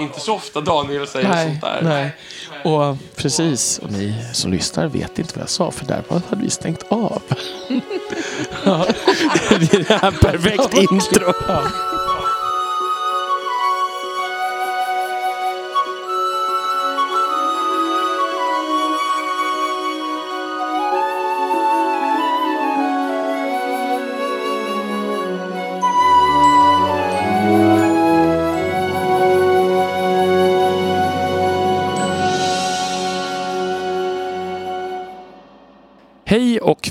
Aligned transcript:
Inte 0.00 0.20
så 0.20 0.34
ofta 0.34 0.60
Daniel 0.60 1.06
säger 1.06 1.28
Nej, 1.28 1.46
sånt 1.48 1.60
där. 1.60 1.80
nej. 1.82 2.10
Och 2.64 2.96
precis, 3.16 3.78
och 3.78 3.90
ni 3.90 4.14
som 4.32 4.52
lyssnar 4.52 4.86
vet 4.86 5.18
inte 5.18 5.32
vad 5.34 5.42
jag 5.42 5.48
sa 5.48 5.70
för 5.70 5.86
där 5.86 6.04
hade 6.10 6.42
vi 6.42 6.50
stängt 6.50 6.82
av. 6.88 7.22
ja. 8.64 8.86
Det 9.50 9.74
är 9.74 9.84
det 9.88 9.94
här 9.94 10.10
perfekt 10.10 10.74
intro. 10.92 11.32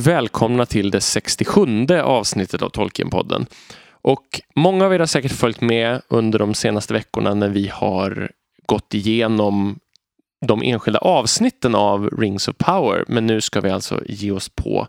Välkomna 0.10 0.66
till 0.66 0.92
det 0.92 1.02
67 1.02 1.88
avsnittet 2.04 2.62
av 2.62 2.70
Tolkienpodden. 2.70 3.46
Och 4.02 4.42
många 4.56 4.86
av 4.86 4.94
er 4.94 5.00
har 5.00 5.06
säkert 5.06 5.32
följt 5.32 5.62
med 5.62 6.02
under 6.08 6.40
de 6.40 6.54
senaste 6.54 6.94
veckorna 6.94 7.34
när 7.34 7.50
vi 7.50 7.68
har 7.68 8.32
gått 8.66 8.94
igenom 8.94 9.80
de 10.46 10.64
enskilda 10.64 11.00
avsnitten 11.00 11.76
av 11.76 12.10
Rings 12.10 12.48
of 12.48 12.58
Power. 12.58 13.04
Men 13.08 13.28
nu 13.28 13.42
ska 13.42 13.62
vi 13.62 13.70
alltså 13.70 14.02
ge 14.06 14.32
oss 14.32 14.50
på 14.50 14.88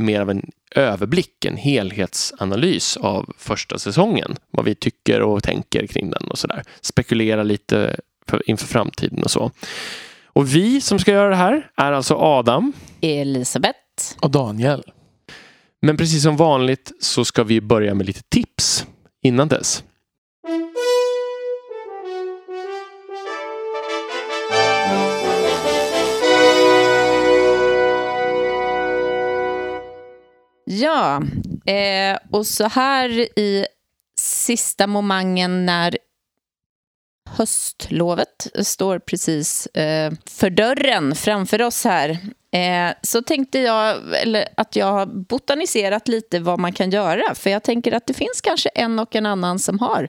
mer 0.00 0.20
av 0.20 0.30
en 0.30 0.50
överblick, 0.74 1.44
en 1.44 1.56
helhetsanalys 1.56 2.96
av 2.96 3.32
första 3.38 3.78
säsongen. 3.78 4.36
Vad 4.50 4.64
vi 4.64 4.74
tycker 4.74 5.22
och 5.22 5.42
tänker 5.42 5.86
kring 5.86 6.10
den 6.10 6.28
och 6.28 6.38
sådär. 6.38 6.62
Spekulera 6.80 7.42
lite 7.42 7.96
för, 8.28 8.50
inför 8.50 8.66
framtiden 8.66 9.22
och 9.22 9.30
så. 9.30 9.50
Och 10.24 10.54
vi 10.54 10.80
som 10.80 10.98
ska 10.98 11.12
göra 11.12 11.30
det 11.30 11.36
här 11.36 11.70
är 11.76 11.92
alltså 11.92 12.14
Adam, 12.14 12.72
Elisabeth. 13.00 13.85
Och 14.20 14.30
Daniel. 14.30 14.82
Men 15.82 15.96
precis 15.96 16.22
som 16.22 16.36
vanligt 16.36 16.92
så 17.00 17.24
ska 17.24 17.44
vi 17.44 17.60
börja 17.60 17.94
med 17.94 18.06
lite 18.06 18.22
tips 18.22 18.86
innan 19.22 19.48
dess. 19.48 19.84
Ja, 30.64 31.22
eh, 31.66 32.18
och 32.30 32.46
så 32.46 32.68
här 32.68 33.10
i 33.38 33.66
sista 34.20 34.86
momangen 34.86 35.66
när 35.66 35.98
höstlovet 37.28 38.46
står 38.62 38.98
precis 38.98 39.66
eh, 39.66 40.12
för 40.26 40.50
dörren 40.50 41.14
framför 41.14 41.62
oss 41.62 41.84
här 41.84 42.18
eh, 42.56 42.94
så 43.02 43.22
tänkte 43.22 43.58
jag 43.58 44.14
eller, 44.14 44.48
att 44.56 44.76
jag 44.76 44.86
har 44.86 45.06
botaniserat 45.06 46.08
lite 46.08 46.38
vad 46.38 46.58
man 46.58 46.72
kan 46.72 46.90
göra. 46.90 47.34
För 47.34 47.50
jag 47.50 47.62
tänker 47.62 47.92
att 47.92 48.06
det 48.06 48.14
finns 48.14 48.40
kanske 48.40 48.68
en 48.68 48.98
och 48.98 49.16
en 49.16 49.26
annan 49.26 49.58
som 49.58 49.78
har 49.78 50.08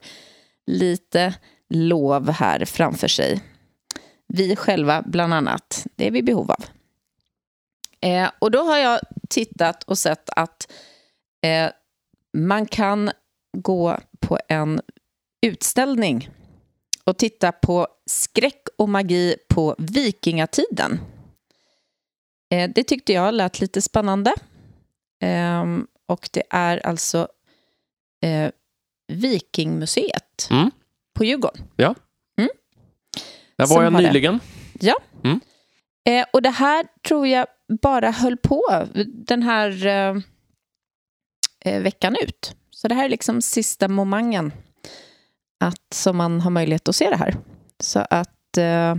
lite 0.68 1.34
lov 1.70 2.32
här 2.32 2.66
framför 2.66 3.08
sig. 3.08 3.42
Vi 4.28 4.56
själva 4.56 5.04
bland 5.06 5.34
annat. 5.34 5.86
Det 5.96 6.08
är 6.08 6.12
vi 6.12 6.20
i 6.20 6.24
behov 6.24 6.52
av. 6.52 6.66
Eh, 8.02 8.30
och 8.40 8.52
då 8.52 8.64
har 8.64 8.78
jag 8.78 9.00
tittat 9.30 9.84
och 9.84 9.98
sett 9.98 10.30
att 10.36 10.72
eh, 11.44 11.70
man 12.38 12.66
kan 12.66 13.12
gå 13.58 13.98
på 14.20 14.40
en 14.48 14.82
utställning 15.42 16.30
och 17.04 17.18
titta 17.18 17.52
på 17.52 17.88
skräck 18.06 18.68
och 18.78 18.90
magi 18.90 19.36
på 19.50 19.76
vikingatiden. 19.78 21.00
Eh, 22.50 22.70
det 22.76 22.84
tyckte 22.84 23.14
jag 23.14 23.34
lät 23.34 23.60
lite 23.60 23.82
spännande. 23.82 24.34
Eh, 25.24 25.66
och 26.08 26.30
det 26.34 26.44
är 26.50 26.86
alltså 26.86 27.28
eh, 28.24 28.52
Vikingmuseet 29.14 30.48
Mm. 30.52 30.72
på 31.18 31.24
Djurgården. 31.26 31.68
Där 33.58 33.66
Som 33.66 33.76
var 33.76 33.84
jag 33.84 33.92
har 33.92 34.02
det. 34.02 34.08
nyligen. 34.08 34.40
Eh, 36.10 36.26
och 36.34 36.42
det 36.42 36.50
här 36.50 36.86
tror 37.08 37.28
jag 37.28 37.48
bara 37.82 38.12
höll 38.12 38.38
på 38.38 38.88
den 39.28 39.44
här 39.44 39.86
eh, 41.66 41.82
veckan 41.82 42.16
ut. 42.24 42.56
Så 42.72 42.88
det 42.88 42.96
här 42.96 43.06
är 43.06 43.10
liksom 43.10 43.42
sista 43.42 43.88
momangen 43.88 44.52
att, 45.60 45.94
som 45.94 46.18
man 46.18 46.42
har 46.42 46.52
möjlighet 46.52 46.88
att 46.88 46.96
se 46.96 47.10
det 47.10 47.16
här. 47.16 47.36
Så 47.80 48.06
att 48.10 48.37
Eh, 48.58 48.96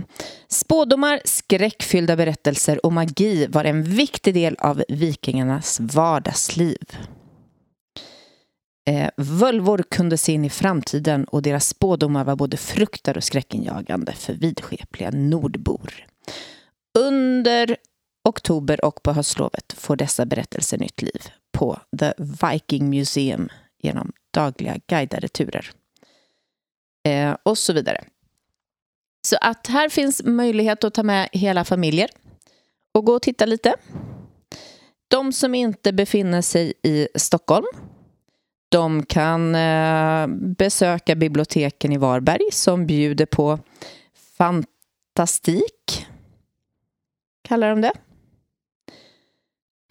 spådomar, 0.47 1.21
skräckfyllda 1.25 2.15
berättelser 2.15 2.85
och 2.85 2.93
magi 2.93 3.47
var 3.47 3.63
en 3.63 3.83
viktig 3.83 4.33
del 4.33 4.55
av 4.59 4.83
vikingarnas 4.89 5.79
vardagsliv. 5.79 6.97
Eh, 8.89 9.09
völvor 9.17 9.83
kunde 9.89 10.17
se 10.17 10.31
in 10.31 10.45
i 10.45 10.49
framtiden 10.49 11.25
och 11.25 11.41
deras 11.41 11.67
spådomar 11.67 12.23
var 12.23 12.35
både 12.35 12.57
fruktar 12.57 13.17
och 13.17 13.23
skräckinjagande 13.23 14.13
för 14.13 14.33
vidskepliga 14.33 15.11
nordbor. 15.11 15.93
Under 16.99 17.77
oktober 18.29 18.85
och 18.85 19.03
på 19.03 19.13
höstlovet 19.13 19.73
får 19.77 19.95
dessa 19.95 20.25
berättelser 20.25 20.77
nytt 20.77 21.01
liv 21.01 21.21
på 21.51 21.79
The 21.99 22.13
Viking 22.17 22.89
Museum 22.89 23.49
genom 23.79 24.11
dagliga 24.33 24.77
guidade 24.87 25.27
turer. 25.27 25.71
Eh, 27.05 27.35
och 27.43 27.57
så 27.57 27.73
vidare. 27.73 28.03
Så 29.21 29.37
att 29.41 29.67
här 29.67 29.89
finns 29.89 30.23
möjlighet 30.23 30.83
att 30.83 30.93
ta 30.93 31.03
med 31.03 31.29
hela 31.31 31.65
familjer 31.65 32.09
och 32.93 33.05
gå 33.05 33.13
och 33.13 33.21
titta 33.21 33.45
lite. 33.45 33.75
De 35.07 35.33
som 35.33 35.55
inte 35.55 35.93
befinner 35.93 36.41
sig 36.41 36.73
i 36.83 37.07
Stockholm 37.15 37.65
de 38.69 39.05
kan 39.05 39.55
eh, 39.55 40.27
besöka 40.27 41.15
biblioteken 41.15 41.91
i 41.91 41.97
Varberg 41.97 42.51
som 42.51 42.87
bjuder 42.87 43.25
på 43.25 43.59
fantastik 44.37 46.07
kallar 47.41 47.69
de 47.69 47.81
det. 47.81 47.93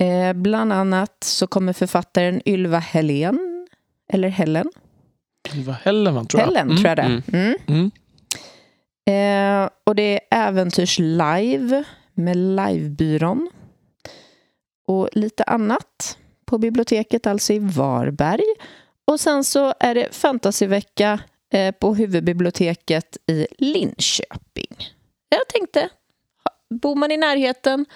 Eh, 0.04 0.32
bland 0.32 0.72
annat 0.72 1.24
så 1.24 1.46
kommer 1.46 1.72
författaren 1.72 2.48
Ylva 2.48 2.78
Helen, 2.78 3.66
eller 4.12 4.28
Helen, 4.28 4.70
Det 5.52 5.62
var 5.62 5.74
Helleman 5.74 6.26
tror 6.26 6.40
jag. 6.40 6.46
Helen 6.46 6.70
Mm. 6.70 6.76
tror 6.76 6.88
jag 6.88 6.96
det 6.96 7.02
mm. 7.02 7.22
mm. 7.32 7.56
Mm. 7.66 7.90
Eh, 9.12 9.68
Och 9.84 9.94
det 9.94 10.20
är 10.30 10.48
Äventyrs 10.48 10.98
live 10.98 11.84
med 12.14 12.36
Livebyrån. 12.36 13.50
Och 14.86 15.08
lite 15.12 15.44
annat 15.44 16.18
på 16.44 16.58
biblioteket, 16.58 17.26
alltså 17.26 17.52
i 17.52 17.58
Varberg. 17.58 18.44
Och 19.04 19.20
sen 19.20 19.44
så 19.44 19.74
är 19.80 19.94
det 19.94 20.14
fantasyvecka 20.14 21.20
eh, 21.52 21.74
på 21.74 21.94
huvudbiblioteket 21.94 23.16
i 23.26 23.46
Linköping. 23.58 24.76
Jag 25.28 25.48
tänkte, 25.48 25.88
bor 26.82 26.94
man 26.94 27.10
i 27.10 27.16
närheten, 27.16 27.86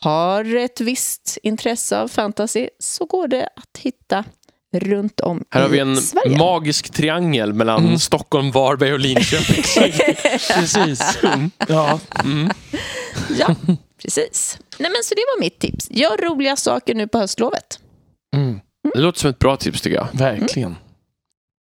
har 0.00 0.56
ett 0.56 0.80
visst 0.80 1.38
intresse 1.42 2.00
av 2.00 2.08
fantasy, 2.08 2.68
så 2.78 3.04
går 3.04 3.28
det 3.28 3.48
att 3.56 3.78
hitta 3.78 4.24
runt 4.74 5.20
om 5.20 5.44
Här 5.50 5.60
har 5.60 5.68
i 5.68 5.72
vi 5.72 5.78
en 5.78 5.96
Sverige. 5.96 6.38
magisk 6.38 6.90
triangel 6.92 7.52
mellan 7.52 7.84
Mm. 7.84 7.98
Stockholm, 7.98 8.50
Varberg 8.50 8.92
och 8.92 8.98
Linköping. 9.00 9.62
Precis. 10.54 11.18
Ja. 11.68 12.00
Mm. 12.24 12.50
Ja, 13.38 13.54
precis. 14.02 14.58
Nej, 14.78 14.90
men 14.90 15.02
så 15.04 15.14
det 15.14 15.24
var 15.36 15.40
mitt 15.40 15.58
tips. 15.58 15.90
Gör 15.90 16.16
roliga 16.16 16.56
saker 16.56 16.94
nu 16.94 17.08
på 17.08 17.18
höstlovet. 17.18 17.78
Mm. 18.36 18.60
Det 18.94 19.00
låter 19.00 19.20
som 19.20 19.30
ett 19.30 19.38
bra 19.38 19.56
tips 19.56 19.80
tycker 19.80 19.96
jag. 19.96 20.08
Verkligen. 20.12 20.76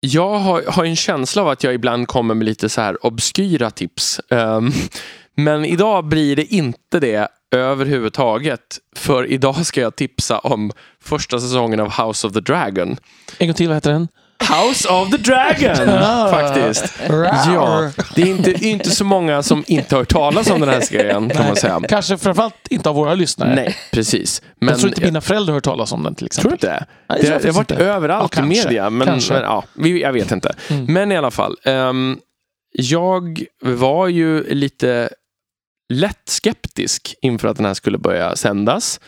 Jag 0.00 0.38
har, 0.38 0.62
har 0.69 0.84
en 0.84 0.97
känsla 0.97 1.43
av 1.43 1.49
att 1.49 1.65
jag 1.65 1.75
ibland 1.75 2.09
kommer 2.09 2.34
med 2.34 2.44
lite 2.44 2.69
så 2.69 2.81
här 2.81 3.06
obskyra 3.06 3.71
tips. 3.71 4.21
Ehm, 4.30 4.72
men 5.36 5.65
idag 5.65 6.04
blir 6.04 6.36
det 6.36 6.45
inte 6.54 7.01
det 7.01 7.28
överhuvudtaget. 7.54 8.60
För 8.97 9.27
idag 9.27 9.66
ska 9.66 9.81
jag 9.81 9.97
tipsa 9.97 10.39
om 10.39 10.72
första 11.03 11.39
säsongen 11.41 11.81
av 11.81 11.91
House 12.07 12.27
of 12.27 12.33
the 12.33 12.41
Dragon. 12.41 12.97
En 13.39 13.47
gång 13.47 13.54
till, 13.54 13.69
vad 13.69 13.77
heter 13.77 13.92
den? 13.92 14.09
House 14.65 14.89
of 14.89 15.10
the 15.10 15.16
Dragon! 15.16 15.77
faktiskt. 16.31 17.01
Ja, 17.47 17.91
det 18.15 18.22
är 18.22 18.27
inte, 18.27 18.53
inte 18.66 18.91
så 18.91 19.04
många 19.04 19.42
som 19.42 19.65
inte 19.66 19.95
har 19.95 20.01
hört 20.01 20.09
talas 20.13 20.51
om 20.51 20.60
den 20.60 20.69
här 20.69 20.81
serien 20.81 21.31
kan 21.31 21.47
man 21.47 21.57
säga. 21.57 21.80
Kanske 21.89 22.19
framförallt 22.19 22.69
inte 22.71 22.89
av 22.89 22.95
våra 22.95 23.15
lyssnare. 23.15 23.54
Nej, 23.54 23.77
precis. 23.92 24.42
Men 24.60 24.69
jag 24.69 24.78
tror 24.78 24.89
inte 24.89 25.04
mina 25.04 25.21
föräldrar 25.21 25.53
har 25.53 25.57
hört 25.57 25.65
talas 25.65 25.92
om 25.92 26.03
den 26.03 26.15
till 26.15 26.27
exempel. 26.27 26.59
Tror 26.59 26.69
du 26.69 26.75
inte? 26.75 26.87
Nej, 27.09 27.19
det, 27.22 27.27
jag 27.28 27.42
det 27.42 27.48
har 27.48 27.54
varit 27.54 27.71
inte. 27.71 27.84
överallt 27.84 28.37
Ja, 28.37 28.42
i 28.42 28.47
media. 28.47 28.91
Men, 28.91 29.07
Kanske. 29.07 29.33
men 29.33 29.42
ja, 29.42 29.65
jag 29.98 30.13
vet 30.13 30.33
inte. 30.33 30.54
Mm. 30.71 30.84
Men 30.92 31.13
i 31.13 31.16
alla 31.16 31.30
fall. 31.30 31.57
ehm, 31.65 32.19
jag 32.77 33.45
var 33.63 34.09
ju 34.09 34.54
lite 34.54 35.09
lätt 35.92 36.28
skeptisk 36.28 37.15
inför 37.22 37.48
att 37.48 37.57
den 37.57 37.66
här 37.66 37.75
skulle 37.75 37.98
börja 37.98 38.36
sändas. 38.36 39.01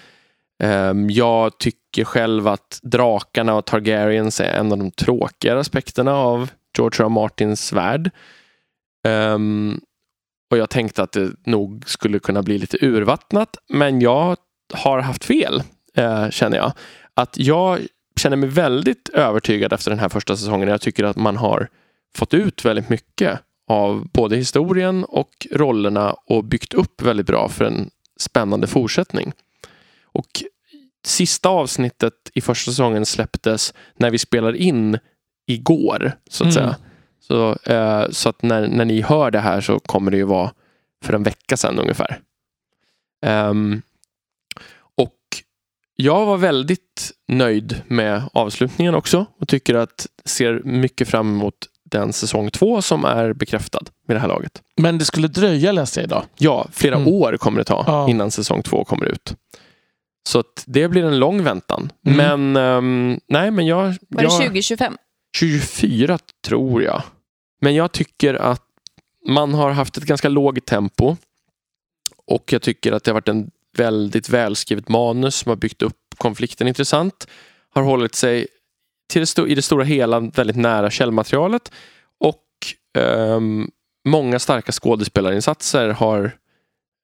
Ehm, 0.62 1.10
jag 1.10 1.58
tycker 1.58 2.04
själv 2.04 2.48
att 2.48 2.80
drakarna 2.82 3.54
och 3.54 3.64
Targaryens 3.64 4.40
är 4.40 4.52
en 4.52 4.72
av 4.72 4.78
de 4.78 4.90
tråkigare 4.90 5.60
aspekterna 5.60 6.14
av 6.14 6.50
George 6.78 7.02
R. 7.02 7.04
R. 7.04 7.08
Martins 7.08 7.72
värld. 7.72 8.10
Ehm, 9.06 9.80
och 10.50 10.58
jag 10.58 10.70
tänkte 10.70 11.02
att 11.02 11.12
det 11.12 11.30
nog 11.46 11.82
skulle 11.86 12.18
kunna 12.18 12.42
bli 12.42 12.58
lite 12.58 12.78
urvattnat. 12.86 13.56
Men 13.68 14.00
jag 14.00 14.36
har 14.74 15.00
haft 15.00 15.24
fel, 15.24 15.62
eh, 15.96 16.30
känner 16.30 16.56
jag. 16.56 16.72
Att 17.14 17.38
jag 17.38 17.80
känner 18.20 18.36
mig 18.36 18.48
väldigt 18.48 19.08
övertygad 19.08 19.72
efter 19.72 19.90
den 19.90 20.00
här 20.00 20.08
första 20.08 20.36
säsongen. 20.36 20.68
Jag 20.68 20.80
tycker 20.80 21.04
att 21.04 21.16
man 21.16 21.36
har 21.36 21.68
fått 22.16 22.34
ut 22.34 22.64
väldigt 22.64 22.88
mycket 22.88 23.40
av 23.68 24.08
både 24.08 24.36
historien 24.36 25.04
och 25.04 25.46
rollerna 25.50 26.12
och 26.26 26.44
byggt 26.44 26.74
upp 26.74 27.02
väldigt 27.02 27.26
bra 27.26 27.48
för 27.48 27.64
en 27.64 27.90
spännande 28.20 28.66
fortsättning. 28.66 29.32
Och 30.04 30.42
sista 31.04 31.48
avsnittet 31.48 32.30
i 32.34 32.40
första 32.40 32.70
säsongen 32.70 33.06
släpptes 33.06 33.74
när 33.96 34.10
vi 34.10 34.18
spelar 34.18 34.52
in 34.56 34.98
igår, 35.46 36.12
så 36.30 36.44
att 36.44 36.56
Mm. 36.56 36.64
säga. 36.64 36.76
Så, 37.20 37.70
eh, 37.72 38.10
så 38.10 38.28
att 38.28 38.42
när, 38.42 38.68
när 38.68 38.84
ni 38.84 39.00
hör 39.00 39.30
det 39.30 39.40
här 39.40 39.60
så 39.60 39.78
kommer 39.80 40.10
det 40.10 40.16
ju 40.16 40.24
vara 40.24 40.52
för 41.04 41.12
en 41.12 41.22
vecka 41.22 41.56
sedan 41.56 41.78
ungefär. 41.78 42.20
Ehm, 43.26 43.82
och 44.96 45.16
jag 45.96 46.26
var 46.26 46.36
väldigt 46.36 47.12
nöjd 47.28 47.82
med 47.86 48.22
avslutningen 48.32 48.94
också 48.94 49.26
och 49.38 49.48
tycker 49.48 49.74
att 49.74 50.06
ser 50.24 50.62
mycket 50.64 51.08
fram 51.08 51.28
emot 51.34 51.54
den 51.90 52.12
säsong 52.12 52.50
två 52.50 52.82
som 52.82 53.04
är 53.04 53.32
bekräftad 53.32 53.80
med 54.08 54.16
det 54.16 54.20
här 54.20 54.28
laget. 54.28 54.62
Men 54.76 54.98
det 54.98 55.04
skulle 55.04 55.28
dröja 55.28 55.72
läste 55.72 56.00
jag 56.00 56.04
idag. 56.06 56.24
Ja, 56.38 56.66
flera 56.72 56.94
Mm. 56.96 57.08
år 57.08 57.36
kommer 57.36 57.58
det 57.58 57.64
ta 57.64 57.84
Ja. 57.86 58.10
innan 58.10 58.30
säsong 58.30 58.62
två 58.62 58.84
kommer 58.84 59.04
ut. 59.06 59.34
Så 60.28 60.38
att 60.38 60.64
det 60.66 60.88
blir 60.88 61.04
en 61.04 61.18
lång 61.18 61.42
väntan. 61.42 61.92
Mm. 62.06 62.16
Men 62.52 62.56
ehm, 62.64 63.20
nej, 63.28 63.50
men 63.50 63.66
jag... 63.66 63.76
Var 63.84 63.94
det 64.08 64.22
jag 64.22 64.32
2025? 64.32 64.96
24 65.36 66.18
tror 66.46 66.82
jag. 66.82 67.02
Men 67.60 67.74
jag 67.74 67.92
tycker 67.92 68.34
att 68.34 68.62
man 69.28 69.54
har 69.54 69.70
haft 69.70 69.96
ett 69.96 70.04
ganska 70.04 70.28
lågt 70.28 70.66
tempo. 70.66 71.16
Och 72.26 72.52
jag 72.52 72.62
tycker 72.62 72.92
att 72.92 73.04
det 73.04 73.10
har 73.10 73.14
varit 73.14 73.28
en 73.28 73.50
väldigt 73.76 74.28
välskrivet 74.28 74.88
manus 74.88 75.36
som 75.36 75.50
har 75.50 75.56
byggt 75.56 75.82
upp 75.82 75.96
konflikten 76.18 76.68
intressant. 76.68 77.26
Har 77.74 77.82
hållit 77.82 78.14
sig 78.14 78.46
till 79.08 79.24
i 79.48 79.54
det 79.54 79.62
stora 79.62 79.84
hela 79.84 80.20
väldigt 80.20 80.56
nära 80.56 80.90
källmaterialet. 80.90 81.72
Och 82.20 82.44
ehm, 82.98 83.70
många 84.08 84.38
starka 84.38 84.72
skådespelarinsatser 84.72 85.88
har 85.88 86.24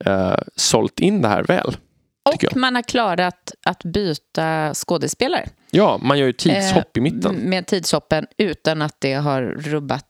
uh, 0.06 0.34
sålt 0.56 1.00
in 1.00 1.22
det 1.22 1.28
här 1.28 1.42
väl. 1.44 1.76
Och 2.24 2.56
man 2.56 2.74
har 2.74 2.82
klarat 2.82 3.52
att 3.64 3.84
byta 3.84 4.74
skådespelare 4.74 5.48
Ja, 5.70 5.98
man 6.02 6.18
gör 6.18 6.26
ju 6.26 6.32
tidshopp 6.32 6.96
i 6.96 7.00
mitten. 7.00 7.34
med 7.34 7.66
tidshoppen 7.66 8.26
utan 8.38 8.82
att 8.82 8.96
det 9.00 9.12
har 9.14 9.42
rubbat 9.42 10.06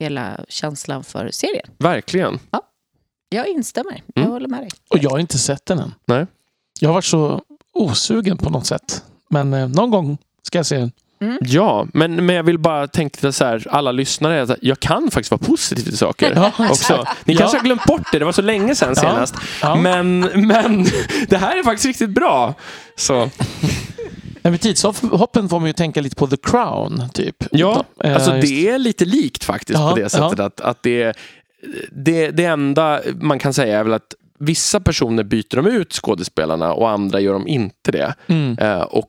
hela 0.00 0.40
känslan 0.48 1.04
för 1.04 1.30
serien. 1.30 1.66
Verkligen. 1.78 2.38
Jag 3.28 3.48
instämmer. 3.48 4.02
Jag 4.14 4.20
Mm. 4.22 4.32
håller 4.32 4.48
med 4.48 4.60
dig. 4.60 4.70
Och 4.90 4.98
jag 4.98 5.10
har 5.10 5.18
inte 5.18 5.38
sett 5.38 5.66
den 5.66 5.78
än. 5.78 5.94
Nej. 6.06 6.26
Jag 6.80 6.88
har 6.88 6.94
varit 6.94 7.04
så 7.04 7.42
osugen 7.72 8.36
på 8.36 8.50
något 8.50 8.66
sätt. 8.66 9.04
Men 9.30 9.54
eh, 9.54 9.68
någon 9.68 9.90
gång 9.90 10.18
ska 10.46 10.58
jag 10.58 10.66
se 10.66 10.76
den. 10.76 10.92
Ja, 11.40 11.86
men, 11.92 12.26
men 12.26 12.36
jag 12.36 12.42
vill 12.42 12.58
bara 12.58 12.86
tänka 12.88 13.32
så 13.32 13.44
här, 13.44 13.66
alla 13.70 13.92
lyssnare, 13.92 14.42
att 14.42 14.50
jag 14.62 14.80
kan 14.80 15.10
faktiskt 15.10 15.30
vara 15.30 15.38
positiv 15.38 15.82
till 15.82 15.98
saker. 15.98 16.32
Ja, 16.58 16.66
Också. 16.70 17.06
Ni 17.24 17.32
Ja. 17.34 17.38
kanske 17.38 17.56
har 17.58 17.64
glömt 17.64 17.84
bort 17.84 18.12
det, 18.12 18.18
det 18.18 18.24
var 18.24 18.32
så 18.32 18.42
länge 18.42 18.74
sedan 18.74 18.88
Ja. 18.96 19.00
senast. 19.02 19.34
Ja. 19.62 19.74
Men, 19.76 20.20
men 20.20 20.86
det 21.28 21.36
här 21.36 21.58
är 21.58 21.62
faktiskt 21.62 21.86
riktigt 21.86 22.10
bra. 22.10 22.54
Så, 22.96 23.30
Nej, 24.42 24.50
med 24.50 24.60
tidshoppen 24.60 25.48
får 25.48 25.60
man 25.60 25.66
ju 25.66 25.72
tänka 25.72 26.00
lite 26.00 26.16
på 26.16 26.26
The 26.26 26.36
Crown. 26.36 27.02
typ. 27.14 27.44
ja, 27.50 27.84
Eh, 28.04 28.14
alltså 28.14 28.36
just- 28.36 28.48
det 28.48 28.68
är 28.68 28.78
lite 28.78 29.04
likt 29.04 29.44
faktiskt 29.44 29.78
Ja, 29.78 29.90
på 29.90 29.96
det 29.96 30.08
sättet. 30.08 30.40
Att, 30.40 30.60
att 30.60 30.82
det, 30.82 31.12
det, 31.90 32.30
det 32.30 32.44
enda 32.44 33.00
man 33.20 33.38
kan 33.38 33.54
säga 33.54 33.78
är 33.78 33.84
väl 33.84 33.92
att 33.92 34.14
vissa 34.38 34.80
personer 34.80 35.22
byter 35.24 35.56
de 35.56 35.66
ut 35.66 35.92
skådespelarna 35.92 36.72
och 36.72 36.90
andra 36.90 37.20
gör 37.20 37.32
de 37.32 37.48
inte 37.48 37.92
det. 37.92 38.14
Mm. 38.26 38.58
Eh, 38.58 38.80
och 38.80 39.06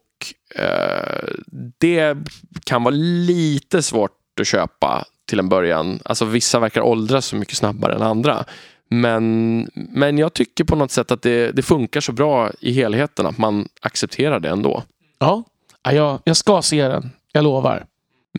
det 1.80 2.18
kan 2.64 2.84
vara 2.84 2.96
lite 2.96 3.82
svårt 3.82 4.12
att 4.40 4.48
köpa 4.48 5.06
till 5.26 5.40
en 5.40 5.50
början. 5.50 6.00
Alltså 6.06 6.26
vissa 6.26 6.60
verkar 6.60 6.82
åldras 6.82 7.26
så 7.26 7.36
mycket 7.36 7.58
snabbare 7.58 7.96
än 7.96 8.02
andra. 8.02 8.46
Men, 8.90 9.70
men 9.74 10.18
jag 10.18 10.34
tycker 10.34 10.64
på 10.64 10.76
något 10.76 10.92
sätt 10.92 11.12
att 11.12 11.22
det, 11.22 11.52
det 11.52 11.62
funkar 11.62 12.02
så 12.02 12.12
bra 12.12 12.52
i 12.60 12.72
helheten 12.72 13.26
att 13.26 13.38
man 13.38 13.68
accepterar 13.82 14.40
det 14.40 14.50
ändå. 14.50 14.84
Ja, 15.20 15.44
ja 15.84 15.92
jag, 15.92 16.20
jag 16.24 16.38
ska 16.38 16.62
se 16.62 16.88
den. 16.88 17.10
Jag 17.32 17.44
lovar. 17.44 17.86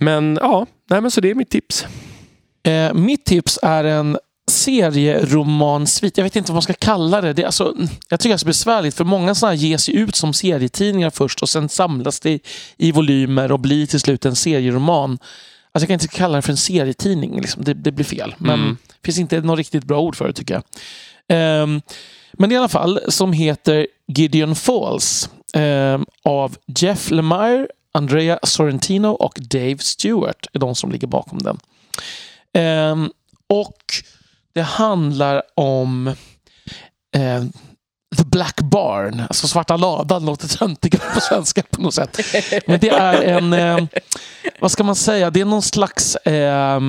Men 0.00 0.38
ja, 0.42 0.66
nej, 0.90 1.00
men 1.00 1.10
så 1.10 1.20
det 1.20 1.30
är 1.30 1.34
mitt 1.34 1.50
tips. 1.50 1.86
Eh, 2.62 2.94
mitt 2.94 3.24
tips 3.24 3.58
är 3.62 3.84
en 3.84 4.18
serieromansvit. 4.58 6.16
Jag 6.16 6.24
vet 6.24 6.36
inte 6.36 6.52
vad 6.52 6.54
man 6.56 6.62
ska 6.62 6.72
kalla 6.72 7.20
det. 7.20 7.32
det 7.32 7.42
är 7.42 7.46
alltså, 7.46 7.74
jag 8.08 8.20
tycker 8.20 8.28
det 8.28 8.36
är 8.36 8.38
så 8.38 8.46
besvärligt 8.46 8.94
för 8.94 9.04
många 9.04 9.34
sådana 9.34 9.56
här 9.56 9.62
ges 9.62 9.88
ut 9.88 10.16
som 10.16 10.32
serietidningar 10.32 11.10
först 11.10 11.42
och 11.42 11.48
sen 11.48 11.68
samlas 11.68 12.20
det 12.20 12.38
i 12.76 12.92
volymer 12.92 13.52
och 13.52 13.60
blir 13.60 13.86
till 13.86 14.00
slut 14.00 14.24
en 14.24 14.36
serieroman. 14.36 15.10
Alltså 15.72 15.82
jag 15.84 15.88
kan 15.88 15.94
inte 15.94 16.08
kalla 16.08 16.36
det 16.36 16.42
för 16.42 16.50
en 16.50 16.56
serietidning. 16.56 17.40
Liksom. 17.40 17.64
Det, 17.64 17.74
det 17.74 17.92
blir 17.92 18.04
fel. 18.04 18.34
Men 18.38 18.60
Mm. 18.60 18.76
det 18.86 19.06
finns 19.06 19.18
inte 19.18 19.40
något 19.40 19.58
riktigt 19.58 19.84
bra 19.84 20.00
ord 20.00 20.16
för 20.16 20.26
det 20.26 20.32
tycker 20.32 20.54
jag. 20.54 20.62
Ehm, 21.28 21.80
men 22.32 22.52
i 22.52 22.56
alla 22.56 22.68
fall, 22.68 23.00
som 23.08 23.32
heter 23.32 23.86
Gideon 24.06 24.54
Falls 24.54 25.30
ehm, 25.54 26.06
av 26.24 26.56
Jeff 26.78 27.10
Lemire, 27.10 27.66
Andrea 27.92 28.38
Sorrentino 28.42 29.08
och 29.08 29.38
Dave 29.40 29.78
Stewart 29.78 30.46
är 30.52 30.58
de 30.58 30.74
som 30.74 30.92
ligger 30.92 31.06
bakom 31.06 31.38
den. 31.38 31.58
Ehm, 32.52 33.10
och 33.46 33.82
det 34.58 34.62
handlar 34.64 35.42
om 35.54 36.06
eh, 37.16 37.42
The 38.16 38.24
Black 38.24 38.60
Barn, 38.60 39.20
alltså 39.20 39.48
Svarta 39.48 39.76
ladan, 39.76 40.24
låter 40.26 40.48
töntigare 40.48 41.02
på 41.14 41.20
svenska 41.20 41.62
på 41.70 41.82
något 41.82 41.94
sätt. 41.94 42.18
Men 42.66 42.80
det 42.80 42.88
är 42.88 43.22
en, 43.22 43.52
eh, 43.52 43.78
vad 44.60 44.70
ska 44.70 44.84
man 44.84 44.96
säga, 44.96 45.30
det 45.30 45.40
är 45.40 45.44
någon 45.44 45.62
slags 45.62 46.16
eh, 46.16 46.80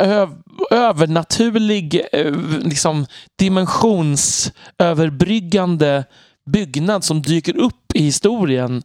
ö- 0.00 0.28
övernaturlig 0.70 2.00
eh, 2.12 2.32
liksom, 2.64 3.06
dimensionsöverbryggande 3.38 6.04
byggnad 6.46 7.04
som 7.04 7.22
dyker 7.22 7.56
upp 7.56 7.94
i 7.94 8.02
historien. 8.02 8.82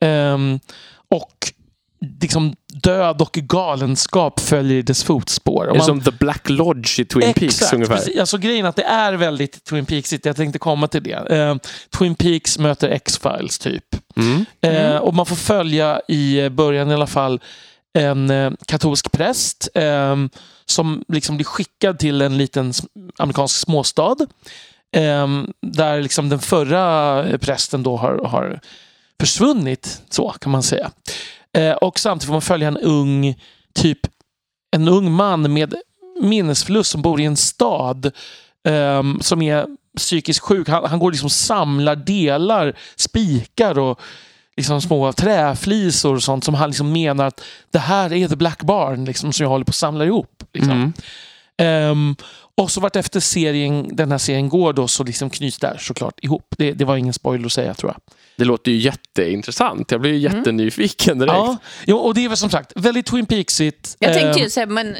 Ehm, 0.00 0.60
och 1.08 1.52
liksom 2.20 2.54
död 2.82 3.22
och 3.22 3.32
galenskap 3.32 4.40
följer 4.40 4.78
i 4.78 4.82
dess 4.82 5.04
fotspår. 5.04 5.66
Och 5.66 5.72
Det 5.72 5.76
är 5.76 5.78
man- 5.78 5.86
som 5.86 6.00
The 6.00 6.10
Black 6.10 6.48
Lodge 6.48 7.00
i 7.00 7.04
Twin 7.04 7.34
Peaks 7.34 7.42
Exakt, 7.42 7.72
ungefär. 7.72 7.96
precis. 7.96 8.20
Alltså 8.20 8.38
grejen 8.38 8.66
att 8.66 8.76
det 8.76 8.82
är 8.84 9.12
väldigt 9.12 9.64
Twin 9.64 9.86
Peaksigt. 9.86 10.26
Jag 10.26 10.36
tänkte 10.36 10.58
komma 10.58 10.88
till 10.88 11.02
det. 11.02 11.36
Eh, 11.36 11.54
Twin 11.98 12.14
Peaks 12.14 12.58
möter 12.58 12.88
X-Files 12.88 13.58
typ. 13.58 13.84
Mm. 14.16 14.44
Eh, 14.60 14.96
och 14.96 15.14
man 15.14 15.26
får 15.26 15.36
följa 15.36 16.00
i 16.08 16.48
början 16.50 16.90
i 16.90 16.94
alla 16.94 17.06
fall 17.06 17.40
en 17.98 18.30
eh, 18.30 18.50
katolsk 18.66 19.12
präst 19.12 19.68
eh, 19.74 20.16
som 20.66 21.04
liksom 21.08 21.36
blir 21.36 21.44
skickad 21.46 21.98
till 21.98 22.22
en 22.22 22.38
liten 22.38 22.72
amerikansk 23.18 23.56
småstad. 23.56 24.16
Eh, 24.96 25.26
där 25.62 26.02
liksom 26.02 26.28
den 26.28 26.38
förra 26.38 27.18
eh, 27.28 27.36
prästen 27.38 27.82
då 27.82 27.96
har, 27.96 28.18
har 28.24 28.60
försvunnit, 29.20 30.02
så 30.10 30.28
kan 30.40 30.52
man 30.52 30.62
säga. 30.62 30.90
Eh, 31.58 31.72
och 31.72 31.98
samtidigt 31.98 32.26
får 32.26 32.32
man 32.32 32.42
följa 32.42 32.68
en 32.68 32.78
ung, 32.78 33.34
typ 33.74 33.98
en 34.76 34.88
ung 34.88 35.12
man 35.12 35.52
med 35.52 35.74
minnesförlust 36.22 36.90
som 36.90 37.02
bor 37.02 37.20
i 37.20 37.24
en 37.24 37.36
stad 37.36 38.10
ehm, 38.68 39.20
som 39.20 39.42
är 39.42 39.66
psykiskt 39.96 40.40
sjuk. 40.40 40.68
Han, 40.68 40.84
han 40.84 40.98
går 40.98 41.10
liksom 41.10 41.26
och 41.26 41.32
samlar 41.32 41.96
delar, 41.96 42.76
spikar 42.96 43.78
och 43.78 44.00
liksom 44.56 44.80
små 44.80 45.12
träflisor 45.12 46.14
och 46.14 46.22
sånt 46.22 46.44
som 46.44 46.54
han 46.54 46.70
liksom 46.70 46.92
menar 46.92 47.26
att 47.26 47.40
det 47.70 47.78
här 47.78 48.12
är 48.12 48.28
the 48.28 48.36
black 48.36 48.62
barn 48.62 49.04
liksom, 49.04 49.32
som 49.32 49.44
jag 49.44 49.50
håller 49.50 49.64
på 49.64 49.70
att 49.70 49.74
samla 49.74 50.04
ihop. 50.04 50.44
Liksom. 50.52 50.72
Mm. 50.72 50.92
Ehm, 51.56 52.16
och 52.54 52.70
så 52.70 52.80
vart 52.80 52.96
efter 52.96 53.20
serien, 53.20 53.96
den 53.96 54.10
här 54.10 54.18
serien 54.18 54.48
går 54.48 54.72
då 54.72 54.88
så 54.88 55.04
liksom 55.04 55.30
knyts 55.30 55.58
där 55.58 55.76
såklart 55.80 56.24
ihop. 56.24 56.54
Det, 56.58 56.72
det 56.72 56.84
var 56.84 56.96
ingen 56.96 57.14
spoiler 57.14 57.46
att 57.46 57.52
säga 57.52 57.74
tror 57.74 57.92
jag. 57.92 58.14
Det 58.36 58.44
låter 58.44 58.70
ju 58.70 58.76
jätteintressant. 58.78 59.90
Jag 59.90 60.00
blir 60.00 60.10
ju 60.12 60.18
jättenyfiken 60.18 61.18
direkt. 61.18 61.32
Ja, 61.34 61.56
jo, 61.86 61.96
och 61.96 62.14
det 62.14 62.24
är 62.24 62.28
väl 62.28 62.36
som 62.36 62.50
sagt 62.50 62.72
väldigt 62.76 63.06
Twin 63.06 63.26
Peaksigt. 63.26 63.96
Jag 63.98 64.12
tänkte 64.12 64.38
Ehm, 64.38 64.44
ju 64.44 64.50
säga, 64.50 64.66
men 64.66 64.96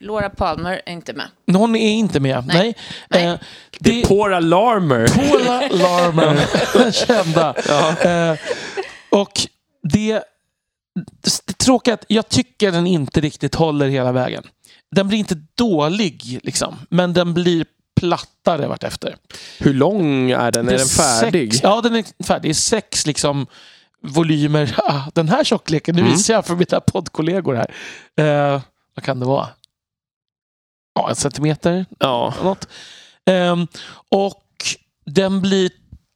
Laura 0.00 0.30
Palmer 0.30 0.80
är 0.86 0.92
inte 0.92 1.12
med. 1.12 1.26
Hon 1.52 1.76
är 1.76 1.90
inte 1.90 2.20
med. 2.20 2.46
Nej. 2.46 2.56
Nej. 2.58 2.74
Nej. 3.08 3.26
Eh, 3.26 3.38
Det 3.80 4.02
är 4.02 4.06
Paula 4.06 4.40
Larmer. 4.40 5.06
Paula 5.08 5.60
Larmer, 5.70 6.40
den 6.82 6.92
kända. 6.92 7.54
Eh, 8.30 8.38
och 9.10 9.32
det, 9.92 10.22
det 11.46 11.58
tråkiga 11.58 11.92
är 11.94 11.98
att 11.98 12.04
jag 12.08 12.28
tycker 12.28 12.72
den 12.72 12.86
inte 12.86 13.20
riktigt 13.20 13.54
håller 13.54 13.88
hela 13.88 14.12
vägen. 14.12 14.42
Den 14.90 15.08
blir 15.08 15.18
inte 15.18 15.36
dålig, 15.54 16.40
liksom, 16.42 16.76
men 16.90 17.12
den 17.12 17.34
blir 17.34 17.64
plattare 18.00 18.66
vartefter. 18.68 19.16
Hur 19.58 19.74
lång 19.74 20.30
är 20.30 20.52
den? 20.52 20.66
Det 20.66 20.74
Är 20.74 20.78
den 20.78 20.86
färdig? 20.88 21.52
Sex, 21.52 21.62
ja, 21.62 21.80
den 21.80 21.94
är 21.96 22.24
färdig. 22.24 22.42
Det 22.42 22.52
är 22.52 22.54
sex 22.54 23.06
liksom, 23.06 23.46
volymer. 24.02 24.74
Ah, 24.88 25.02
den 25.14 25.28
här 25.28 25.44
tjockleken, 25.44 25.94
nu 25.94 26.00
Mm. 26.00 26.12
visar 26.12 26.34
jag 26.34 26.46
för 26.46 26.56
mina 26.56 26.80
poddkollegor 26.80 27.54
här. 27.54 27.74
Eh, 28.16 28.60
vad 28.94 29.04
kan 29.04 29.20
det 29.20 29.26
vara? 29.26 29.48
ja, 30.94 31.08
en 31.08 31.16
centimeter. 31.16 31.86
Ja. 31.98 32.34
Något. 32.42 32.68
Ehm, 33.26 33.66
och 34.08 34.44
den 35.06 35.40
blir 35.40 35.70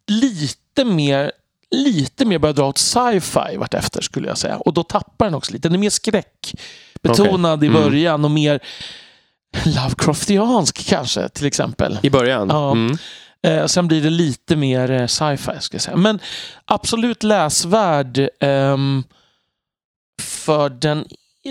lite 0.06 0.84
mer 0.84 1.32
lite 1.70 2.24
mer 2.24 2.38
börjar 2.38 2.54
dra 2.54 2.68
åt 2.68 2.78
sci-fi 2.78 3.56
vartefter 3.56 4.00
skulle 4.00 4.28
jag 4.28 4.38
säga. 4.38 4.56
Och 4.56 4.74
då 4.74 4.82
tappar 4.82 5.24
den 5.26 5.34
också 5.34 5.52
lite. 5.52 5.68
Den 5.68 5.74
är 5.74 5.78
mer 5.78 5.90
skräckbetonad 5.90 7.64
i 7.64 7.66
Mm. 7.66 7.82
början 7.82 8.24
och 8.24 8.30
mer 8.30 8.60
Lovecraftiansk 9.64 10.86
kanske 10.88 11.28
till 11.28 11.46
exempel. 11.46 11.98
I 12.02 12.10
början? 12.10 12.48
Ja. 12.50 12.72
Mm. 12.72 12.96
Eh, 13.46 13.66
sen 13.66 13.88
blir 13.88 14.02
det 14.02 14.10
lite 14.10 14.56
mer 14.56 14.90
eh, 14.90 15.06
sci-fi 15.06 15.52
ska 15.60 15.74
jag 15.74 15.82
säga. 15.82 15.96
Men 15.96 16.18
absolut 16.64 17.22
läsvärd 17.22 18.28
ehm, 18.40 19.04
för 20.22 20.68
den 20.70 21.04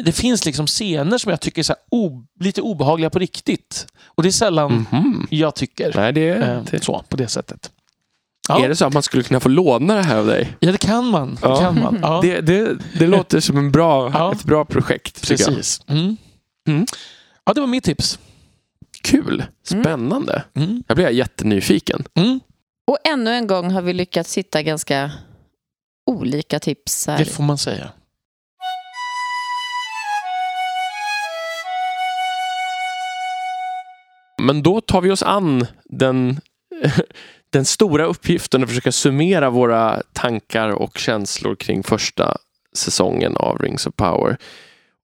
det 0.05 0.11
finns 0.11 0.45
liksom 0.45 0.67
scener 0.67 1.17
som 1.17 1.29
jag 1.29 1.41
tycker 1.41 1.61
är 1.61 1.63
så 1.63 1.73
här 1.73 1.81
o, 1.91 2.23
lite 2.39 2.61
obehagliga 2.61 3.09
på 3.09 3.19
riktigt. 3.19 3.87
Och 4.05 4.23
det 4.23 4.29
är 4.29 4.31
sällan 4.31 4.85
Mhm. 4.91 5.27
jag 5.29 5.55
tycker 5.55 5.91
Nej, 5.95 6.13
det, 6.13 6.29
eh, 6.29 6.63
det, 6.71 6.83
så 6.83 7.03
på 7.09 7.17
det 7.17 7.27
sättet. 7.27 7.71
Ja. 8.47 8.63
Är 8.65 8.69
det 8.69 8.75
så 8.75 8.85
att 8.85 8.93
man 8.93 9.03
skulle 9.03 9.23
kunna 9.23 9.39
få 9.39 9.49
låna 9.49 9.95
det 9.95 10.03
här 10.03 10.17
av 10.17 10.25
dig? 10.25 10.55
Ja, 10.59 10.71
det 10.71 10.77
kan 10.77 11.05
man. 11.07 11.29
Det 11.35 11.39
Ja. 11.41 11.59
kan 11.59 11.79
man. 11.81 11.99
Ja. 12.01 12.19
Det, 12.23 12.41
det, 12.41 12.77
det 12.99 13.07
låter 13.07 13.39
som 13.39 13.57
en 13.57 13.71
bra, 13.71 14.11
Ja. 14.13 14.31
ett 14.31 14.43
bra 14.43 14.65
projekt. 14.65 15.21
tycker 15.27 15.43
jag. 15.43 15.49
Precis. 15.55 15.81
Mm. 15.87 16.17
Mm. 16.67 16.85
Ja, 17.45 17.53
det 17.53 17.61
var 17.61 17.67
mitt 17.67 17.83
tips. 17.83 18.19
Kul! 19.03 19.43
Spännande. 19.63 20.43
Mm. 20.55 20.83
Jag 20.87 20.97
blir 20.97 21.09
jättenyfiken. 21.09 22.03
Mm. 22.15 22.39
Och 22.87 22.97
ännu 23.03 23.31
en 23.31 23.47
gång 23.47 23.71
har 23.71 23.81
vi 23.81 23.93
lyckats 23.93 24.37
hitta 24.37 24.61
ganska 24.61 25.11
olika 26.05 26.59
tips 26.59 27.07
här. 27.07 27.17
Det 27.17 27.25
får 27.25 27.43
man 27.43 27.57
säga. 27.57 27.91
Men 34.41 34.63
då 34.63 34.81
tar 34.81 35.01
vi 35.01 35.11
oss 35.11 35.23
an 35.23 35.65
den, 35.85 36.39
den 37.49 37.65
stora 37.65 38.05
uppgiften 38.05 38.63
att 38.63 38.69
försöka 38.69 38.91
summera 38.91 39.49
våra 39.49 40.01
tankar 40.13 40.69
och 40.69 40.97
känslor 40.97 41.55
kring 41.55 41.83
första 41.83 42.37
säsongen 42.77 43.37
av 43.37 43.57
Rings 43.57 43.87
of 43.87 43.95
Power. 43.95 44.37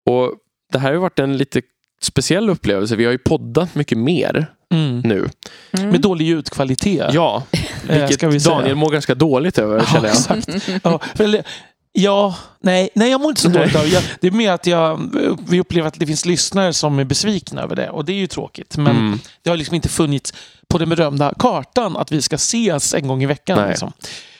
Och 0.06 0.34
Det 0.74 0.79
här 0.79 0.94
har 0.94 1.00
varit 1.00 1.20
en 1.20 1.38
lite 1.38 1.62
speciell 2.01 2.49
upplevelse. 2.49 2.95
Vi 2.95 3.05
har 3.05 3.11
ju 3.11 3.17
poddat 3.17 3.75
mycket 3.75 3.97
mer 3.97 4.47
Mm. 4.73 4.99
nu. 4.99 5.29
Mm. 5.71 5.89
Med 5.89 6.01
dålig 6.01 6.25
ljudkvalitet. 6.25 7.13
Ja, 7.13 7.43
eh, 7.89 8.07
vilket 8.07 8.33
vi. 8.33 8.37
Daniel 8.37 8.75
mår 8.75 8.89
ganska 8.91 9.15
dåligt 9.15 9.57
över 9.57 9.77
Ja, 9.77 9.85
känner 9.85 10.07
jag. 10.07 10.17
exakt. 10.17 10.49
Ja, 10.83 10.99
eller, 11.19 11.43
ja, 11.91 12.35
nej, 12.59 12.89
nej, 12.95 13.11
jag 13.11 13.21
mår 13.21 13.29
inte 13.29 13.41
så 13.41 13.49
dåligt 13.49 13.75
av 13.75 13.87
jag, 13.87 14.03
Det 14.21 14.27
är 14.27 14.31
mer 14.31 14.51
att 14.51 14.67
jag, 14.67 15.09
vi 15.49 15.59
upplever 15.59 15.87
att 15.87 15.93
det 15.99 16.05
finns 16.07 16.25
lyssnare 16.25 16.73
som 16.73 16.99
är 16.99 17.03
besvikna 17.03 17.61
över 17.61 17.75
det. 17.75 17.89
Och 17.89 18.05
det 18.05 18.11
är 18.13 18.17
ju 18.17 18.27
tråkigt. 18.27 18.77
Men 18.77 18.87
Mm. 18.97 19.19
det 19.43 19.49
har 19.49 19.57
liksom 19.57 19.75
inte 19.75 19.89
funnits 19.89 20.33
på 20.67 20.77
den 20.77 20.89
berömda 20.89 21.33
kartan 21.39 21.97
att 21.97 22.11
vi 22.11 22.21
ska 22.21 22.35
ses 22.35 22.93
en 22.93 23.07
gång 23.07 23.23
i 23.23 23.25
veckan. 23.25 23.69
Liksom. 23.69 23.91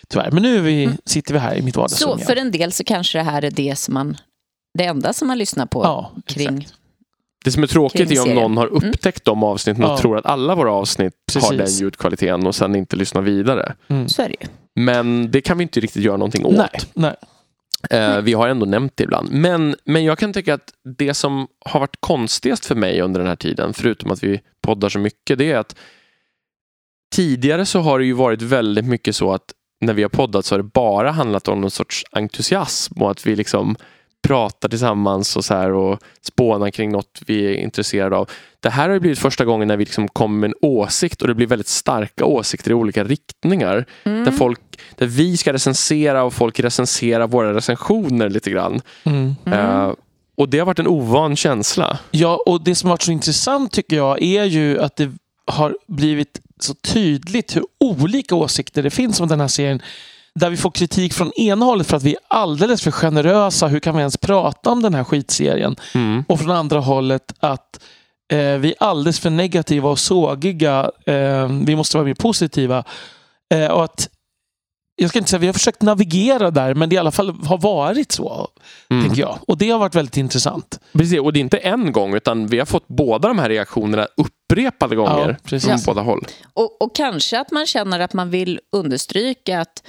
Tyvärr. 0.10 0.32
Men 0.32 0.44
nu 0.44 0.58
är 0.58 0.62
vi, 0.62 0.90
sitter 1.06 1.34
vi 1.34 1.40
här 1.40 1.56
i 1.56 1.62
mitt 1.62 1.74
Så 1.76 1.80
vardagsrum. 1.82 2.20
för 2.20 2.36
en 2.36 2.52
del 2.52 2.72
så 2.72 2.84
kanske 2.84 3.18
det 3.18 3.24
här 3.24 3.42
är 3.46 3.52
det 3.52 3.76
som 3.80 3.94
man 3.94 4.18
det 4.78 4.86
enda 4.86 5.14
som 5.14 5.28
man 5.28 5.38
lyssnar 5.38 5.66
på 5.66 5.84
ja, 5.84 6.12
kring. 6.26 6.58
exakt. 6.58 6.74
Det 7.46 7.52
som 7.52 7.64
är 7.64 7.68
tråkigt 7.68 8.12
är 8.12 8.22
om 8.22 8.36
någon 8.36 8.58
har 8.58 8.68
upptäckt 8.68 9.26
de 9.26 9.44
avsnitten 9.44 9.84
och 9.84 9.90
Ja. 9.92 9.98
tror 9.98 10.18
att 10.18 10.26
alla 10.26 10.56
våra 10.56 10.72
avsnitt 10.72 11.14
har 11.34 11.42
Precis. 11.42 11.58
den 11.58 11.84
ljudkvaliteten 11.86 12.48
och 12.48 12.56
sen 12.56 12.76
inte 12.76 12.96
lyssnar 12.96 13.22
vidare. 13.22 13.76
Mm. 13.88 14.08
Så 14.10 14.22
är 14.22 14.28
det 14.30 14.36
ju. 14.42 14.48
Men 14.76 15.32
det 15.32 15.42
kan 15.42 15.58
vi 15.58 15.62
inte 15.64 15.80
riktigt 15.80 16.04
göra 16.04 16.18
någonting 16.18 16.46
åt. 16.46 16.58
Nej, 16.58 16.70
nej. 16.94 17.16
Eh, 17.90 18.22
vi 18.22 18.34
har 18.34 18.48
ändå 18.48 18.66
nämnt 18.66 18.92
det 18.96 19.04
ibland. 19.04 19.32
Men, 19.32 19.76
men 19.86 20.04
jag 20.04 20.18
kan 20.18 20.34
tycka 20.34 20.54
att 20.54 20.74
det 20.98 21.14
som 21.14 21.48
har 21.66 21.80
varit 21.80 21.98
konstigast 22.00 22.66
för 22.66 22.76
mig 22.76 23.02
under 23.02 23.20
den 23.20 23.30
här 23.30 23.36
tiden, 23.36 23.74
förutom 23.74 24.12
att 24.12 24.24
vi 24.24 24.42
poddar 24.62 24.90
så 24.90 25.00
mycket, 25.00 25.38
det 25.38 25.52
är 25.52 25.58
att 25.58 25.76
tidigare 27.16 27.66
så 27.66 27.80
har 27.80 28.00
det 28.00 28.06
ju 28.06 28.14
varit 28.14 28.42
väldigt 28.42 28.86
mycket 28.86 29.16
så 29.16 29.34
att 29.34 29.54
när 29.82 29.94
vi 29.94 30.02
har 30.02 30.10
poddat 30.10 30.46
så 30.46 30.56
har 30.56 30.60
det 30.60 30.70
bara 30.74 31.12
handlat 31.12 31.48
om 31.48 31.62
någon 31.62 31.72
sorts 31.72 32.04
entusiasm 32.12 33.02
och 33.02 33.12
att 33.12 33.28
vi 33.28 33.36
liksom 33.36 33.76
pratar 34.28 34.70
tillsammans 34.70 35.36
och 35.36 35.46
så 35.46 35.54
här 35.54 35.72
och 35.72 36.00
spånar 36.22 36.70
kring 36.70 36.92
något 36.92 37.22
vi 37.26 37.46
är 37.46 37.54
intresserade 37.54 38.18
av. 38.18 38.30
Det 38.60 38.70
här 38.70 38.90
har 38.90 39.00
blivit 39.00 39.20
första 39.20 39.46
gången 39.46 39.68
när 39.68 39.78
vi 39.78 39.86
liksom 39.86 40.08
kommer 40.08 40.40
med 40.40 40.48
en 40.48 40.56
åsikt 40.62 41.22
och 41.22 41.28
det 41.28 41.34
blir 41.34 41.48
väldigt 41.48 41.68
starka 41.68 42.26
åsikter 42.26 42.72
i 42.72 42.74
olika 42.74 43.04
riktningar. 43.04 43.86
Mm. 44.04 44.26
Där, 44.26 44.32
folk, 44.32 44.60
där 44.96 45.06
vi 45.06 45.38
ska 45.38 45.54
recensera 45.54 46.24
och 46.24 46.34
folk 46.34 46.60
recenserar 46.60 47.28
våra 47.28 47.54
recensioner 47.54 48.30
lite 48.30 48.52
grann. 48.52 48.82
Mm. 49.04 49.36
Eh, 49.46 49.94
och 50.38 50.50
det 50.50 50.60
har 50.60 50.66
varit 50.66 50.80
en 50.80 50.88
ovan 50.88 51.36
känsla. 51.36 52.00
Ja, 52.12 52.44
och 52.46 52.64
det 52.64 52.76
som 52.76 52.88
har 52.88 52.94
varit 52.94 53.02
så 53.02 53.12
intressant 53.12 53.72
tycker 53.72 53.96
jag 53.96 54.22
är 54.22 54.44
ju 54.44 54.82
att 54.82 54.96
det 54.96 55.12
har 55.46 55.78
blivit 55.88 56.42
så 56.60 56.74
tydligt 56.74 57.56
hur 57.56 57.64
olika 57.80 58.36
åsikter 58.36 58.84
det 58.84 58.90
finns 58.90 59.20
om 59.20 59.28
den 59.28 59.40
här 59.40 59.48
serien. 59.48 59.82
Där 60.40 60.50
vi 60.50 60.58
får 60.58 60.72
kritik 60.72 61.14
från 61.14 61.32
ena 61.34 61.66
hållet 61.66 61.88
för 61.88 61.98
att 61.98 62.04
vi 62.04 62.12
är 62.14 62.20
alldeles 62.28 62.82
för 62.82 62.92
generösa. 62.92 63.68
Hur 63.68 63.80
kan 63.80 63.96
vi 63.96 64.00
ens 64.00 64.18
prata 64.18 64.70
om 64.72 64.82
den 64.82 64.94
här 64.94 65.04
skitserien? 65.04 65.76
Mm. 65.96 66.24
Och 66.28 66.40
från 66.40 66.52
andra 66.52 66.80
hållet 66.80 67.34
att 67.40 67.84
eh, 68.34 68.38
vi 68.38 68.70
är 68.70 68.76
alldeles 68.84 69.20
för 69.20 69.30
negativa 69.30 69.90
och 69.90 70.00
sågiga. 70.00 70.92
Eh, 71.06 71.48
vi 71.66 71.76
måste 71.76 71.98
vara 71.98 72.06
mer 72.08 72.14
positiva. 72.14 72.84
Eh, 73.54 73.68
och 73.72 73.84
att 73.84 74.10
jag 75.00 75.10
ska 75.10 75.20
inte 75.20 75.30
säga 75.32 75.40
vi 75.40 75.46
har 75.48 75.54
försökt 75.54 75.82
navigera 75.82 76.52
där, 76.52 76.74
men 76.74 76.90
det 76.90 76.96
i 76.96 76.98
alla 76.98 77.12
fall 77.12 77.30
har 77.46 77.58
varit 77.58 78.12
så, 78.12 78.48
Mm. 78.90 79.04
tänker 79.06 79.22
jag. 79.22 79.38
Och 79.48 79.58
det 79.58 79.70
har 79.70 79.80
varit 79.80 79.96
väldigt 79.96 80.18
intressant. 80.18 80.80
Precis, 80.94 81.20
och 81.20 81.34
det 81.34 81.40
är 81.40 81.42
inte 81.42 81.58
en 81.58 81.92
gång 81.92 82.16
utan 82.16 82.48
vi 82.48 82.60
har 82.60 82.66
fått 82.66 82.88
båda 82.88 83.28
de 83.28 83.40
här 83.40 83.50
reaktionerna 83.50 84.08
upprepade 84.18 84.96
gånger 84.96 85.30
Ja, 85.30 85.36
precis. 85.44 85.68
från 85.70 85.78
Ja. 85.78 85.84
båda 85.86 86.02
håll. 86.02 86.26
Och, 86.54 86.82
och 86.82 86.96
kanske 86.96 87.40
att 87.40 87.52
man 87.52 87.66
känner 87.66 88.00
att 88.00 88.14
man 88.14 88.30
vill 88.30 88.60
understryka 88.76 89.62
att, 89.62 89.84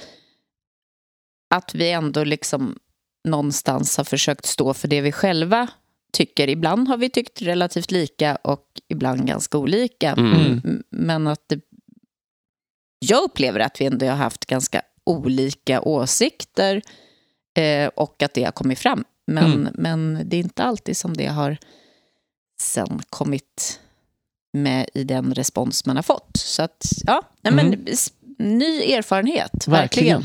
att 1.49 1.75
vi 1.75 1.91
ändå 1.91 2.23
liksom 2.23 2.79
någonstans 3.27 3.97
har 3.97 4.03
försökt 4.03 4.45
stå 4.45 4.73
för 4.73 4.87
det 4.87 5.01
vi 5.01 5.11
själva 5.11 5.67
tycker. 6.13 6.47
Ibland 6.49 6.87
har 6.87 6.97
vi 6.97 7.09
tyckt 7.09 7.41
relativt 7.41 7.91
lika 7.91 8.35
och 8.35 8.65
ibland 8.87 9.27
ganska 9.27 9.57
olika. 9.57 10.11
Mm. 10.11 10.83
Men 10.89 11.27
att 11.27 11.43
det, 11.49 11.59
jag 12.99 13.23
upplever 13.23 13.59
att 13.59 13.81
vi 13.81 13.85
ändå 13.85 14.05
har 14.05 14.15
haft 14.15 14.45
ganska 14.45 14.81
olika 15.03 15.81
åsikter 15.81 16.81
eh, 17.57 17.87
och 17.87 18.23
att 18.23 18.33
det 18.33 18.43
har 18.43 18.51
kommit 18.51 18.79
fram. 18.79 19.03
Men, 19.27 19.53
Mm. 19.53 19.73
men 19.75 20.21
det 20.29 20.35
är 20.35 20.39
inte 20.39 20.63
alltid 20.63 20.97
som 20.97 21.17
det 21.17 21.25
har 21.27 21.57
sen 22.61 23.01
kommit 23.09 23.79
med 24.53 24.89
i 24.93 25.03
den 25.03 25.33
respons 25.33 25.85
man 25.85 25.95
har 25.95 26.03
fått. 26.03 26.37
Så 26.37 26.61
att, 26.63 26.85
ja, 27.05 27.21
nej, 27.41 27.53
men 27.53 27.65
Mm. 27.67 27.85
ny 28.57 28.81
erfarenhet, 28.93 29.67
verkligen. 29.67 30.21
Verkligen. 30.21 30.23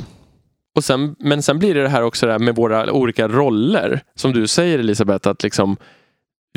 Och 0.74 0.84
sen, 0.84 1.16
men 1.18 1.42
sen 1.42 1.58
blir 1.58 1.74
det 1.74 1.82
det 1.82 1.88
här 1.88 2.02
också 2.02 2.26
där 2.26 2.38
med 2.38 2.56
våra 2.56 2.92
olika 2.92 3.28
roller. 3.28 4.02
Som 4.14 4.32
du 4.32 4.46
säger 4.46 4.78
Elisabeth, 4.78 5.28
att 5.28 5.42
liksom, 5.42 5.76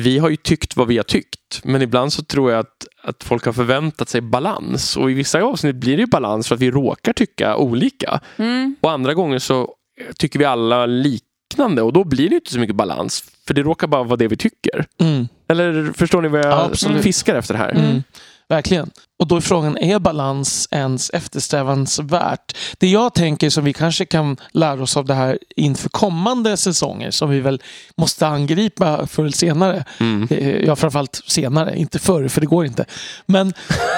vi 0.01 0.17
har 0.19 0.29
ju 0.29 0.35
tyckt 0.35 0.77
vad 0.77 0.87
vi 0.87 0.97
har 0.97 1.03
tyckt. 1.03 1.63
Men 1.63 1.81
ibland 1.81 2.13
så 2.13 2.23
tror 2.23 2.51
jag 2.51 2.59
att, 2.59 2.87
att 3.03 3.23
folk 3.23 3.45
har 3.45 3.53
förväntat 3.53 4.09
sig 4.09 4.21
balans. 4.21 4.97
Och 4.97 5.11
i 5.11 5.13
vissa 5.13 5.41
avsnitt 5.41 5.75
blir 5.75 5.97
det 5.97 6.01
ju 6.01 6.07
balans 6.07 6.47
för 6.47 6.55
att 6.55 6.61
vi 6.61 6.71
råkar 6.71 7.13
tycka 7.13 7.55
olika. 7.57 8.19
Mm. 8.37 8.75
Och 8.81 8.91
andra 8.91 9.13
gånger 9.13 9.39
så 9.39 9.73
tycker 10.17 10.39
vi 10.39 10.45
alla 10.45 10.85
liknande 10.85 11.81
och 11.81 11.93
då 11.93 12.03
blir 12.03 12.29
det 12.29 12.35
inte 12.35 12.51
så 12.51 12.59
mycket 12.59 12.75
balans. 12.75 13.23
För 13.47 13.53
det 13.53 13.61
råkar 13.63 13.87
bara 13.87 14.03
vara 14.03 14.17
det 14.17 14.27
vi 14.27 14.37
tycker. 14.37 14.85
Mm. 15.01 15.27
Eller 15.49 15.93
förstår 15.93 16.21
ni 16.21 16.27
vad 16.27 16.39
jag 16.39 16.51
Ja, 16.51 16.65
absolut. 16.65 17.03
fiskar 17.03 17.35
efter 17.35 17.55
här? 17.55 17.71
Mm. 17.71 18.03
Verkligen. 18.49 18.91
Och 19.19 19.27
då 19.27 19.35
är 19.35 19.41
frågan, 19.41 19.77
är 19.77 19.99
balans 19.99 20.67
ens 20.71 21.09
eftersträvansvärt? 21.09 22.57
Det 22.77 22.87
jag 22.87 23.13
tänker 23.13 23.49
som 23.49 23.63
vi 23.63 23.73
kanske 23.73 24.05
kan 24.05 24.37
lära 24.51 24.83
oss 24.83 24.97
av 24.97 25.05
det 25.05 25.13
här 25.13 25.39
inför 25.55 25.89
kommande 25.89 26.57
säsonger 26.57 27.11
som 27.11 27.29
vi 27.29 27.39
väl 27.39 27.61
måste 27.97 28.27
angripa 28.27 29.07
förr 29.07 29.23
eller 29.23 29.31
senare. 29.31 29.85
Mm. 29.99 30.27
Eh, 30.31 30.47
Ja, 30.67 30.75
framförallt 30.75 31.21
senare, 31.27 31.77
inte 31.77 31.99
förr 31.99 32.27
för 32.27 32.41
det 32.41 32.47
går 32.47 32.65
inte. 32.65 32.85
Men 33.25 33.53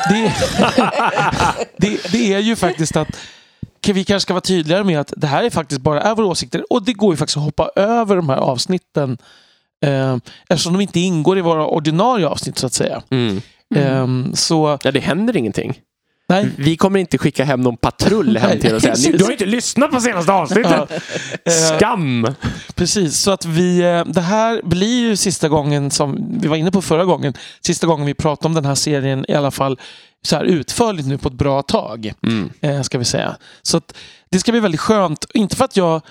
det, 0.10 0.34
det, 1.78 2.12
det 2.12 2.34
är 2.34 2.40
ju 2.40 2.56
faktiskt 2.56 2.96
att 2.96 3.18
vi 3.88 4.04
kanske 4.04 4.20
ska 4.20 4.34
vara 4.34 4.42
tydligare 4.42 4.84
med 4.84 5.00
att 5.00 5.14
det 5.18 5.28
här 5.28 5.44
är 5.44 5.50
faktiskt 5.50 5.82
bara 5.82 6.02
är 6.02 6.16
våra 6.16 6.26
åsikter 6.26 6.74
och 6.74 6.84
det 6.84 6.94
går 6.94 7.14
ju 7.14 7.18
faktiskt 7.18 7.38
att 7.38 7.44
hoppa 7.44 7.70
över 7.76 8.16
de 8.16 8.30
här 8.30 8.38
avsnitten 8.38 9.18
eh, 9.86 10.18
eftersom 10.50 10.74
de 10.74 10.82
inte 10.82 11.00
ingår 11.00 11.38
i 11.38 11.42
våra 11.42 11.68
ordinarie 11.68 12.28
avsnitt 12.28 12.58
så 12.58 12.68
att 12.68 12.74
säga. 12.74 13.02
Mm. 13.10 13.42
Ehm, 13.76 14.36
så 14.36 14.78
Ja, 14.84 14.92
det 14.92 15.00
händer 15.00 15.38
ingenting. 15.38 15.80
nej. 16.30 16.50
Vi 16.58 16.78
kommer 16.78 17.00
inte 17.00 17.18
skicka 17.18 17.44
hem 17.44 17.62
någon 17.62 17.78
patrull 17.78 18.38
hem 18.38 18.60
till 18.60 18.70
er 18.70 18.76
och 18.76 18.82
säga 18.82 19.12
du 19.18 19.24
har 19.24 19.32
inte 19.32 19.46
lyssnat 19.46 19.92
på 19.92 20.00
senaste 20.00 20.32
avsnittet. 20.34 20.92
Eh, 21.46 21.52
Skam! 21.52 22.28
Precis, 22.76 23.18
så 23.18 23.32
att 23.32 23.46
vi, 23.46 23.80
eh, 23.80 24.06
det 24.06 24.22
här 24.22 24.62
blir 24.64 25.00
ju 25.00 25.16
sista 25.16 25.50
gången 25.50 25.92
som 25.92 26.40
vi 26.42 26.48
var 26.48 26.56
inne 26.56 26.72
på 26.72 26.82
förra 26.82 27.06
gången, 27.06 27.34
sista 27.66 27.88
gången 27.88 28.06
vi 28.06 28.14
pratar 28.14 28.50
om 28.50 28.54
den 28.54 28.66
här 28.66 28.76
serien 28.76 29.26
i 29.28 29.34
alla 29.34 29.52
fall 29.52 29.80
så 30.22 30.36
här 30.36 30.44
utförligt 30.44 31.08
nu 31.08 31.18
på 31.18 31.28
ett 31.28 31.34
bra 31.34 31.62
tag. 31.62 32.14
Mm. 32.28 32.50
Eh, 32.62 32.82
ska 32.82 32.98
vi 32.98 33.06
säga. 33.06 33.38
Så 33.62 33.78
att 33.78 33.98
det 34.32 34.40
ska 34.40 34.52
bli 34.52 34.62
väldigt 34.62 34.82
skönt, 34.82 35.26
inte 35.34 35.56
för 35.56 35.66
att 35.66 35.78
jag 35.78 36.02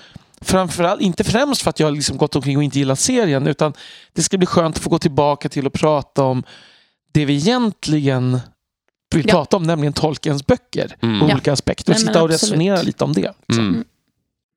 Framförallt, 0.41 1.01
inte 1.01 1.23
främst 1.23 1.61
för 1.61 1.69
att 1.69 1.79
jag 1.79 1.93
liksom 1.93 2.17
gått 2.17 2.35
omkring 2.35 2.57
och 2.57 2.63
inte 2.63 2.79
gillat 2.79 2.99
serien 2.99 3.47
utan 3.47 3.73
det 4.13 4.23
ska 4.23 4.37
bli 4.37 4.47
skönt 4.47 4.77
att 4.77 4.83
få 4.83 4.89
gå 4.89 4.99
tillbaka 4.99 5.49
till 5.49 5.67
och 5.67 5.73
prata 5.73 6.23
om 6.23 6.43
det 7.19 7.25
vi 7.25 7.35
egentligen 7.35 8.39
vill 9.15 9.25
Ja. 9.27 9.31
prata 9.33 9.57
om, 9.57 9.63
nämligen 9.63 9.93
Tolkiens 9.93 10.45
böcker 10.47 10.95
Mm. 11.01 11.21
och 11.21 11.29
Ja. 11.29 11.33
olika 11.33 11.53
aspekter. 11.53 11.91
Och 11.91 11.95
Nej, 11.99 12.07
sitta 12.07 12.23
och 12.23 12.29
absolut. 12.31 12.43
resonera 12.43 12.81
lite 12.81 13.03
om 13.03 13.13
det. 13.13 13.33
Mm. 13.53 13.83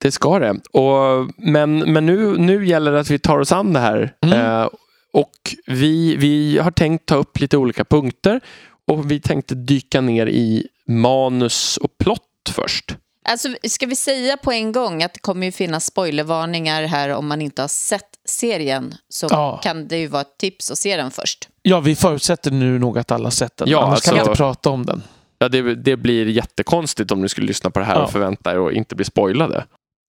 Det 0.00 0.12
ska 0.12 0.38
det. 0.38 0.60
Och, 0.72 1.30
men 1.36 1.78
men 1.78 2.06
nu, 2.06 2.38
nu 2.38 2.66
gäller 2.66 2.92
det 2.92 3.00
att 3.00 3.10
vi 3.10 3.18
tar 3.18 3.38
oss 3.38 3.52
an 3.52 3.72
det 3.72 3.80
här. 3.80 4.14
Mm. 4.20 4.40
Eh, 4.40 4.68
och 5.12 5.30
vi, 5.66 6.16
vi 6.16 6.58
har 6.58 6.70
tänkt 6.70 7.06
ta 7.06 7.14
upp 7.14 7.40
lite 7.40 7.56
olika 7.56 7.84
punkter 7.84 8.40
och 8.86 9.10
vi 9.10 9.20
tänkte 9.20 9.54
dyka 9.54 10.00
ner 10.00 10.26
i 10.26 10.66
manus 10.88 11.76
och 11.76 11.98
plott 11.98 12.50
först. 12.50 12.96
Alltså, 13.28 13.48
ska 13.68 13.86
vi 13.86 13.96
säga 13.96 14.36
på 14.36 14.52
en 14.52 14.72
gång 14.72 15.02
att 15.02 15.14
det 15.14 15.20
kommer 15.20 15.46
ju 15.46 15.52
finnas 15.52 15.84
spoilervarningar 15.86 16.82
här 16.82 17.08
om 17.08 17.26
man 17.26 17.42
inte 17.42 17.62
har 17.62 17.68
sett 17.68 18.08
serien 18.24 18.94
så 19.08 19.26
Ja. 19.30 19.60
kan 19.62 19.88
det 19.88 19.98
ju 19.98 20.06
vara 20.06 20.22
ett 20.22 20.38
tips 20.38 20.70
att 20.70 20.78
se 20.78 20.96
den 20.96 21.10
först. 21.10 21.48
Ja, 21.62 21.80
vi 21.80 21.96
förutsätter 21.96 22.50
nu 22.50 22.78
nog 22.78 22.98
att 22.98 23.10
alla 23.10 23.30
sett 23.30 23.56
den. 23.56 23.68
Ja, 23.68 23.84
Annars 23.84 24.00
kan 24.00 24.14
vi 24.14 24.20
alltså- 24.20 24.30
inte 24.32 24.38
prata 24.38 24.70
om 24.70 24.86
den. 24.86 25.02
Ja, 25.38 25.48
det, 25.48 25.74
det 25.74 25.96
blir 25.96 26.26
jättekonstigt 26.28 27.10
om 27.10 27.20
ni 27.22 27.28
skulle 27.28 27.46
lyssna 27.46 27.70
på 27.70 27.78
det 27.78 27.84
här 27.84 27.94
Ja. 27.94 28.02
och 28.04 28.10
förvänta 28.12 28.52
er 28.52 28.58
och 28.58 28.72
inte 28.72 28.94
bli 28.94 29.04
spoilade. 29.04 29.64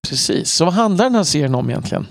Precis. 0.10 0.52
Så 0.52 0.66
vad 0.66 0.74
handlar 0.74 1.06
den 1.06 1.16
här 1.16 1.24
serien 1.24 1.56
om 1.56 1.70
egentligen? 1.70 2.08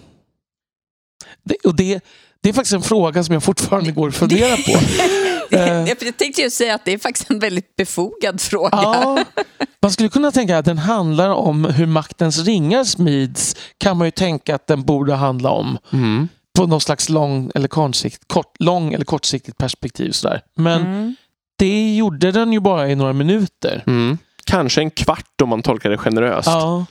Det, 1.43 1.55
och 1.65 1.77
det, 1.77 2.05
det 2.43 2.49
är 2.49 2.53
faktiskt 2.53 2.75
en 2.75 2.83
fråga 2.83 3.25
som 3.25 3.33
jag 3.33 3.43
fortfarande 3.43 3.93
går 3.93 4.09
och 4.09 4.15
funderar 4.15 4.57
på. 4.57 4.79
Eh. 5.57 5.85
Jag 5.89 5.99
tänkte 6.17 6.43
ju 6.43 6.51
säga 6.51 6.75
att 6.75 6.85
det 6.85 6.93
är 6.93 6.99
faktiskt 6.99 7.31
en 7.31 7.39
väldigt 7.39 7.77
befogad 7.77 8.41
fråga. 8.41 8.69
Ja, 8.73 9.25
man 9.83 9.91
skulle 9.93 10.09
kunna 10.09 10.31
tänka 10.33 10.59
att 10.59 10.65
den 10.65 10.79
handlar 10.79 11.31
om 11.31 11.65
hur 11.65 11.87
maktens 11.87 12.39
ringar 12.45 12.85
smids. 12.85 13.57
Kan 13.79 13.97
man 13.97 14.07
ju 14.07 14.11
tänka 14.11 14.55
att 14.55 14.67
den 14.67 14.83
borde 14.83 15.15
handla 15.15 15.51
om 15.51 15.79
Mm. 15.93 16.29
På 16.59 16.67
något 16.67 16.83
slags 16.83 17.09
lång 17.09 17.51
eller 17.55 17.69
kortsikt, 17.69 18.29
kort, 18.29 18.57
lång 18.59 18.93
eller 18.93 19.05
kortsiktigt 19.05 19.59
perspektiv. 19.59 20.11
Sådär. 20.11 20.41
Men 20.55 20.81
Mm. 20.83 21.15
det 21.59 21.97
gjorde 21.97 22.33
den 22.33 22.53
ju 22.53 22.61
bara 22.61 22.89
i 22.89 22.95
några 22.95 23.13
minuter. 23.13 23.85
Mm. 23.87 24.19
Kanske 24.45 24.81
en 24.81 24.91
kvart 24.91 25.41
om 25.43 25.49
man 25.49 25.63
tolkar 25.63 25.91
det 25.91 25.99
generöst. 25.99 26.49
Ja. 26.49 26.87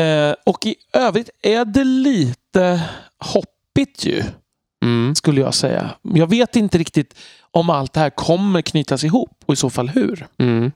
Eh, 0.00 0.34
och 0.46 0.66
i 0.66 0.74
övrigt 0.92 1.30
är 1.42 1.64
det 1.64 1.84
lite 1.84 2.82
hoppigt 3.18 4.04
ju, 4.04 4.22
Mm. 4.84 5.14
skulle 5.14 5.40
jag 5.40 5.54
säga. 5.54 5.90
Jag 6.02 6.26
vet 6.30 6.56
inte 6.56 6.78
riktigt 6.78 7.14
om 7.50 7.70
allt 7.70 7.92
det 7.92 8.00
här 8.00 8.10
kommer 8.10 8.62
knytas 8.62 9.04
ihop 9.04 9.42
och 9.46 9.54
i 9.54 9.56
så 9.56 9.70
fall 9.70 9.88
hur. 9.88 10.26
Mm. 10.38 10.72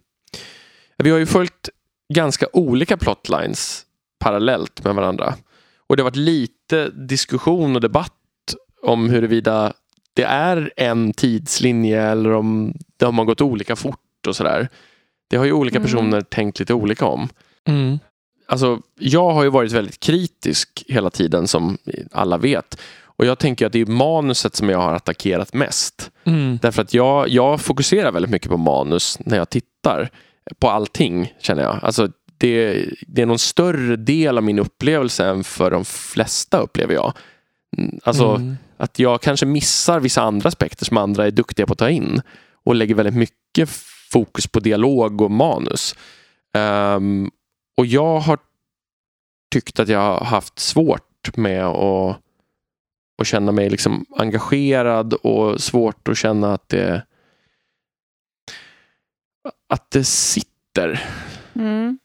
Vi 0.99 1.11
har 1.11 1.19
ju 1.19 1.27
följt 1.27 1.69
ganska 2.15 2.47
olika 2.53 2.97
plotlines 2.97 3.83
parallellt 4.19 4.85
med 4.85 4.95
varandra. 4.95 5.35
Och 5.95 5.97
det 5.97 6.03
har 6.03 6.11
varit 6.11 6.17
lite 6.17 6.89
diskussion 6.91 7.75
och 7.75 7.81
debatt 7.81 8.13
om 8.83 9.11
huruvida 9.11 9.73
det 10.15 10.23
är 10.23 10.73
en 10.77 11.13
tidslinje 11.13 12.03
eller 12.03 12.31
om 12.33 12.75
det 12.97 13.05
har 13.05 13.13
man 13.13 13.27
gått 13.27 13.41
olika 13.41 13.77
fort 13.77 14.27
och 14.27 14.37
sådär. 14.37 14.69
Det 15.31 15.37
har 15.37 15.45
ju 15.45 15.53
olika 15.53 15.77
Mm. 15.79 15.87
personer 15.87 16.21
tänkt 16.21 16.59
lite 16.59 16.75
olika 16.75 17.07
om. 17.07 17.29
Mm. 17.69 17.99
Alltså, 18.47 18.81
jag 18.99 19.31
har 19.33 19.43
ju 19.45 19.51
varit 19.51 19.73
väldigt 19.73 20.01
kritisk 20.01 20.85
hela 20.89 21.11
tiden 21.11 21.49
som 21.49 21.79
alla 22.13 22.39
vet. 22.39 22.81
Och 23.05 23.27
jag 23.27 23.39
tänker 23.39 23.67
att 23.67 23.73
det 23.73 23.81
är 23.81 23.87
manuset 23.87 24.57
som 24.57 24.69
jag 24.69 24.79
har 24.79 24.93
attackerat 24.95 25.53
mest. 25.55 26.11
Mm. 26.25 26.59
Därför 26.63 26.83
att 26.83 26.95
jag, 26.95 27.29
jag 27.29 27.61
fokuserar 27.61 28.13
väldigt 28.13 28.31
mycket 28.31 28.51
på 28.51 28.57
manus 28.57 29.19
när 29.21 29.37
jag 29.37 29.51
tittar 29.51 30.11
på 30.59 30.71
allting, 30.71 31.33
känner 31.41 31.63
jag. 31.63 31.79
Alltså, 31.83 32.09
det, 32.49 32.87
det 33.07 33.23
är 33.23 33.27
någon 33.27 33.39
större 33.39 33.97
del 33.97 34.39
av 34.39 34.45
min 34.45 34.59
upplevelse 34.59 35.27
än 35.27 35.45
för 35.45 35.71
de 35.71 35.85
flesta, 35.85 36.59
upplever 36.59 36.95
jag. 36.95 37.13
Mm, 37.77 38.01
Alltså 38.05 38.25
Mm. 38.35 38.57
att 38.77 38.99
jag 38.99 39.23
kanske 39.23 39.47
missar 39.47 40.01
vissa 40.01 40.23
andra 40.23 40.49
aspekter 40.49 40.85
som 40.85 40.97
andra 40.97 41.27
är 41.27 41.31
duktiga 41.31 41.67
på 41.67 41.73
att 41.73 41.79
ta 41.79 41.91
in 41.91 42.23
och 42.65 42.75
lägger 42.75 42.95
väldigt 42.95 43.15
mycket 43.15 43.69
fokus 44.13 44.47
på 44.47 44.61
dialog 44.61 45.21
och 45.21 45.31
manus. 45.31 45.95
Ehm, 46.55 47.31
och 47.77 47.87
jag 47.87 48.21
har 48.21 48.39
tyckt 49.53 49.81
att 49.81 49.89
jag 49.89 50.01
har 50.01 50.25
haft 50.25 50.59
svårt 50.59 51.37
med 51.37 51.65
att, 51.65 52.17
att 53.21 53.27
känna 53.27 53.53
mig 53.53 53.71
liksom 53.71 54.07
engagerad 54.17 55.15
och 55.15 55.61
svårt 55.61 56.09
att 56.09 56.19
känna 56.19 56.55
att 56.55 56.69
det 56.69 57.07
att 59.69 59.91
det 59.91 60.05
sitter. 60.05 61.09
Mm. 61.55 61.99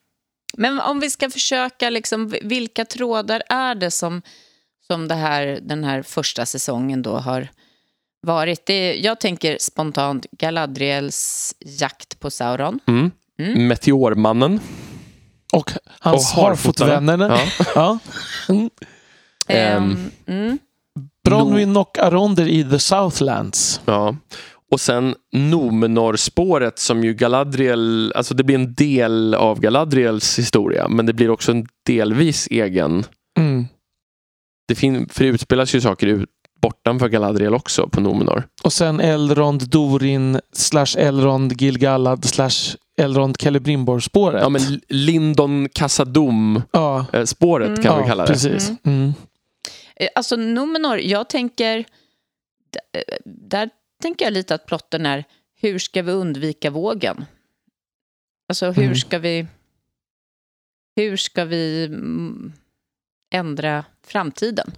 Men 0.60 0.80
om 0.80 1.00
vi 1.00 1.10
ska 1.10 1.30
försöka, 1.30 1.90
liksom, 1.90 2.34
vilka 2.42 2.86
trådar 2.86 3.44
är 3.50 3.76
det 3.76 3.92
som, 3.92 4.22
som 4.88 5.08
det 5.08 5.16
här, 5.16 5.60
den 5.62 5.84
här 5.84 6.02
första 6.02 6.46
säsongen 6.46 7.02
då 7.02 7.18
har 7.18 7.48
varit? 8.28 8.66
Det, 8.66 8.96
jag 8.96 9.20
tänker 9.20 9.58
spontant 9.60 10.26
Galadriels 10.32 11.56
jakt 11.60 12.20
på 12.20 12.32
Sauron. 12.32 12.80
Mm. 12.88 13.12
Mm. 13.40 13.54
Och 13.54 13.60
Meteormannen. 13.60 14.60
hans 16.00 16.36
Och 16.36 16.42
Harfotvännerna. 16.44 17.40
Ja. 17.58 17.66
Ja. 17.76 18.00
Mm. 18.50 18.70
Ehm. 19.48 19.84
Ehm, 19.84 20.12
mm. 20.26 20.58
Bronwyn 21.24 21.78
och 21.78 22.00
Aronder 22.00 22.48
i 22.48 22.64
The 22.64 22.80
Southlands. 22.80 23.82
Ja. 23.86 24.16
Och 24.72 24.80
sen 24.82 25.16
Nomenor-spåret 25.34 26.80
som 26.80 27.04
ju 27.04 27.14
Galadriel, 27.14 28.14
alltså 28.16 28.34
det 28.34 28.44
blir 28.44 28.56
en 28.56 28.74
del 28.74 29.34
av 29.36 29.60
Galadriels 29.60 30.40
historia 30.40 30.88
men 30.88 31.06
det 31.06 31.14
blir 31.14 31.30
också 31.30 31.52
en 31.52 31.66
delvis 31.86 32.48
egen. 32.52 33.04
Mm. 33.38 33.66
Det, 34.68 34.76
fin- 34.76 35.10
för 35.10 35.24
det 35.24 35.30
utspelas 35.30 35.76
ju 35.76 35.82
saker 35.82 36.08
ut, 36.08 36.30
bortanför 36.62 37.10
Galadriel 37.10 37.54
också 37.54 37.88
på 37.90 38.02
Nomenor. 38.02 38.44
Och 38.64 38.74
sen 38.74 39.00
Elrond 39.00 39.70
Dorin 39.70 40.40
slash 40.54 40.98
Elrond 40.98 41.62
Gilgalad 41.62 42.26
slash 42.26 42.76
Elrond 43.02 43.38
Celebrimbor-spåret. 43.40 44.42
Ja 44.42 44.50
men 44.50 44.62
Lindon 44.90 45.70
Kassadom-spåret 45.70 47.68
ja, 47.70 47.74
Mm. 47.74 47.84
kan 47.84 47.96
vi 47.98 48.02
ja, 48.02 48.08
kalla 48.08 48.24
det. 48.26 48.28
precis. 48.34 48.72
Mm. 48.84 49.14
Eh, 49.96 50.08
Alltså 50.16 50.36
Numenor, 50.36 50.98
jag 51.00 51.30
tänker... 51.30 51.78
eh, 52.94 53.02
Där 53.26 53.70
tänker 54.02 54.26
jag 54.26 54.34
lite 54.34 54.56
att 54.56 54.66
plotten 54.66 55.06
är 55.06 55.24
hur 55.62 55.80
ska 55.80 56.02
vi 56.02 56.12
undvika 56.12 56.70
vågen? 56.70 57.26
Alltså 58.50 58.72
hur 58.72 58.84
Mm. 58.84 58.96
ska 58.96 59.20
vi... 59.20 59.48
Hur 60.96 61.18
ska 61.18 61.46
vi 61.46 61.86
mm, 61.86 62.54
ändra 63.34 63.86
framtiden? 64.08 64.72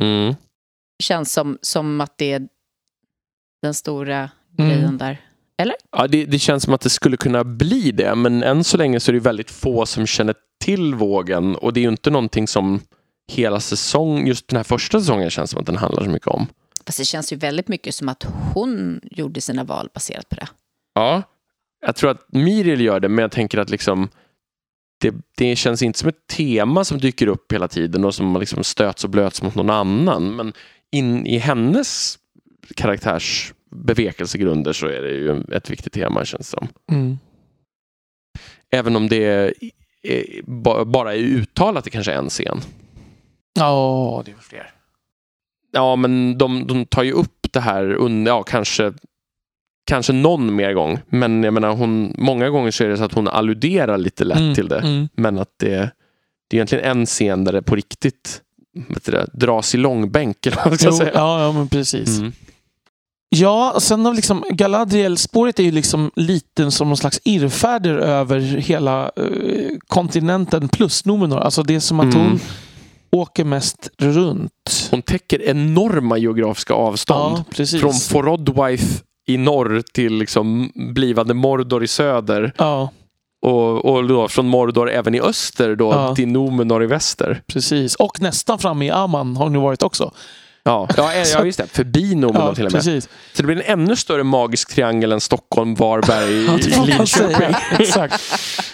Mm. 0.00 0.34
Känns 1.02 1.32
som, 1.32 1.58
som 1.62 2.00
att 2.00 2.18
det 2.18 2.32
är 2.32 2.48
den 3.62 3.74
stora 3.74 4.30
Mm. 4.58 4.70
grejen 4.70 4.98
där. 4.98 5.20
Ja, 5.90 6.06
det, 6.06 6.24
det 6.24 6.38
känns 6.38 6.62
som 6.62 6.74
att 6.74 6.80
det 6.80 6.90
skulle 6.90 7.16
kunna 7.16 7.44
bli 7.44 7.92
det 7.92 8.14
men 8.14 8.42
än 8.42 8.64
så 8.64 8.76
länge 8.76 9.00
så 9.00 9.10
är 9.10 9.12
det 9.12 9.20
väldigt 9.20 9.50
få 9.50 9.86
som 9.86 10.06
känner 10.06 10.34
till 10.64 10.94
vågen 10.94 11.56
och 11.56 11.72
det 11.72 11.80
är 11.80 11.82
ju 11.82 11.88
inte 11.88 12.10
någonting 12.10 12.48
som 12.48 12.80
hela 13.32 13.60
säsong, 13.60 14.26
just 14.26 14.48
den 14.48 14.56
här 14.56 14.64
första 14.64 15.00
säsongen 15.00 15.30
känns 15.30 15.50
som 15.50 15.60
att 15.60 15.66
den 15.66 15.76
handlar 15.76 16.04
så 16.04 16.10
mycket 16.10 16.28
om. 16.28 16.46
Fast 16.92 16.98
det 16.98 17.04
känns 17.04 17.32
ju 17.32 17.36
väldigt 17.36 17.68
mycket 17.68 17.94
som 17.94 18.08
att 18.08 18.26
hon 18.54 19.00
gjorde 19.02 19.40
sina 19.40 19.64
val 19.64 19.90
baserat 19.94 20.28
på 20.28 20.34
det. 20.34 20.48
Ja, 20.94 21.22
jag 21.86 21.96
tror 21.96 22.10
att 22.10 22.32
Miriel 22.32 22.80
gör 22.80 23.00
det, 23.00 23.08
men 23.08 23.22
jag 23.22 23.32
tänker 23.32 23.58
att 23.58 23.70
liksom 23.70 24.08
det, 25.00 25.14
det 25.36 25.56
känns 25.56 25.82
inte 25.82 25.98
som 25.98 26.08
ett 26.08 26.26
tema 26.26 26.84
som 26.84 26.98
dyker 26.98 27.26
upp 27.26 27.52
hela 27.52 27.68
tiden 27.68 28.04
och 28.04 28.14
som 28.14 28.36
liksom 28.40 28.64
stöts 28.64 29.04
och 29.04 29.10
blöts 29.10 29.42
mot 29.42 29.54
någon 29.54 29.70
annan. 29.70 30.36
Men 30.36 30.52
in 30.90 31.26
i 31.26 31.38
hennes 31.38 32.18
karaktärs 32.76 33.52
bevekelsegrunder 33.70 34.72
så 34.72 34.86
är 34.86 35.02
det 35.02 35.10
ju 35.10 35.44
ett 35.56 35.70
viktigt 35.70 35.92
tema 35.92 36.24
känns 36.24 36.50
det 36.50 36.58
som. 36.58 36.68
Mm. 36.90 37.18
Även 38.70 38.96
om 38.96 39.08
det 39.08 39.24
är, 39.24 39.54
är, 40.02 40.42
ba- 40.42 40.84
bara 40.84 41.14
är 41.14 41.18
uttalat 41.18 41.86
i 41.86 41.90
kanske 41.90 42.12
en 42.12 42.28
scen. 42.28 42.60
Ja, 43.54 44.22
det 44.26 44.30
är 44.30 44.36
fler. 44.36 44.81
Ja, 45.72 45.96
men 45.96 46.38
de, 46.38 46.66
de 46.66 46.86
tar 46.86 47.02
ju 47.02 47.12
upp 47.12 47.48
det 47.50 47.60
här 47.60 47.92
under, 47.92 48.32
ja, 48.32 48.42
kanske, 48.42 48.92
kanske 49.86 50.12
någon 50.12 50.54
mer 50.54 50.72
gång. 50.72 50.98
Men 51.08 51.42
jag 51.42 51.54
menar, 51.54 51.72
hon, 51.74 52.14
många 52.18 52.48
gånger 52.50 52.70
så 52.70 52.84
är 52.84 52.88
det 52.88 52.96
så 52.96 53.04
att 53.04 53.14
hon 53.14 53.28
alluderar 53.28 53.98
lite 53.98 54.24
lätt 54.24 54.38
Mm, 54.38 54.54
till 54.54 54.68
det. 54.68 54.78
Mm. 54.78 55.08
Men 55.14 55.38
att 55.38 55.54
det, 55.58 55.68
det 56.50 56.56
är 56.56 56.58
egentligen 56.58 56.84
en 56.84 57.06
scen 57.06 57.44
där 57.44 57.52
det 57.52 57.62
på 57.62 57.76
riktigt 57.76 58.40
det, 59.04 59.26
dras 59.32 59.74
i 59.74 59.78
långbänk. 59.78 60.46
Eller 60.46 60.58
vad 60.64 60.80
ska 60.80 60.88
Jo, 60.90 60.96
säga. 60.96 61.10
ja, 61.14 61.42
ja, 61.42 61.52
men 61.52 61.68
precis. 61.68 62.18
Mm. 62.18 62.32
Ja, 63.34 63.72
och 63.74 63.82
sen 63.82 64.04
har 64.04 64.14
liksom 64.14 64.44
Galadriel-spåret 64.50 65.58
är 65.58 65.62
ju 65.62 65.70
liksom 65.72 66.10
liten 66.16 66.70
som 66.72 66.88
någon 66.88 66.96
slags 66.96 67.20
irrfärder 67.24 67.94
över 67.98 68.40
hela 68.40 69.10
eh, 69.16 69.76
kontinenten 69.86 70.68
plus 70.68 71.04
Numenor. 71.04 71.38
Alltså 71.38 71.62
det 71.62 71.74
är 71.74 71.80
som 71.80 72.00
att 72.00 72.14
Mm. 72.14 72.26
hon 72.26 72.40
åker 73.16 73.44
mest 73.44 73.88
runt. 73.98 74.88
Hon 74.90 75.02
täcker 75.02 75.42
enorma 75.42 76.18
geografiska 76.18 76.74
avstånd. 76.74 77.44
Ja. 77.56 77.66
Från 77.80 77.92
Forodwife 77.94 79.02
i 79.26 79.36
norr 79.36 79.82
till 79.94 80.14
liksom 80.14 80.72
blivande 80.74 81.34
Mordor 81.34 81.84
i 81.84 81.88
söder. 81.88 82.52
Ja, 82.58 82.90
Och, 83.46 83.84
och 83.84 84.08
då 84.08 84.28
från 84.28 84.46
Mordor 84.48 84.90
även 84.90 85.14
i 85.14 85.20
öster 85.20 85.76
då 85.76 85.92
Ja. 85.92 86.14
till 86.14 86.28
Numenor 86.28 86.82
i 86.82 86.86
väster. 86.86 87.42
precis. 87.46 87.94
Och 87.94 88.20
nästan 88.20 88.58
framme 88.58 88.86
i 88.86 88.90
Aman 88.90 89.36
har 89.36 89.44
hon 89.44 89.54
ju 89.54 89.60
varit 89.60 89.82
också. 89.82 90.12
Ja, 90.64 90.88
ja, 90.96 91.12
ja 91.14 91.44
just 91.44 91.58
det. 91.58 91.66
Förbi 91.66 92.14
Nomen 92.14 92.42
Ja, 92.42 92.54
till 92.54 92.66
och 92.66 92.72
med. 92.72 92.78
precis. 92.82 93.04
Så 93.32 93.42
det 93.42 93.42
blir 93.42 93.56
en 93.56 93.80
ännu 93.80 93.96
större 93.96 94.22
magisk 94.22 94.74
triangel 94.74 95.12
än 95.12 95.20
Stockholm, 95.20 95.74
Varberg, 95.74 96.44
Ja, 96.46 96.52
det 96.56 96.70
får 96.70 96.78
man 96.78 96.86
Linköping. 96.86 97.54
Exakt. 97.78 98.22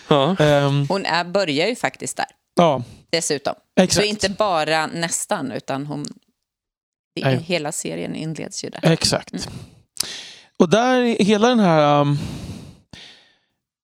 Ja. 0.09 0.37
Ehm, 0.39 0.87
Hon 0.89 1.05
är, 1.07 1.25
börjar 1.25 1.67
ju 1.67 1.77
faktiskt 1.77 2.17
där, 2.17 2.27
ja, 2.57 2.83
dessutom. 3.13 3.55
Exakt. 3.83 3.95
Så 3.95 4.03
inte 4.03 4.29
bara 4.29 4.87
nästan, 4.87 5.53
utan 5.53 5.87
hon... 5.87 6.07
det-. 7.21 7.43
Hela 7.45 7.73
serien 7.73 8.15
inleds 8.15 8.65
ju 8.65 8.71
där. 8.71 8.81
Exakt. 8.93 9.49
Och 10.59 10.69
där, 10.69 11.03
hela 11.25 11.49
den 11.49 11.61
här... 11.61 12.01
Um, 12.01 12.19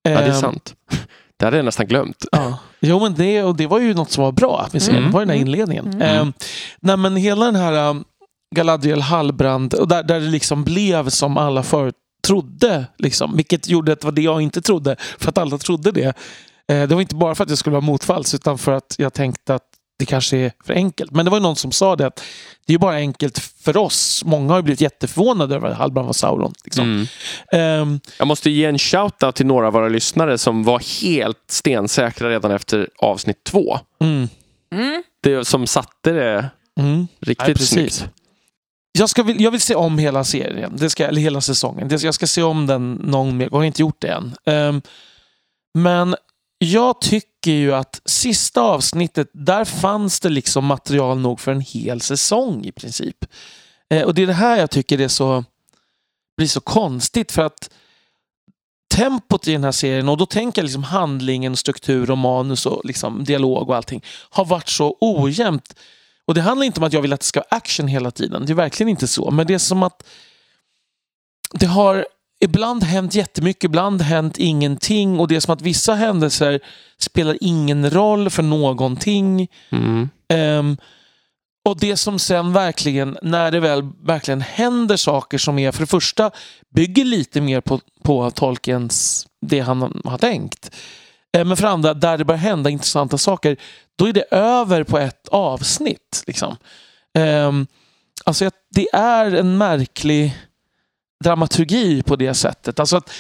ja, 0.03 0.11
det 0.11 0.17
är 0.17 0.29
ehm, 0.29 0.41
sant. 0.41 0.75
Det 1.37 1.45
hade 1.45 1.57
jag 1.57 1.65
nästan 1.65 1.87
glömt. 1.87 2.25
Ja. 2.33 2.59
Jo, 2.81 3.01
men 3.01 3.15
det, 3.15 3.43
och 3.43 3.57
det 3.57 3.67
var 3.67 3.79
ju 3.79 3.95
något 3.95 4.11
som 4.11 4.25
var 4.25 4.33
bra 4.33 4.69
med 4.73 4.83
serien. 4.83 4.99
Mm. 4.99 5.11
Det 5.11 5.15
var 5.15 5.21
den 5.21 5.29
här 5.29 5.37
Mm. 5.37 5.49
inledningen. 5.49 5.87
Mm. 5.87 6.03
Ehm, 6.03 6.33
nej, 6.81 6.97
men 6.97 7.17
hela 7.17 7.45
den 7.45 7.57
här 7.57 7.91
um, 7.91 8.05
Galadriel 8.55 9.01
Hallbrand, 9.01 9.75
och 9.75 9.89
där, 9.89 10.03
där 10.03 10.21
det 10.21 10.27
liksom 10.27 10.65
blev 10.65 11.09
som 11.09 11.37
alla 11.37 11.63
förut 11.63 11.95
trodde. 12.27 12.87
Liksom, 12.99 13.37
vilket 13.37 13.69
gjorde 13.69 13.93
att 13.93 14.01
det 14.01 14.05
var 14.07 14.13
det 14.13 14.23
jag 14.23 14.41
inte 14.41 14.63
trodde, 14.63 14.97
för 15.19 15.29
att 15.29 15.39
alla 15.39 15.59
trodde 15.59 15.91
det. 15.91 16.17
Eh, 16.73 16.89
det 16.89 16.95
var 16.95 17.01
inte 17.01 17.15
bara 17.15 17.35
för 17.35 17.45
att 17.45 17.51
jag 17.51 17.59
skulle 17.59 17.75
vara 17.75 17.85
motfalls, 17.85 18.35
utan 18.35 18.59
för 18.59 18.73
att 18.73 18.95
jag 18.99 19.13
tänkte 19.13 19.55
att 19.55 19.69
det 19.99 20.07
kanske 20.07 20.37
är 20.37 20.53
för 20.65 20.75
enkelt. 20.75 21.11
Men 21.11 21.25
det 21.25 21.31
var 21.31 21.39
ju 21.39 21.43
någon 21.43 21.57
som 21.57 21.73
sa 21.73 21.97
det 21.97 22.07
att 22.07 22.17
det 22.67 22.71
är 22.71 22.75
ju 22.75 22.79
bara 22.79 22.95
enkelt 22.97 23.39
för 23.39 23.77
oss. 23.77 24.23
Många 24.25 24.49
har 24.53 24.59
ju 24.59 24.63
blivit 24.63 24.81
jätteförvånade 24.81 25.55
över 25.55 25.69
att 25.69 25.77
Hallbrand 25.79 26.07
var 26.07 26.13
Sauron. 26.13 26.55
Liksom. 26.65 26.85
Mm. 26.85 27.07
Ehm, 27.53 28.01
Jag 28.19 28.27
måste 28.29 28.51
ge 28.51 28.65
en 28.65 28.77
shout-out 28.79 29.33
till 29.33 29.47
några 29.47 29.67
av 29.67 29.73
våra 29.73 29.89
lyssnare 29.89 30.39
som 30.39 30.65
var 30.65 31.03
helt 31.03 31.39
stensäkra 31.49 32.31
redan 32.31 32.51
efter 32.51 32.89
avsnitt 32.99 33.45
två. 33.45 33.79
mm, 34.01 34.29
Mm. 34.75 35.03
Det 35.23 35.45
som 35.45 35.67
satte 35.67 36.13
det 36.13 36.51
mm. 36.81 37.07
riktigt 37.21 37.47
precis. 37.57 37.69
snyggt. 37.71 38.07
Jag, 38.99 39.11
ska, 39.11 39.23
vill- 39.23 39.41
jag 39.41 39.51
vill 39.51 39.61
se 39.61 39.75
om 39.75 39.99
hela 39.99 40.25
serien, 40.25 40.73
det 40.77 40.91
ska, 40.91 41.07
eller 41.07 41.21
hela 41.21 41.41
säsongen. 41.41 41.89
Det, 41.89 42.03
jag 42.03 42.15
ska 42.15 42.27
se 42.27 42.43
om 42.43 42.67
den 42.67 42.93
någon 42.95 43.37
mer. 43.37 43.49
Jag 43.53 43.59
har 43.59 43.65
inte 43.65 43.83
gjort 43.83 44.01
det 44.01 44.09
än. 44.09 44.35
Ehm, 44.47 44.83
men 45.79 46.17
jag 46.59 47.01
tycker 47.01 47.29
är 47.53 47.57
ju 47.57 47.75
att 47.75 48.03
sista 48.05 48.61
avsnittet, 48.61 49.29
där 49.33 49.65
fanns 49.65 50.21
det 50.21 50.29
liksom 50.29 50.65
material 50.65 51.19
nog 51.19 51.41
för 51.41 51.53
en 51.53 51.61
hel 51.61 52.01
säsong 52.01 52.65
i 52.65 52.73
princip. 52.73 53.25
Eh, 53.91 54.03
och 54.03 54.15
det 54.15 54.23
är 54.23 54.27
det 54.27 54.33
här 54.33 54.59
jag 54.59 54.71
tycker 54.71 55.01
är 55.01 55.09
så, 55.09 55.45
blir 56.37 56.47
så 56.47 56.61
konstigt 56.61 57.33
för 57.33 57.43
att 57.43 57.71
tempot 58.95 59.49
i 59.49 59.53
den 59.53 59.65
här 59.65 59.73
serien, 59.73 60.09
och 60.09 60.17
då 60.17 60.27
tänker 60.27 60.63
jag 60.63 60.65
liksom 60.65 60.83
handlingen, 60.83 61.57
struktur 61.57 62.11
och 62.11 62.19
manus 62.19 62.67
och 62.67 62.85
liksom 62.85 63.25
dialog 63.25 63.69
och 63.69 63.77
allting, 63.77 64.03
har 64.31 64.45
varit 64.45 64.69
så 64.69 64.97
ojämnt. 65.01 65.75
Och 66.25 66.35
det 66.35 66.41
handlar 66.41 66.67
inte 66.67 66.81
om 66.81 66.87
att 66.87 66.93
jag 66.93 67.03
vill 67.03 67.13
att 67.13 67.21
det 67.21 67.27
ska 67.27 67.41
vara 67.41 67.57
action 67.57 67.89
hela 67.89 68.11
tiden. 68.11 68.47
Det 68.47 68.53
är 68.53 68.55
verkligen 68.55 68.89
inte 68.89 69.09
så. 69.09 69.31
Men 69.31 69.47
det 69.47 69.55
är 69.55 69.59
som 69.59 69.83
att 69.83 70.07
det 71.53 71.67
har 71.67 72.07
ibland 72.45 72.85
hänt 72.85 73.15
jättemycket, 73.15 73.65
ibland 73.65 74.03
hänt 74.03 74.39
ingenting. 74.39 75.21
Och 75.21 75.29
det 75.29 75.37
är 75.37 75.41
som 75.41 75.55
att 75.55 75.63
vissa 75.63 75.95
händelser 75.95 76.61
spelar 76.99 77.39
ingen 77.41 77.91
roll 77.91 78.31
för 78.31 78.43
någonting. 78.43 79.49
Mm. 79.71 80.09
Ehm, 80.29 80.77
och 81.69 81.79
det 81.81 81.97
som 81.97 82.19
sen 82.19 82.53
verkligen, 82.53 83.19
när 83.23 83.51
det 83.51 83.61
väl 83.61 83.83
verkligen 84.03 84.41
händer 84.41 84.97
saker 84.97 85.39
som 85.39 85.59
är, 85.59 85.73
för 85.73 85.81
det 85.81 85.87
första, 85.87 86.31
bygger 86.75 87.05
lite 87.05 87.41
mer 87.41 87.61
på, 87.61 87.81
på 88.03 88.31
Tolkiens, 88.31 89.27
det 89.47 89.61
han 89.61 90.03
har 90.05 90.19
tänkt. 90.19 90.71
Eh, 91.37 91.45
Men 91.45 91.57
för 91.57 91.67
andra, 91.67 91.95
där 91.95 92.19
det 92.19 92.25
börjar 92.25 92.39
hända 92.39 92.71
intressanta 92.71 93.19
saker, 93.19 93.57
då 93.99 94.07
är 94.07 94.13
det 94.13 94.25
över 94.31 94.85
på 94.85 94.99
ett 94.99 95.29
avsnitt. 95.29 96.25
Liksom. 96.27 96.57
Ehm, 97.19 97.67
alltså, 98.25 98.51
det 98.75 98.89
är 98.93 99.33
en 99.33 99.59
märklig 99.59 100.35
dramaturgi 101.25 102.03
på 102.03 102.17
det 102.17 102.35
sättet. 102.35 102.81
Alltså 102.81 102.97
att, 102.97 103.11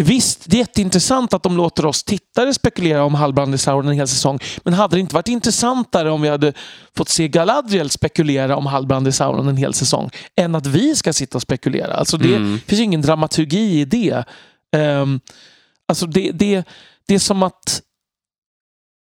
visst, 0.00 0.44
det 0.50 0.56
är 0.56 0.58
jätteintressant 0.58 1.34
att 1.34 1.42
de 1.42 1.56
låter 1.56 1.86
oss 1.86 2.04
tittare 2.04 2.54
spekulera 2.54 3.04
om 3.04 3.14
Halbrand 3.14 3.54
i 3.54 3.58
Sauron 3.58 3.88
en 3.88 3.94
hel 3.94 4.08
säsong. 4.08 4.38
Men 4.64 4.74
hade 4.74 4.96
det 4.96 5.00
inte 5.00 5.14
varit 5.14 5.28
intressantare 5.28 6.10
om 6.10 6.22
vi 6.22 6.28
hade 6.28 6.52
fått 6.96 7.08
se 7.08 7.28
Galadriel 7.28 7.90
spekulera 7.90 8.56
om 8.56 8.66
Halbrand 8.66 9.08
i 9.08 9.12
Sauron 9.12 9.48
en 9.48 9.56
hel 9.56 9.74
säsong 9.74 10.10
än 10.36 10.54
att 10.54 10.66
vi 10.66 10.96
ska 10.96 11.12
sitta 11.12 11.38
och 11.38 11.42
spekulera? 11.42 11.94
Alltså 11.94 12.16
det 12.16 12.36
Mm. 12.36 12.60
finns 12.66 12.80
ju 12.80 12.84
ingen 12.84 13.02
dramaturgi 13.02 13.80
i 13.80 13.84
det. 13.84 14.24
Um, 14.76 15.20
alltså 15.88 16.06
det, 16.06 16.30
det, 16.32 16.64
det 17.06 17.14
är 17.14 17.18
som 17.18 17.42
att 17.42 17.82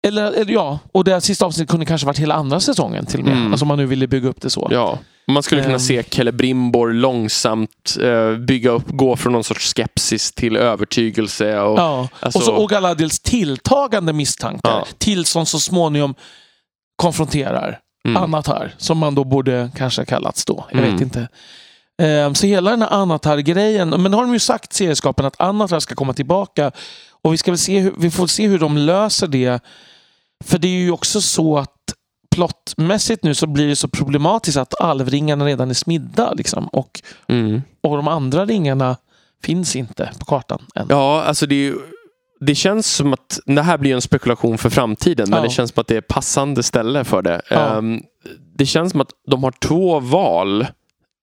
eller, 0.07 0.33
eller 0.33 0.53
ja, 0.53 0.79
och 0.93 1.05
det 1.05 1.21
sista 1.21 1.47
avsnittet 1.47 1.71
kunde 1.71 1.87
kanske 1.87 2.07
varit 2.07 2.19
hela 2.19 2.35
andra 2.35 2.61
säsongen 2.61 3.07
till 3.07 3.21
och 3.21 3.27
med. 3.27 3.37
Mm. 3.37 3.53
Alltså 3.53 3.65
om 3.65 3.69
man 3.69 3.79
nu 3.79 3.87
ville 3.87 4.07
bygga 4.07 4.29
upp 4.29 4.41
det 4.41 4.51
så. 4.51 4.69
Ja. 4.71 4.99
Man 5.33 5.43
skulle 5.43 5.63
kunna 5.63 5.75
Ehm. 5.75 5.81
se 5.81 6.03
Celebrimbor 6.11 6.93
långsamt 6.93 7.97
eh, 8.03 8.33
bygga 8.37 8.71
upp, 8.71 8.85
gå 8.89 9.17
från 9.17 9.33
någon 9.33 9.45
sorts 9.45 9.75
skepsis 9.75 10.33
till 10.33 10.57
övertygelse. 10.57 11.59
Och, 11.61 11.79
Ja. 11.79 12.09
alltså, 12.21 12.39
och, 12.39 12.45
så, 12.45 12.55
och 12.55 12.71
Galadriels 12.71 13.21
tilltagande 13.21 14.13
misstankar 14.13 14.71
Ja. 14.71 14.87
tills 14.99 15.31
som 15.31 15.47
så 15.47 15.61
småningom 15.61 16.15
konfronterar 16.97 17.79
mm. 18.09 18.23
Anatar, 18.23 18.75
som 18.79 18.99
man 18.99 19.15
då 19.15 19.25
borde 19.25 19.71
kanske 19.77 20.05
kallats 20.05 20.45
då. 20.45 20.65
Jag 20.71 20.79
Mm. 20.81 20.93
vet 20.93 21.01
inte. 21.03 21.29
Ehm, 22.03 22.35
så 22.35 22.47
hela 22.47 22.71
den 22.71 22.83
här 22.83 22.89
Anatar-grejen, 22.93 23.89
men 23.89 24.15
har 24.15 24.23
de 24.23 24.33
ju 24.33 24.39
sagt 24.39 24.73
serieskapen 24.73 25.27
att 25.27 25.41
Anatar 25.41 25.81
ska 25.81 25.95
komma 25.95 26.13
tillbaka 26.13 26.73
och 27.23 27.33
vi, 27.33 27.37
ska 27.39 27.51
väl 27.51 27.59
se 27.59 27.79
hur, 27.79 27.95
vi 27.99 28.11
får 28.11 28.27
se 28.27 28.47
hur 28.49 28.59
de 28.59 28.77
löser 28.79 29.27
det. 29.27 29.61
För 30.45 30.59
det 30.59 30.69
är 30.69 30.81
ju 30.81 30.91
också 30.91 31.21
så 31.21 31.59
att 31.59 31.73
plottmässigt 32.37 33.25
nu 33.25 33.35
så 33.35 33.47
blir 33.47 33.69
det 33.69 33.77
så 33.77 33.89
problematiskt 33.89 34.57
att 34.59 34.81
alvringarna 34.81 35.45
redan 35.45 35.71
är 35.71 35.75
smidda 35.75 36.33
liksom, 36.33 36.69
och, 36.69 37.03
Mm. 37.29 37.63
och 37.83 37.97
de 37.97 38.09
andra 38.09 38.45
ringarna 38.47 38.97
finns 39.45 39.77
inte 39.77 40.11
på 40.19 40.25
kartan 40.25 40.63
än. 40.75 40.87
Ja, 40.89 41.23
alltså 41.23 41.47
det, 41.47 41.75
det 42.41 42.55
känns 42.55 42.87
som 42.95 43.13
att 43.13 43.39
det 43.47 43.63
här 43.63 43.79
blir 43.79 43.95
en 43.95 44.03
spekulation 44.03 44.59
för 44.59 44.71
framtiden, 44.71 45.31
men 45.31 45.37
Ja. 45.37 45.43
det 45.45 45.51
känns 45.51 45.71
som 45.75 45.81
att 45.81 45.87
det 45.87 45.97
är 45.97 46.01
passande 46.01 46.63
ställe 46.63 47.05
för 47.05 47.23
det. 47.23 47.41
Ja. 47.51 47.79
Ehm, 47.79 48.01
det 48.59 48.67
känns 48.67 48.93
som 48.93 49.01
att 49.01 49.11
de 49.31 49.45
har 49.45 49.51
två 49.51 50.01
val. 50.01 50.67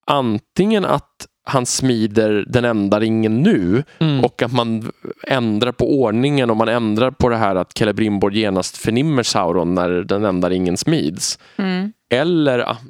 Antingen 0.07 0.85
att 0.85 1.27
han 1.45 1.65
smider 1.65 2.45
den 2.47 2.65
enda 2.65 2.99
ringen 2.99 3.41
nu 3.41 3.83
Mm. 3.99 4.23
och 4.25 4.41
att 4.41 4.53
man 4.53 4.91
ändrar 5.27 5.71
på 5.71 6.01
ordningen 6.01 6.49
och 6.49 6.57
man 6.57 6.67
ändrar 6.69 7.11
på 7.11 7.29
det 7.29 7.37
här 7.37 7.55
att 7.55 7.77
Celebrimbor 7.77 8.33
genast 8.33 8.77
förnimmer 8.77 9.23
Sauron 9.23 9.75
när 9.75 9.89
den 9.89 10.25
enda 10.25 10.49
ringen 10.49 10.77
smids. 10.77 11.39
Mm. 11.57 11.93
Eller 12.13 12.59
att 12.59 12.81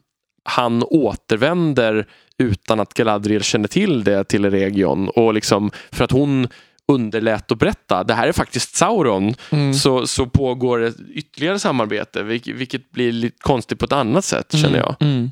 han 0.44 0.84
återvänder 0.84 2.08
utan 2.38 2.80
att 2.80 2.94
Galadriel 2.94 3.44
känner 3.44 3.68
till 3.68 4.04
det 4.04 4.24
till 4.24 4.50
Region 4.52 5.10
och 5.10 5.34
liksom 5.34 5.72
för 5.92 6.04
att 6.04 6.12
hon 6.12 6.48
underlät 6.88 7.52
att 7.52 7.60
berätta, 7.60 8.04
det 8.04 8.14
här 8.14 8.28
är 8.28 8.32
faktiskt 8.32 8.76
Sauron, 8.76 9.34
Mm. 9.52 9.74
så, 9.74 10.08
så 10.08 10.26
pågår 10.26 10.82
ett 10.84 10.96
ytterligare 11.14 11.60
samarbete, 11.60 12.24
vilket, 12.24 12.56
vilket 12.56 12.92
blir 12.92 13.12
lite 13.12 13.38
konstigt 13.40 13.80
på 13.80 13.86
ett 13.86 13.92
annat 13.92 14.26
sätt 14.26 14.56
känner 14.58 14.78
jag. 14.78 14.96
Mm. 15.00 15.32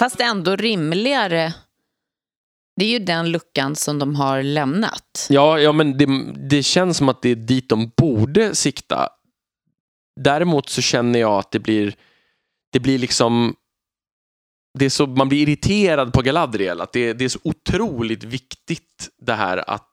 Fast 0.00 0.20
ändå 0.20 0.56
rimligare. 0.56 1.52
Det 2.76 2.84
är 2.84 2.88
ju 2.88 2.98
den 2.98 3.30
luckan 3.30 3.76
som 3.76 3.98
de 3.98 4.14
har 4.16 4.42
lämnat. 4.42 5.26
Ja, 5.28 5.58
ja 5.58 5.72
men 5.72 5.98
det, 5.98 6.06
det 6.48 6.62
känns 6.62 6.96
som 6.96 7.08
att 7.08 7.22
det 7.22 7.28
är 7.28 7.34
dit 7.36 7.68
de 7.68 7.90
borde 7.96 8.54
sikta. 8.54 9.08
Däremot 10.20 10.68
så 10.68 10.82
känner 10.82 11.18
jag 11.18 11.38
att 11.38 11.50
det 11.50 11.58
blir, 11.58 11.94
det 12.72 12.80
blir 12.80 12.98
liksom 12.98 13.54
det 14.78 14.84
är 14.84 14.88
så, 14.90 15.06
man 15.06 15.28
blir 15.28 15.42
irriterad 15.48 16.12
på 16.12 16.22
Galadriel, 16.22 16.80
att 16.80 16.92
det, 16.92 17.12
det 17.12 17.24
är 17.24 17.28
så 17.28 17.38
otroligt 17.44 18.24
viktigt 18.24 19.08
det 19.26 19.32
här 19.34 19.70
att 19.70 19.88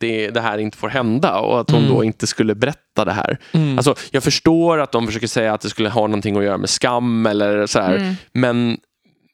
det, 0.00 0.30
det 0.30 0.40
här 0.40 0.58
inte 0.58 0.78
får 0.78 0.88
hända 0.88 1.38
och 1.40 1.60
att 1.60 1.70
hon 1.70 1.80
Mm. 1.84 1.94
då 1.94 2.04
inte 2.04 2.26
skulle 2.26 2.54
berätta 2.54 3.04
det 3.04 3.12
här. 3.12 3.38
Mm. 3.52 3.76
Alltså, 3.78 3.94
jag 4.10 4.22
förstår 4.22 4.78
att 4.78 4.92
de 4.92 5.06
försöker 5.06 5.26
säga 5.26 5.54
att 5.54 5.60
det 5.60 5.70
skulle 5.70 5.88
ha 5.88 6.00
någonting 6.06 6.36
att 6.36 6.44
göra 6.44 6.56
med 6.58 6.70
skam 6.70 7.26
eller 7.26 7.66
så 7.66 7.80
här, 7.80 7.96
Mm. 7.96 8.14
men, 8.32 8.78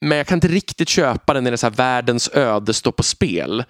men 0.05 0.19
jag 0.19 0.27
kan 0.27 0.37
inte 0.37 0.49
riktigt 0.49 0.88
köpa 0.88 1.35
den 1.35 1.45
när 1.45 1.51
det 1.51 1.55
är 1.55 1.57
så 1.57 1.67
här, 1.67 1.75
världens 1.75 2.29
öde 2.35 2.75
står 2.75 2.93
på 2.93 3.03
spel. 3.03 3.64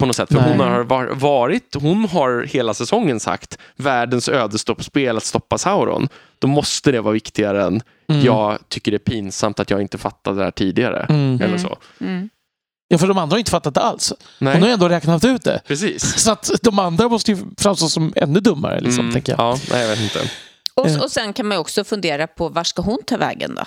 På 0.00 0.06
något 0.06 0.16
sätt. 0.16 0.28
För 0.28 0.40
Nej. 0.40 0.50
hon 0.50 0.60
har 0.60 0.80
var- 0.84 1.06
varit, 1.06 1.74
hon 1.74 2.04
har 2.04 2.42
hela 2.42 2.74
säsongen 2.74 3.20
sagt 3.20 3.58
världens 3.76 4.28
öde 4.28 4.58
står 4.58 4.74
på 4.74 4.84
spel 4.84 5.16
att 5.16 5.24
stoppa 5.24 5.58
Sauron. 5.58 6.08
Då 6.38 6.48
måste 6.48 6.92
det 6.92 7.00
vara 7.00 7.12
viktigare 7.12 7.64
än 7.64 7.82
Mm. 8.10 8.24
jag 8.24 8.58
tycker 8.68 8.90
det 8.90 8.96
är 8.96 8.98
pinsamt 8.98 9.60
att 9.60 9.70
jag 9.70 9.80
inte 9.80 9.98
fattade 9.98 10.36
det 10.38 10.44
här 10.44 10.50
tidigare. 10.50 11.06
Mm. 11.08 11.34
Eller 11.34 11.44
Mm. 11.46 11.58
så. 11.58 11.76
Mm. 12.00 12.28
Ja, 12.88 12.98
för 12.98 13.06
de 13.06 13.18
andra 13.18 13.34
har 13.34 13.38
inte 13.38 13.50
fattat 13.50 13.74
det 13.74 13.80
alls. 13.80 14.12
Nej, 14.38 14.54
Hon 14.54 14.62
har 14.62 14.68
ändå 14.68 14.88
räknat 14.88 15.24
ut 15.24 15.42
det. 15.44 15.60
precis. 15.66 16.18
Så 16.24 16.32
att 16.32 16.50
de 16.62 16.78
andra 16.78 17.08
måste 17.08 17.30
ju 17.32 17.38
framstå 17.58 17.88
som 17.88 18.12
ännu 18.16 18.40
dummare, 18.40 18.80
liksom, 18.80 19.00
Mm, 19.00 19.12
tänker 19.12 19.32
jag. 19.32 19.40
Ja, 19.40 19.58
nej, 19.70 19.80
jag 19.82 19.88
vet 19.88 20.00
inte. 20.00 20.30
Och, 20.74 20.86
Eh. 20.88 21.02
och 21.02 21.10
sen 21.10 21.32
kan 21.32 21.46
man 21.46 21.56
ju 21.56 21.60
också 21.60 21.84
fundera 21.84 22.26
på 22.26 22.48
var 22.48 22.64
ska 22.64 22.82
hon 22.82 22.98
ta 23.06 23.16
vägen 23.16 23.54
då? 23.54 23.62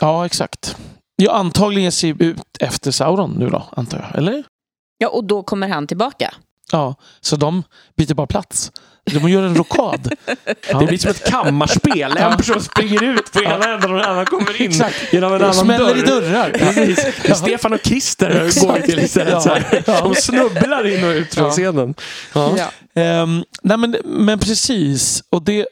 Ja, 0.00 0.26
exakt. 0.26 0.76
Ja, 1.22 1.32
antagligen 1.32 1.92
ser 1.92 2.22
ut 2.22 2.42
efter 2.60 2.90
Sauron 2.90 3.30
nu 3.38 3.48
då, 3.50 3.68
antar 3.76 3.98
jag. 4.10 4.18
Eller? 4.18 4.44
Ja, 4.98 5.08
och 5.08 5.24
då 5.24 5.42
kommer 5.42 5.68
han 5.68 5.86
tillbaka. 5.86 6.34
Ja, 6.72 6.94
så 7.20 7.36
de 7.36 7.62
byter 7.96 8.14
bara 8.14 8.26
plats. 8.26 8.72
De 9.04 9.28
gör 9.28 9.42
en 9.42 9.54
rokad. 9.56 10.12
Det 10.80 10.86
blir 10.86 10.98
som 10.98 11.10
ett 11.10 11.30
kammarspel. 11.30 12.16
En 12.16 12.36
person 12.36 12.60
springer 12.60 13.02
ut 13.02 13.32
på 13.32 13.42
ena 13.42 13.74
änden 13.74 13.92
och 13.94 13.98
en 14.00 14.04
annan 14.06 14.26
kommer 14.26 14.62
in 14.62 14.70
Exakt. 14.70 15.12
genom 15.12 15.32
en 15.34 15.42
annan 15.42 15.54
smäller 15.54 15.94
dörr. 15.94 15.98
i 15.98 16.02
dörrar. 16.06 16.50
Precis. 16.50 17.38
Stefan 17.38 17.72
och 17.72 17.80
Christer 17.84 18.30
går 18.66 18.72
vi 18.74 18.82
till 18.82 18.98
istället. 18.98 19.44
Ja. 19.46 19.58
Ja. 19.86 20.00
De 20.00 20.14
snubblar 20.14 20.86
in 20.86 21.04
och 21.04 21.10
ut 21.10 21.34
från 21.34 21.44
Ja. 21.44 21.50
scenen. 21.50 21.94
Ja. 22.34 22.54
Ja. 22.56 23.00
Ehm, 23.02 23.44
nej 23.62 23.76
men, 23.76 23.96
men 24.04 24.38
precis. 24.38 25.22
Och 25.30 25.42
det, 25.42 25.66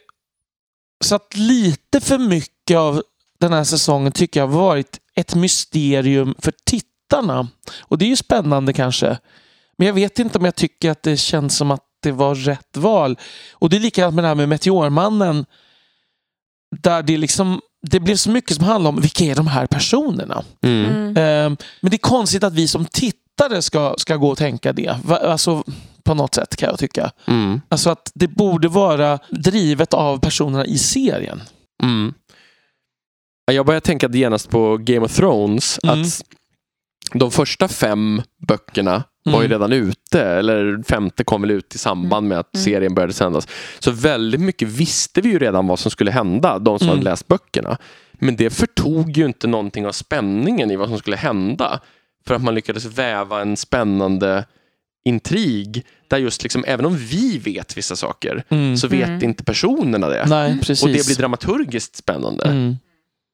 så 1.05 1.15
att 1.15 1.35
lite 1.35 2.01
för 2.01 2.17
mycket 2.17 2.77
av 2.77 3.01
den 3.39 3.53
här 3.53 3.63
säsongen 3.63 4.11
tycker 4.11 4.39
jag 4.39 4.47
har 4.47 4.57
varit 4.59 4.97
ett 5.17 5.35
mysterium 5.35 6.35
för 6.39 6.53
tittarna. 6.65 7.47
Och 7.79 7.97
det 7.97 8.05
är 8.05 8.09
ju 8.09 8.15
spännande 8.15 8.73
kanske. 8.73 9.17
Men 9.77 9.87
jag 9.87 9.93
vet 9.93 10.19
inte 10.19 10.37
om 10.37 10.45
jag 10.45 10.55
tycker 10.55 10.91
att 10.91 11.03
det 11.03 11.17
känns 11.17 11.57
som 11.57 11.71
att 11.71 11.83
det 12.03 12.11
var 12.11 12.35
rätt 12.35 12.77
val. 12.77 13.17
Och 13.51 13.69
det 13.69 13.75
är 13.75 13.79
likadant 13.79 14.15
med 14.15 14.23
det 14.23 14.27
här 14.27 14.35
med 14.35 14.49
Meteormannen. 14.49 15.45
Där 16.81 17.03
det 17.03 17.17
liksom 17.17 17.61
det 17.81 17.99
blev 17.99 18.15
så 18.15 18.29
mycket 18.29 18.55
som 18.55 18.65
handlar 18.65 18.89
om 18.89 19.01
vilka 19.01 19.23
är 19.23 19.35
de 19.35 19.47
här 19.47 19.65
personerna. 19.65 20.43
Mm. 20.61 20.85
Mm. 20.85 21.17
Ehm, 21.17 21.57
men 21.81 21.91
det 21.91 21.95
är 21.95 22.09
konstigt 22.09 22.43
att 22.43 22.53
vi 22.53 22.67
som 22.67 22.85
tittare 22.85 23.61
ska, 23.61 23.95
ska 23.97 24.15
gå 24.15 24.29
och 24.29 24.37
tänka 24.37 24.73
det. 24.73 24.95
Va, 25.03 25.17
alltså, 25.17 25.63
på 26.03 26.13
något 26.13 26.35
sätt 26.35 26.55
kan 26.55 26.69
jag 26.69 26.79
tycka. 26.79 27.11
Mm. 27.25 27.61
Alltså 27.69 27.89
att 27.89 28.11
det 28.15 28.27
borde 28.27 28.67
vara 28.67 29.19
drivet 29.29 29.93
av 29.93 30.19
personerna 30.19 30.65
i 30.65 30.77
serien. 30.77 31.41
Mm. 33.47 33.53
Ja, 33.55 33.59
Jag 33.59 33.65
börjar 33.65 33.79
tänka 33.79 34.07
genast 34.09 34.49
på 34.49 34.77
Game 34.77 35.05
of 35.05 35.15
Thrones. 35.15 35.79
Mm. 35.83 36.01
Att 36.01 36.21
de 37.13 37.31
första 37.31 37.67
fem 37.67 38.21
böckerna 38.47 39.03
var 39.25 39.33
ju 39.41 39.45
Mm. 39.45 39.49
redan 39.51 39.73
ute. 39.73 40.21
Eller 40.23 40.83
femte 40.83 41.23
kom 41.23 41.41
väl 41.41 41.51
ut 41.51 41.75
i 41.75 41.77
samband 41.77 42.27
med 42.27 42.39
att 42.39 42.55
Mm. 42.55 42.63
serien 42.65 42.93
började 42.95 43.13
sändas. 43.13 43.47
Så 43.79 43.91
väldigt 43.91 44.41
mycket 44.41 44.67
visste 44.67 45.21
vi 45.21 45.29
ju 45.29 45.39
redan 45.39 45.67
vad 45.67 45.79
som 45.79 45.91
skulle 45.91 46.11
hända. 46.11 46.59
De 46.59 46.79
som 46.79 46.87
Mm. 46.87 46.97
hade 46.99 47.09
läst 47.09 47.27
böckerna. 47.27 47.77
Men 48.13 48.35
det 48.35 48.49
förtog 48.49 49.17
ju 49.17 49.25
inte 49.25 49.47
någonting 49.47 49.85
av 49.87 49.91
spänningen 49.91 50.71
i 50.71 50.75
vad 50.75 50.89
som 50.89 50.97
skulle 50.97 51.15
hända. 51.15 51.79
För 52.27 52.35
att 52.35 52.41
man 52.43 52.55
lyckades 52.55 52.85
väva 52.85 53.41
en 53.41 53.57
spännande 53.57 54.45
intrig. 55.05 55.85
Där 56.07 56.17
just 56.17 56.43
liksom, 56.43 56.63
även 56.67 56.85
om 56.85 56.97
vi 56.97 57.37
vet 57.37 57.77
vissa 57.77 57.95
saker 57.95 58.43
Mm. 58.49 58.77
så 58.77 58.87
vet 58.87 59.07
Mm. 59.09 59.23
inte 59.23 59.43
personerna 59.43 60.09
det. 60.09 60.25
Nej. 60.27 60.51
Och 60.51 60.87
det 60.89 61.05
blir 61.07 61.15
dramaturgiskt 61.17 61.95
spännande. 61.95 62.45
mm. 62.45 62.75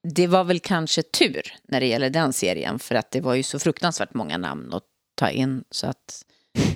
Det 0.03 0.27
var 0.27 0.43
väl 0.43 0.59
kanske 0.59 1.01
tur 1.03 1.41
när 1.67 1.79
det 1.79 1.85
gäller 1.87 2.09
den 2.09 2.33
serien 2.33 2.79
för 2.79 2.95
att 2.95 3.11
det 3.11 3.21
var 3.21 3.35
ju 3.35 3.43
så 3.43 3.59
fruktansvärt 3.59 4.13
många 4.13 4.37
namn 4.37 4.73
att 4.73 4.83
ta 5.15 5.29
in 5.29 5.63
så 5.71 5.87
att 5.87 6.23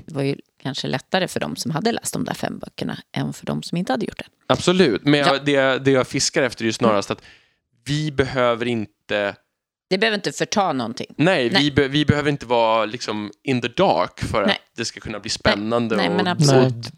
det 0.06 0.14
var 0.16 0.22
ju 0.24 0.36
kanske 0.64 0.88
lättare 0.88 1.28
för 1.28 1.40
dem 1.40 1.56
som 1.56 1.72
hade 1.72 1.92
läst 1.92 2.14
de 2.14 2.24
där 2.26 2.34
fem 2.34 2.60
böckerna 2.60 2.98
än 3.12 3.34
för 3.34 3.46
dem 3.46 3.64
som 3.64 3.78
inte 3.78 3.94
hade 3.94 4.06
gjort 4.06 4.18
det. 4.18 4.26
Absolut, 4.48 5.04
men 5.04 5.20
jag, 5.20 5.36
Ja. 5.36 5.40
det, 5.40 5.80
det 5.86 5.92
jag 5.92 6.08
fiskar 6.08 6.44
efter 6.44 6.64
är 6.64 6.66
ju 6.66 6.74
snarast 6.74 7.12
att 7.12 7.22
vi 7.86 8.12
behöver 8.12 8.66
inte 8.66 9.36
Det 9.90 9.98
behöver 9.98 10.16
inte 10.16 10.32
förta 10.32 10.74
någonting. 10.74 11.08
Nej, 11.18 11.50
Nej. 11.50 11.64
Vi, 11.64 11.72
be, 11.72 11.88
vi 11.88 12.06
behöver 12.06 12.30
inte 12.30 12.46
vara 12.46 12.86
liksom 12.86 13.32
in 13.44 13.62
the 13.62 13.68
dark 13.68 14.20
för 14.20 14.46
Nej. 14.46 14.56
att 14.56 14.78
det 14.78 14.86
ska 14.86 15.00
kunna 15.00 15.20
bli 15.20 15.30
spännande 15.30 15.96
Nej, 15.96 16.10
och, 16.10 16.28
absolut. 16.28 16.86
och 16.88 16.94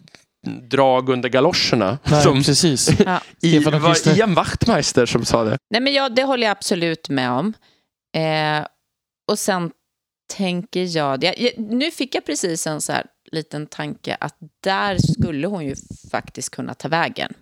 drag 0.47 1.09
under 1.09 1.29
galoscherna. 1.29 1.97
Nej, 2.03 2.23
som 2.23 2.43
precis. 2.43 2.89
Ja. 3.05 3.21
i, 3.41 3.59
var. 3.59 4.17
Ian 4.17 4.33
Wachtmeister 4.33 5.05
som 5.05 5.25
sa 5.25 5.43
det. 5.43 5.57
Nej, 5.69 5.81
men 5.81 5.93
ja, 5.93 6.09
det 6.09 6.23
håller 6.23 6.43
jag 6.47 6.51
absolut 6.51 7.09
med 7.09 7.31
om. 7.31 7.53
Eh, 8.15 8.65
och 9.31 9.39
sen 9.39 9.71
tänker 10.33 10.97
jag, 10.97 11.23
jag, 11.23 11.39
jag, 11.39 11.51
nu 11.57 11.91
fick 11.91 12.15
jag 12.15 12.25
precis 12.25 12.67
en 12.67 12.81
så 12.81 12.91
här 12.91 13.05
liten 13.31 13.67
tanke 13.67 14.17
att 14.19 14.35
där 14.63 14.97
skulle 14.97 15.47
hon 15.47 15.65
ju 15.65 15.75
faktiskt 16.11 16.49
kunna 16.49 16.73
ta 16.73 16.87
vägen. 16.87 17.33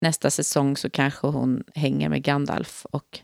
Nästa 0.00 0.30
säsong 0.30 0.76
så 0.76 0.90
kanske 0.90 1.26
hon 1.26 1.64
hänger 1.74 2.08
med 2.08 2.22
Gandalf 2.22 2.86
och 2.90 3.20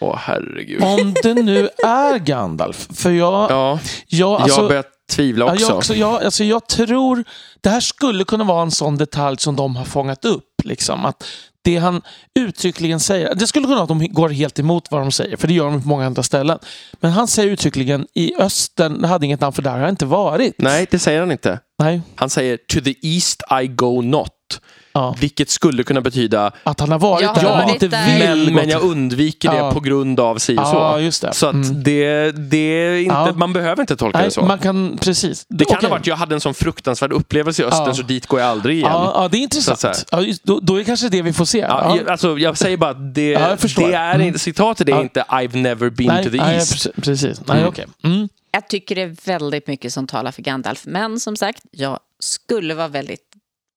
Åh 0.00 0.16
herregud. 0.16 0.82
Om 0.82 1.14
det 1.22 1.34
nu 1.34 1.68
är 1.84 2.18
Gandalf. 2.18 2.88
För 2.96 3.10
jag... 3.10 3.50
Ja, 3.50 3.80
jag, 4.06 4.40
alltså, 4.40 4.60
jag 4.60 4.68
börjar 4.68 4.84
tvivla 5.08 5.46
ja, 5.46 5.52
också. 5.52 5.66
jag, 5.66 5.76
också 5.76 5.94
jag, 5.94 6.24
alltså, 6.24 6.44
jag 6.44 6.66
tror 6.68 7.24
det 7.60 7.68
här 7.68 7.80
skulle 7.80 8.24
kunna 8.24 8.44
vara 8.44 8.62
en 8.62 8.70
sån 8.70 8.96
detalj 8.96 9.38
som 9.38 9.56
de 9.56 9.76
har 9.76 9.84
fångat 9.84 10.24
upp. 10.24 10.44
Liksom, 10.64 11.04
att 11.04 11.24
det 11.62 11.76
han 11.76 12.02
uttryckligen 12.34 13.00
säger, 13.00 13.34
det 13.34 13.46
skulle 13.46 13.64
kunna 13.64 13.74
vara 13.76 13.82
att 13.82 14.00
de 14.00 14.08
går 14.08 14.28
helt 14.28 14.58
emot 14.58 14.90
vad 14.90 15.00
de 15.00 15.12
säger, 15.12 15.36
för 15.36 15.48
det 15.48 15.54
gör 15.54 15.70
de 15.70 15.82
på 15.82 15.88
många 15.88 16.06
andra 16.06 16.22
ställen. 16.22 16.58
Men 17.00 17.10
han 17.10 17.28
säger 17.28 17.50
uttryckligen 17.50 18.06
i 18.14 18.34
östern, 18.38 19.02
det 19.02 19.08
hade 19.08 19.26
inget 19.26 19.40
namn 19.40 19.52
för 19.52 19.62
där 19.62 19.70
har 19.70 19.78
jag 19.78 19.88
inte 19.88 20.06
varit. 20.06 20.54
Nej, 20.58 20.86
det 20.90 20.98
säger 20.98 21.20
han 21.20 21.32
inte. 21.32 21.60
Nej. 21.78 22.00
Han 22.14 22.30
säger 22.30 22.56
to 22.56 22.80
the 22.80 22.94
east 23.02 23.42
I 23.62 23.66
go 23.66 24.02
not. 24.02 24.60
Ja. 24.92 25.14
Vilket 25.20 25.50
skulle 25.50 25.82
kunna 25.82 26.00
betyda 26.00 26.52
Att 26.62 26.80
han 26.80 26.92
har 26.92 26.98
varit 26.98 27.22
Jag 27.22 27.34
där 27.34 27.56
men 27.56 27.68
inte 27.70 27.88
vill 27.88 28.44
men, 28.44 28.54
men 28.54 28.68
jag 28.68 28.82
undviker 28.82 29.50
det 29.50 29.56
Ja. 29.56 29.72
på 29.72 29.80
grund 29.80 30.20
av 30.20 30.36
si 30.38 30.56
och 30.58 30.66
så. 30.66 30.74
Ja, 30.74 31.00
just 31.00 31.22
det. 31.22 31.32
Så 31.34 31.46
att 31.46 31.54
Mm. 31.54 31.82
det, 31.82 32.32
det 32.32 32.56
är 32.56 32.96
inte, 32.98 33.14
Ja. 33.14 33.32
man 33.36 33.52
behöver 33.52 33.80
inte 33.82 33.96
tolka 33.96 34.18
Nej, 34.18 34.26
det 34.28 34.30
så. 34.34 34.42
man 34.42 34.58
kan, 34.58 34.98
precis. 35.00 35.46
Det 35.48 35.64
kan 35.64 35.80
ha 35.82 35.88
varit, 35.88 36.06
jag 36.06 36.16
hade 36.16 36.34
en 36.34 36.40
sån 36.40 36.54
fruktansvärd 36.54 37.12
upplevelse 37.12 37.62
i 37.62 37.64
östern 37.64 37.86
Ja. 37.86 37.94
så 37.94 38.02
dit 38.02 38.26
går 38.26 38.40
jag 38.40 38.48
aldrig 38.48 38.76
igen. 38.76 38.90
Ja, 38.92 39.12
ja, 39.14 39.28
det 39.28 39.36
är 39.36 39.38
Så 39.38 39.42
intressant. 39.42 40.04
Ja, 40.10 40.20
just, 40.20 40.44
då, 40.44 40.60
då 40.60 40.74
är 40.74 40.78
det 40.78 40.84
kanske 40.84 41.08
det 41.08 41.22
vi 41.22 41.32
får 41.32 41.44
se. 41.44 41.58
Ja, 41.58 41.96
jag, 41.96 42.08
alltså, 42.10 42.38
jag 42.38 42.58
säger 42.58 42.76
bara 42.76 42.90
att 42.90 43.14
det, 43.14 43.34
det 43.34 43.92
är 43.94 44.14
Mm. 44.14 44.26
inte, 44.26 44.38
citatet 44.38 44.88
är 44.88 44.92
Ja. 44.92 45.00
inte 45.00 45.24
I've 45.28 45.56
never 45.56 45.90
been 45.90 46.06
nej, 46.08 46.24
to 46.24 46.30
the 46.30 46.36
east. 46.38 46.72
precis. 46.72 46.92
precis. 47.04 47.40
Nej, 47.46 47.56
Mm. 47.56 47.68
okej. 47.68 47.86
Mm. 48.04 48.28
jag 48.52 48.68
tycker 48.68 48.94
det 48.94 49.02
är 49.02 49.16
väldigt 49.24 49.66
mycket 49.66 49.92
som 49.92 50.06
talar 50.06 50.32
för 50.32 50.42
Gandalf. 50.42 50.82
Men 50.86 51.20
som 51.20 51.36
sagt, 51.36 51.62
jag 51.70 51.98
skulle 52.20 52.74
vara 52.74 52.88
väldigt 52.88 53.20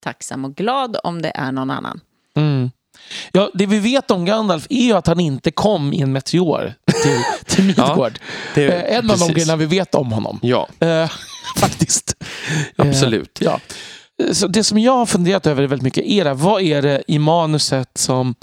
tacksam 0.02 0.46
och 0.46 0.56
glad 0.56 0.98
om 1.04 1.22
det 1.22 1.32
är 1.36 1.52
någon 1.52 1.70
annan. 1.70 2.00
Mm. 2.36 2.72
Ja, 3.32 3.52
det 3.54 3.66
vi 3.66 3.80
vet 3.80 4.12
om 4.12 4.26
Gandalf 4.26 4.68
är 4.70 4.84
ju 4.86 4.94
att 4.94 5.08
han 5.08 5.20
inte 5.20 5.52
kom 5.52 5.94
i 5.94 6.02
en 6.02 6.12
meteor 6.12 6.74
till, 7.04 7.24
till 7.56 7.64
Midgård. 7.64 8.20
Det, 8.56 8.66
Eh, 8.68 8.98
en 8.98 9.12
av 9.12 9.18
de 9.18 9.20
precis. 9.20 9.34
grejerna 9.36 9.56
vi 9.56 9.66
vet 9.66 9.96
om 9.96 10.12
honom. 10.12 10.40
Ja, 10.42 10.68
Eh, 10.80 11.10
faktiskt. 11.60 12.24
absolut. 12.76 13.42
Eh, 13.42 13.46
ja. 13.48 13.60
Eh, 14.28 14.34
Så 14.34 14.48
det 14.48 14.64
som 14.64 14.78
jag 14.80 14.92
har 14.98 15.06
funderat 15.06 15.48
över 15.48 15.64
väldigt 15.64 15.84
mycket 15.84 16.06
är 16.06 16.24
det, 16.24 16.34
vad 16.34 16.62
är 16.62 16.82
det 16.82 17.04
i 17.08 17.20
manuset 17.20 17.90
som 17.98 18.36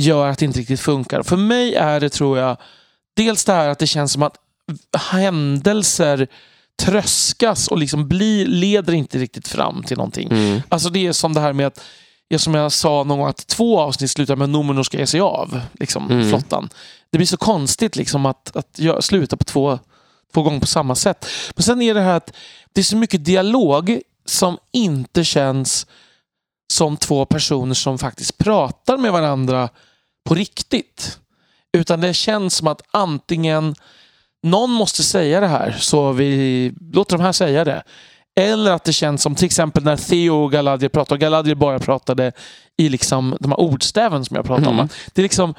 gör 0.00 0.28
att 0.28 0.38
det 0.38 0.44
inte 0.44 0.58
riktigt 0.60 0.80
funkar? 0.80 1.22
För 1.22 1.36
mig 1.36 1.74
är 1.74 2.00
det, 2.00 2.08
tror 2.08 2.38
jag, 2.38 2.56
dels 3.16 3.44
det 3.44 3.52
här 3.52 3.68
att 3.68 3.78
det 3.78 3.86
känns 3.86 4.12
som 4.12 4.22
att 4.22 4.36
händelser 5.10 6.28
tröskas 6.82 7.68
och 7.68 7.78
liksom 7.78 8.08
blir, 8.08 8.46
leder 8.46 8.92
inte 8.92 9.18
riktigt 9.18 9.48
fram 9.48 9.82
till 9.82 9.96
någonting. 9.96 10.28
Mm. 10.30 10.62
Alltså 10.68 10.88
det 10.90 11.06
är 11.06 11.12
som 11.12 11.34
det 11.34 11.40
här 11.40 11.52
med 11.52 11.66
att, 11.66 11.80
som 12.36 12.54
jag 12.54 12.72
sa 12.72 13.04
någon 13.04 13.18
gång, 13.18 13.28
att 13.28 13.46
två 13.46 13.80
avsnitt 13.80 14.10
slutar 14.10 14.36
med 14.36 14.44
att 14.44 14.50
Numenor 14.50 14.82
ska 14.82 14.98
ge 14.98 15.06
sig 15.06 15.20
av. 15.20 15.60
Liksom, 15.80 16.10
Mm. 16.10 16.28
Flottan. 16.28 16.68
Det 17.10 17.18
blir 17.18 17.26
så 17.26 17.36
konstigt 17.36 17.96
liksom 17.96 18.26
att, 18.26 18.56
att 18.56 19.04
sluta 19.04 19.36
på 19.36 19.44
två, 19.44 19.78
två 20.34 20.42
gånger 20.42 20.60
på 20.60 20.66
samma 20.66 20.94
sätt. 20.94 21.26
Men 21.56 21.62
sen 21.62 21.82
är 21.82 21.94
det 21.94 22.00
här 22.00 22.16
att 22.16 22.32
det 22.72 22.80
är 22.80 22.84
så 22.84 22.96
mycket 22.96 23.24
dialog 23.24 24.00
som 24.24 24.58
inte 24.72 25.24
känns 25.24 25.86
som 26.72 26.96
två 26.96 27.24
personer 27.24 27.74
som 27.74 27.98
faktiskt 27.98 28.38
pratar 28.38 28.96
med 28.96 29.12
varandra 29.12 29.68
på 30.24 30.34
riktigt. 30.34 31.18
Utan 31.72 32.00
det 32.00 32.14
känns 32.14 32.56
som 32.56 32.66
att 32.66 32.82
antingen 32.90 33.74
någon 34.42 34.70
måste 34.70 35.02
säga 35.02 35.40
det 35.40 35.46
här 35.46 35.76
så 35.78 36.12
vi 36.12 36.72
låter 36.92 37.16
de 37.16 37.22
här 37.24 37.32
säga 37.32 37.64
det. 37.64 37.82
Eller 38.40 38.70
att 38.70 38.84
det 38.84 38.92
känns 38.92 39.22
som 39.22 39.34
till 39.34 39.46
exempel 39.46 39.84
när 39.84 39.96
Theo 39.96 40.44
och 40.44 40.52
Galadriel 40.52 40.90
pratade 40.90 41.14
och 41.14 41.20
Galadriel 41.20 41.56
bara 41.56 41.78
pratade 41.78 42.32
i 42.76 42.88
liksom 42.88 43.36
de 43.40 43.50
här 43.52 43.60
ordstäven 43.60 44.24
som 44.24 44.36
jag 44.36 44.44
pratade 44.46 44.66
Mm. 44.68 44.80
om. 44.80 44.88
Det 45.14 45.20
är 45.20 45.22
liksom, 45.22 45.54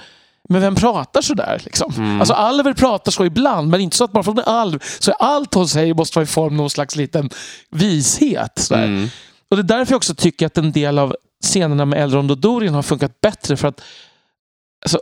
men 0.50 0.62
vem 0.62 0.76
pratar 0.76 1.22
så 1.22 1.34
där? 1.34 1.62
Liksom? 1.66 1.94
Mm. 1.98 2.20
Alltså 2.20 2.34
Alver 2.34 2.74
pratar 2.74 3.12
så 3.12 3.26
ibland, 3.26 3.70
men 3.70 3.82
inte 3.82 3.98
så 3.98 4.04
att 4.04 4.12
bara 4.12 4.24
för 4.24 4.32
att 4.32 4.38
hon 4.38 4.56
är 4.56 4.60
alv 4.60 4.80
så 5.00 5.12
är 5.12 5.16
allt 5.20 5.54
hon 5.54 5.68
säger 5.68 5.94
måste 5.94 6.18
vara 6.20 6.24
i 6.24 6.28
form 6.28 6.46
av 6.46 6.52
någon 6.54 6.70
slags 6.70 6.96
liten 6.96 7.30
vishet. 7.70 8.52
Sådär. 8.60 8.84
Mm. 8.84 9.10
Och 9.50 9.58
det 9.58 9.62
är 9.62 9.78
därför 9.78 9.94
jag 9.94 9.98
också 9.98 10.16
tycker 10.16 10.46
att 10.46 10.58
en 10.58 10.72
del 10.72 11.00
av 11.00 11.16
scenerna 11.44 11.86
med 11.86 12.04
Elrond 12.04 12.32
och 12.32 12.38
Dorian 12.38 12.74
har 12.74 12.82
funkat 12.82 13.22
bättre. 13.22 13.58
För 13.58 13.68
att, 13.68 13.82
alltså, 14.86 15.00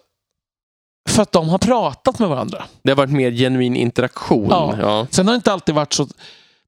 för 1.08 1.22
att 1.22 1.32
de 1.32 1.50
har 1.50 1.58
pratat 1.58 2.20
med 2.20 2.30
varandra. 2.30 2.64
Det 2.84 2.92
har 2.92 2.96
varit 2.98 3.10
mer 3.12 3.32
genuin 3.32 3.76
interaktion. 3.76 4.48
Ja. 4.50 4.76
Ja. 4.82 5.08
Sen 5.12 5.28
har 5.28 5.34
det 5.34 5.36
inte 5.36 5.54
alltid 5.54 5.76
varit 5.76 5.94
så 5.94 6.08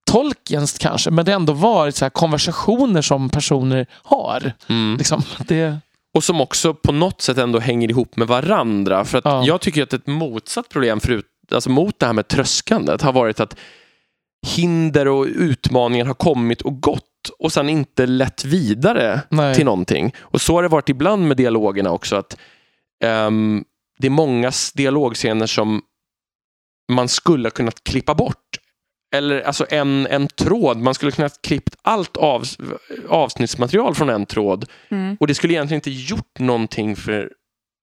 Tolkiens 0.05 0.77
kanske, 0.77 1.11
men 1.11 1.25
det 1.25 1.31
har 1.31 1.39
ändå 1.39 1.53
varit 1.53 1.95
så 1.95 2.05
här 2.05 2.09
konversationer 2.09 3.01
som 3.01 3.29
personer 3.29 3.85
har. 4.03 4.53
Mm. 4.69 4.97
Liksom, 4.97 5.23
det, 5.47 5.77
Och 6.13 6.23
som 6.23 6.41
också 6.41 6.73
på 6.73 6.91
något 6.91 7.21
sätt 7.21 7.37
ändå 7.37 7.59
hänger 7.59 7.89
ihop 7.89 8.15
med 8.15 8.27
varandra. 8.27 9.05
För 9.05 9.17
att 9.17 9.25
Ja. 9.25 9.43
jag 9.45 9.61
tycker 9.61 9.83
att 9.83 9.93
ett 9.93 10.07
motsatt 10.07 10.69
problem 10.69 10.99
förut, 10.99 11.25
alltså 11.51 11.69
mot 11.69 11.99
det 11.99 12.05
här 12.05 12.13
med 12.13 12.27
tröskandet 12.27 13.01
har 13.01 13.13
varit 13.13 13.39
att 13.39 13.55
hinder 14.47 15.07
och 15.07 15.25
utmaningar 15.25 16.05
har 16.05 16.13
kommit 16.13 16.61
och 16.61 16.81
gått 16.81 17.03
och 17.39 17.51
sen 17.53 17.69
inte 17.69 18.05
lett 18.05 18.45
vidare 18.45 19.21
nej. 19.29 19.55
till 19.55 19.65
någonting. 19.65 20.13
Och 20.19 20.41
så 20.41 20.53
har 20.55 20.63
det 20.63 20.69
varit 20.69 20.89
ibland 20.89 21.27
med 21.27 21.37
dialogerna 21.37 21.91
också. 21.91 22.15
att 22.15 22.37
ehm, 23.03 23.63
Det 23.99 24.07
är 24.07 24.11
många 24.11 24.51
dialogscener 24.75 25.47
som 25.47 25.81
man 26.91 27.07
skulle 27.09 27.45
ha 27.45 27.51
kunnat 27.51 27.83
klippa 27.83 28.15
bort 28.15 28.59
eller 29.15 29.41
alltså 29.41 29.65
en, 29.69 30.07
en 30.07 30.27
tråd. 30.27 30.77
Man 30.77 30.93
skulle 30.93 31.11
kunna 31.11 31.27
ha 31.27 31.35
klippt 31.43 31.75
allt 31.81 32.17
av, 32.17 32.43
avsnittsmaterial 33.09 33.95
från 33.95 34.09
en 34.09 34.25
tråd 34.25 34.65
Mm. 34.89 35.17
och 35.19 35.27
det 35.27 35.35
skulle 35.35 35.53
egentligen 35.53 35.77
inte 35.77 35.91
gjort 35.91 36.39
någonting 36.39 36.95
för, 36.95 37.31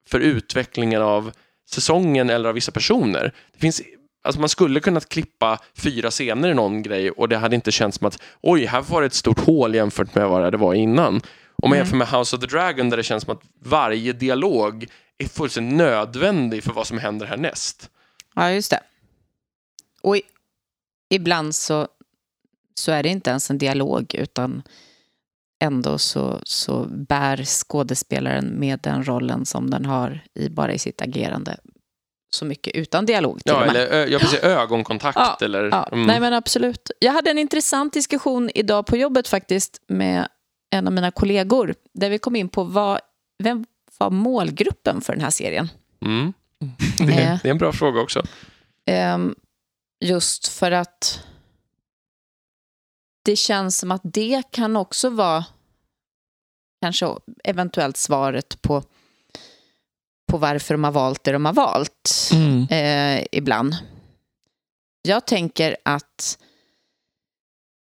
för 0.09 0.21
utvecklingen 0.21 1.03
av 1.03 1.33
säsongen 1.71 2.31
eller 2.31 2.49
av 2.49 2.55
vissa 2.55 2.73
personer. 2.73 3.33
Det 3.53 3.59
finns, 3.59 3.83
alltså 4.25 4.41
man 4.41 4.49
skulle 4.49 4.81
kunna 4.81 5.01
klippa 5.01 5.59
fyra 5.79 6.11
scener 6.11 6.49
i 6.51 6.55
någon 6.55 6.83
grej 6.83 7.11
och 7.11 7.29
det 7.29 7.37
hade 7.37 7.55
inte 7.57 7.73
känts 7.73 7.99
som 7.99 8.07
att 8.07 8.23
oj, 8.43 8.65
här 8.67 8.83
var 8.83 9.01
det 9.01 9.07
ett 9.07 9.15
stort 9.15 9.41
hål 9.41 9.75
jämfört 9.75 10.15
med 10.15 10.29
vad 10.29 10.53
det 10.53 10.59
var 10.59 10.75
innan. 10.75 11.15
Om 11.63 11.71
man 11.71 11.73
Mm. 11.73 11.79
jämför 11.79 11.97
med 11.97 12.09
House 12.09 12.37
of 12.37 12.41
the 12.43 12.47
Dragon 12.47 12.91
där 12.91 12.97
det 12.97 13.03
känns 13.03 13.25
som 13.25 13.33
att 13.33 13.43
varje 13.65 14.13
dialog 14.13 14.87
är 15.19 15.29
fullständigt 15.29 15.77
nödvändig 15.77 16.65
för 16.65 16.73
vad 16.73 16.87
som 16.87 16.99
händer 16.99 17.27
härnäst. 17.27 17.91
Ja, 18.35 18.51
just 18.53 18.71
det. 18.71 18.81
Och 20.03 20.17
i, 20.17 20.23
ibland 21.11 21.55
så, 21.55 21.89
så 22.75 22.93
är 22.93 23.03
det 23.03 23.09
inte 23.09 23.31
ens 23.31 23.51
en 23.51 23.59
dialog, 23.59 24.15
utan 24.15 24.63
ändå 25.61 25.99
så, 25.99 26.41
så 26.43 26.85
bär 26.91 27.45
skådespelaren 27.45 28.47
med 28.47 28.81
den 28.83 29.05
rollen 29.09 29.47
som 29.47 29.71
den 29.71 29.85
har 29.85 30.25
i, 30.35 30.49
bara 30.49 30.73
i 30.73 30.79
sitt 30.79 31.03
agerande 31.03 31.57
så 32.31 32.45
mycket 32.45 32.75
utan 32.75 33.07
dialog 33.07 33.45
till 33.45 33.53
Ja, 33.53 33.61
och 33.61 33.73
med. 33.73 33.77
eller 33.77 34.19
får 34.19 34.27
säga 34.29 34.43
ögonkontakt. 34.61 35.19
Ja, 35.19 35.39
eller, 35.41 35.65
Ja, 35.65 35.89
mm. 35.93 36.07
Nej 36.07 36.21
men 36.21 36.33
absolut. 36.33 36.91
Jag 36.99 37.13
hade 37.13 37.31
en 37.31 37.39
intressant 37.39 37.93
diskussion 37.93 38.51
idag 38.55 38.87
på 38.87 38.97
jobbet 38.97 39.29
faktiskt 39.29 39.81
med 39.89 40.29
en 40.71 40.87
av 40.87 40.93
mina 40.93 41.11
kollegor 41.11 41.75
där 41.95 42.11
vi 42.11 42.19
kom 42.19 42.37
in 42.37 42.49
på 42.49 42.65
vad, 42.65 43.01
vem 43.43 43.65
var 43.99 44.11
målgruppen 44.11 45.01
för 45.01 45.13
den 45.13 45.23
här 45.23 45.31
serien. 45.31 45.69
Mm. 46.05 46.33
Det, 46.99 47.13
är, 47.13 47.33
Eh. 47.33 47.39
det 47.43 47.49
är 47.49 47.51
en 47.51 47.59
bra 47.59 47.73
fråga 47.73 48.01
också. 48.01 48.23
Ehm, 48.87 49.35
just 50.05 50.49
för 50.49 50.71
att 50.71 51.21
det 53.25 53.37
känns 53.37 53.79
som 53.79 53.91
att 53.91 54.01
det 54.05 54.43
kan 54.51 54.77
också 54.77 55.11
vara 55.11 55.45
kanske 56.83 57.07
eventuellt 57.45 57.97
svaret 57.97 58.63
på, 58.63 58.83
på 60.33 60.39
varför 60.39 60.75
de 60.75 60.85
har 60.85 60.93
valt 60.93 61.25
det 61.25 61.33
de 61.33 61.45
har 61.45 61.53
valt 61.53 62.31
Mm. 62.33 62.67
eh, 62.71 63.27
ibland. 63.33 63.77
Jag 65.03 65.27
tänker 65.27 65.77
att 65.85 66.39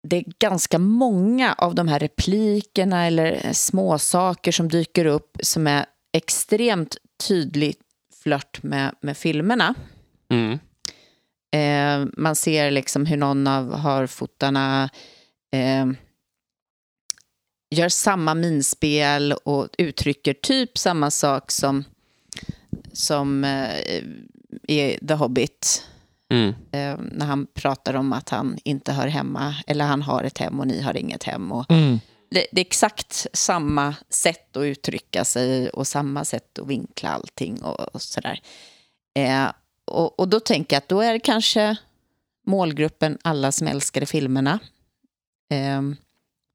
det 0.04 0.18
är 0.18 0.24
ganska 0.40 0.80
många 0.80 1.54
av 1.54 1.76
de 1.76 1.88
här 1.88 2.00
replikerna 2.00 3.06
eller 3.06 3.54
småsaker 3.54 4.52
som 4.52 4.68
dyker 4.68 5.06
upp 5.06 5.38
som 5.44 5.68
är 5.68 5.86
extremt 6.14 6.98
tydlig 7.28 7.76
flört 8.24 8.64
med, 8.64 8.96
med 9.02 9.18
filmerna. 9.18 9.76
Mm. 10.30 10.60
Eh, 11.52 12.12
man 12.18 12.36
ser 12.36 12.72
liksom 12.72 13.06
hur 13.06 13.18
någon 13.18 13.48
av 13.48 13.76
harfotarna 13.76 14.90
eh, 15.52 15.86
gör 17.76 17.90
samma 17.90 18.34
minspel 18.34 19.34
och 19.34 19.68
uttrycker 19.78 20.34
typ 20.34 20.78
samma 20.78 21.12
sak 21.12 21.52
som, 21.52 21.84
som 22.94 23.44
eh, 23.44 23.80
i 24.68 25.00
The 25.08 25.14
Hobbit. 25.14 25.86
Mm. 26.30 26.50
Eh, 26.72 27.06
när 27.12 27.26
han 27.26 27.48
pratar 27.54 27.94
om 27.94 28.14
att 28.14 28.30
han 28.30 28.58
inte 28.64 28.92
hör 28.92 29.08
hemma, 29.08 29.56
eller 29.68 29.86
han 29.86 30.02
har 30.02 30.24
ett 30.24 30.38
hem 30.38 30.60
och 30.60 30.68
ni 30.68 30.82
har 30.82 30.98
inget 30.98 31.24
hem. 31.24 31.52
Och 31.52 31.72
Mm. 31.72 32.00
det, 32.32 32.48
det 32.52 32.62
är 32.62 32.66
exakt 32.66 33.28
samma 33.34 33.96
sätt 34.10 34.58
att 34.58 34.64
uttrycka 34.64 35.26
sig 35.26 35.70
och 35.70 35.88
samma 35.88 36.26
sätt 36.26 36.60
att 36.60 36.68
vinkla 36.68 37.10
allting 37.10 37.64
och, 37.64 37.80
och 37.80 38.02
sådär. 38.02 38.42
Eh, 39.16 39.52
och, 39.86 40.20
och 40.20 40.28
då 40.28 40.40
tänker 40.40 40.76
jag 40.76 40.82
att 40.82 40.90
då 40.90 41.02
är 41.02 41.14
det 41.14 41.20
kanske 41.20 41.78
målgruppen 42.48 43.18
alla 43.24 43.52
som 43.52 43.68
älskade 43.68 44.06
filmerna. 44.06 44.60
Eh, 45.52 45.82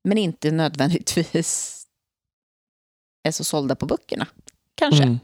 men 0.04 0.18
inte 0.18 0.50
nödvändigtvis 0.50 1.80
är 3.28 3.30
så 3.32 3.44
sålda 3.44 3.74
på 3.74 3.86
böckerna. 3.86 4.26
Kanske. 4.74 5.02
Mm. 5.02 5.18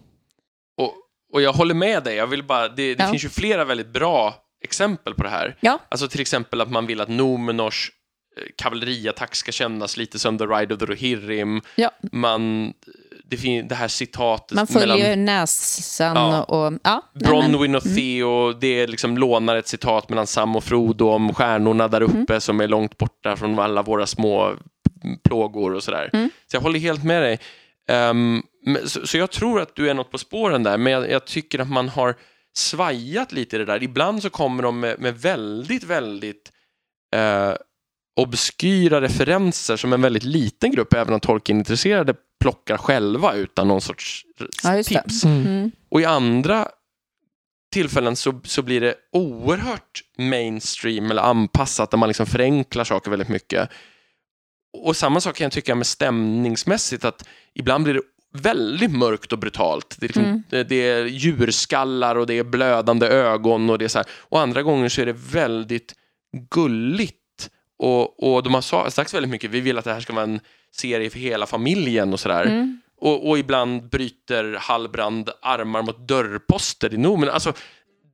Och, 1.33 1.43
jag 1.43 1.53
håller 1.53 1.75
med 1.75 2.05
dig. 2.05 2.17
Jag 2.17 2.27
vill 2.27 2.43
bara, 2.45 2.69
det 2.69 2.95
det 2.95 3.03
Ja. 3.05 3.11
finns 3.11 3.25
ju 3.25 3.29
flera 3.29 3.65
väldigt 3.65 3.93
bra 3.93 4.35
exempel 4.65 5.15
på 5.15 5.23
det 5.23 5.29
här. 5.29 5.57
Ja. 5.61 5.79
Alltså 5.89 6.09
till 6.09 6.21
exempel 6.21 6.61
att 6.61 6.71
man 6.71 6.87
vill 6.87 7.01
att 7.01 7.09
Numenors 7.09 7.91
eh, 8.39 8.43
kavalleriattack 8.57 9.35
ska 9.35 9.53
kännas 9.53 9.97
lite 9.97 10.19
som 10.19 10.39
The 10.39 10.45
Ride 10.45 10.75
of 10.75 10.81
the 10.81 10.87
Rohirrim. 10.87 11.61
Ja. 11.75 11.91
Man, 12.13 12.73
det, 13.25 13.37
fin- 13.37 13.69
det 13.69 13.75
här 13.75 13.89
citatet 13.89 14.57
Man 14.57 14.67
följer 14.67 14.97
mellan 15.17 15.25
näsan 15.25 16.17
Ja. 16.17 16.43
och... 16.43 16.73
Ja, 16.83 17.03
Bronwyn 17.15 17.75
och 17.75 17.83
Theo, 17.83 18.53
det 18.53 18.87
liksom 18.87 19.19
lånar 19.19 19.57
ett 19.57 19.69
citat 19.69 20.09
mellan 20.09 20.27
Sam 20.27 20.57
och 20.57 20.65
Frodo 20.65 21.09
om 21.09 21.35
stjärnorna 21.35 21.89
där 21.89 22.01
uppe 22.03 22.17
Mm. 22.33 22.41
som 22.41 22.61
är 22.61 22.69
långt 22.69 22.99
borta 22.99 23.37
från 23.37 23.59
alla 23.59 23.83
våra 23.83 24.07
små 24.07 24.55
plågor 25.25 25.75
och 25.75 25.83
sådär. 25.83 26.11
Mm. 26.13 26.31
Så 26.51 26.57
jag 26.57 26.61
håller 26.61 26.79
helt 26.81 27.05
med 27.05 27.23
dig. 27.23 27.39
Men- 27.89 28.43
så, 28.87 29.07
så 29.07 29.17
jag 29.17 29.31
tror 29.31 29.61
att 29.61 29.77
du 29.77 29.91
är 29.91 29.95
något 29.95 30.11
på 30.11 30.19
spåren 30.19 30.63
där, 30.63 30.79
men 30.79 30.93
jag, 30.93 31.11
jag 31.11 31.25
tycker 31.25 31.59
att 31.59 31.71
man 31.71 31.89
har 31.89 32.15
svajat 32.57 33.33
lite 33.33 33.57
i 33.57 33.59
det 33.59 33.65
där. 33.65 33.83
Ibland 33.83 34.23
så 34.23 34.31
kommer 34.31 34.63
de 34.63 34.81
med, 34.81 35.01
med 35.01 35.19
väldigt, 35.21 35.85
väldigt 35.85 36.53
eh, 37.17 37.55
obskyra 38.17 39.01
referenser 39.01 39.77
som 39.77 39.93
en 39.93 40.03
väldigt 40.03 40.23
liten 40.23 40.71
grupp, 40.71 40.95
även 40.95 41.15
om 41.15 41.21
Tolkien-intresserade, 41.21 42.15
plockar 42.41 42.77
själva 42.77 43.35
utan 43.35 43.69
någon 43.69 43.81
sorts 43.81 44.25
Ja, 44.63 44.83
tips. 44.83 45.25
Mm. 45.25 45.47
Mm. 45.47 45.71
Och 45.89 46.01
i 46.01 46.05
andra 46.05 46.69
tillfällen 47.73 48.17
så, 48.17 48.41
så 48.45 48.63
blir 48.63 48.81
det 48.81 48.95
oerhört 49.13 50.03
mainstream 50.19 51.11
eller 51.11 51.23
anpassat 51.23 51.91
där 51.91 51.99
man 51.99 52.09
liksom 52.09 52.27
förenklar 52.27 52.85
saker 52.85 53.11
väldigt 53.11 53.29
mycket. 53.29 53.71
Och 54.73 54.97
samma 54.97 55.21
sak 55.21 55.37
kan 55.37 55.45
jag 55.45 55.53
tycka 55.53 55.75
med 55.75 55.87
stämningsmässigt 55.87 57.05
att 57.05 57.29
ibland 57.55 57.85
blir 57.85 57.95
det 57.95 58.03
väldigt 58.33 58.91
mörkt 58.91 59.33
och 59.33 59.39
brutalt. 59.39 59.97
Det 60.01 60.07
är, 60.07 60.09
liksom, 60.09 60.25
Mm. 60.25 60.43
det 60.69 60.75
är 60.89 61.05
djurskallar 61.05 62.17
och 62.17 62.27
det 62.27 62.35
är 62.39 62.45
blödande 62.45 63.07
ögon 63.07 63.71
och 63.71 63.79
det 63.79 63.85
är 63.85 63.89
så 63.89 63.99
här. 63.99 64.07
Och 64.19 64.41
andra 64.41 64.63
gånger 64.63 64.89
så 64.89 65.01
är 65.03 65.07
det 65.07 65.17
väldigt 65.33 65.95
gulligt 66.51 67.17
och, 67.79 68.33
och 68.35 68.43
de 68.43 68.55
har 68.55 68.61
sa- 68.61 68.91
sagt 68.91 69.15
väldigt 69.15 69.31
mycket, 69.31 69.51
vi 69.51 69.61
vill 69.61 69.79
att 69.79 69.85
det 69.85 69.93
här 69.93 70.01
ska 70.01 70.13
vara 70.13 70.23
en 70.25 70.41
serie 70.73 71.11
för 71.11 71.19
hela 71.19 71.47
familjen 71.47 72.13
och 72.13 72.21
sådär. 72.21 72.45
Mm. 72.47 72.81
Och, 73.01 73.29
och 73.29 73.39
ibland 73.39 73.89
bryter 73.89 74.57
Hallbrand 74.61 75.31
armar 75.43 75.83
mot 75.83 76.09
dörrposter 76.09 76.95
i 76.95 76.97
Nomen. 76.97 77.29
Alltså, 77.29 77.53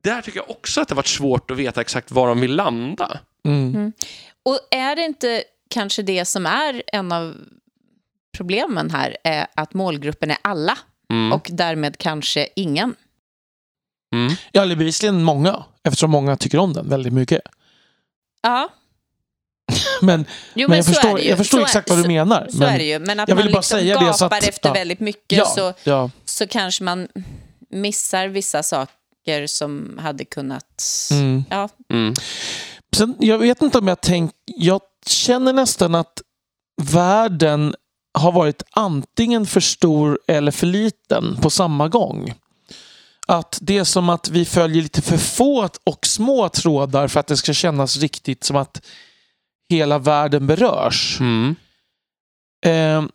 där 0.03 0.21
tycker 0.21 0.39
jag 0.39 0.49
också 0.49 0.81
att 0.81 0.87
det 0.87 0.91
har 0.93 0.95
varit 0.97 1.07
svårt 1.07 1.51
att 1.51 1.57
veta 1.57 1.81
exakt 1.81 2.11
var 2.11 2.27
de 2.27 2.39
vill 2.41 2.55
landa. 2.55 3.19
Mm. 3.45 3.91
Och 4.45 4.59
är 4.71 4.95
det 4.95 5.01
inte 5.05 5.43
kanske 5.69 6.01
det 6.01 6.25
som 6.25 6.45
är 6.45 6.83
en 6.87 7.11
av 7.11 7.35
problemen 8.37 8.91
här, 8.91 9.17
är 9.23 9.47
att 9.55 9.73
målgruppen 9.73 10.31
är 10.31 10.37
alla 10.41 10.77
Mm. 11.09 11.33
och 11.33 11.47
därmed 11.51 11.97
kanske 11.97 12.47
ingen? 12.55 12.95
Mm. 14.15 14.33
Ja, 14.51 14.61
eller 14.61 14.75
bevisligen 14.75 15.23
många, 15.23 15.63
eftersom 15.83 16.11
många 16.11 16.37
tycker 16.37 16.57
om 16.57 16.73
den 16.73 16.89
väldigt 16.89 17.13
mycket. 17.13 17.41
Ja, 18.41 18.69
Men, 20.01 20.25
jo, 20.53 20.69
men 20.69 20.75
jag 20.77 20.85
så 20.85 20.91
förstår, 20.93 21.19
jag 21.21 21.37
förstår 21.37 21.57
Så 21.57 21.61
är- 21.61 21.65
exakt 21.67 21.89
vad 21.89 21.99
du 21.99 22.03
så, 22.03 22.07
menar. 22.09 22.47
Så 22.51 22.57
men, 22.57 22.69
är 22.73 22.77
det 22.77 22.83
ju, 22.85 22.99
men 22.99 23.19
att 23.19 23.29
jag 23.29 23.35
man 23.35 23.43
vill 23.43 23.53
bara 23.53 23.59
liksom 23.59 23.77
säga 23.79 23.99
det 23.99 24.13
så 24.13 24.25
att- 24.25 24.43
efter 24.43 24.69
ja. 24.69 24.73
väldigt 24.73 24.99
mycket 24.99 25.37
Ja, 25.37 25.45
så, 25.45 25.73
ja. 25.83 26.09
så 26.25 26.47
kanske 26.47 26.83
man 26.83 27.07
missar 27.69 28.27
vissa 28.27 28.63
saker 28.63 29.47
som 29.47 29.99
hade 30.01 30.25
kunnat... 30.25 30.83
Mm. 31.11 31.43
Ja, 31.49 31.69
Mm. 31.93 32.13
Sen, 32.95 33.15
jag 33.19 33.37
vet 33.37 33.61
inte 33.61 33.77
om 33.77 33.87
jag 33.87 34.01
tänker... 34.01 34.35
Jag 34.45 34.81
känner 35.05 35.53
nästan 35.53 35.95
att 35.95 36.21
världen 36.81 37.75
har 38.17 38.31
varit 38.31 38.63
antingen 38.71 39.45
för 39.45 39.59
stor 39.59 40.19
eller 40.27 40.51
för 40.51 40.67
liten 40.67 41.37
på 41.41 41.49
samma 41.49 41.87
gång. 41.87 42.33
Att 43.27 43.59
det 43.61 43.77
är 43.77 43.83
som 43.83 44.09
att 44.09 44.29
vi 44.29 44.45
följer 44.45 44.83
lite 44.83 45.01
för 45.01 45.17
få 45.17 45.69
och 45.83 46.05
små 46.05 46.49
trådar 46.49 47.07
för 47.07 47.19
att 47.19 47.27
det 47.27 47.37
ska 47.37 47.53
kännas 47.53 47.97
riktigt 47.97 48.43
som 48.43 48.55
att 48.55 48.85
hela 49.69 49.99
världen 49.99 50.47
berörs. 50.47 51.17
Mm. 51.19 51.55
Eh, 52.65 53.09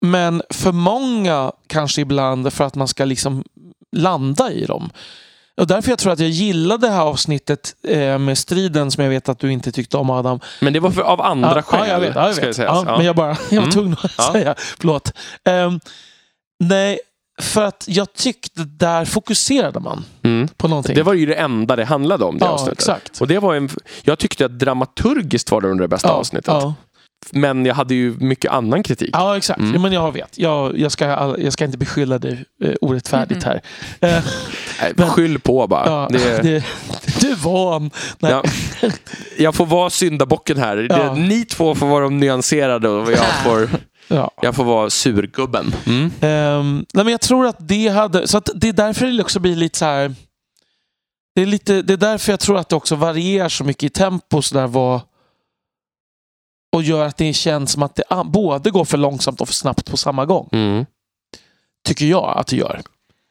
men 0.00 0.42
för 0.50 0.72
många 0.72 1.52
kanske 1.66 2.00
ibland 2.00 2.52
för 2.52 2.64
att 2.64 2.74
man 2.74 2.88
ska 2.88 3.04
liksom 3.04 3.44
landa 3.96 4.52
i 4.52 4.64
dem. 4.64 4.90
Och 5.56 5.66
därför 5.66 5.90
jag 5.90 5.98
tror 5.98 6.12
att 6.12 6.18
jag 6.20 6.28
gillade 6.28 6.86
det 6.86 6.92
här 6.92 7.00
avsnittet 7.02 7.74
eh, 7.88 8.18
med 8.18 8.38
striden 8.38 8.90
som 8.90 9.02
jag 9.04 9.10
vet 9.10 9.28
att 9.28 9.38
du 9.38 9.52
inte 9.52 9.72
tyckte 9.72 9.96
om 9.96 10.10
Adam. 10.10 10.40
Men 10.60 10.72
det 10.72 10.80
var 10.80 10.90
för, 10.90 11.02
av 11.02 11.20
andra 11.20 11.52
ja, 11.56 11.62
skäl. 11.62 11.80
Ja, 11.80 11.92
jag 11.92 12.00
vet. 12.00 12.14
Ja, 12.14 12.26
jag 12.26 12.34
ska 12.34 12.40
vet. 12.46 12.50
det 12.50 12.54
sägas. 12.54 12.72
Ja, 12.84 12.84
Ja. 12.90 12.96
Men 12.96 13.06
jag, 13.06 13.16
bara, 13.16 13.28
jag 13.50 13.56
var 13.56 13.58
Mm. 13.58 13.70
tvungen 13.70 13.96
att 14.02 14.12
Ja. 14.18 14.32
säga. 14.32 14.54
Förlåt. 14.58 15.12
Ehm, 15.44 15.80
nej, 16.64 16.98
för 17.40 17.64
att 17.64 17.84
jag 17.88 18.12
tyckte 18.12 18.64
där 18.64 19.04
fokuserade 19.04 19.80
man 19.80 20.04
Mm. 20.22 20.48
på 20.56 20.68
någonting. 20.68 20.94
Det 20.94 21.02
var 21.02 21.14
ju 21.14 21.26
det 21.26 21.34
enda 21.34 21.76
det 21.76 21.84
handlade 21.84 22.24
om, 22.24 22.38
det 22.38 22.44
ja, 22.44 22.50
avsnittet. 22.50 22.78
exakt. 22.78 23.20
Och 23.20 23.26
det 23.28 23.38
var 23.38 23.54
en, 23.54 23.68
jag 24.02 24.18
tyckte 24.18 24.44
att 24.44 24.58
dramaturgiskt 24.58 25.50
var 25.50 25.60
det 25.60 25.68
under 25.68 25.84
det 25.84 25.88
bästa 25.88 26.08
avsnittet. 26.10 26.54
Men 27.32 27.66
jag 27.66 27.74
hade 27.74 27.94
ju 27.94 28.14
mycket 28.20 28.50
annan 28.52 28.82
kritik. 28.82 29.10
Ja, 29.12 29.36
exakt. 29.36 29.60
Mm. 29.60 29.74
Ja, 29.74 29.80
men 29.80 29.92
jag 29.92 30.12
vet. 30.12 30.38
Jag, 30.38 30.78
jag, 30.78 30.92
ska, 30.92 31.34
jag 31.38 31.52
ska 31.52 31.64
inte 31.64 31.78
beskylla 31.78 32.18
dig 32.18 32.44
eh, 32.64 32.74
orättfärdigt 32.80 33.42
här. 33.44 33.60
Eh, 34.00 34.24
Nej, 34.96 35.08
Skyll 35.08 35.40
på 35.40 35.66
bara. 35.66 35.86
ja, 35.86 36.08
Det, 36.10 36.42
det, 36.42 36.64
du 37.20 37.34
van. 37.34 37.90
Nej. 38.18 38.32
ja. 38.32 38.42
Jag 39.38 39.54
får 39.54 39.66
vara 39.66 39.90
syndabocken 39.90 40.56
här. 40.58 40.86
Ja. 40.90 40.96
Det, 40.96 41.14
ni 41.20 41.44
två 41.44 41.74
får 41.74 41.86
vara 41.86 42.04
de 42.04 42.20
nyanserade 42.20 42.88
och 42.88 43.12
jag 43.12 43.42
får, 43.44 43.68
Ja. 44.08 44.30
jag 44.42 44.54
får 44.54 44.64
vara 44.64 44.90
surgubben. 44.90 45.74
Mm. 45.86 46.10
Ehm, 46.20 46.86
nej, 46.94 47.04
men 47.04 47.12
jag 47.12 47.20
tror 47.20 47.46
att 47.46 47.56
det 47.68 47.88
hade... 47.88 48.28
Så 48.28 48.38
att 48.38 48.48
det 48.54 48.68
är 48.68 48.72
därför 48.72 49.06
det 49.06 49.22
också 49.22 49.40
blir 49.40 49.56
lite 49.56 49.78
så 49.78 49.84
här... 49.84 50.14
Det 51.34 51.42
är, 51.42 51.46
lite, 51.46 51.82
det 51.82 51.92
är 51.92 51.96
därför 51.96 52.32
jag 52.32 52.40
tror 52.40 52.58
att 52.58 52.68
det 52.68 52.76
också 52.76 52.94
varierar 52.94 53.48
så 53.48 53.64
mycket 53.64 53.82
i 53.82 53.88
tempo 53.88 54.42
så 54.42 54.54
där 54.54 54.66
vad, 54.66 55.00
och 56.76 56.82
gör 56.82 57.06
att 57.06 57.16
det 57.16 57.32
känns 57.32 57.72
som 57.72 57.82
att 57.82 57.94
det 57.94 58.04
både 58.24 58.70
går 58.70 58.84
för 58.84 58.98
långsamt 58.98 59.40
och 59.40 59.48
för 59.48 59.54
snabbt 59.54 59.90
på 59.90 59.96
samma 59.96 60.24
gång. 60.26 60.48
Mm. 60.52 60.86
Tycker 61.88 62.06
jag 62.06 62.38
att 62.38 62.46
det 62.46 62.56
gör. 62.56 62.82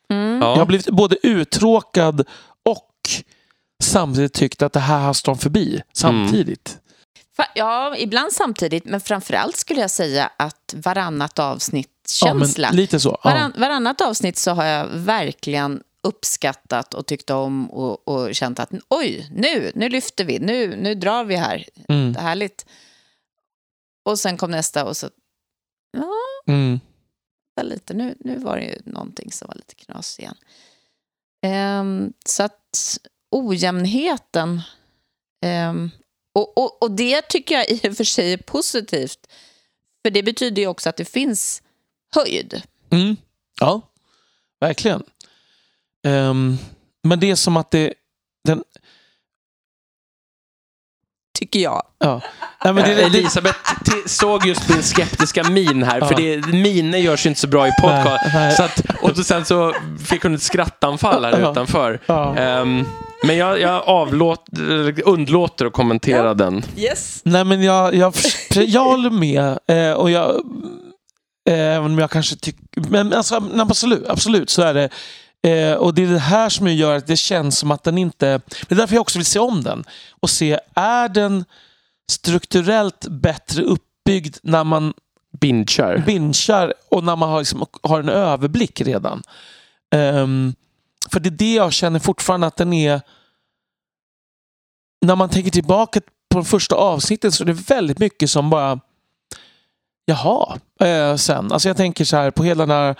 Mm. 0.09 0.41
Ja. 0.41 0.49
Jag 0.49 0.57
har 0.57 0.65
blivit 0.65 0.89
både 0.89 1.15
uttråkad 1.27 2.27
och 2.65 2.89
samtidigt 3.83 4.33
tyckt 4.33 4.61
att 4.61 4.73
det 4.73 4.79
här 4.79 4.99
hastar 4.99 5.31
de 5.31 5.37
förbi 5.39 5.81
samtidigt. 5.93 6.77
Fa- 7.37 7.45
Ja, 7.55 7.95
ibland 7.97 8.31
samtidigt, 8.33 8.85
men 8.85 9.01
framförallt 9.01 9.55
skulle 9.55 9.81
jag 9.81 9.91
säga 9.91 10.29
att 10.37 10.73
varannat 10.77 11.39
avsnitt-känsla. 11.39 12.67
Ja, 12.71 12.75
lite 12.75 12.99
så. 12.99 13.09
Ja. 13.23 13.29
Varann, 13.29 13.53
varannat 13.57 14.01
avsnitt 14.01 14.37
så 14.37 14.51
har 14.51 14.65
jag 14.65 14.87
verkligen 14.87 15.81
uppskattat 16.03 16.93
och 16.93 17.05
tyckt 17.05 17.29
om 17.29 17.71
och, 17.71 18.07
och 18.07 18.35
känt 18.35 18.59
att 18.59 18.69
oj, 18.89 19.27
nu, 19.31 19.71
nu 19.75 19.89
lyfter 19.89 20.25
vi, 20.25 20.39
nu, 20.39 20.75
nu 20.75 20.95
drar 20.95 21.23
vi 21.23 21.35
här. 21.35 21.65
Mm, 21.89 22.13
Det 22.13 22.19
är 22.19 22.23
härligt. 22.23 22.65
Och 24.06 24.20
sen 24.20 24.38
kom 24.38 24.51
nästa 24.51 24.86
och 24.86 24.97
så, 24.97 25.10
ja, 25.91 26.12
mm, 26.53 26.80
lite, 27.62 27.93
nu, 27.93 28.16
nu 28.20 28.38
var 28.38 28.58
det 28.58 28.64
ju 28.64 28.78
någonting 28.86 29.32
som 29.32 29.47
var 29.47 29.56
lite 29.56 29.76
knas 29.76 30.20
igen. 30.20 30.36
Ehm, 31.45 32.14
så 32.26 32.43
att 32.43 32.97
ojämnheten, 33.32 34.62
ehm, 35.45 35.89
och, 36.34 36.58
och, 36.58 36.84
och 36.84 36.91
det 36.91 37.22
tycker 37.22 37.56
jag 37.56 37.70
i 37.70 37.89
och 37.89 37.97
för 37.97 38.03
sig 38.03 38.34
är 38.34 38.38
positivt. 38.38 39.28
För 40.06 40.10
det 40.10 40.24
betyder 40.24 40.62
ju 40.62 40.68
också 40.68 40.89
att 40.89 40.97
det 40.97 41.06
finns 41.06 41.64
höjd. 42.16 42.64
mm. 42.89 43.16
Ja, 43.60 43.82
verkligen. 44.60 45.03
Ehm, 46.08 46.58
men 47.03 47.20
det 47.20 47.32
är 47.32 47.36
som 47.36 47.58
att 47.58 47.72
det... 47.72 47.93
Den, 48.43 48.64
Tycker 51.36 51.59
jag. 51.59 51.83
ja. 51.99 52.21
Nej, 52.65 52.73
men 52.73 52.83
det, 52.83 52.91
Eh, 53.01 53.05
Elisabeth 53.05 53.57
såg 54.05 54.45
just 54.45 54.69
min 54.69 54.83
skeptiska 54.83 55.43
min 55.43 55.83
här, 55.83 56.01
för 56.01 56.21
Ja. 56.21 56.38
det, 56.41 56.47
miner 56.53 56.97
görs 56.97 57.25
inte 57.25 57.39
så 57.39 57.47
bra 57.47 57.67
i 57.67 57.71
podcast. 57.81 58.23
Nej, 58.25 58.31
nej. 58.33 58.55
Så 58.55 58.63
att, 58.63 58.81
och 59.01 59.13
då, 59.15 59.23
sen 59.23 59.45
så 59.45 59.73
fick 60.05 60.23
hon 60.23 60.36
ett 60.36 60.41
skrattanfall 60.41 61.25
här 61.25 61.39
Ja. 61.39 61.51
utanför. 61.51 61.99
ja. 62.05 62.36
Ehm, 62.38 62.86
men 63.23 63.38
jag, 63.38 63.59
jag 63.61 63.83
avlåt, 63.88 64.45
eller 64.59 65.07
underlåter 65.07 65.65
att 65.65 65.73
kommentera 65.73 66.33
den. 66.33 66.63
Yes. 66.77 67.21
Nej, 67.23 67.43
men 67.43 67.63
jag, 67.63 67.95
jag, 67.95 68.13
jag 68.49 68.83
håller 68.83 69.09
med. 69.09 69.57
Eh, 69.67 69.93
och 69.93 70.11
jag, 70.11 70.29
eh, 71.49 71.75
även 71.75 71.86
om 71.86 71.99
jag 71.99 72.11
kanske 72.11 72.36
tycker... 72.36 72.61
Men 72.89 73.13
alltså, 73.13 73.43
absolut, 73.59 74.07
absolut 74.07 74.49
så 74.49 74.61
är 74.61 74.73
det. 74.73 74.89
Eh, 75.45 75.73
och 75.73 75.93
det 75.93 76.03
är 76.03 76.07
det 76.07 76.19
här 76.19 76.49
som 76.49 76.67
gör 76.67 76.95
att 76.95 77.07
det 77.07 77.17
känns 77.17 77.57
som 77.57 77.71
att 77.71 77.83
den 77.83 77.97
inte... 77.97 78.41
Det 78.67 78.71
är 78.71 78.75
därför 78.75 78.95
jag 78.95 79.01
också 79.01 79.19
vill 79.19 79.25
se 79.25 79.39
om 79.39 79.63
den. 79.63 79.83
Och 80.09 80.29
se, 80.29 80.59
är 80.73 81.09
den 81.09 81.45
strukturellt 82.11 83.07
bättre 83.07 83.63
uppbyggd 83.63 84.37
när 84.43 84.63
man 84.63 84.93
Binchar. 85.39 85.97
binchar 85.97 86.73
och 86.89 87.03
när 87.03 87.15
man 87.15 87.29
har, 87.29 87.39
liksom, 87.39 87.65
har 87.81 87.99
en 87.99 88.09
överblick 88.09 88.81
redan. 88.81 89.23
Ehm, 89.95 90.53
för 91.11 91.19
det 91.19 91.29
är 91.29 91.31
det 91.31 91.53
jag 91.53 91.73
känner 91.73 91.99
fortfarande 91.99 92.47
att 92.47 92.57
den 92.57 92.73
är... 92.73 93.01
När 95.05 95.15
man 95.15 95.29
tänker 95.29 95.51
tillbaka 95.51 96.01
på 96.01 96.37
de 96.37 96.45
första 96.45 96.75
avsnitten 96.75 97.31
så 97.31 97.43
är 97.43 97.47
det 97.47 97.69
väldigt 97.69 97.99
mycket 97.99 98.29
som 98.29 98.49
bara... 98.49 98.79
Jaha, 100.05 100.59
eh, 100.79 101.15
sen. 101.15 101.51
Alltså 101.51 101.69
jag 101.69 101.77
tänker 101.77 102.05
så 102.05 102.17
här 102.17 102.31
på 102.31 102.43
hela 102.43 102.65
den 102.65 102.75
här 102.75 102.95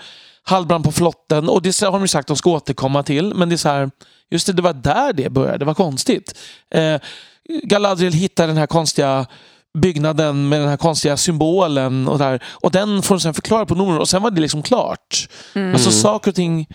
halvbrand 0.46 0.84
på 0.84 0.92
flotten 0.92 1.48
och 1.48 1.62
det 1.62 1.80
har 1.80 1.92
de 1.92 2.02
ju 2.02 2.08
sagt 2.08 2.24
att 2.24 2.26
de 2.26 2.36
ska 2.36 2.50
återkomma 2.50 3.02
till. 3.02 3.34
Men 3.34 3.48
det 3.48 3.54
är 3.54 3.56
så 3.56 3.68
här, 3.68 3.90
just 4.30 4.46
det, 4.46 4.52
det 4.52 4.62
var 4.62 4.72
där 4.72 5.12
det 5.12 5.30
började. 5.30 5.58
Det 5.58 5.64
var 5.64 5.74
konstigt. 5.74 6.38
Eh, 6.74 7.00
Galadriel 7.62 8.12
hittar 8.12 8.46
den 8.46 8.56
här 8.56 8.66
konstiga 8.66 9.26
byggnaden 9.78 10.48
med 10.48 10.60
den 10.60 10.68
här 10.68 10.76
konstiga 10.76 11.16
symbolen 11.16 12.08
och 12.08 12.18
där. 12.18 12.42
Och 12.46 12.70
den 12.70 13.02
får 13.02 13.14
de 13.14 13.20
sen 13.20 13.34
förklara 13.34 13.66
på 13.66 13.74
nummer 13.74 13.98
och 13.98 14.08
sen 14.08 14.22
var 14.22 14.30
det 14.30 14.40
liksom 14.40 14.62
klart. 14.62 15.28
Alltså 15.54 15.90
saker 15.90 16.30
och 16.30 16.34
ting 16.34 16.66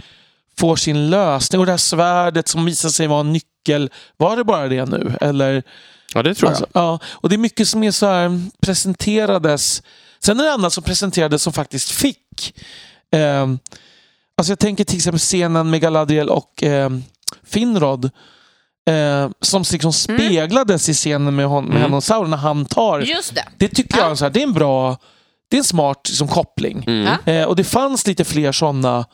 får 0.59 0.75
sin 0.75 1.09
lösning 1.09 1.59
och 1.59 1.65
det 1.65 1.71
här 1.71 1.77
svärdet 1.77 2.47
som 2.47 2.65
visar 2.65 2.89
sig 2.89 3.07
vara 3.07 3.19
en 3.19 3.33
nyckel. 3.33 3.89
Var 4.17 4.37
det 4.37 4.43
bara 4.43 4.67
det 4.67 4.85
nu? 4.85 5.17
Eller, 5.21 5.63
Ja, 6.13 6.23
det 6.23 6.35
tror 6.35 6.51
jag. 6.51 6.55
alltså, 6.55 6.67
ja, 6.73 6.99
och 7.05 7.29
det 7.29 7.35
är 7.35 7.37
mycket 7.37 7.67
som 7.67 7.83
är 7.83 7.91
så 7.91 8.05
här 8.05 8.41
presenterades. 8.61 9.83
Sen 10.19 10.39
är 10.39 10.43
det 10.43 10.53
annat 10.53 10.73
som 10.73 10.83
presenterades 10.83 11.43
som 11.43 11.53
faktiskt 11.53 11.91
fick. 11.91 12.53
Eh, 13.11 13.47
alltså 14.37 14.51
jag 14.51 14.59
tänker 14.59 14.83
till 14.83 14.95
exempel 14.95 15.19
scenen 15.19 15.69
med 15.69 15.81
Galadriel 15.81 16.29
och 16.29 16.63
eh, 16.63 16.89
Finrod. 17.43 18.09
Eh, 18.89 19.29
som 19.41 19.63
liksom 19.71 19.93
speglades 19.93 20.89
i 20.89 20.93
scenen 20.93 21.35
med, 21.35 21.45
hon, 21.45 21.63
med 21.63 21.71
Mm. 21.71 21.81
henne 21.83 21.95
och 21.95 22.03
Sauron 22.03 22.29
när 22.29 22.37
han 22.37 22.65
tar 22.65 22.99
Just 22.99 23.35
det. 23.35 23.43
det 23.57 23.67
tycker 23.67 23.97
jag 23.97 24.11
är 24.11 24.15
så 24.15 24.25
här, 24.25 24.29
det 24.29 24.39
är 24.39 24.43
en 24.43 24.53
bra, 24.53 24.97
det 25.49 25.55
är 25.55 25.59
en 25.59 25.63
smart 25.63 26.01
liksom, 26.09 26.27
koppling. 26.27 26.83
Mm. 26.87 27.13
Ja. 27.25 27.31
Eh, 27.33 27.45
och 27.47 27.55
det 27.55 27.63
fanns 27.63 28.07
lite 28.07 28.23
fler 28.25 28.51
sådana, 28.51 29.05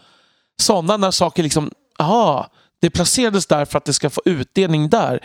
sådana 0.61 0.97
när 0.97 1.11
saker 1.11 1.43
liksom, 1.43 1.71
aha, 1.99 2.47
det 2.81 2.89
placerades 2.89 3.45
där 3.45 3.65
för 3.65 3.77
att 3.77 3.85
det 3.85 3.93
ska 3.93 4.09
få 4.09 4.21
utdelning 4.25 4.89
där. 4.89 5.19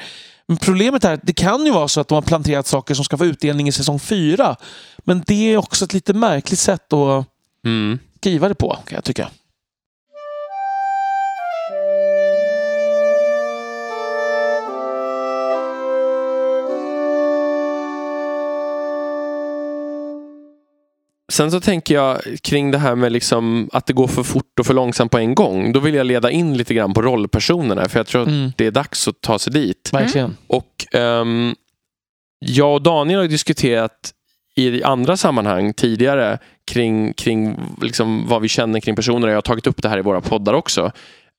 Men 0.48 0.56
problemet 0.56 1.04
är 1.04 1.12
att 1.14 1.20
det 1.22 1.32
kan 1.32 1.66
ju 1.66 1.72
vara 1.72 1.88
så 1.88 2.00
att 2.00 2.08
de 2.08 2.14
har 2.14 2.22
planterat 2.22 2.66
saker 2.66 2.94
som 2.94 3.04
ska 3.04 3.18
få 3.18 3.24
utdelning 3.26 3.68
i 3.68 3.72
säsong 3.72 4.00
fyra. 4.00 4.56
Men 4.98 5.22
det 5.26 5.52
är 5.52 5.56
också 5.56 5.84
ett 5.84 5.92
lite 5.92 6.12
märkligt 6.12 6.58
sätt 6.58 6.92
att 6.92 7.26
Mm. 7.66 7.98
Skriva 8.22 8.48
det 8.48 8.54
på, 8.54 8.78
kan 8.86 8.94
jag 8.96 9.04
tycka. 9.04 9.28
Sen 21.32 21.50
så 21.50 21.60
tänker 21.60 21.94
jag 21.94 22.20
kring 22.42 22.70
det 22.70 22.78
här 22.78 22.94
med 22.94 23.12
liksom 23.12 23.70
att 23.72 23.86
det 23.86 23.92
går 23.92 24.06
för 24.08 24.22
fort 24.22 24.58
och 24.60 24.66
för 24.66 24.74
långsamt 24.74 25.12
på 25.12 25.18
en 25.18 25.34
gång. 25.34 25.72
Då 25.72 25.80
vill 25.80 25.94
jag 25.94 26.06
leda 26.06 26.30
in 26.30 26.56
lite 26.56 26.74
grann 26.74 26.94
på 26.94 27.02
rollpersonerna 27.02 27.88
för 27.88 27.98
jag 27.98 28.06
tror 28.06 28.22
att 28.22 28.28
Mm. 28.28 28.52
det 28.56 28.66
är 28.66 28.70
dags 28.70 29.08
att 29.08 29.20
ta 29.20 29.38
sig 29.38 29.52
dit. 29.52 29.90
Verkligen. 29.92 30.36
Och 30.46 30.86
ehm, 30.92 31.54
jag 32.38 32.74
och 32.74 32.82
Daniel 32.82 33.20
har 33.20 33.26
diskuterat 33.28 34.12
i 34.54 34.82
andra 34.82 35.16
sammanhang 35.16 35.72
tidigare 35.74 36.38
kring, 36.66 37.12
kring 37.12 37.60
liksom 37.82 38.28
vad 38.28 38.42
vi 38.42 38.48
känner 38.48 38.80
kring 38.80 38.96
personer. 38.96 39.28
Jag 39.28 39.34
har 39.34 39.42
tagit 39.42 39.66
upp 39.66 39.82
det 39.82 39.88
här 39.88 39.98
i 39.98 40.02
våra 40.02 40.20
poddar 40.20 40.52
också. 40.54 40.92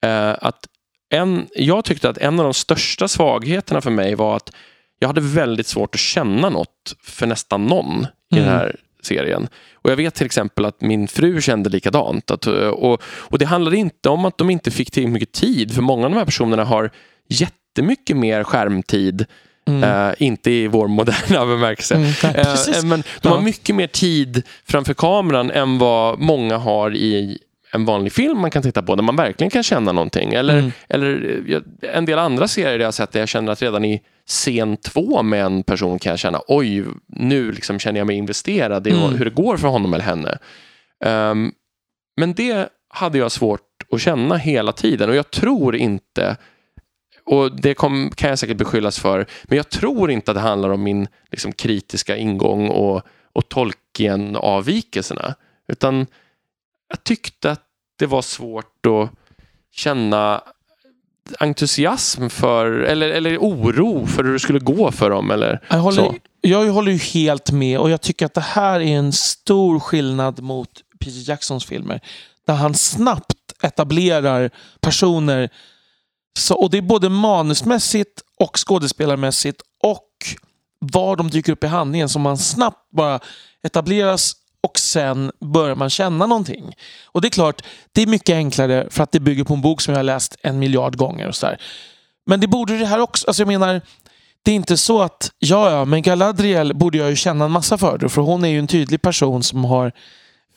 Eh, 0.05 0.36
att 0.41 0.68
en, 1.09 1.47
jag 1.55 1.86
tyckte 1.86 2.09
att 2.09 2.18
en 2.18 2.39
av 2.39 2.43
de 2.43 2.53
största 2.53 3.07
svagheterna 3.07 3.82
för 3.82 3.91
mig 3.91 4.16
var 4.16 4.36
att 4.36 4.51
jag 4.99 5.07
hade 5.07 5.22
väldigt 5.22 5.68
svårt 5.68 5.95
att 5.95 5.99
känna 5.99 6.49
något 6.49 6.95
för 7.03 7.28
nästan 7.28 7.66
någon 7.66 8.07
i 8.36 8.38
Mm. 8.38 8.45
den 8.45 8.53
här 8.59 8.76
serien. 9.01 9.47
Och 9.74 9.91
Jag 9.91 9.95
vet 9.95 10.14
till 10.16 10.26
exempel 10.26 10.66
att 10.66 10.82
min 10.82 11.07
fru 11.07 11.41
kände 11.41 11.70
likadant. 11.70 12.32
Att, 12.32 12.47
eh, 12.47 12.53
och, 12.53 13.01
och 13.05 13.39
Det 13.39 13.45
handlade 13.45 13.78
inte 13.78 14.09
om 14.09 14.26
att 14.26 14.38
de 14.38 14.49
inte 14.49 14.72
fick 14.72 14.91
tillräckligt 14.91 15.14
mycket 15.14 15.32
tid, 15.32 15.76
för 15.76 15.82
många 15.82 16.05
av 16.05 16.11
de 16.11 16.18
här 16.18 16.26
personerna 16.26 16.64
har 16.64 16.91
jättemycket 17.30 18.18
mer 18.18 18.43
skärmtid 18.43 19.26
Mm. 19.68 19.84
Eh, 19.84 20.14
inte 20.18 20.51
i 20.51 20.68
vår 20.68 20.88
moderna 20.88 21.45
bemärkelse. 21.55 21.95
Mm, 21.95 22.11
precis. 22.34 22.84
men 22.84 23.03
de 23.22 23.28
har 23.28 23.41
mycket 23.41 23.76
mer 23.76 23.88
tid 23.88 24.43
framför 24.66 24.93
kameran 24.93 25.51
än 25.51 25.78
vad 25.78 26.20
många 26.20 26.57
har 26.57 26.95
i 26.95 27.38
en 27.72 27.86
vanlig 27.86 28.14
film 28.14 28.38
man 28.39 28.51
kan 28.51 28.64
titta 28.64 28.82
på 28.82 28.95
där 28.95 29.03
man 29.03 29.16
verkligen 29.16 29.51
kan 29.51 29.64
känna 29.64 29.91
någonting. 29.91 30.34
Eller, 30.34 30.57
Mm. 30.59 30.72
eller 30.89 31.41
en 31.82 32.05
del 32.05 32.20
andra 32.20 32.47
serier 32.47 32.80
jag 32.80 32.88
har 32.88 32.91
sett 32.91 33.11
där 33.11 33.20
jag 33.20 33.30
känner 33.30 33.51
att 33.51 33.61
redan 33.61 33.86
i 33.86 34.01
scen 34.28 34.78
två 34.78 35.24
med 35.24 35.45
en 35.45 35.64
person 35.64 35.99
kan 35.99 36.09
jag 36.09 36.20
känna 36.20 36.41
oj, 36.47 36.84
nu 37.07 37.51
liksom 37.51 37.80
känner 37.80 37.99
jag 37.99 38.07
mig 38.07 38.16
investerad 38.16 38.88
i 38.88 38.91
Mm. 38.91 39.14
hur 39.16 39.26
det 39.26 39.32
går 39.32 39.57
för 39.57 39.68
honom 39.68 39.93
eller 39.93 40.05
henne. 40.05 40.38
Ehm, 41.05 41.51
men 42.18 42.34
det 42.34 42.70
hade 42.89 43.18
jag 43.18 43.32
svårt 43.32 43.61
att 43.91 44.01
känna 44.01 44.38
hela 44.38 44.72
tiden 44.72 45.09
och 45.09 45.16
jag 45.16 45.32
tror 45.32 45.76
inte 45.76 46.38
och 47.26 47.61
det 47.61 47.74
kom, 47.74 48.11
kan 48.15 48.30
jag 48.30 48.39
säkert 48.39 48.57
beskyllas 48.57 48.99
för, 48.99 49.26
men 49.43 49.57
jag 49.57 49.69
tror 49.69 50.11
inte 50.11 50.32
att 50.32 50.36
det 50.36 50.41
handlar 50.41 50.69
om 50.69 50.84
min 50.84 51.07
liksom, 51.32 51.51
kritiska 51.51 52.17
ingång 52.17 52.69
och, 52.69 53.01
och 53.34 53.49
Tolkien-avvikelserna. 53.49 55.36
Utan 55.67 56.07
jag 56.89 57.03
tyckte 57.03 57.51
att 57.51 57.63
det 57.99 58.05
var 58.05 58.21
svårt 58.21 58.86
att 58.86 59.09
känna 59.71 60.41
entusiasm 61.39 62.30
för, 62.30 62.71
eller, 62.71 63.09
eller 63.09 63.38
oro 63.38 64.05
för 64.05 64.24
hur 64.24 64.34
det 64.34 64.39
skulle 64.39 64.59
gå 64.59 64.91
för 64.91 65.09
dem. 65.09 65.32
Eller 65.32 65.59
Jag 65.69 65.78
håller, 65.78 65.95
så. 65.95 66.15
Jag 66.41 66.65
håller 66.65 66.91
ju 66.91 66.97
helt 66.97 67.51
med 67.51 67.80
och 67.80 67.89
jag 67.89 68.01
tycker 68.01 68.26
att 68.26 68.34
det 68.34 68.41
här 68.41 68.80
är 68.80 68.97
en 68.97 69.13
stor 69.13 69.80
skillnad 69.80 70.41
mot 70.41 70.69
Peter 70.99 71.30
Jacksons 71.30 71.65
filmer. 71.65 72.01
Där 72.47 72.53
han 72.53 72.74
snabbt 72.74 73.53
etablerar 73.63 74.49
personer. 74.82 75.49
Så, 76.39 76.55
och 76.55 76.69
det 76.69 76.77
är 76.77 76.81
både 76.81 77.09
manusmässigt 77.09 78.21
och 78.39 78.57
skådespelarmässigt 78.57 79.61
och 79.84 80.09
var 80.79 81.15
de 81.15 81.29
dyker 81.29 81.51
upp 81.51 81.63
i 81.63 81.67
handlingen 81.67 82.09
som 82.09 82.21
man 82.21 82.38
snabbt 82.38 82.91
bara 82.91 83.19
etableras 83.63 84.34
och 84.63 84.79
sen 84.79 85.31
börjar 85.39 85.75
man 85.75 85.89
känna 85.89 86.25
någonting. 86.25 86.75
Och 87.05 87.21
det 87.21 87.27
är 87.27 87.29
klart, 87.29 87.61
det 87.91 88.01
är 88.01 88.07
mycket 88.07 88.34
enklare 88.34 88.88
för 88.89 89.03
att 89.03 89.11
det 89.11 89.19
bygger 89.19 89.43
på 89.43 89.53
en 89.53 89.61
bok 89.61 89.81
som 89.81 89.91
jag 89.91 89.99
har 89.99 90.03
läst 90.03 90.36
en 90.41 90.59
miljard 90.59 90.97
gånger. 90.97 91.27
och 91.27 91.36
så 91.36 91.45
där. 91.45 91.61
Men 92.25 92.39
det 92.39 92.47
borde 92.47 92.77
det 92.77 92.86
här 92.86 92.99
också. 92.99 93.27
Alltså 93.27 93.41
jag 93.41 93.47
menar, 93.47 93.81
det 94.43 94.51
är 94.51 94.55
inte 94.55 94.77
så 94.77 95.01
att, 95.01 95.31
ja 95.39 95.71
ja, 95.71 95.86
men 95.86 96.01
Galadriel 96.01 96.75
borde 96.75 96.97
jag 96.97 97.09
ju 97.09 97.15
känna 97.15 97.45
en 97.45 97.51
massa 97.51 97.77
för. 97.77 98.07
För 98.07 98.21
hon 98.21 98.45
är 98.45 98.49
ju 98.49 98.59
en 98.59 98.67
tydlig 98.67 99.01
person 99.01 99.43
som 99.43 99.65
har, 99.65 99.91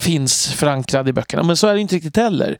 finns 0.00 0.46
förankrad 0.52 1.08
i 1.08 1.12
böckerna. 1.12 1.42
Men 1.42 1.56
så 1.56 1.66
är 1.66 1.74
det 1.74 1.80
inte 1.80 1.96
riktigt 1.96 2.16
heller. 2.16 2.58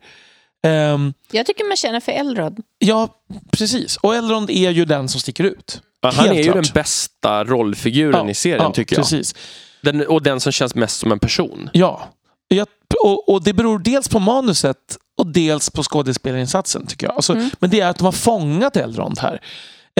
Um, 0.67 1.15
jag 1.31 1.47
tycker 1.47 1.65
man 1.65 1.77
känner 1.77 2.01
för 2.01 2.13
Elrond. 2.13 2.63
Ja, 2.79 3.09
precis. 3.51 3.97
Och 3.97 4.15
Elrond 4.15 4.51
är 4.51 4.71
ju 4.71 4.85
den 4.85 5.09
som 5.09 5.21
sticker 5.21 5.45
ut. 5.45 5.81
Ja, 6.01 6.11
han 6.15 6.29
är 6.29 6.43
ju 6.43 6.53
den 6.53 6.65
bästa 6.75 7.45
rollfiguren 7.45 8.25
Ja, 8.27 8.31
i 8.31 8.35
serien 8.35 8.63
ja, 8.63 8.73
tycker 8.73 8.97
jag. 8.97 9.05
Precis. 9.05 9.35
Den, 9.83 10.07
och 10.07 10.23
den 10.23 10.41
som 10.41 10.53
känns 10.53 10.75
mest 10.75 10.99
som 10.99 11.13
en 11.13 11.19
person. 11.19 11.71
Ja, 11.73 12.09
jag, 12.49 12.67
och, 13.05 13.29
och 13.29 13.45
det 13.45 13.53
beror 13.53 13.79
dels 13.79 14.09
på 14.09 14.19
manuset 14.19 14.97
och 15.19 15.27
dels 15.27 15.71
på 15.71 15.83
skådespelarinsatsen 15.83 16.87
tycker 16.87 17.07
jag. 17.07 17.17
Alltså, 17.17 17.33
Mm. 17.33 17.51
Men 17.59 17.71
det 17.71 17.81
är 17.81 17.89
att 17.89 17.99
de 17.99 18.05
har 18.05 18.13
fångat 18.13 18.77
Elrond 18.77 19.19
här. 19.19 19.41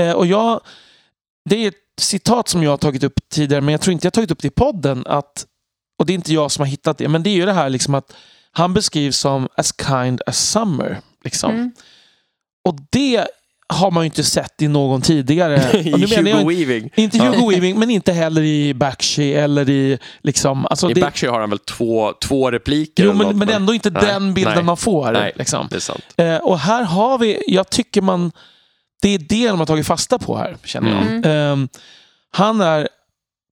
Eh, 0.01 0.13
och 0.13 0.27
jag, 0.27 0.61
det 1.49 1.57
är 1.65 1.69
ett 1.69 1.75
citat 2.01 2.49
som 2.49 2.63
jag 2.63 2.71
har 2.71 2.77
tagit 2.77 3.03
upp 3.05 3.21
tidigare, 3.33 3.61
men 3.61 3.73
jag 3.73 3.81
tror 3.81 3.93
inte 3.93 4.07
jag 4.07 4.11
har 4.11 4.15
tagit 4.15 4.31
upp 4.31 4.43
det 4.43 4.49
i 4.49 4.51
podden. 4.51 5.05
Att, 5.07 5.47
och 5.99 6.07
det 6.07 6.13
är 6.13 6.15
inte 6.15 6.33
jag 6.33 6.51
som 6.51 6.63
har 6.63 6.67
hittat 6.67 6.99
det, 6.99 7.09
men 7.09 7.23
det 7.23 7.31
är 7.31 7.35
ju 7.35 7.47
det 7.47 7.53
här 7.53 7.69
liksom 7.71 7.95
att 7.95 8.13
han 8.57 8.75
beskrivs 8.75 9.19
som 9.19 9.49
as 9.57 9.75
kind 9.87 10.21
as 10.27 10.51
summer. 10.51 11.01
Liksom. 11.25 11.51
Mm. 11.51 11.73
Och 12.65 12.77
det 12.91 13.27
har 13.69 13.91
man 13.91 14.03
ju 14.03 14.07
inte 14.07 14.25
sett 14.25 14.63
i 14.63 14.69
någon 14.69 15.03
tidigare. 15.03 15.55
I 15.79 15.91
Hugo 15.91 16.05
inte- 16.05 16.45
Weaving. 16.45 16.91
inte 16.97 17.17
Ja. 17.17 17.25
Hugo 17.25 17.49
Weaving, 17.51 17.79
men 17.79 17.91
inte 17.91 18.13
heller 18.13 18.43
i 18.43 18.75
Bakshi 18.75 19.35
eller 19.35 19.71
i... 19.71 19.99
Liksom, 20.23 20.67
alltså 20.67 20.91
I 20.91 20.95
det, 20.95 21.01
Bakshi 21.01 21.27
har 21.27 21.41
han 21.41 21.51
väl 21.51 21.59
två, 21.59 22.13
två 22.13 22.51
repliker? 22.51 23.05
Jo, 23.05 23.13
men, 23.13 23.27
något, 23.27 23.37
men 23.37 23.49
ändå 23.49 23.75
inte 23.75 23.91
Nej, 23.91 24.03
den 24.07 24.35
bilden 24.35 24.55
nej, 24.55 24.65
man 24.65 24.77
får. 24.77 25.13
nej. 25.13 25.33
Liksom. 25.37 25.69
Eh, 26.17 26.37
och 26.37 26.59
här 26.59 26.83
har 26.83 27.19
vi, 27.19 27.43
jag 27.47 27.71
tycker 27.71 28.01
man, 28.03 28.33
det 29.03 29.09
är 29.09 29.19
det 29.19 29.49
de 29.49 29.59
har 29.59 29.67
tagit 29.67 29.87
fasta 29.87 30.19
på 30.19 30.37
här, 30.37 30.57
känner 30.65 30.91
jag. 30.91 31.03
Mm. 31.03 31.25
Ehm, 31.25 31.69
han 32.31 32.61
är, 32.61 32.89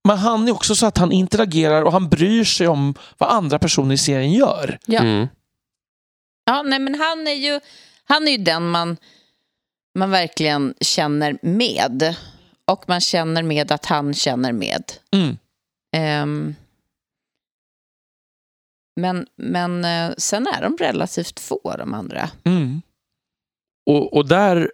men 0.05 0.17
han 0.17 0.47
är 0.47 0.51
också 0.51 0.75
så 0.75 0.85
att 0.85 0.97
han 0.97 1.11
interagerar 1.11 1.81
och 1.81 1.91
han 1.91 2.09
bryr 2.09 2.43
sig 2.43 2.67
om 2.67 2.95
vad 3.17 3.29
andra 3.29 3.59
personer 3.59 3.95
i 3.95 3.97
serien 3.97 4.33
gör. 4.33 4.79
Ja. 4.85 4.99
Mm. 4.99 5.27
Ja, 6.45 6.61
nej, 6.61 6.79
men 6.79 6.95
han 6.95 7.27
är 7.27 7.33
ju, 7.33 7.59
han 8.03 8.27
är 8.27 8.31
ju 8.31 8.37
den 8.37 8.69
man, 8.69 8.97
man 9.97 10.11
verkligen 10.11 10.73
känner 10.81 11.37
med. 11.41 12.15
Och 12.65 12.83
man 12.87 13.01
känner 13.01 13.43
med 13.43 13.71
att 13.71 13.85
han 13.85 14.13
känner 14.13 14.51
med. 14.51 14.83
Mm. 15.11 15.37
Ehm, 15.95 16.55
men 18.95 19.27
men 19.35 19.85
eh, 19.85 20.11
sen 20.17 20.47
är 20.47 20.61
de 20.61 20.77
relativt 20.77 21.39
få, 21.39 21.75
de 21.77 21.93
andra. 21.93 22.29
Mm. 22.43 22.81
Och, 23.85 24.13
och 24.13 24.27
där 24.27 24.71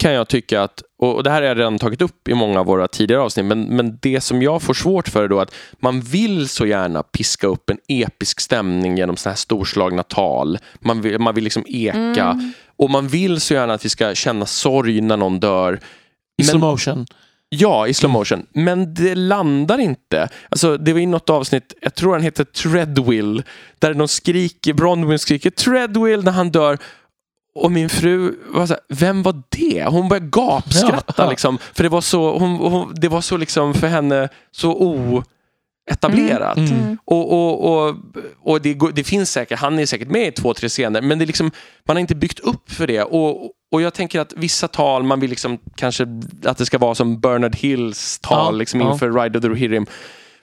kan 0.00 0.12
jag 0.12 0.28
tycka 0.28 0.62
att, 0.62 0.82
och 0.98 1.22
det 1.22 1.30
här 1.30 1.42
har 1.42 1.48
jag 1.48 1.58
redan 1.58 1.78
tagit 1.78 2.02
upp 2.02 2.28
i 2.28 2.34
många 2.34 2.60
av 2.60 2.66
våra 2.66 2.88
tidigare 2.88 3.22
avsnitt, 3.22 3.46
men, 3.46 3.62
men 3.62 3.98
det 4.02 4.20
som 4.20 4.42
jag 4.42 4.62
får 4.62 4.74
svårt 4.74 5.08
för 5.08 5.24
är 5.24 5.28
då 5.28 5.40
att 5.40 5.54
man 5.78 6.00
vill 6.00 6.48
så 6.48 6.66
gärna 6.66 7.02
piska 7.02 7.46
upp 7.46 7.70
en 7.70 7.78
episk 7.88 8.40
stämning 8.40 8.96
genom 8.96 9.16
sådana 9.16 9.32
här 9.32 9.36
storslagna 9.36 10.02
tal. 10.02 10.58
Man 10.80 11.00
vill, 11.00 11.18
man 11.18 11.34
vill 11.34 11.44
liksom 11.44 11.64
eka 11.68 12.30
Mm. 12.30 12.52
och 12.76 12.90
man 12.90 13.08
vill 13.08 13.40
så 13.40 13.54
gärna 13.54 13.74
att 13.74 13.84
vi 13.84 13.88
ska 13.88 14.14
känna 14.14 14.46
sorg 14.46 15.00
när 15.00 15.16
någon 15.16 15.40
dör. 15.40 15.80
I 16.38 16.44
slow 16.44 16.60
motion. 16.60 17.06
Ja, 17.48 17.86
i 17.86 17.94
slow 17.94 18.12
motion. 18.12 18.46
Men 18.52 18.94
det 18.94 19.14
landar 19.14 19.78
inte. 19.78 20.28
Alltså, 20.48 20.76
det 20.76 20.92
var 20.92 21.00
i 21.00 21.06
något 21.06 21.30
avsnitt, 21.30 21.74
jag 21.82 21.94
tror 21.94 22.12
han 22.12 22.22
heter 22.22 22.44
Treadwill, 22.44 23.42
där 23.78 23.94
de 23.94 24.08
skriker, 24.08 24.72
Bronwyn 24.72 25.18
skriker 25.18 25.50
Treadwill 25.50 26.24
när 26.24 26.32
han 26.32 26.50
dör. 26.50 26.78
Och 27.54 27.72
min 27.72 27.88
fru 27.88 28.34
var 28.48 28.66
så 28.66 28.72
här, 28.72 28.82
vem 28.88 29.22
var 29.22 29.42
det? 29.48 29.84
Hon 29.84 30.08
började 30.08 30.26
gapskratta 30.26 31.14
Ja, 31.16 31.24
ja. 31.24 31.30
liksom. 31.30 31.58
För 31.72 31.82
det 31.82 31.88
var 31.88 32.00
så, 32.00 32.38
hon, 32.38 32.56
hon, 32.56 32.94
det 32.94 33.08
var 33.08 33.20
så 33.20 33.36
liksom 33.36 33.74
för 33.74 33.86
henne 33.86 34.28
så 34.50 34.74
oetablerat. 34.74 36.56
Mm. 36.56 36.72
Mm. 36.72 36.98
Och, 37.04 37.32
och, 37.32 37.88
och, 37.88 37.96
och 38.40 38.60
det, 38.60 38.78
det 38.94 39.04
finns 39.04 39.32
säkert, 39.32 39.58
han 39.58 39.78
är 39.78 39.86
säkert 39.86 40.08
med 40.10 40.28
i 40.28 40.32
två, 40.32 40.54
tre 40.54 40.68
scener, 40.68 41.02
men 41.02 41.18
det 41.18 41.24
är 41.24 41.26
liksom, 41.26 41.50
man 41.84 41.96
har 41.96 42.00
inte 42.00 42.14
byggt 42.14 42.40
upp 42.40 42.72
för 42.72 42.86
det. 42.86 43.02
Och, 43.02 43.50
och 43.72 43.82
jag 43.82 43.94
tänker 43.94 44.20
att 44.20 44.32
vissa 44.36 44.68
tal, 44.68 45.02
man 45.02 45.20
vill 45.20 45.30
liksom 45.30 45.58
kanske 45.74 46.06
att 46.44 46.58
det 46.58 46.66
ska 46.66 46.78
vara 46.78 46.94
som 46.94 47.20
Bernard 47.20 47.56
Hills 47.56 48.18
tal 48.18 48.54
Ja, 48.54 48.58
liksom 48.58 48.80
ja. 48.80 48.92
inför 48.92 49.22
Ride 49.22 49.38
of 49.38 49.42
the 49.42 49.48
Rohirrim. 49.48 49.86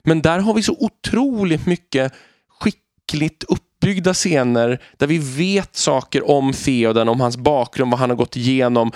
Men 0.04 0.22
där 0.22 0.38
har 0.38 0.54
vi 0.54 0.62
så 0.62 0.76
otroligt 0.80 1.66
mycket 1.66 2.12
skickligt 2.60 3.44
uppbyggda 3.88 4.14
scener 4.14 4.78
där 4.96 5.06
vi 5.06 5.18
vet 5.18 5.76
saker 5.76 6.30
om 6.30 6.52
Theoden, 6.52 7.08
om 7.08 7.20
hans 7.20 7.36
bakgrund, 7.36 7.90
vad 7.90 8.00
han 8.00 8.10
har 8.10 8.16
gått 8.16 8.36
igenom. 8.36 8.92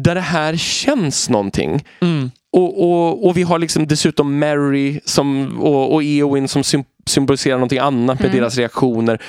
Där 0.00 0.14
det 0.14 0.20
här 0.20 0.56
känns 0.56 1.28
någonting. 1.30 1.84
Mm. 2.00 2.30
Och, 2.52 2.82
och, 2.84 3.26
och 3.26 3.36
vi 3.36 3.42
har 3.42 3.58
liksom 3.58 3.86
dessutom 3.86 4.38
Mary 4.38 5.00
som, 5.04 5.58
och, 5.60 5.94
och 5.94 6.02
Eowyn 6.02 6.48
som 6.48 6.62
sym- 6.62 6.84
symboliserar 7.06 7.56
någonting 7.56 7.78
annat 7.78 8.18
med 8.20 8.26
Mm. 8.30 8.38
deras 8.40 8.56
reaktioner. 8.56 9.22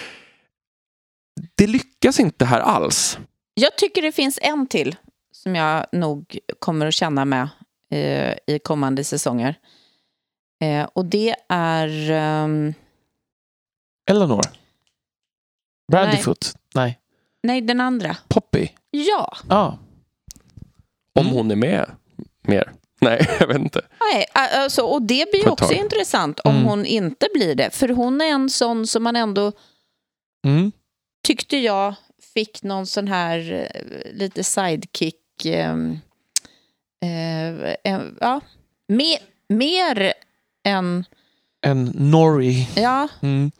Det 1.57 1.67
lyckas 1.67 2.19
inte 2.19 2.45
här 2.45 2.59
alls. 2.59 3.19
Jag 3.53 3.75
tycker 3.77 4.01
det 4.01 4.11
finns 4.11 4.39
en 4.41 4.67
till 4.67 4.95
som 5.31 5.55
jag 5.55 5.85
nog 5.91 6.39
kommer 6.59 6.85
att 6.85 6.93
känna 6.93 7.25
med 7.25 7.49
eh, 7.91 8.33
i 8.47 8.59
kommande 8.63 9.03
säsonger. 9.03 9.55
Eh, 10.63 10.87
och 10.93 11.05
det 11.05 11.35
är... 11.49 12.11
ehm, 12.11 12.73
Eleanor. 14.09 14.41
Brandyfoot. 15.91 16.53
Nej. 16.75 16.99
nej, 17.43 17.61
den 17.61 17.81
andra. 17.81 18.17
Poppy. 18.27 18.67
Ja. 18.91 19.37
Ja. 19.49 19.77
Om 21.19 21.25
Mm. 21.25 21.33
hon 21.37 21.51
är 21.51 21.55
med 21.55 21.91
mer. 22.41 22.71
Nej, 23.01 23.27
jag 23.39 23.47
vet 23.47 23.57
inte. 23.57 23.81
Nej, 24.13 24.25
alltså, 24.33 24.81
och 24.81 25.01
det 25.01 25.31
blir 25.31 25.43
ju 25.43 25.49
också 25.49 25.67
tag. 25.67 25.77
intressant 25.77 26.39
om 26.39 26.51
Mm. 26.55 26.63
hon 26.67 26.85
inte 26.85 27.27
blir 27.33 27.55
det. 27.55 27.69
För 27.69 27.89
hon 27.89 28.21
är 28.21 28.25
en 28.25 28.49
sån 28.49 28.87
som 28.87 29.03
man 29.03 29.15
ändå 29.15 29.51
Mm. 30.47 30.71
tyckte 31.27 31.57
jag 31.57 31.93
fick 32.33 32.63
någon 32.63 32.85
sån 32.87 33.07
här 33.07 33.51
eh, 33.73 34.13
lite 34.13 34.43
sidekick. 34.43 35.21
ehm, 35.45 35.99
eh, 37.03 37.69
eh, 37.83 38.01
ja, 38.19 38.41
mer, 38.87 39.17
mer 39.49 40.13
än... 40.67 41.05
En 41.65 41.91
Norrie. 41.95 42.67
Ja, 42.75 43.07
Mm. 43.21 43.51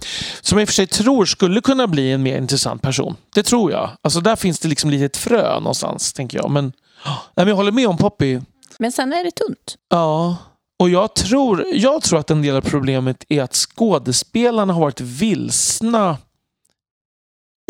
Som 0.41 0.57
jag 0.57 0.63
i 0.63 0.65
och 0.65 0.69
för 0.69 0.73
sig 0.73 0.87
tror 0.87 1.25
skulle 1.25 1.61
kunna 1.61 1.87
bli 1.87 2.11
en 2.11 2.23
mer 2.23 2.37
intressant 2.37 2.81
person. 2.81 3.15
Det 3.33 3.43
tror 3.43 3.71
jag. 3.71 3.89
Alltså 4.01 4.19
där 4.21 4.35
finns 4.35 4.59
det 4.59 4.67
liksom 4.67 4.89
lite 4.89 5.05
ett 5.05 5.17
frö 5.17 5.59
någonstans, 5.59 6.13
tänker 6.13 6.37
jag. 6.37 6.51
Men, 6.51 6.65
nej, 7.05 7.15
men 7.35 7.47
jag 7.47 7.55
håller 7.55 7.71
med 7.71 7.87
om 7.87 7.97
Poppy. 7.97 8.39
men 8.79 8.91
sen 8.91 9.13
är 9.13 9.23
det 9.23 9.31
tunt. 9.31 9.75
Ja. 9.89 10.37
Och 10.79 10.89
jag 10.89 11.15
tror, 11.15 11.65
jag 11.73 12.01
tror 12.03 12.19
att 12.19 12.31
en 12.31 12.41
del 12.41 12.55
av 12.55 12.61
problemet 12.61 13.23
är 13.29 13.43
att 13.43 13.55
skådespelarna 13.55 14.73
har 14.73 14.81
varit 14.81 15.01
vilsna 15.01 16.17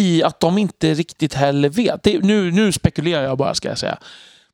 i 0.02 0.24
att 0.24 0.40
de 0.40 0.58
inte 0.58 0.94
riktigt 0.94 1.34
heller 1.34 1.70
vet. 1.70 2.04
Det, 2.04 2.20
nu, 2.24 2.52
nu 2.52 2.72
spekulerar 2.72 3.24
jag 3.24 3.38
bara, 3.38 3.54
ska 3.54 3.70
jag 3.70 3.78
säga. 3.78 3.98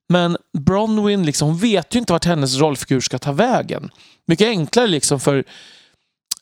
Men 0.09 0.37
Bronwyn 0.57 1.25
liksom, 1.25 1.57
vet 1.57 1.95
ju 1.95 1.99
inte 1.99 2.13
vart 2.13 2.25
hennes 2.25 2.57
rollfigur 2.57 2.99
ska 2.99 3.19
ta 3.19 3.31
vägen. 3.31 3.89
Mycket 4.27 4.47
enklare 4.47 4.87
liksom 4.87 5.19
för 5.19 5.43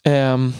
ehm, 0.05 0.53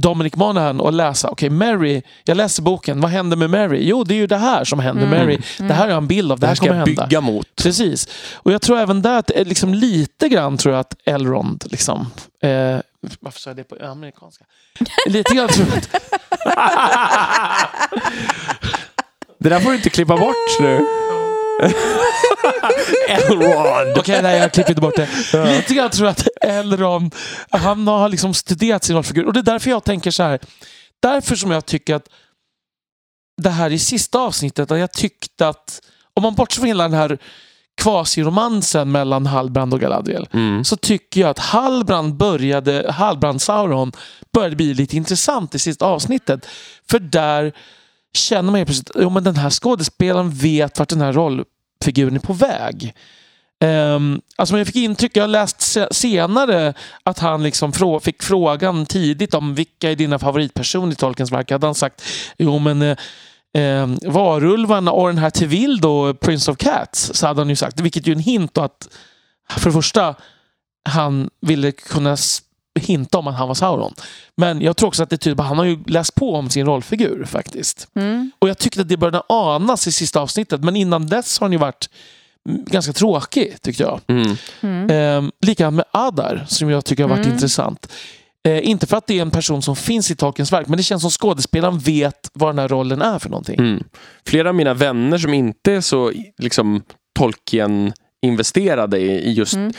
Dominic 0.00 0.36
Monaghan 0.36 0.80
att 0.80 0.94
läsa. 0.94 1.28
Okej, 1.30 1.50
Mary, 1.50 2.02
jag 2.24 2.36
läser 2.36 2.62
boken. 2.62 3.00
Vad 3.00 3.10
händer 3.10 3.36
med 3.36 3.50
Mary? 3.50 3.78
Jo, 3.88 4.04
det 4.04 4.14
är 4.14 4.16
ju 4.16 4.26
det 4.26 4.36
här 4.36 4.64
som 4.64 4.78
händer 4.78 5.06
Mm. 5.06 5.18
Mary. 5.18 5.38
Det 5.58 5.74
här 5.74 5.88
är 5.88 5.92
en 5.96 6.06
bild 6.06 6.32
av. 6.32 6.38
Det 6.38 6.40
Det 6.40 6.46
här 6.46 6.50
här 6.50 6.54
ska 6.56 6.66
kommer 6.66 6.86
hända. 6.86 7.06
bygga 7.06 7.20
mot. 7.20 7.46
Precis. 7.62 8.08
Och 8.34 8.52
jag 8.52 8.62
tror 8.62 8.78
även 8.78 9.02
där 9.02 9.18
att 9.18 9.30
eh, 9.34 9.44
liksom 9.44 9.74
lite 9.74 10.28
grann 10.28 10.56
tror 10.58 10.74
jag 10.74 10.80
att 10.80 10.94
Elrond 11.04 11.64
liksom 11.70 12.00
eh, 12.42 12.78
varför 13.20 13.40
sa 13.40 13.50
jag 13.50 13.56
det 13.56 13.64
på 13.64 13.76
amerikanska? 13.86 14.44
Lite 15.06 15.34
grann 15.34 15.48
tror 15.48 15.66
jag 15.68 15.78
att, 15.78 15.90
Det 19.38 19.48
där 19.48 19.60
får 19.60 19.70
du 19.70 19.76
inte 19.76 19.90
klippa 19.90 20.16
bort 20.16 20.60
nu. 20.60 20.78
Elrond. 23.08 23.98
Okej, 23.98 24.22
nej 24.22 24.38
jag 24.38 24.52
klipper 24.52 24.70
inte 24.70 24.80
bort 24.82 24.96
det. 24.96 25.08
Lite 25.56 25.74
grann 25.74 25.90
tror 25.90 26.06
jag 26.06 26.12
att 26.12 26.28
Elrond, 26.40 27.14
han 27.50 27.86
har 27.88 28.08
liksom 28.08 28.34
studerat 28.34 28.84
sin 28.84 28.96
rollfigur. 28.96 29.26
Och 29.26 29.32
det 29.32 29.40
är 29.40 29.42
därför 29.42 29.70
jag 29.70 29.84
tänker 29.84 30.10
så 30.10 30.22
här. 30.22 30.38
Därför 31.02 31.36
som 31.36 31.50
jag 31.50 31.66
tycker 31.66 31.94
att 31.94 32.08
det 33.42 33.50
här 33.50 33.70
i 33.70 33.78
sista 33.78 34.18
avsnittet, 34.18 34.70
att 34.70 34.78
jag 34.78 34.92
tyckte 34.92 35.48
att 35.48 35.80
om 36.14 36.22
man 36.22 36.34
bortser 36.34 36.60
från 36.60 36.68
hela 36.68 36.84
den 36.84 36.92
här 36.98 37.18
kvasiromansen 37.82 38.92
mellan 38.92 39.26
Halbrand 39.26 39.74
och 39.74 39.80
Galadriel 39.80 40.28
Mm. 40.32 40.64
så 40.64 40.76
tycker 40.76 41.20
jag 41.20 41.30
att 41.30 41.38
Halbrand 41.38 42.14
började, 42.16 42.92
Halbrand 42.92 43.42
Sauron 43.42 43.92
började 44.32 44.56
bli 44.56 44.74
lite 44.74 44.96
intressant 44.96 45.54
i 45.54 45.58
sista 45.58 45.86
avsnittet. 45.86 46.46
För 46.90 46.98
där 46.98 47.52
känner 48.14 48.50
man 48.50 48.60
ju 48.60 48.66
plötsligt 48.66 48.96
att 48.96 49.24
den 49.24 49.36
här 49.36 49.50
skådespelaren 49.50 50.30
vet 50.30 50.78
vart 50.78 50.88
den 50.88 51.00
här 51.00 51.12
figuren 51.84 52.14
är 52.16 52.20
på 52.20 52.32
väg. 52.32 52.94
Um, 53.64 54.20
alltså 54.36 54.58
jag 54.58 54.66
fick 54.66 54.76
intryck, 54.76 55.16
jag 55.16 55.22
har 55.22 55.28
läst 55.28 55.76
senare 55.90 56.74
att 57.02 57.18
han 57.18 57.42
liksom 57.42 57.72
frå- 57.72 58.00
fick 58.00 58.22
frågan 58.22 58.86
tidigt 58.86 59.34
om 59.34 59.54
vilka 59.54 59.90
är 59.90 59.96
dina 59.96 60.18
favoritpersoner 60.18 60.92
i 60.92 60.96
Tolkiens 60.96 61.32
verk. 61.32 61.50
Hade 61.50 61.66
han 61.66 61.74
sagt 61.74 62.02
jo 62.38 62.58
men 62.58 62.82
eh, 62.82 62.96
eh, 63.62 63.86
Varulvarna 64.06 64.92
och 64.92 65.08
den 65.08 65.18
här 65.18 65.30
Tevil 65.30 65.80
då, 65.80 66.14
Prince 66.14 66.50
of 66.50 66.56
Cats, 66.56 67.10
så 67.14 67.26
hade 67.26 67.40
han 67.40 67.48
ju 67.48 67.56
sagt. 67.56 67.80
Vilket 67.80 68.06
ju 68.06 68.12
är 68.12 68.16
en 68.16 68.22
hint 68.22 68.54
då 68.54 68.60
att 68.60 68.88
för 69.58 69.70
det 69.70 69.74
första 69.74 70.14
han 70.88 71.30
ville 71.40 71.72
kunna 71.72 72.16
hinta 72.78 73.18
om 73.18 73.26
att 73.26 73.36
han 73.36 73.48
var 73.48 73.54
Sauron. 73.54 73.94
Men 74.36 74.60
jag 74.60 74.76
tror 74.76 74.86
också 74.88 75.02
att 75.02 75.10
det 75.10 75.16
tyder 75.16 75.36
på 75.36 75.42
att 75.42 75.48
han 75.48 75.58
har 75.58 75.64
ju 75.64 75.78
läst 75.86 76.14
på 76.14 76.34
om 76.34 76.50
sin 76.50 76.66
rollfigur 76.66 77.24
faktiskt. 77.24 77.88
Mm. 77.94 78.30
Och 78.38 78.48
jag 78.48 78.58
tyckte 78.58 78.80
att 78.80 78.88
det 78.88 78.96
började 78.96 79.22
anas 79.28 79.86
i 79.86 79.92
sista 79.92 80.20
avsnittet. 80.20 80.64
Men 80.64 80.76
innan 80.76 81.06
dess 81.06 81.38
har 81.40 81.44
han 81.44 81.52
ju 81.52 81.58
varit 81.58 81.90
ganska 82.48 82.92
tråkig 82.92 83.62
tyckte 83.62 83.82
jag. 83.82 84.00
Mm. 84.06 84.36
Mm. 84.60 84.90
Eh, 85.24 85.30
likadant 85.46 85.76
med 85.76 85.84
Adar 85.92 86.44
som 86.48 86.70
jag 86.70 86.84
tycker 86.84 87.02
har 87.02 87.10
varit 87.10 87.24
Mm. 87.26 87.32
intressant. 87.34 87.92
Eh, 88.48 88.68
inte 88.68 88.86
för 88.86 88.96
att 88.96 89.06
det 89.06 89.18
är 89.18 89.22
en 89.22 89.30
person 89.30 89.62
som 89.62 89.76
finns 89.76 90.10
i 90.10 90.16
Tolkiens 90.16 90.52
verk 90.52 90.68
men 90.68 90.76
det 90.76 90.82
känns 90.82 91.02
som 91.02 91.10
skådespelaren 91.10 91.78
vet 91.78 92.30
vad 92.32 92.48
den 92.48 92.58
här 92.58 92.68
rollen 92.68 93.02
är 93.02 93.18
för 93.18 93.28
någonting. 93.30 93.58
Mm. 93.58 93.84
Flera 94.26 94.48
av 94.48 94.54
mina 94.54 94.74
vänner 94.74 95.18
som 95.18 95.34
inte 95.34 95.72
är 95.72 95.80
så 95.80 96.12
liksom, 96.38 96.82
Tolkien-investerade 97.18 98.98
i, 98.98 99.10
i 99.10 99.32
just 99.32 99.54
Mm. 99.54 99.72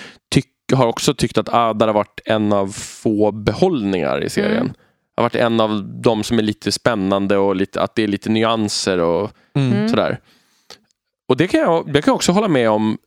Har 0.71 0.87
också 0.87 1.13
tyckt 1.13 1.37
att 1.37 1.49
Adar 1.49 1.87
har 1.87 1.93
varit 1.93 2.19
en 2.25 2.53
av 2.53 2.67
få 2.77 3.31
behållningar 3.31 4.23
i 4.23 4.29
serien. 4.29 4.61
Mm. 4.61 4.73
Har 5.15 5.23
varit 5.23 5.35
en 5.35 5.59
av 5.59 5.83
de 6.01 6.23
som 6.23 6.39
är 6.39 6.43
lite 6.43 6.71
spännande 6.71 7.37
och 7.37 7.55
lite, 7.55 7.81
att 7.81 7.95
det 7.95 8.03
är 8.03 8.07
lite 8.07 8.29
nyanser 8.29 8.99
och 8.99 9.31
Mm. 9.53 9.73
Mm. 9.73 9.89
sådär. 9.89 10.19
Och 11.27 11.37
det 11.37 11.47
kan, 11.47 11.59
jag, 11.59 11.93
det 11.93 12.01
kan 12.01 12.11
jag 12.11 12.15
också 12.15 12.31
hålla 12.31 12.47
med 12.47 12.69
om 12.69 12.97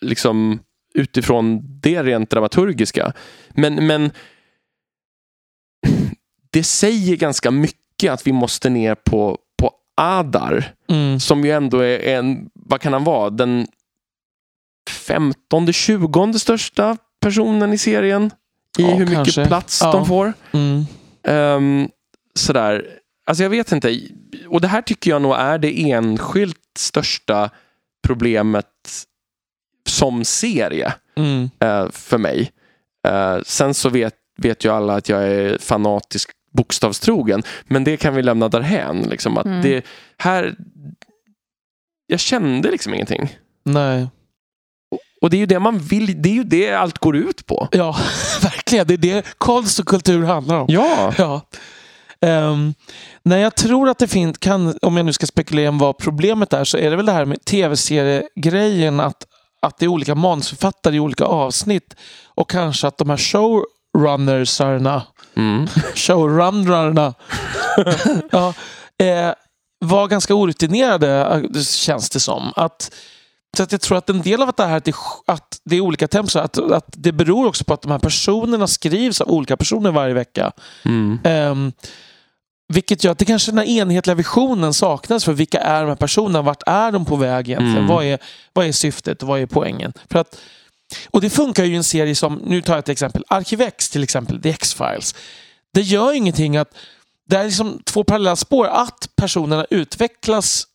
liksom, 0.00 0.60
utifrån 0.94 1.60
det 1.80 2.02
rent 2.02 2.30
dramaturgiska. 2.30 3.12
Men, 3.50 3.86
men 3.86 4.10
det 6.50 6.64
säger 6.64 7.16
ganska 7.16 7.50
mycket 7.50 8.12
att 8.12 8.26
vi 8.26 8.32
måste 8.32 8.70
ner 8.70 8.94
på, 8.94 9.38
på 9.58 9.70
Adar 9.96 10.74
Mm. 10.88 11.20
som 11.20 11.44
ju 11.44 11.50
ändå 11.50 11.78
är 11.78 11.98
en, 12.18 12.50
vad 12.54 12.80
kan 12.80 12.92
han 12.92 13.04
vara, 13.04 13.30
den 13.30 13.66
15, 15.02 15.72
20 15.72 16.32
största 16.38 16.96
personen 17.20 17.72
i 17.72 17.78
serien. 17.78 18.30
I 18.78 18.82
Ja, 18.82 18.86
hur 18.88 18.98
mycket 18.98 19.14
kanske. 19.14 19.46
plats 19.46 19.80
Ja. 19.82 19.92
de 19.92 20.06
får. 20.06 20.32
Mm. 20.52 20.84
Ehm, 21.26 21.88
sådär. 22.34 22.86
Alltså 23.26 23.42
jag 23.42 23.50
vet 23.50 23.72
inte. 23.72 24.00
Och 24.48 24.60
det 24.60 24.68
här 24.68 24.82
tycker 24.82 25.10
jag 25.10 25.22
nog 25.22 25.34
är 25.34 25.58
det 25.58 25.90
enskilt 25.90 26.58
största 26.78 27.50
problemet 28.06 28.66
som 29.88 30.24
serie 30.24 30.94
Mm. 31.16 31.50
eh, 31.60 31.90
för 31.90 32.18
mig. 32.18 32.52
Eh, 33.08 33.38
sen 33.46 33.74
så 33.74 33.88
vet, 33.88 34.14
vet 34.36 34.64
ju 34.64 34.72
alla 34.72 34.94
att 34.94 35.08
jag 35.08 35.22
är 35.28 35.58
fanatisk 35.58 36.30
bokstavstrogen. 36.52 37.42
Men 37.64 37.84
det 37.84 37.96
kan 37.96 38.14
vi 38.14 38.22
lämna 38.22 38.48
därhän. 38.48 39.02
Liksom, 39.02 39.38
att 39.38 39.46
Mm. 39.46 39.62
det 39.62 39.84
här... 40.18 40.56
Jag 42.06 42.20
kände 42.20 42.70
liksom 42.70 42.94
ingenting. 42.94 43.36
Nej. 43.64 44.06
Och 45.22 45.30
det 45.30 45.36
är 45.36 45.38
ju 45.38 45.46
det 45.46 45.58
man 45.58 45.78
vill. 45.78 46.22
Det 46.22 46.28
är 46.28 46.34
ju 46.34 46.44
det 46.44 46.72
allt 46.72 46.98
går 46.98 47.16
ut 47.16 47.46
på. 47.46 47.68
Ja, 47.72 47.96
verkligen. 48.42 48.86
Det 48.86 48.94
är 48.94 48.98
det 48.98 49.26
konst 49.38 49.78
och 49.78 49.86
kultur 49.86 50.24
handlar 50.24 50.56
om. 50.56 50.66
Ja. 50.68 51.12
Ja. 51.18 51.40
Um, 52.26 52.74
när 53.22 53.38
jag 53.38 53.54
tror 53.54 53.88
att 53.88 53.98
det 53.98 54.08
finns, 54.08 54.38
kan, 54.38 54.78
om 54.82 54.96
jag 54.96 55.06
nu 55.06 55.12
ska 55.12 55.26
spekulera 55.26 55.68
om 55.68 55.78
vad 55.78 55.98
problemet 55.98 56.52
är, 56.52 56.64
så 56.64 56.78
är 56.78 56.90
det 56.90 56.96
väl 56.96 57.06
det 57.06 57.12
här 57.12 57.24
med 57.24 57.44
tv-seriegrejen 57.44 59.00
att, 59.00 59.26
att 59.62 59.78
det 59.78 59.84
är 59.84 59.88
olika 59.88 60.14
manusförfattare 60.14 60.96
i 60.96 61.00
olika 61.00 61.24
avsnitt 61.24 61.96
och 62.34 62.50
kanske 62.50 62.86
att 62.86 62.98
de 62.98 63.10
här 63.10 63.16
showrunnersarna, 63.16 65.02
Mm. 65.36 65.66
showrunnerna, 65.94 67.14
ja, 68.30 68.54
eh, 68.98 69.32
var 69.78 70.08
ganska 70.08 70.34
orutinerade, 70.34 71.40
eh, 71.54 71.62
känns 71.62 72.10
det 72.10 72.20
som. 72.20 72.52
Att, 72.56 72.90
så 73.56 73.62
att 73.62 73.72
jag 73.72 73.80
tror 73.80 73.98
att 73.98 74.10
en 74.10 74.22
del 74.22 74.42
av 74.42 74.48
att 74.48 74.56
det 74.56 74.66
här 74.66 74.76
att 74.76 74.84
det, 74.84 74.94
att 75.26 75.60
det 75.64 75.76
är 75.76 75.80
olika 75.80 76.08
tempos, 76.08 76.36
att, 76.36 76.58
att 76.58 76.86
det 76.88 77.12
beror 77.12 77.46
också 77.46 77.64
på 77.64 77.74
att 77.74 77.82
de 77.82 77.90
här 77.90 77.98
personerna 77.98 78.66
skrivs 78.66 79.20
av 79.20 79.28
olika 79.28 79.56
personer 79.56 79.90
varje 79.90 80.14
vecka. 80.14 80.52
Mm. 80.84 81.18
Um, 81.24 81.72
vilket 82.72 83.04
gör 83.04 83.12
att 83.12 83.18
det 83.18 83.24
kanske 83.24 83.50
den 83.50 83.58
här 83.58 83.64
enhetliga 83.64 84.14
visionen 84.14 84.74
saknas 84.74 85.24
för 85.24 85.32
vilka 85.32 85.60
är 85.60 85.80
de 85.80 85.88
här 85.88 85.96
personerna? 85.96 86.42
Vart 86.42 86.62
är 86.66 86.92
de 86.92 87.04
på 87.04 87.16
väg 87.16 87.48
egentligen? 87.48 87.76
Mm. 87.76 87.88
Vad, 87.88 88.04
är, 88.04 88.18
vad 88.52 88.66
är 88.66 88.72
syftet 88.72 89.22
och 89.22 89.28
vad 89.28 89.40
är 89.40 89.46
poängen? 89.46 89.92
För 90.10 90.18
att, 90.18 90.38
och 91.10 91.20
det 91.20 91.30
funkar 91.30 91.64
ju 91.64 91.72
i 91.72 91.76
en 91.76 91.84
serie 91.84 92.14
som, 92.14 92.34
nu 92.34 92.62
tar 92.62 92.72
jag 92.72 92.78
ett 92.78 92.88
exempel, 92.88 93.24
Arkivex 93.28 93.90
till 93.90 94.02
exempel, 94.02 94.42
The 94.42 94.50
X-Files. 94.50 95.14
Det 95.74 95.80
gör 95.80 96.12
ingenting 96.12 96.56
att 96.56 96.74
det 97.28 97.36
är 97.36 97.44
liksom 97.44 97.82
två 97.84 98.04
parallella 98.04 98.36
spår, 98.36 98.66
att 98.66 99.08
personerna 99.16 99.66
utvecklas 99.70 100.66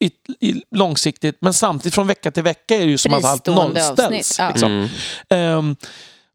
i, 0.00 0.10
i, 0.48 0.62
långsiktigt 0.70 1.38
men 1.40 1.52
samtidigt 1.52 1.94
från 1.94 2.06
vecka 2.06 2.30
till 2.30 2.42
vecka 2.42 2.74
är 2.74 2.78
det 2.80 2.84
ju 2.90 2.98
som 2.98 3.14
att 3.14 3.24
allt 3.24 3.46
nollställs. 3.46 4.36
ja. 4.38 4.48
Liksom. 4.48 4.72
Mm. 4.72 4.88
Ehm, 5.30 5.76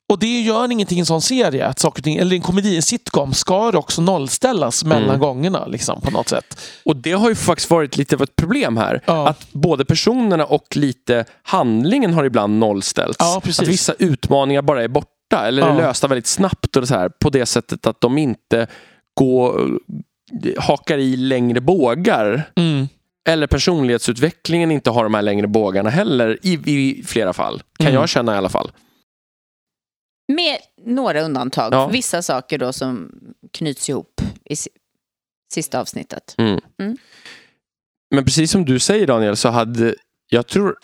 och 0.09 0.19
det 0.19 0.41
gör 0.41 0.71
ingenting 0.71 0.97
i 0.97 0.99
en 0.99 1.05
sån 1.05 1.21
serie, 1.21 1.67
att 1.67 1.79
saker 1.79 1.99
och 1.99 2.03
ting, 2.03 2.17
eller 2.17 2.35
en 2.35 2.41
komedi, 2.41 2.75
en 2.75 2.81
sitcom, 2.81 3.33
ska 3.33 3.71
det 3.71 3.77
också 3.77 4.01
nollställas 4.01 4.83
mellan 4.83 5.03
Mm. 5.09 5.19
gångerna 5.19 5.65
liksom, 5.65 6.01
på 6.01 6.11
något 6.11 6.29
sätt. 6.29 6.59
Och 6.85 6.95
det 6.95 7.11
har 7.11 7.29
ju 7.29 7.35
faktiskt 7.35 7.69
varit 7.69 7.97
lite 7.97 8.15
av 8.15 8.21
ett 8.21 8.35
problem 8.35 8.77
här. 8.77 9.01
Ja. 9.05 9.27
Att 9.27 9.47
både 9.53 9.85
personerna 9.85 10.45
och 10.45 10.75
lite 10.75 11.25
handlingen 11.43 12.13
har 12.13 12.23
ibland 12.23 12.59
nollställts. 12.59 13.17
Ja. 13.19 13.37
Att 13.37 13.67
vissa 13.67 13.93
utmaningar 13.99 14.61
bara 14.61 14.83
är 14.83 14.87
borta 14.87 15.47
eller 15.47 15.61
är 15.63 15.67
Ja. 15.69 15.77
lösta 15.77 16.07
väldigt 16.07 16.27
snabbt 16.27 16.75
och 16.75 16.87
så 16.87 16.93
här, 16.95 17.09
på 17.09 17.29
det 17.29 17.45
sättet 17.45 17.87
att 17.87 18.01
de 18.01 18.17
inte 18.17 18.67
går, 19.13 19.71
hakar 20.57 20.97
i 20.97 21.15
längre 21.15 21.61
bågar. 21.61 22.49
Mm. 22.55 22.87
Eller 23.29 23.47
personlighetsutvecklingen 23.47 24.71
inte 24.71 24.89
har 24.89 25.03
de 25.03 25.13
här 25.13 25.21
längre 25.21 25.47
bågarna 25.47 25.89
heller 25.89 26.39
i, 26.41 26.53
i 26.53 27.03
flera 27.03 27.33
fall. 27.33 27.63
Kan 27.77 27.87
Mm. 27.87 27.99
jag 27.99 28.09
känna 28.09 28.33
i 28.35 28.37
alla 28.37 28.49
fall. 28.49 28.71
Med 30.33 30.57
några 30.85 31.21
undantag. 31.21 31.73
Ja. 31.73 31.87
Vissa 31.87 32.21
saker 32.21 32.57
då 32.57 32.73
som 32.73 33.11
knyts 33.53 33.89
ihop 33.89 34.21
i 34.45 34.55
si- 34.55 34.69
sista 35.53 35.79
avsnittet. 35.81 36.35
Mm. 36.37 36.59
Mm. 36.79 36.97
Men 38.15 38.23
precis 38.25 38.51
som 38.51 38.65
du 38.65 38.79
säger 38.79 39.07
Daniel 39.07 39.35
så 39.37 39.49
hade 39.49 39.95
jag 40.29 40.47
tror 40.47 40.75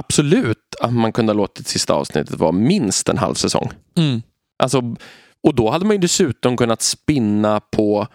absolut 0.00 0.74
att 0.80 0.92
man 0.92 1.12
kunde 1.12 1.32
ha 1.32 1.36
låtit 1.36 1.66
sista 1.66 1.94
avsnittet 1.94 2.34
vara 2.38 2.52
minst 2.52 3.08
en 3.08 3.18
halv 3.18 3.34
säsong. 3.34 3.70
Mm. 3.98 4.22
Alltså, 4.62 4.96
och 5.42 5.54
då 5.54 5.70
hade 5.70 5.84
man 5.84 5.96
ju 5.96 6.00
dessutom 6.00 6.56
kunnat 6.56 6.82
spinna 6.82 7.60
på 7.60 8.06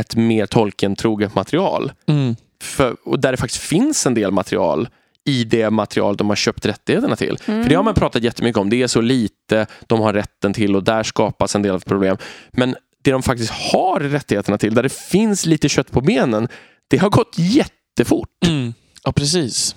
ett 0.00 0.16
mer 0.16 0.46
Tolkien-troget 0.46 1.34
material. 1.34 1.92
Mm. 2.06 2.36
För, 2.62 2.96
och 3.04 3.20
där 3.20 3.30
det 3.32 3.36
faktiskt 3.36 3.62
finns 3.62 4.06
en 4.06 4.14
del 4.14 4.30
material 4.30 4.88
i 5.24 5.44
det 5.44 5.70
material 5.70 6.16
de 6.16 6.28
har 6.28 6.36
köpt 6.36 6.66
rättigheterna 6.66 7.16
till. 7.16 7.38
Mm. 7.46 7.62
För 7.62 7.68
det 7.70 7.74
har 7.74 7.82
man 7.82 7.94
pratat 7.94 8.22
jättemycket 8.22 8.58
om. 8.58 8.70
Det 8.70 8.82
är 8.82 8.86
så 8.86 9.00
lite 9.00 9.66
de 9.86 10.00
har 10.00 10.12
rätten 10.12 10.52
till 10.54 10.76
och 10.76 10.84
där 10.84 11.02
skapas 11.02 11.54
en 11.54 11.62
del 11.62 11.74
av 11.74 11.80
problem. 11.80 12.16
Men 12.50 12.76
det 13.02 13.10
de 13.10 13.22
faktiskt 13.22 13.50
har 13.52 14.00
rättigheterna 14.00 14.58
till, 14.58 14.74
där 14.74 14.82
det 14.82 14.92
finns 14.92 15.46
lite 15.46 15.68
kött 15.68 15.90
på 15.90 16.00
benen, 16.00 16.48
det 16.88 16.96
har 16.96 17.10
gått 17.10 17.34
jättefort. 17.38 18.28
Mm. 18.46 18.74
Ja, 19.04 19.12
precis. 19.12 19.76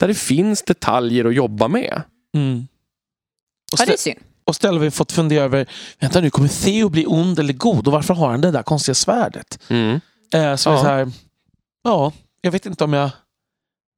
Där 0.00 0.08
det 0.08 0.14
finns 0.14 0.62
detaljer 0.62 1.24
att 1.24 1.34
jobba 1.34 1.68
med. 1.68 2.02
Mm. 2.36 2.66
Och, 3.72 3.80
Ja, 3.80 3.86
det 3.86 3.92
är 3.92 3.96
synd. 3.96 4.18
och 4.44 4.56
stället 4.56 4.74
har 4.74 4.84
vi 4.84 4.90
fått 4.90 5.12
fundera 5.12 5.44
över, 5.44 5.66
vänta 6.00 6.20
nu, 6.20 6.30
kommer 6.30 6.48
Theo 6.48 6.88
bli 6.88 7.04
ond 7.06 7.38
eller 7.38 7.52
god? 7.52 7.86
Och 7.86 7.92
varför 7.92 8.14
har 8.14 8.30
han 8.30 8.40
det 8.40 8.50
där 8.50 8.62
konstiga 8.62 8.94
svärdet? 8.94 9.58
Mm. 9.68 10.00
Eh, 10.34 10.56
så 10.56 10.70
Ja. 10.70 10.78
så 10.82 10.86
här, 10.86 11.10
ja, 11.84 12.12
jag 12.44 12.50
vet 12.50 12.66
inte 12.66 12.84
om 12.84 12.92
jag... 12.92 13.10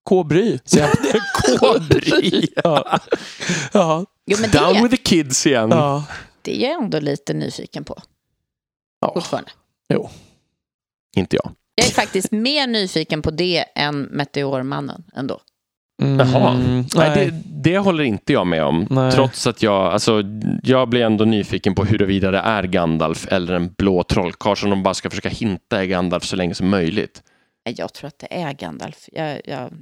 K-bry, 0.09 0.59
säger 0.65 0.87
jag. 0.87 1.21
K-bry. 1.61 2.49
ja. 2.65 3.01
ja. 3.73 4.05
Jo, 4.27 4.37
men 4.41 4.51
Down 4.51 4.75
det, 4.75 4.83
with 4.83 4.97
the 4.97 5.03
kids 5.03 5.47
igen. 5.47 5.71
ja. 5.71 6.05
det 6.43 6.65
är 6.65 6.69
jag 6.69 6.83
ändå 6.83 7.01
lite 7.01 7.35
nyfiken 7.35 7.85
på 7.85 7.99
ja. 9.01 9.13
fortfarande. 9.15 9.51
Inte 11.17 11.37
jag. 11.37 11.53
Jag 11.75 11.87
är 11.87 11.91
faktiskt 11.91 12.33
mer 12.33 12.67
nyfiken 12.67 13.23
på 13.23 13.31
det 13.31 13.65
än 13.75 14.03
Meteormannen 14.03 15.05
ändå. 15.15 15.41
Mm, 16.03 16.29
Jaha. 16.29 16.55
nej. 16.55 16.85
Nej, 16.95 17.11
det, 17.15 17.43
det 17.71 17.79
håller 17.79 18.05
inte 18.05 18.33
jag 18.33 18.47
med 18.47 18.65
om. 18.65 18.87
Nej. 18.91 19.13
Trots 19.13 19.47
att 19.47 19.63
jag, 19.63 19.93
alltså, 19.93 20.23
jag 20.63 20.89
blir 20.89 21.03
ändå 21.03 21.25
nyfiken 21.25 21.75
på 21.75 21.85
huruvida 21.85 22.31
det 22.31 22.39
är 22.39 22.63
Gandalf 22.63 23.27
eller 23.31 23.55
en 23.55 23.75
blå 23.79 24.03
trollkarl 24.03 24.57
som 24.57 24.71
de 24.71 24.83
bara 24.83 24.95
ska 24.95 25.11
försöka 25.11 25.29
hinta 25.29 25.83
är 25.83 25.85
Gandalf 25.85 26.25
så 26.25 26.37
länge 26.37 26.55
som 26.55 26.69
möjligt. 26.69 27.23
Jag 27.71 27.93
tror 27.93 28.09
att 28.09 28.19
det 28.19 28.35
är 28.35 28.53
Gandalf. 28.53 29.09
Jag, 29.13 29.41
jag, 29.45 29.73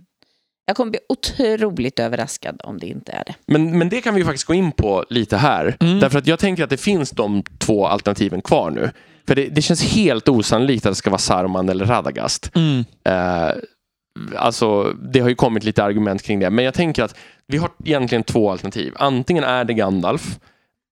Jag 0.67 0.77
kommer 0.77 0.91
bli 0.91 1.01
otroligt 1.09 1.99
överraskad 1.99 2.61
om 2.65 2.79
det 2.79 2.87
inte 2.87 3.13
är 3.13 3.25
det. 3.27 3.35
Men, 3.47 3.79
men 3.79 3.89
det 3.89 4.01
kan 4.01 4.15
vi 4.15 4.21
ju 4.21 4.25
faktiskt 4.25 4.45
gå 4.45 4.55
in 4.55 4.73
på 4.73 5.05
lite 5.11 5.37
här. 5.37 5.77
Mm. 5.81 6.01
Därför 6.01 6.19
att 6.19 6.27
jag 6.27 6.39
tänker 6.39 6.65
att 6.65 6.71
det 6.71 6.77
finns 6.77 7.11
de 7.11 7.43
två 7.59 7.87
alternativen 7.87 8.43
kvar 8.43 8.71
nu. 8.71 8.91
För 9.27 9.35
det, 9.35 9.49
det 9.49 9.63
känns 9.63 9.83
helt 9.83 10.29
osannolikt 10.29 10.87
att 10.87 10.91
det 10.93 10.97
ska 10.97 11.11
vara 11.11 11.19
Saruman 11.19 11.69
eller 11.69 11.85
Radagast. 11.85 12.51
Mm. 12.55 12.85
Eh, 13.05 13.51
alltså, 14.37 14.93
det 14.93 15.21
har 15.21 15.29
ju 15.29 15.35
kommit 15.35 15.65
lite 15.65 15.85
argument 15.85 16.23
kring 16.23 16.41
det. 16.41 16.51
Men 16.51 16.65
jag 16.65 16.75
tänker 16.75 17.03
att 17.03 17.17
vi 17.47 17.59
har 17.59 17.71
egentligen 17.85 18.25
två 18.25 18.51
alternativ. 18.51 18.93
Antingen 18.97 19.45
är 19.45 19.65
det 19.65 19.75
Gandalf 19.75 20.39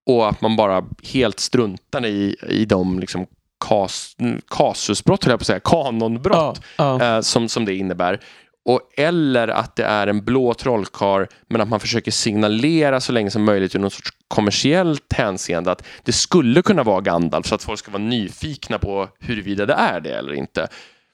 och 0.07 0.29
att 0.29 0.41
man 0.41 0.57
bara 0.57 0.85
helt 1.13 1.41
struntar 1.41 2.07
i, 2.07 2.37
i 2.49 2.65
de 2.65 2.99
liksom 2.99 3.27
kas, 3.69 4.17
kasusbrott, 4.49 5.25
höll 5.25 5.31
jag 5.31 5.41
på 5.41 5.43
att 5.43 5.47
säga, 5.47 5.61
kanonbrott 5.61 6.61
Ja, 6.77 6.99
ja. 7.01 7.17
eh, 7.17 7.21
som, 7.21 7.49
som 7.49 7.65
det 7.65 7.75
innebär. 7.75 8.21
Och, 8.65 8.81
eller 8.97 9.49
att 9.49 9.77
det 9.77 9.85
är 9.85 10.07
en 10.07 10.25
blå 10.25 10.55
trollkarl 10.55 11.27
men 11.49 11.61
att 11.61 11.69
man 11.69 11.81
försöker 11.81 12.11
signalera 12.11 13.01
så 13.01 13.13
länge 13.13 13.31
som 13.31 13.45
möjligt 13.45 13.75
ur 13.75 13.79
något 13.79 13.93
sorts 13.93 14.11
kommersiellt 14.29 15.13
hänseende 15.13 15.73
att 15.73 15.85
det 16.03 16.13
skulle 16.13 16.63
kunna 16.63 16.83
vara 16.83 17.01
Gandalf 17.01 17.47
så 17.47 17.55
att 17.55 17.63
folk 17.63 17.79
ska 17.79 17.91
vara 17.91 18.03
nyfikna 18.03 18.79
på 18.79 19.09
huruvida 19.21 19.67
det 19.67 19.75
är 19.75 20.01
det 20.01 20.15
eller 20.19 20.33
inte. 20.33 20.69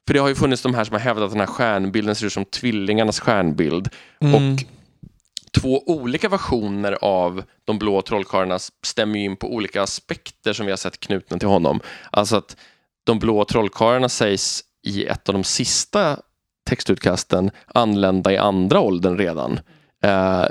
För 0.07 0.15
det 0.15 0.21
har 0.21 0.29
ju 0.29 0.35
funnits 0.35 0.63
de 0.63 0.75
här 0.75 0.85
som 0.85 0.93
har 0.93 1.01
hävdat 1.01 1.25
att 1.25 1.31
den 1.31 1.41
här 1.41 1.47
stjärnbilden 1.47 2.15
ser 2.15 2.27
ut 2.27 2.33
som 2.33 2.45
tvillingarnas 2.45 3.21
stjärnbild. 3.21 3.89
Mm. 4.21 4.35
Och 4.35 4.65
två 5.49 5.83
olika 5.87 6.29
versioner 6.29 6.99
av 7.01 7.43
de 7.65 7.79
blå 7.79 8.03
trollkarlarna 8.03 8.59
stämmer 8.87 9.19
ju 9.19 9.25
in 9.25 9.37
på 9.37 9.55
olika 9.55 9.83
aspekter 9.83 10.53
som 10.53 10.67
vi 10.67 10.73
har 10.73 10.77
sett 10.77 11.01
knutna 11.01 11.39
till 11.39 11.49
honom. 11.49 11.81
Alltså 12.11 12.37
att 12.37 12.57
de 13.05 13.19
blå 13.19 13.45
trollkarlarna 13.45 14.09
sägs 14.09 14.65
i 14.87 15.05
ett 15.05 15.29
av 15.29 15.33
de 15.33 15.45
sista 15.45 16.17
textutkasten 16.69 17.51
anlända 17.67 18.33
i 18.33 18.37
andra 18.37 18.81
åldern 18.81 19.19
redan. 19.19 19.61
Eh, 20.05 20.45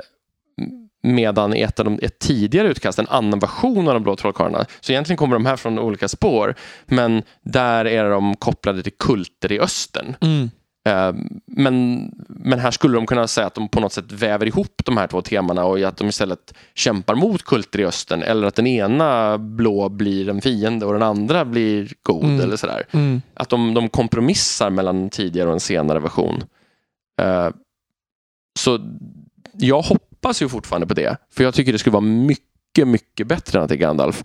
medan 1.02 1.54
i 1.54 1.60
ett 1.60 1.78
av 1.78 1.84
de 1.84 1.98
ett 2.02 2.18
tidigare 2.18 2.68
utkast, 2.68 2.98
en 2.98 3.08
annan 3.08 3.38
version 3.38 3.88
av 3.88 3.94
de 3.94 4.02
blå 4.02 4.16
trollkarlarna. 4.16 4.66
Så 4.80 4.92
egentligen 4.92 5.16
kommer 5.16 5.36
de 5.36 5.46
här 5.46 5.56
från 5.56 5.78
olika 5.78 6.08
spår. 6.08 6.54
Men 6.86 7.22
där 7.42 7.84
är 7.84 8.10
de 8.10 8.36
kopplade 8.36 8.82
till 8.82 8.92
kulter 8.98 9.52
i 9.52 9.60
östern. 9.60 10.16
Mm. 10.20 10.50
Eh, 10.88 11.12
Men, 11.46 12.10
men 12.28 12.58
här 12.58 12.70
skulle 12.70 12.94
de 12.94 13.06
kunna 13.06 13.26
säga 13.28 13.46
att 13.46 13.54
de 13.54 13.68
på 13.68 13.80
något 13.80 13.92
sätt 13.92 14.12
väver 14.12 14.46
ihop 14.46 14.82
de 14.84 14.96
här 14.96 15.06
två 15.06 15.22
temana 15.22 15.64
och 15.64 15.80
att 15.82 15.96
de 15.96 16.08
istället 16.08 16.54
kämpar 16.74 17.14
mot 17.14 17.42
kulter 17.42 17.80
i 17.80 17.84
östern 17.84 18.22
eller 18.22 18.46
att 18.46 18.54
den 18.54 18.66
ena 18.66 19.38
blå 19.38 19.88
blir 19.88 20.28
en 20.28 20.40
fiende 20.40 20.86
och 20.86 20.92
den 20.92 21.02
andra 21.02 21.44
blir 21.44 21.92
god 22.02 22.24
Mm. 22.24 22.40
eller 22.40 22.56
sådär. 22.56 22.82
Mm. 22.90 23.22
Att 23.34 23.48
de, 23.48 23.74
de 23.74 23.88
kompromissar 23.88 24.70
mellan 24.70 25.10
tidigare 25.10 25.48
och 25.48 25.54
en 25.54 25.60
senare 25.60 26.00
version. 26.00 26.44
Eh, 27.20 27.48
så 28.58 28.78
jag 29.52 29.82
hoppas 29.82 30.42
ju 30.42 30.48
fortfarande 30.48 30.86
på 30.86 30.94
det, 30.94 31.16
för 31.32 31.44
jag 31.44 31.54
tycker 31.54 31.72
det 31.72 31.78
skulle 31.78 31.92
vara 31.92 32.00
mycket, 32.04 32.88
mycket 32.88 33.26
bättre 33.26 33.58
än 33.58 33.62
att 33.64 33.68
det 33.68 33.74
är 33.74 33.78
Gandalf. 33.78 34.24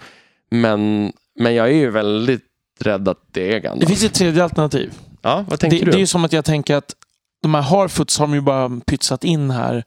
Men, 0.51 1.11
men 1.39 1.55
jag 1.55 1.67
är 1.67 1.73
ju 1.75 1.89
väldigt 1.89 2.45
rädd 2.79 3.07
att 3.07 3.19
det 3.31 3.47
är 3.47 3.53
Det 3.53 3.59
Gandalf. 3.59 3.89
finns 3.89 4.03
ett 4.03 4.13
tredje 4.13 4.43
alternativ. 4.43 4.93
Ja, 5.23 5.45
vad 5.47 5.59
tänker 5.59 5.77
Det, 5.79 5.85
du? 5.85 5.91
det 5.91 5.97
är 5.97 5.99
ju 5.99 6.07
som 6.07 6.25
att 6.25 6.33
jag 6.33 6.45
tänker 6.45 6.75
att 6.75 6.95
de 7.41 7.53
här 7.53 7.61
Harfoots 7.61 8.19
har 8.19 8.27
de 8.27 8.33
ju 8.33 8.41
bara 8.41 8.79
pytsat 8.85 9.23
in 9.23 9.51
här. 9.51 9.83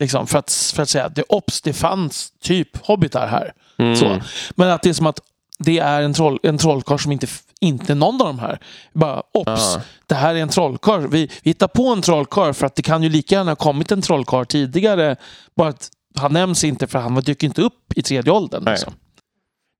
Liksom, 0.00 0.26
för, 0.26 0.38
att, 0.38 0.52
för 0.74 0.82
att 0.82 0.88
säga 0.88 1.04
att 1.04 1.14
det, 1.14 1.24
ops, 1.28 1.62
det 1.62 1.72
fanns 1.72 2.32
typ 2.40 2.86
hobbitar 2.86 3.26
här. 3.26 3.52
Mm. 3.78 3.96
Så. 3.96 4.20
Men 4.54 4.70
att 4.70 4.82
det 4.82 4.88
är 4.88 4.94
som 4.94 5.06
att 5.06 5.20
det 5.58 5.78
är 5.78 6.02
en, 6.02 6.14
troll, 6.14 6.38
en 6.42 6.58
trollkarl 6.58 6.98
som 6.98 7.12
inte, 7.12 7.26
inte 7.60 7.94
någon 7.94 8.20
av 8.20 8.26
de 8.26 8.38
här. 8.38 8.58
Bara 8.92 9.20
ops, 9.34 9.46
Ja. 9.46 9.80
det 10.06 10.14
här 10.14 10.34
är 10.34 10.38
en 10.38 10.48
trollkarl. 10.48 11.06
Vi, 11.08 11.30
vi 11.42 11.50
hittar 11.50 11.68
på 11.68 11.86
en 11.88 12.02
trollkarl 12.02 12.52
för 12.52 12.66
att 12.66 12.76
det 12.76 12.82
kan 12.82 13.02
ju 13.02 13.08
lika 13.08 13.34
gärna 13.34 13.50
ha 13.50 13.56
kommit 13.56 13.92
en 13.92 14.02
trollkarl 14.02 14.44
tidigare. 14.44 15.16
Bara 15.56 15.68
att 15.68 15.90
han 16.18 16.32
nämns 16.32 16.64
inte 16.64 16.86
för 16.86 16.98
han 16.98 17.14
dyker 17.14 17.46
inte 17.46 17.62
upp 17.62 17.92
i 17.96 18.02
tredje 18.02 18.32
åldern. 18.32 18.64
Liksom. 18.64 18.92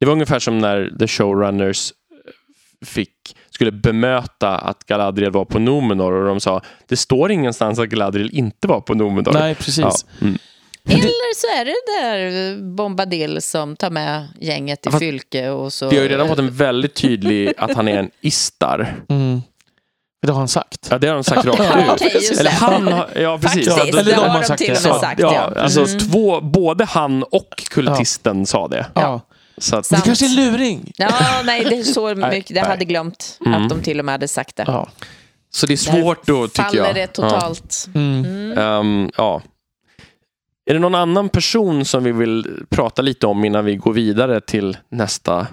Det 0.00 0.07
var 0.07 0.12
ungefär 0.12 0.38
som 0.38 0.59
när 0.59 0.96
The 0.98 1.07
Showrunners 1.09 1.92
eh, 1.92 2.86
fick, 2.86 3.36
skulle 3.53 3.72
bemöta 3.72 4.48
att 4.59 4.84
Galadriel 4.86 5.30
var 5.32 5.44
på 5.44 5.59
Numenor 5.59 6.12
och 6.12 6.26
de 6.26 6.40
sa 6.40 6.61
det 6.88 6.96
står 6.96 7.30
ingenstans 7.32 7.78
att 7.78 7.88
Galadriel 7.88 8.30
inte 8.32 8.68
var 8.68 8.80
på 8.80 8.94
Numenor. 8.94 9.32
Nej, 9.32 9.55
precis. 9.55 9.78
Ja. 9.78 9.92
Mm. 10.20 10.38
Eller 10.88 11.34
så 11.34 11.46
är 11.61 11.64
det 11.64 11.74
där 12.03 12.57
Bombadil 12.76 13.42
som 13.42 13.76
tar 13.76 13.90
med 13.90 14.28
gänget 14.40 14.82
till 14.82 14.92
Fast 14.92 15.00
Fylke 15.03 15.50
och 15.50 15.72
så... 15.72 15.88
Vi 15.88 15.96
har 15.96 16.03
ju 16.03 16.09
redan 16.09 16.28
fått 16.28 16.38
en 16.38 16.50
väldigt 16.57 16.94
tydlig 16.94 17.53
att 17.59 17.74
han 17.74 17.88
är 17.88 17.98
en 17.98 18.11
Istar. 18.20 18.94
Mm. 19.09 19.42
Det 20.26 20.32
har 20.32 20.38
han 20.38 20.48
sagt. 20.48 20.88
Ja, 20.90 20.98
det 20.98 21.07
har 21.09 21.14
de 21.14 21.24
sagt 21.24 21.44
rakt 21.44 21.59
Ja, 21.59 21.94
ut. 22.07 22.14
just 22.14 22.40
Eller 22.40 22.50
han 22.50 22.88
har, 22.88 23.09
ja 23.16 23.38
precis. 23.38 23.68
Faktiskt, 23.68 23.76
Ja, 23.78 24.00
eller 24.00 24.05
det 24.05 24.11
de 24.11 24.16
har 24.16 24.28
har 24.28 24.40
de 24.40 24.46
sagt 24.46 24.59
till 24.62 24.68
det. 24.74 24.78
och 24.80 24.84
med 24.86 24.94
Så, 24.94 25.00
sagt. 25.00 25.20
Ja, 25.20 25.50
Ja. 25.55 25.61
alltså 25.62 25.80
Mm. 25.84 25.98
två, 25.98 26.40
både 26.40 26.84
han 26.84 27.22
och 27.22 27.64
kultisten 27.70 28.46
sa 28.46 28.68
det. 28.68 28.86
Ja. 28.94 29.20
Så 29.62 29.76
att, 29.76 29.82
Det 29.84 29.88
Sant. 29.88 30.04
kanske 30.04 30.24
är 30.26 30.28
en 30.28 30.34
luring. 30.52 30.92
Ja, 30.96 31.42
nej, 31.44 31.64
det 31.64 31.76
är 31.78 31.82
så 31.84 32.14
mycket. 32.30 32.50
Jag 32.56 32.64
hade 32.64 32.84
glömt 32.84 33.38
Mm. 33.46 33.62
att 33.62 33.68
de 33.68 33.82
till 33.82 33.98
och 33.98 34.04
med 34.04 34.12
hade 34.12 34.28
sagt 34.28 34.56
det. 34.56 34.64
Ja. 34.66 34.88
så 35.50 35.66
det 35.66 35.72
är 35.72 35.76
svårt 35.76 36.26
då, 36.26 36.48
tycker 36.48 36.62
Faller 36.62 36.84
jag. 36.84 36.94
det 36.94 37.06
totalt. 37.06 37.88
Mm. 37.94 38.24
Mm. 38.24 38.52
Ja. 38.58 38.80
Ehm, 38.80 39.10
ja. 39.16 39.42
Är 40.66 40.74
det 40.74 40.80
någon 40.80 40.94
annan 40.94 41.28
person 41.28 41.84
som 41.84 42.04
vi 42.04 42.12
vill 42.12 42.64
prata 42.70 43.02
lite 43.02 43.26
om 43.26 43.44
innan 43.44 43.64
vi 43.64 43.76
går 43.76 43.92
vidare 43.92 44.40
till 44.40 44.76
nästa 44.88 45.46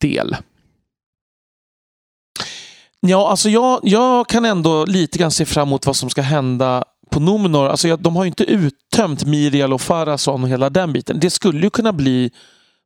del? 0.00 0.36
Ja, 3.00 3.30
alltså 3.30 3.48
jag, 3.48 3.80
jag 3.82 4.26
kan 4.28 4.44
ändå 4.44 4.84
lite 4.84 5.18
grann 5.18 5.30
se 5.30 5.44
fram 5.46 5.68
emot 5.68 5.86
vad 5.86 5.96
som 5.96 6.10
ska 6.10 6.22
hända 6.22 6.84
på 7.10 7.20
Numenor. 7.20 7.68
Alltså 7.68 7.88
jag, 7.88 8.00
de 8.02 8.16
har 8.16 8.24
ju 8.24 8.28
inte 8.28 8.44
uttömt 8.44 9.24
Miriel 9.24 9.72
och 9.72 9.80
Farason 9.80 10.42
och 10.42 10.48
hela 10.48 10.70
den 10.70 10.92
biten. 10.92 11.20
Det 11.20 11.30
skulle 11.30 11.60
ju 11.60 11.70
kunna 11.70 11.92
bli 11.92 12.30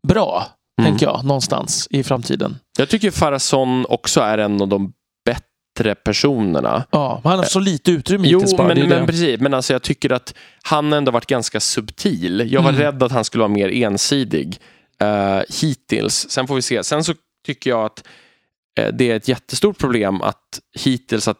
bra, 0.09 0.47
Mm. 0.81 0.91
tänker 0.91 1.07
jag, 1.07 1.25
någonstans 1.25 1.87
i 1.91 2.03
framtiden. 2.05 2.57
Jag 2.79 2.89
tycker 2.89 3.11
Farason 3.11 3.87
också 3.89 4.21
är 4.21 4.39
en 4.39 4.63
av 4.63 4.69
de 4.69 4.93
bättre 5.27 5.95
personerna. 5.95 6.85
Ja, 6.91 7.21
han 7.25 7.39
har 7.39 7.45
så 7.45 7.61
lite 7.61 7.91
utrymme 7.91 8.29
Jo, 8.29 8.39
hittills 8.39 8.57
bara. 8.57 8.69
men, 8.75 8.89
men 8.89 9.07
precis. 9.07 9.41
Men 9.41 9.55
alltså 9.55 9.73
jag 9.73 9.83
tycker 9.83 10.13
att 10.13 10.35
han 10.63 10.93
ändå 10.93 11.11
varit 11.13 11.27
ganska 11.27 11.61
subtil. 11.61 12.49
Jag 12.53 12.63
var 12.63 12.71
Mm. 12.71 12.81
rädd 12.83 13.03
att 13.03 13.13
han 13.13 13.25
skulle 13.25 13.41
vara 13.43 13.53
mer 13.53 13.69
ensidig 13.69 14.59
uh, 15.03 15.43
hittills. 15.61 16.27
Sen 16.31 16.47
får 16.47 16.55
vi 16.55 16.63
se. 16.63 16.85
Sen 16.85 17.05
så 17.05 17.15
tycker 17.47 17.71
jag 17.71 17.85
att 17.85 18.05
eh, 18.81 18.89
det 18.95 19.11
är 19.11 19.17
ett 19.17 19.29
jättestort 19.29 19.79
problem 19.79 20.23
att 20.23 20.61
hittills 20.79 21.29
att 21.29 21.39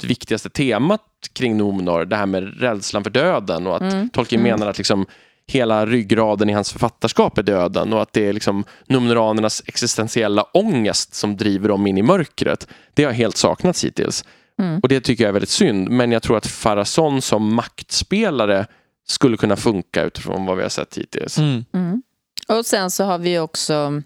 det 0.00 0.06
viktigaste 0.06 0.50
temat 0.50 1.00
kring 1.32 1.56
Numenor, 1.56 2.04
det 2.04 2.16
här 2.16 2.26
med 2.26 2.60
rädslan 2.60 3.04
för 3.04 3.10
döden 3.10 3.66
och 3.66 3.76
att 3.76 3.82
Mm. 3.92 4.10
Tolkien 4.10 4.40
Mm. 4.40 4.52
menar 4.52 4.70
att 4.70 4.78
liksom 4.78 5.06
hela 5.50 5.86
ryggraden 5.86 6.50
i 6.50 6.52
hans 6.52 6.72
författarskap 6.72 7.38
är 7.38 7.42
döden 7.42 7.92
och 7.92 8.02
att 8.02 8.12
det 8.12 8.28
är 8.28 8.32
liksom 8.32 8.64
Numenoranernas 8.86 9.62
existentiella 9.66 10.42
ångest 10.42 11.14
som 11.14 11.36
driver 11.36 11.68
dem 11.68 11.86
in 11.86 11.98
i 11.98 12.02
mörkret. 12.02 12.68
Det 12.94 13.04
har 13.04 13.12
helt 13.12 13.36
saknats 13.36 13.84
hittills. 13.84 14.24
Mm. 14.58 14.80
Och 14.82 14.88
det 14.88 15.00
tycker 15.00 15.24
jag 15.24 15.28
är 15.28 15.32
väldigt 15.32 15.50
synd. 15.50 15.90
Men 15.90 16.12
jag 16.12 16.22
tror 16.22 16.36
att 16.36 16.46
Farason 16.46 17.22
som 17.22 17.54
maktspelare 17.54 18.66
skulle 19.06 19.36
kunna 19.36 19.56
funka 19.56 20.04
utifrån 20.04 20.46
vad 20.46 20.56
vi 20.56 20.62
har 20.62 20.70
sett 20.70 20.98
hittills. 20.98 21.38
Mm. 21.38 21.64
Mm. 21.72 22.02
Och 22.48 22.66
sen 22.66 22.90
så 22.90 23.04
har 23.04 23.18
vi 23.18 23.38
också 23.38 24.02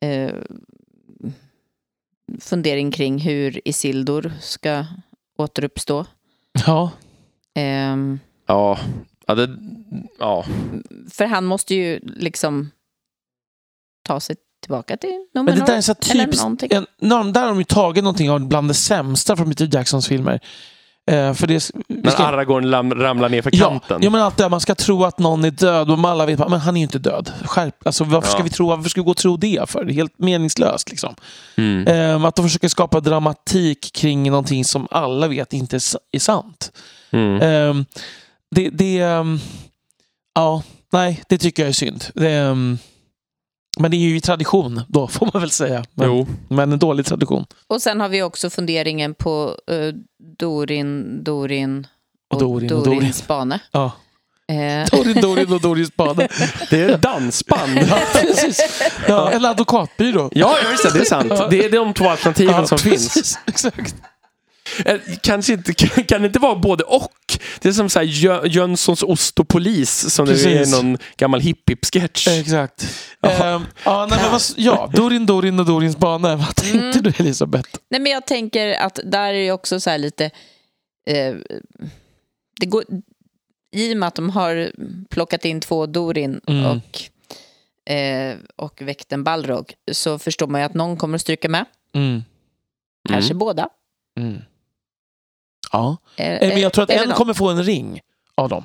eh, 0.00 0.34
fundering 2.40 2.90
kring 2.90 3.18
hur 3.18 3.68
Isildur 3.68 4.32
ska 4.40 4.84
återuppstå. 5.38 6.06
Ja, 6.66 6.90
Ehm, 7.54 8.20
Ja, 8.46 8.78
ja, 9.26 9.34
det, 9.34 9.56
ja. 10.18 10.44
för 11.10 11.24
han 11.24 11.44
måste 11.44 11.74
ju 11.74 12.00
liksom 12.02 12.70
ta 14.08 14.20
sig 14.20 14.36
tillbaka 14.62 14.96
till 14.96 15.26
men 15.34 15.44
Numenor. 15.44 15.60
det 15.60 15.72
där 15.72 15.76
är 15.76 15.80
så 15.80 15.94
typiskt. 15.94 16.44
En, 16.72 16.86
när- 17.00 17.32
där 17.32 17.40
har 17.40 17.48
de 17.48 17.58
ju 17.58 17.64
tagit 17.64 18.04
någonting 18.04 18.30
av 18.30 18.48
bland 18.48 18.68
det 18.70 18.74
sämsta 18.74 19.36
från 19.36 19.48
Peter 19.48 19.68
Jacksons 19.72 20.08
filmer. 20.08 20.40
Eh, 21.10 21.34
för 21.34 21.46
det, 21.46 21.70
När 21.88 22.10
ska- 22.10 22.22
Aragorn 22.24 22.70
lam, 22.70 22.94
ramlar 22.94 23.28
ner 23.28 23.42
för 23.42 23.50
Ja, 23.54 23.68
kanten. 23.68 24.02
ja, 24.02 24.10
men 24.10 24.20
allt 24.20 24.36
det 24.36 24.48
man 24.48 24.60
ska 24.60 24.74
tro 24.74 25.04
att 25.04 25.18
någon 25.18 25.44
är 25.44 25.50
död 25.50 25.90
och 25.90 25.98
alla 25.98 26.26
vet 26.26 26.38
men 26.38 26.52
han 26.60 26.76
är 26.76 26.80
ju 26.80 26.84
inte 26.84 26.98
död. 26.98 27.32
Skärp, 27.44 27.86
alltså, 27.86 28.04
varför, 28.04 28.28
ska 28.28 28.38
Ja. 28.38 28.44
vi 28.44 28.50
tro, 28.50 28.68
varför 28.68 28.90
ska 28.90 29.00
vi 29.00 29.04
gå 29.04 29.10
och 29.10 29.16
tro 29.16 29.36
det 29.36 29.70
för? 29.70 29.84
Det 29.84 29.92
är 29.92 29.94
helt 29.94 30.18
meningslöst. 30.18 30.90
Liksom. 30.90 31.14
Mm. 31.56 31.86
Ehm, 31.86 32.24
att 32.24 32.36
de 32.36 32.42
försöker 32.42 32.68
skapa 32.68 33.00
dramatik 33.00 33.92
kring 33.94 34.30
någonting 34.30 34.64
som 34.64 34.88
alla 34.90 35.28
vet 35.28 35.52
inte 35.52 35.76
är, 35.76 35.80
sa- 35.80 35.98
är 36.12 36.18
sant. 36.18 36.72
Mm. 37.10 37.40
Ehm, 37.42 37.84
det, 38.54 38.70
det, 38.70 38.98
ehm, 38.98 39.38
ja, 40.34 40.62
nej, 40.92 41.22
det 41.28 41.38
tycker 41.38 41.62
jag 41.62 41.68
är 41.68 41.72
synd. 41.72 42.04
Det, 42.14 42.30
ehm, 42.30 42.78
men 43.78 43.90
det 43.90 43.96
är 43.96 43.98
ju 43.98 44.20
tradition 44.20 44.80
då, 44.88 45.08
får 45.08 45.30
man 45.32 45.40
väl 45.42 45.50
säga. 45.50 45.84
Men, 45.94 46.06
Jo. 46.08 46.26
men 46.48 46.72
en 46.72 46.78
dålig 46.78 47.06
tradition. 47.06 47.46
Och 47.66 47.82
sen 47.82 48.00
har 48.00 48.08
vi 48.08 48.22
också 48.22 48.50
funderingen 48.50 49.14
på 49.14 49.56
eh, 49.70 49.94
Dorin, 50.38 51.24
Dorin 51.24 51.86
Och 52.34 52.40
Dorin 52.40 52.72
och 52.72 52.84
Dorins 52.84 53.16
Dorin. 53.22 53.28
bane. 53.28 53.60
Ja. 53.72 53.92
Eh, 54.48 54.86
Dorin, 54.98 55.20
Dorin 55.20 55.52
och 55.52 55.60
Doris 55.60 55.88
Spade. 55.88 56.28
Det 56.70 56.80
är 56.82 56.98
dansband. 56.98 57.78
ja, 57.90 57.98
precis. 58.12 58.60
Ja, 59.08 59.30
en 59.30 59.44
advokatbyrå. 59.44 60.30
Ja, 60.32 60.56
just 60.70 60.82
det. 60.82 60.90
Det 60.92 61.00
är 61.00 61.04
sant. 61.04 61.32
Det 61.50 61.64
är 61.64 61.70
de 61.70 61.94
två 61.94 62.08
alternativen 62.08 62.54
Ja, 62.54 62.66
som 62.66 62.78
finns. 62.78 63.14
precis. 63.14 63.38
Exakt. 63.46 63.94
Eh, 64.84 65.00
Kanske 65.22 65.52
inte, 65.52 65.74
kan 66.08 66.20
det 66.22 66.26
inte 66.26 66.38
vara 66.38 66.54
både 66.56 66.84
och? 66.84 67.12
Det 67.60 67.68
är 67.68 67.72
som 67.72 67.88
så 67.90 67.98
här 67.98 68.06
Jö- 68.06 68.46
Jönssons 68.46 69.02
ost 69.02 69.38
och 69.38 69.48
polis 69.48 70.14
som 70.14 70.26
det 70.26 70.32
är 70.32 70.34
Precis. 70.56 70.72
någon 70.82 70.98
gammal 71.16 71.40
hipp-hipp-sketch. 71.40 72.28
Exakt. 72.28 72.82
Ehm, 73.22 73.62
ja, 73.84 74.06
nej, 74.10 74.18
men 74.22 74.30
vad, 74.32 74.42
ja, 74.56 74.90
Dorin, 74.94 75.26
Dorin 75.26 75.60
och 75.60 75.66
Dorins 75.66 75.96
bana. 75.96 76.36
Vad 76.36 76.56
tänkte 76.56 77.00
du 77.00 77.12
Elisabeth? 77.18 77.68
Nej, 77.90 78.00
men 78.00 78.12
jag 78.12 78.26
tänker 78.26 78.74
att 78.74 79.00
där 79.04 79.34
är 79.34 79.38
ju 79.42 79.52
också 79.52 79.80
så 79.80 79.90
här 79.90 79.98
lite... 79.98 80.24
Eh, 81.10 81.34
det 82.60 82.66
går, 82.66 82.84
I 83.76 83.92
och 83.94 83.96
med 83.96 84.06
att 84.06 84.14
de 84.14 84.30
har 84.30 84.72
plockat 85.10 85.44
in 85.44 85.60
två 85.60 85.86
Dorin 85.86 86.40
Mm. 86.46 86.64
och, 86.66 87.02
eh, 87.92 88.36
och 88.56 88.82
väckt 88.82 89.12
en 89.12 89.24
Balrog 89.24 89.72
så 89.92 90.18
förstår 90.18 90.46
man 90.46 90.60
ju 90.60 90.64
att 90.64 90.74
någon 90.74 90.96
kommer 90.96 91.14
att 91.14 91.20
stryka 91.20 91.48
med. 91.48 91.64
Mm. 91.94 92.22
Kanske 93.08 93.34
båda. 93.34 93.68
Mm. 94.20 94.38
Ja. 95.72 95.96
Eh, 96.16 96.32
Eh, 96.32 96.48
Men 96.48 96.60
jag 96.60 96.72
tror 96.72 96.82
att 96.84 96.90
en 96.90 97.08
någon. 97.08 97.16
kommer 97.16 97.34
få 97.34 97.48
en 97.50 97.62
ring 97.62 98.00
av 98.34 98.48
dem. 98.48 98.64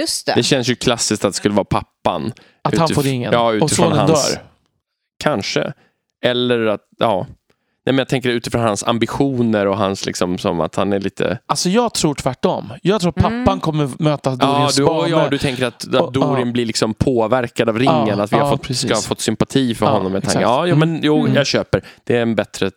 Just 0.00 0.26
det. 0.26 0.32
Det 0.34 0.42
känns 0.42 0.68
ju 0.68 0.74
klassiskt 0.74 1.24
att 1.24 1.32
det 1.32 1.36
skulle 1.36 1.54
vara 1.54 1.64
pappan. 1.64 2.32
Att 2.62 2.78
han 2.78 2.88
får 2.88 3.02
ringen. 3.02 3.32
ja, 3.32 3.52
och 3.62 3.70
sonen 3.70 3.98
hans- 3.98 4.10
dör. 4.34 4.42
Kanske. 5.22 5.72
Eller 6.24 6.66
att, 6.66 6.80
ja. 6.98 7.26
Nej, 7.86 7.92
men 7.92 7.98
jag 7.98 8.08
tänker 8.08 8.28
utifrån 8.28 8.60
hans 8.62 8.84
ambitioner 8.84 9.66
och 9.66 9.76
hans 9.76 10.06
liksom 10.06 10.38
som 10.38 10.60
att 10.60 10.74
han 10.76 10.92
är 10.92 11.00
lite... 11.00 11.38
Alltså 11.46 11.68
jag 11.68 11.94
tror 11.94 12.14
tvärtom. 12.14 12.72
Jag 12.82 13.00
tror 13.00 13.08
att 13.08 13.14
pappan 13.16 13.42
Mm. 13.42 13.60
kommer 13.60 13.90
möta 13.98 14.30
Ja 14.30 14.36
Dorins 14.36 14.76
du, 14.76 14.84
bana. 14.84 15.08
ja, 15.08 15.28
du 15.28 15.38
tänker 15.38 15.66
att, 15.66 15.84
Och- 15.84 16.08
att 16.08 16.14
Dorin 16.14 16.46
ja. 16.46 16.52
blir 16.52 16.66
liksom 16.66 16.94
påverkad 16.94 17.68
av 17.68 17.78
ringen. 17.78 18.06
Ja, 18.18 18.22
att 18.22 18.32
vi 18.32 18.36
har 18.36 18.44
ja, 18.44 18.50
fått, 18.50 18.62
precis. 18.62 18.88
ska 18.88 18.94
ha 18.94 19.02
fått 19.02 19.20
sympati 19.20 19.74
för 19.74 19.86
Ja, 19.86 19.92
honom. 19.92 20.12
Med 20.12 20.22
tanke. 20.22 20.38
exakt. 20.38 20.42
Ja, 20.42 20.66
jo, 20.66 20.76
men 20.76 21.00
jo, 21.02 21.20
Mm. 21.20 21.34
jag 21.34 21.46
köper. 21.46 21.84
Det 22.04 22.16
är 22.16 22.22
en 22.22 22.34
bättre 22.34 22.70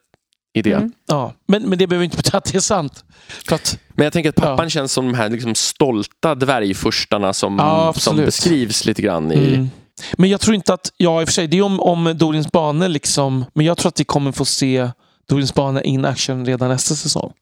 idé. 0.54 0.74
Mm. 0.74 0.92
Ja. 1.08 1.34
Men, 1.48 1.70
men 1.70 1.78
det 1.78 1.88
behöver 1.88 2.04
inte 2.06 2.18
betyda 2.18 2.38
att 2.38 2.46
det 2.46 2.56
är 2.56 2.60
sant. 2.60 3.06
Att, 3.52 3.80
Men 3.94 4.04
jag 4.04 4.14
tänker 4.14 4.30
att 4.30 4.36
pappan 4.36 4.66
Ja. 4.66 4.70
känns 4.70 4.92
som 4.92 5.06
de 5.08 5.14
här 5.18 5.30
liksom 5.30 5.56
stolta 5.56 6.36
dvärgfurstarna 6.36 7.34
som, 7.34 7.56
Ja, 7.60 7.94
som 7.98 8.16
beskrivs 8.18 8.86
lite 8.86 9.02
grann 9.02 9.32
i... 9.32 9.54
mm. 9.54 9.70
Men 10.18 10.30
jag 10.30 10.42
tror 10.42 10.56
inte 10.56 10.74
att, 10.74 10.92
ja 10.98 11.22
i 11.22 11.24
och 11.24 11.28
för 11.28 11.34
sig, 11.34 11.48
det 11.48 11.58
är 11.58 11.62
om, 11.62 11.80
om 11.80 12.14
Dorins 12.18 12.52
bana 12.52 12.88
liksom, 12.88 13.46
men 13.54 13.66
jag 13.66 13.78
tror 13.78 13.90
att 13.90 14.00
vi 14.00 14.04
kommer 14.04 14.32
få 14.32 14.46
se 14.46 14.90
Dorins 15.30 15.54
bana 15.54 15.82
in 15.84 16.06
action 16.06 16.46
redan 16.46 16.70
nästa 16.70 16.96
säsong. 16.96 17.34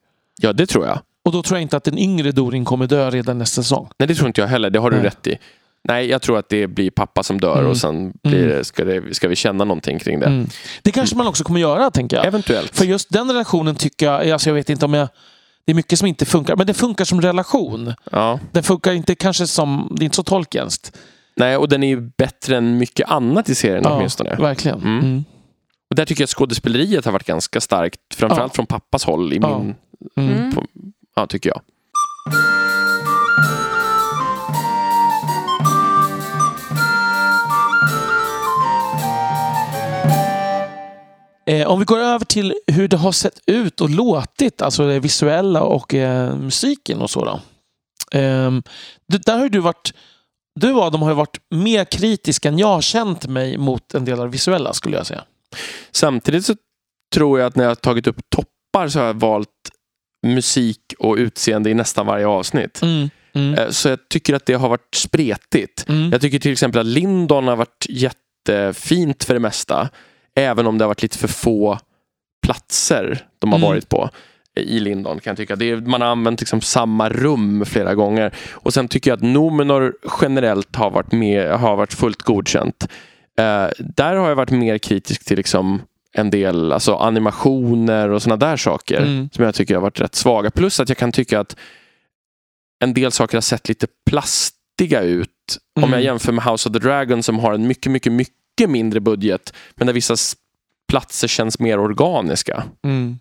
Ja, 0.42 0.54
det 0.54 0.66
tror 0.66 0.86
jag. 0.86 1.00
Och 1.26 1.32
då 1.32 1.44
tror 1.44 1.58
jag 1.58 1.62
inte 1.62 1.78
att 1.78 1.84
den 1.84 1.98
yngre 1.98 2.32
Dorin 2.32 2.66
kommer 2.66 2.88
dö 2.88 3.10
redan 3.10 3.38
nästa 3.38 3.64
säsong. 3.64 3.88
Nej, 4.00 4.08
det 4.08 4.16
tror 4.16 4.28
inte 4.28 4.42
jag 4.42 4.48
heller. 4.48 4.70
Det 4.70 4.80
har 4.80 4.90
du 4.92 4.96
Nej. 4.98 5.06
rätt 5.06 5.28
i. 5.28 5.38
Nej, 5.88 6.10
jag 6.10 6.22
tror 6.22 6.38
att 6.38 6.50
det 6.50 6.68
blir 6.68 6.92
pappa 6.92 7.24
som 7.24 7.40
dör 7.42 7.58
Mm. 7.58 7.70
och 7.70 7.78
sen 7.78 8.14
blir 8.24 8.48
det, 8.48 8.64
ska, 8.64 8.84
det, 8.86 9.16
ska 9.16 9.28
vi 9.28 9.36
känna 9.36 9.64
någonting 9.64 10.00
kring 10.00 10.20
det. 10.20 10.26
Mm. 10.26 10.48
Det 10.82 10.92
kanske 10.92 11.16
man 11.16 11.28
också 11.28 11.44
kommer 11.44 11.60
göra, 11.60 11.92
tänker 11.92 12.18
jag. 12.18 12.26
Eventuellt. 12.26 12.78
För 12.78 12.86
just 12.86 13.10
den 13.10 13.28
relationen 13.32 13.76
tycker 13.76 14.06
jag, 14.06 14.30
alltså 14.30 14.50
jag 14.50 14.54
vet 14.56 14.70
inte 14.70 14.86
om 14.86 14.94
jag 14.94 15.08
det 15.66 15.72
är 15.72 15.76
mycket 15.76 16.00
som 16.00 16.08
inte 16.08 16.26
funkar, 16.26 16.56
men 16.56 16.68
det 16.68 16.74
funkar 16.74 17.06
som 17.06 17.22
relation. 17.22 17.94
Ja. 18.12 18.40
Den 18.52 18.64
funkar 18.64 18.92
inte 18.94 19.16
kanske 19.16 19.48
som, 19.48 19.94
det 19.98 20.04
är 20.04 20.06
inte 20.06 20.16
så 20.16 20.24
tolkenskt. 20.24 20.98
Nej, 21.36 21.58
och 21.58 21.70
den 21.70 21.84
är 21.84 21.88
ju 21.88 22.02
bättre 22.18 22.58
än 22.58 22.78
mycket 22.78 23.10
annat 23.10 23.50
i 23.50 23.56
serien 23.56 23.86
åtminstone. 23.86 24.36
verkligen. 24.36 24.78
Mm. 24.80 25.00
Mm. 25.00 25.24
Och 25.90 25.96
där 25.96 26.06
tycker 26.06 26.22
jag 26.22 26.26
att 26.26 26.30
skådespeleriet 26.30 27.06
har 27.06 27.12
varit 27.12 27.26
ganska 27.28 27.62
starkt. 27.62 28.00
Framförallt 28.16 28.52
Ja. 28.54 28.56
från 28.56 28.66
pappas 28.66 29.04
håll, 29.06 29.34
i 29.34 29.38
Ja. 29.42 29.60
min, 29.60 29.76
Mm. 30.18 30.38
Mm. 30.40 30.52
på, 30.54 30.66
ja, 31.16 31.28
tycker 31.28 31.50
jag. 31.50 31.62
Eh, 41.46 41.68
om 41.68 41.80
vi 41.80 41.86
går 41.86 42.00
över 42.00 42.26
till 42.26 42.54
hur 42.68 42.88
det 42.88 42.98
har 42.98 43.12
sett 43.12 43.40
ut 43.46 43.82
och 43.82 43.90
låtit, 43.90 44.62
alltså 44.62 44.88
det 44.88 45.00
visuella 45.00 45.62
och 45.62 45.94
eh, 45.94 46.36
musiken 46.36 47.02
och 47.02 47.10
så. 47.10 47.26
Då. 47.26 47.40
Det, 49.08 49.26
där 49.26 49.38
har 49.38 49.50
du 49.50 49.60
varit, 49.60 49.94
du 50.60 50.72
och 50.74 50.82
Adam 50.84 51.02
har 51.02 51.10
ju 51.10 51.16
varit 51.16 51.38
mer 51.50 51.86
kritisk 51.86 52.46
än 52.46 52.60
jag 52.60 52.68
har 52.68 52.82
känt 52.82 53.28
mig 53.28 53.58
mot 53.58 53.94
en 53.94 54.06
del 54.06 54.20
av 54.20 54.26
det 54.26 54.32
visuella 54.32 54.74
skulle 54.74 54.98
jag 54.98 55.08
säga. 55.08 55.24
Samtidigt 55.92 56.46
så 56.46 56.56
tror 57.16 57.40
jag 57.40 57.48
att 57.48 57.56
när 57.56 57.64
jag 57.64 57.72
har 57.72 57.76
tagit 57.76 58.08
upp 58.08 58.20
toppar 58.30 58.88
så 58.88 59.00
har 59.00 59.06
jag 59.06 59.20
valt 59.20 59.48
musik 60.28 60.94
och 61.00 61.16
utseende 61.16 61.70
i 61.70 61.74
nästan 61.74 62.06
varje 62.06 62.28
avsnitt. 62.28 62.82
Mm. 62.82 63.10
Mm. 63.34 63.54
Eh, 63.54 63.70
Så 63.70 63.90
jag 63.90 64.10
tycker 64.10 64.34
att 64.34 64.46
det 64.46 64.54
har 64.54 64.70
varit 64.70 64.96
spretigt. 64.96 65.90
Mm. 65.90 66.12
Jag 66.12 66.22
tycker 66.22 66.40
till 66.40 66.52
exempel 66.52 66.82
att 66.82 66.88
Lindon 66.88 67.48
har 67.48 67.56
varit 67.56 67.86
jättefint 67.90 69.24
för 69.24 69.34
det 69.34 69.40
mesta. 69.40 69.90
Även 70.36 70.68
om 70.68 70.78
det 70.78 70.84
har 70.84 70.88
varit 70.88 71.02
lite 71.02 71.18
för 71.18 71.28
få 71.28 71.80
platser 72.46 73.26
de 73.40 73.52
har 73.52 73.60
Mm. 73.60 73.70
varit 73.70 73.90
på 73.90 74.10
i 74.60 74.80
Lindon 74.80 75.20
kan 75.20 75.32
jag 75.32 75.38
tycka. 75.38 75.56
Det 75.56 75.66
är, 75.72 75.76
man 75.78 76.02
har 76.02 76.08
använt 76.08 76.40
liksom 76.40 76.62
samma 76.62 77.10
rum 77.10 77.66
flera 77.66 77.96
gånger. 77.96 78.34
Och 78.52 78.74
sen 78.74 78.88
tycker 78.88 79.12
jag 79.12 79.18
att 79.18 79.24
Nomenor 79.24 79.96
generellt 80.22 80.76
har 80.76 80.92
varit, 80.92 81.12
med, 81.12 81.52
har 81.52 81.76
varit 81.76 81.94
fullt 81.94 82.22
godkänt. 82.22 82.88
Eh, 83.38 83.68
där 83.80 84.16
har 84.16 84.30
jag 84.30 84.36
varit 84.36 84.52
mer 84.52 84.78
kritisk 84.78 85.26
till 85.26 85.38
liksom 85.38 85.82
en 86.14 86.30
del 86.30 86.72
alltså 86.74 86.96
animationer 86.96 88.10
och 88.10 88.22
sådana 88.22 88.38
där 88.46 88.58
saker 88.58 88.98
Mm. 89.02 89.30
som 89.34 89.46
jag 89.46 89.56
tycker 89.56 89.74
har 89.76 89.82
varit 89.82 90.02
rätt 90.02 90.16
svaga. 90.16 90.52
Plus 90.52 90.80
att 90.80 90.90
jag 90.90 90.98
kan 90.98 91.12
tycka 91.12 91.40
att 91.40 91.56
en 92.84 92.94
del 92.94 93.12
saker 93.12 93.38
har 93.38 93.42
sett 93.42 93.70
lite 93.70 93.88
plastiga 94.10 95.02
ut. 95.02 95.30
Om 95.76 95.84
Mm. 95.84 95.94
jag 95.94 96.04
jämför 96.04 96.32
med 96.32 96.44
House 96.46 96.70
of 96.70 96.74
the 96.74 96.80
Dragon 96.80 97.24
som 97.24 97.40
har 97.40 97.54
en 97.54 97.68
mycket, 97.68 97.92
mycket, 97.92 98.12
mycket 98.14 98.36
mindre 98.68 99.00
budget. 99.00 99.54
Men 99.76 99.88
där 99.88 99.94
vissa 99.94 100.16
platser 100.88 101.28
känns 101.28 101.60
mer 101.60 101.80
organiska. 101.80 102.64
Mm. 102.84 103.20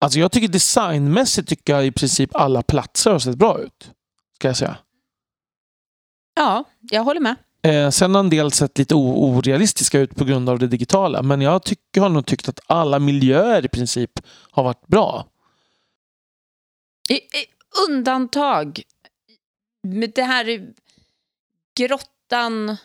Alltså 0.00 0.18
jag 0.18 0.32
tycker 0.32 0.48
designmässigt 0.48 1.48
tycker 1.48 1.72
jag 1.72 1.86
i 1.86 1.92
princip 1.92 2.36
alla 2.36 2.62
platser 2.62 3.10
har 3.10 3.18
sett 3.18 3.36
bra 3.36 3.60
ut. 3.60 3.90
Ska 4.34 4.48
jag 4.48 4.56
säga. 4.56 4.76
Ja, 6.34 6.64
jag 6.80 7.02
håller 7.02 7.20
med. 7.20 7.36
Eh, 7.62 7.90
sen 7.90 8.14
har 8.14 8.20
en 8.20 8.30
del 8.30 8.52
sett 8.52 8.78
lite 8.78 8.94
orealistiska 8.94 9.98
ut 9.98 10.16
på 10.16 10.24
grund 10.24 10.48
av 10.48 10.58
det 10.58 10.66
digitala. 10.66 11.22
Men 11.22 11.40
jag 11.40 11.62
tycker, 11.62 12.00
har 12.00 12.08
nog 12.08 12.26
tyckt 12.26 12.48
att 12.48 12.60
alla 12.66 12.98
miljöer 12.98 13.64
i 13.64 13.68
princip 13.68 14.10
har 14.50 14.64
varit 14.64 14.86
bra. 14.86 15.26
I, 17.08 17.14
i, 17.14 17.46
undantag. 17.88 18.82
Med 19.82 20.12
det 20.14 20.22
här 20.22 20.48
är 20.48 20.68
grottan, 21.76 22.76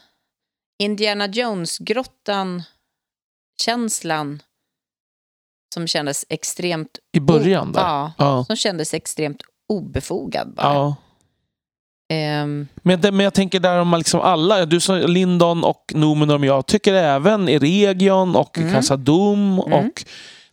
Indiana 0.80 1.28
Jones-grottan, 1.28 2.63
känslan 3.61 4.41
som 5.74 5.88
kändes 5.88 6.26
extremt... 6.30 6.99
I 7.11 7.19
början 7.19 7.71
där. 7.71 7.82
Ja, 7.82 8.11
Ja. 8.17 8.43
som 8.47 8.55
kändes 8.55 8.93
extremt 8.93 9.41
obefogad 9.69 10.53
bara. 10.53 10.74
ja. 10.74 10.95
Ehm, 12.09 12.67
Men, 12.76 13.01
det, 13.01 13.11
men 13.11 13.24
jag 13.24 13.34
tänker 13.34 13.59
där 13.59 13.80
om 13.80 13.93
liksom 13.97 14.21
alla, 14.21 14.65
du 14.65 14.80
sa 14.80 14.93
Lindon 14.95 15.63
och 15.63 15.91
Numenor, 15.95 16.38
men 16.38 16.47
jag 16.49 16.65
tycker 16.65 16.93
även 16.93 17.49
Eregion 17.49 18.36
och 18.36 18.57
Mm. 18.57 18.74
Khazad-dûm 18.74 19.63
Mm. 19.65 19.74
och 19.89 20.03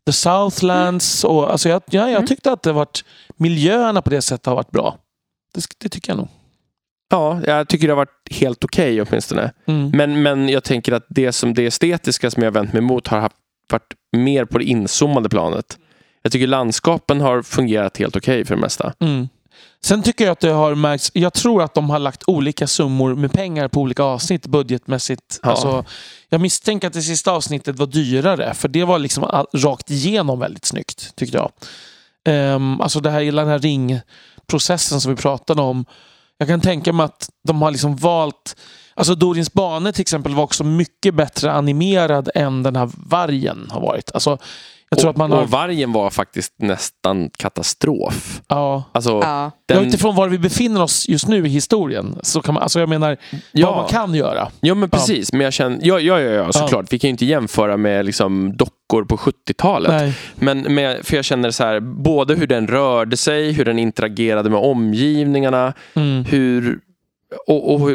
The 0.06 0.12
Southlands. 0.12 1.24
Och, 1.24 1.50
alltså 1.52 1.68
jag, 1.68 1.82
ja, 1.90 2.00
jag 2.02 2.10
Mm. 2.10 2.26
tyckte 2.26 2.52
att 2.52 2.62
det 2.62 2.72
varit, 2.72 3.04
miljöerna 3.36 4.02
på 4.02 4.10
det 4.10 4.22
sättet 4.22 4.46
har 4.46 4.54
varit 4.54 4.70
bra. 4.70 4.98
Det, 5.54 5.64
det 5.78 5.88
tycker 5.88 6.10
jag 6.12 6.16
nog. 6.18 6.28
Ja, 7.10 7.40
jag 7.46 7.68
tycker 7.68 7.86
det 7.86 7.92
har 7.92 7.96
varit 7.96 8.28
helt 8.30 8.64
okej 8.64 9.02
åtminstone. 9.02 9.52
Mm. 9.66 9.90
Men, 9.94 10.22
men 10.22 10.48
jag 10.48 10.64
tänker 10.64 10.92
att 10.92 11.06
det 11.08 11.32
som 11.32 11.54
det 11.54 11.66
estetiska 11.66 12.30
som 12.30 12.42
jag 12.42 12.52
vänt 12.52 12.72
mig 12.72 12.82
emot 12.82 13.08
har 13.08 13.20
haft, 13.20 13.36
varit 13.70 13.94
mer 14.16 14.44
på 14.44 14.58
det 14.58 14.64
inzoomade 14.64 15.28
planet. 15.28 15.78
Jag 16.22 16.32
tycker 16.32 16.46
landskapen 16.46 17.20
har 17.20 17.42
fungerat 17.42 17.96
helt 17.96 18.16
okej 18.16 18.44
för 18.44 18.54
det 18.54 18.60
mesta. 18.60 18.92
Mm. 19.00 19.28
Sen 19.84 20.02
tycker 20.02 20.24
jag 20.24 20.32
att 20.32 20.40
det 20.40 20.50
har 20.50 20.74
märkts, 20.74 21.10
jag 21.14 21.32
tror 21.32 21.62
att 21.62 21.74
de 21.74 21.90
har 21.90 21.98
lagt 21.98 22.22
olika 22.26 22.66
summor 22.66 23.14
med 23.14 23.32
pengar 23.32 23.68
på 23.68 23.80
olika 23.80 24.02
avsnitt 24.02 24.46
budgetmässigt. 24.46 25.40
Ja. 25.42 25.50
Alltså, 25.50 25.84
jag 26.28 26.40
misstänker 26.40 26.86
att 26.86 26.92
det 26.92 27.02
sista 27.02 27.32
avsnittet 27.32 27.78
var 27.78 27.86
dyrare 27.86 28.54
för 28.54 28.68
det 28.68 28.84
var 28.84 28.98
liksom 28.98 29.24
all, 29.24 29.46
rakt 29.54 29.90
igenom 29.90 30.40
väldigt 30.40 30.64
snyggt 30.64 31.16
tyckte 31.16 31.36
jag. 31.36 31.52
Um, 32.54 32.80
alltså 32.80 33.00
det 33.00 33.10
här, 33.10 33.20
hela 33.20 33.42
den 33.42 33.50
här 33.50 33.58
ringprocessen 33.58 35.00
som 35.00 35.14
vi 35.14 35.22
pratade 35.22 35.62
om. 35.62 35.84
Jag 36.40 36.48
kan 36.48 36.60
tänka 36.60 36.92
mig 36.92 37.04
att 37.04 37.30
de 37.48 37.62
har 37.62 37.70
liksom 37.70 37.96
valt 37.96 38.56
Alltså 38.94 39.14
Dorins 39.14 39.52
bane 39.52 39.92
till 39.92 40.00
exempel 40.00 40.34
var 40.34 40.42
också 40.42 40.64
mycket 40.64 41.14
bättre 41.14 41.52
animerad 41.52 42.30
än 42.34 42.62
den 42.62 42.76
här 42.76 42.90
vargen 43.06 43.68
har 43.70 43.80
varit. 43.80 44.10
Alltså, 44.14 44.38
jag 44.90 44.98
tror 44.98 45.08
och, 45.08 45.10
att 45.10 45.16
man 45.16 45.32
har... 45.32 45.42
och 45.42 45.50
vargen 45.50 45.92
var 45.92 46.10
faktiskt 46.10 46.52
nästan 46.58 47.30
katastrof. 47.38 48.40
Ja, 48.48 48.84
Alltså, 48.92 49.10
ja. 49.10 49.50
Ja, 49.66 49.74
den, 49.76 49.86
utifrån 49.86 50.14
var 50.16 50.28
vi 50.28 50.38
befinner 50.38 50.82
oss 50.82 51.08
just 51.08 51.28
nu 51.28 51.46
i 51.46 51.48
historien. 51.48 52.18
Så 52.22 52.42
kan 52.42 52.54
man, 52.54 52.62
alltså 52.62 52.80
jag 52.80 52.88
menar, 52.88 53.16
vad 53.52 53.76
man 53.76 53.88
kan 53.88 54.14
göra. 54.14 54.48
Ja 54.60 54.74
men 54.74 54.90
precis, 54.90 55.32
men 55.32 55.40
jag 55.40 55.52
känner, 55.52 55.78
ja, 55.82 56.00
ja, 56.00 56.20
ja, 56.20 56.30
ja 56.30 56.52
såklart. 56.52 56.92
Vi 56.92 56.98
kan 56.98 57.08
ju 57.08 57.10
inte 57.12 57.24
jämföra 57.26 57.76
med 57.76 58.06
liksom, 58.06 58.56
dockor 58.56 59.04
på 59.04 59.16
70-talet. 59.16 59.90
Nej. 59.92 60.14
Men 60.34 60.74
med, 60.74 61.06
för 61.06 61.16
jag 61.16 61.24
känner 61.24 61.50
så 61.50 61.64
här, 61.64 61.80
både 61.80 62.34
hur 62.34 62.46
den 62.46 62.66
rörde 62.68 63.16
sig, 63.16 63.52
hur 63.52 63.64
den 63.64 63.78
interagerade 63.78 64.50
med 64.50 64.58
omgivningarna, 64.60 65.72
Mm. 65.94 66.24
hur 66.24 66.80
och, 67.46 67.74
och, 67.74 67.90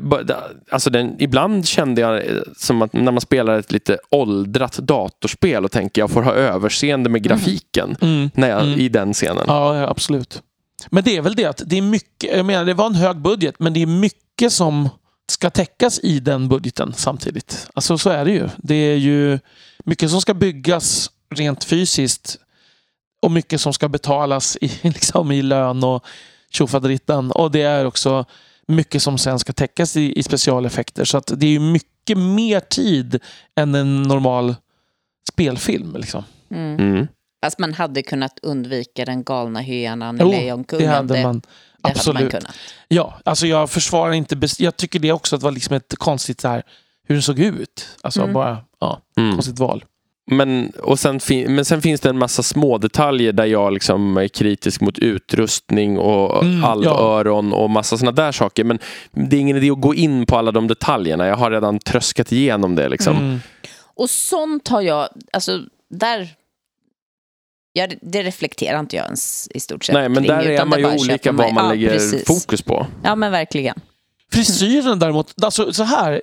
alltså 0.71 0.89
den, 0.89 1.15
ibland 1.19 1.67
kände 1.67 2.01
jag 2.01 2.15
eh, 2.27 2.41
som 2.57 2.81
att 2.81 2.93
när 2.93 3.11
man 3.11 3.21
spelar 3.21 3.59
ett 3.59 3.71
lite 3.71 3.97
åldrat 4.11 4.73
datorspel 4.77 5.65
och 5.65 5.71
tänker 5.71 6.01
jag 6.01 6.11
får 6.11 6.21
ha 6.21 6.33
överseende 6.33 7.09
med 7.09 7.23
grafiken 7.23 7.95
Mm. 8.01 8.29
när 8.33 8.49
jag, 8.49 8.61
Mm. 8.61 8.79
i 8.79 8.89
den 8.89 9.13
scenen. 9.13 9.43
Ja, 9.47 9.77
ja, 9.77 9.87
absolut. 9.89 10.41
Men 10.89 11.03
det 11.03 11.17
är 11.17 11.21
väl 11.21 11.35
det 11.35 11.45
att 11.45 11.61
det 11.65 11.77
är 11.77 11.81
mycket, 11.81 12.35
jag 12.37 12.45
menar 12.45 12.65
det 12.65 12.73
var 12.73 12.85
en 12.85 12.95
hög 12.95 13.17
budget, 13.17 13.55
men 13.59 13.73
det 13.73 13.81
är 13.81 13.85
mycket 13.85 14.51
som 14.53 14.89
ska 15.31 15.49
täckas 15.49 15.99
i 15.99 16.19
den 16.19 16.49
budgeten 16.49 16.93
samtidigt. 16.95 17.67
Alltså 17.73 17.97
så 17.97 18.09
är 18.09 18.25
det 18.25 18.31
ju. 18.31 18.49
Det 18.57 18.75
är 18.75 18.95
ju 18.97 19.39
mycket 19.85 20.09
som 20.11 20.21
ska 20.21 20.33
byggas 20.33 21.09
rent 21.35 21.63
fysiskt 21.63 22.37
och 23.21 23.31
mycket 23.31 23.61
som 23.61 23.73
ska 23.73 23.87
betalas 23.89 24.57
i, 24.61 24.71
liksom, 24.87 25.31
i 25.31 25.41
lön 25.41 25.83
och 25.83 26.05
tjofaderittan. 26.51 27.31
Och 27.31 27.51
det 27.51 27.61
är 27.61 27.85
också 27.85 28.25
mycket 28.67 29.01
som 29.03 29.17
sen 29.17 29.39
ska 29.39 29.53
täckas 29.53 29.97
i, 29.97 30.19
i 30.19 30.23
specialeffekter. 30.23 31.05
Så 31.05 31.17
att 31.17 31.31
det 31.35 31.45
är 31.45 31.51
ju 31.51 31.59
mycket 31.59 32.17
mer 32.17 32.59
tid 32.59 33.19
än 33.59 33.75
en 33.75 34.01
normal 34.03 34.55
spelfilm. 35.31 35.95
Liksom. 35.95 36.23
Mm. 36.51 36.79
Mm. 36.79 37.07
Fast 37.45 37.59
man 37.59 37.73
hade 37.73 38.01
kunnat 38.03 38.39
undvika 38.41 39.05
den 39.05 39.23
galna 39.23 39.59
hyenan 39.59 40.15
i 40.15 40.19
Jo, 40.21 40.31
Lejonkungen. 40.31 40.85
det 40.87 40.91
hade 40.95 41.23
man. 41.23 41.39
det 41.39 41.47
absolut. 41.89 42.15
hade 42.15 42.23
man 42.25 42.31
kunnat. 42.41 42.55
Ja, 42.87 43.19
alltså 43.25 43.47
jag 43.47 43.69
försvarar 43.69 44.11
inte... 44.13 44.39
Jag 44.59 44.77
tycker 44.77 44.99
det 44.99 45.11
också 45.11 45.35
att 45.35 45.41
det 45.41 45.45
var 45.45 45.51
liksom 45.51 45.75
ett 45.75 45.93
konstigt 45.97 46.41
så 46.41 46.47
här, 46.47 46.63
hur 47.07 47.15
den 47.15 47.21
såg 47.21 47.39
ut. 47.39 47.87
Alltså 48.01 48.21
Mm. 48.21 48.33
bara, 48.33 48.57
ja, 48.79 49.01
Mm. 49.17 49.33
konstigt 49.33 49.59
val. 49.59 49.83
Men, 50.31 50.69
och 50.83 50.99
sen 50.99 51.19
men 51.47 51.65
sen 51.65 51.81
finns 51.81 52.01
det 52.01 52.09
en 52.09 52.17
massa 52.17 52.43
små 52.43 52.77
detaljer 52.77 53.33
där 53.33 53.45
jag 53.45 53.73
liksom 53.73 54.17
är 54.17 54.27
kritisk 54.27 54.81
mot 54.81 54.99
utrustning 54.99 55.97
och 55.99 56.43
Mm, 56.43 56.63
allöron 56.63 57.53
och 57.53 57.69
massa 57.69 57.97
sådana 57.97 58.11
där 58.15 58.31
saker. 58.31 58.63
Men 58.63 58.79
det 59.11 59.35
är 59.35 59.39
ingen 59.39 59.57
idé 59.57 59.69
att 59.71 59.81
gå 59.81 59.95
in 59.95 60.25
på 60.25 60.37
alla 60.37 60.51
de 60.51 60.67
detaljerna. 60.67 61.27
Jag 61.27 61.35
har 61.35 61.51
redan 61.51 61.79
tröskat 61.79 62.31
igenom 62.31 62.75
det. 62.75 62.89
Liksom. 62.89 63.17
Mm. 63.17 63.39
Och 63.95 64.09
sånt 64.09 64.67
har 64.67 64.81
jag, 64.81 65.07
alltså 65.33 65.59
där, 65.89 66.29
ja, 67.73 67.87
det- 68.01 68.23
reflekterar 68.23 68.79
inte 68.79 68.95
jag 68.95 69.05
ens 69.05 69.47
i 69.53 69.59
stort 69.59 69.83
sett 69.83 69.93
Nej, 69.93 70.09
men 70.09 70.23
kring, 70.23 70.27
där 70.37 70.45
är 70.49 70.65
man 70.65 70.79
ju 70.79 70.85
olika 70.95 71.31
vad 71.31 71.53
man 71.53 71.65
ja, 71.65 71.71
lägger 71.71 71.89
precis. 71.91 72.27
fokus 72.27 72.61
på. 72.61 72.87
Ja, 73.03 73.15
men 73.15 73.31
verkligen. 73.31 73.75
Frisyren 74.31 74.99
däremot, 74.99 75.43
alltså 75.43 75.73
så 75.73 75.83
här. 75.83 76.21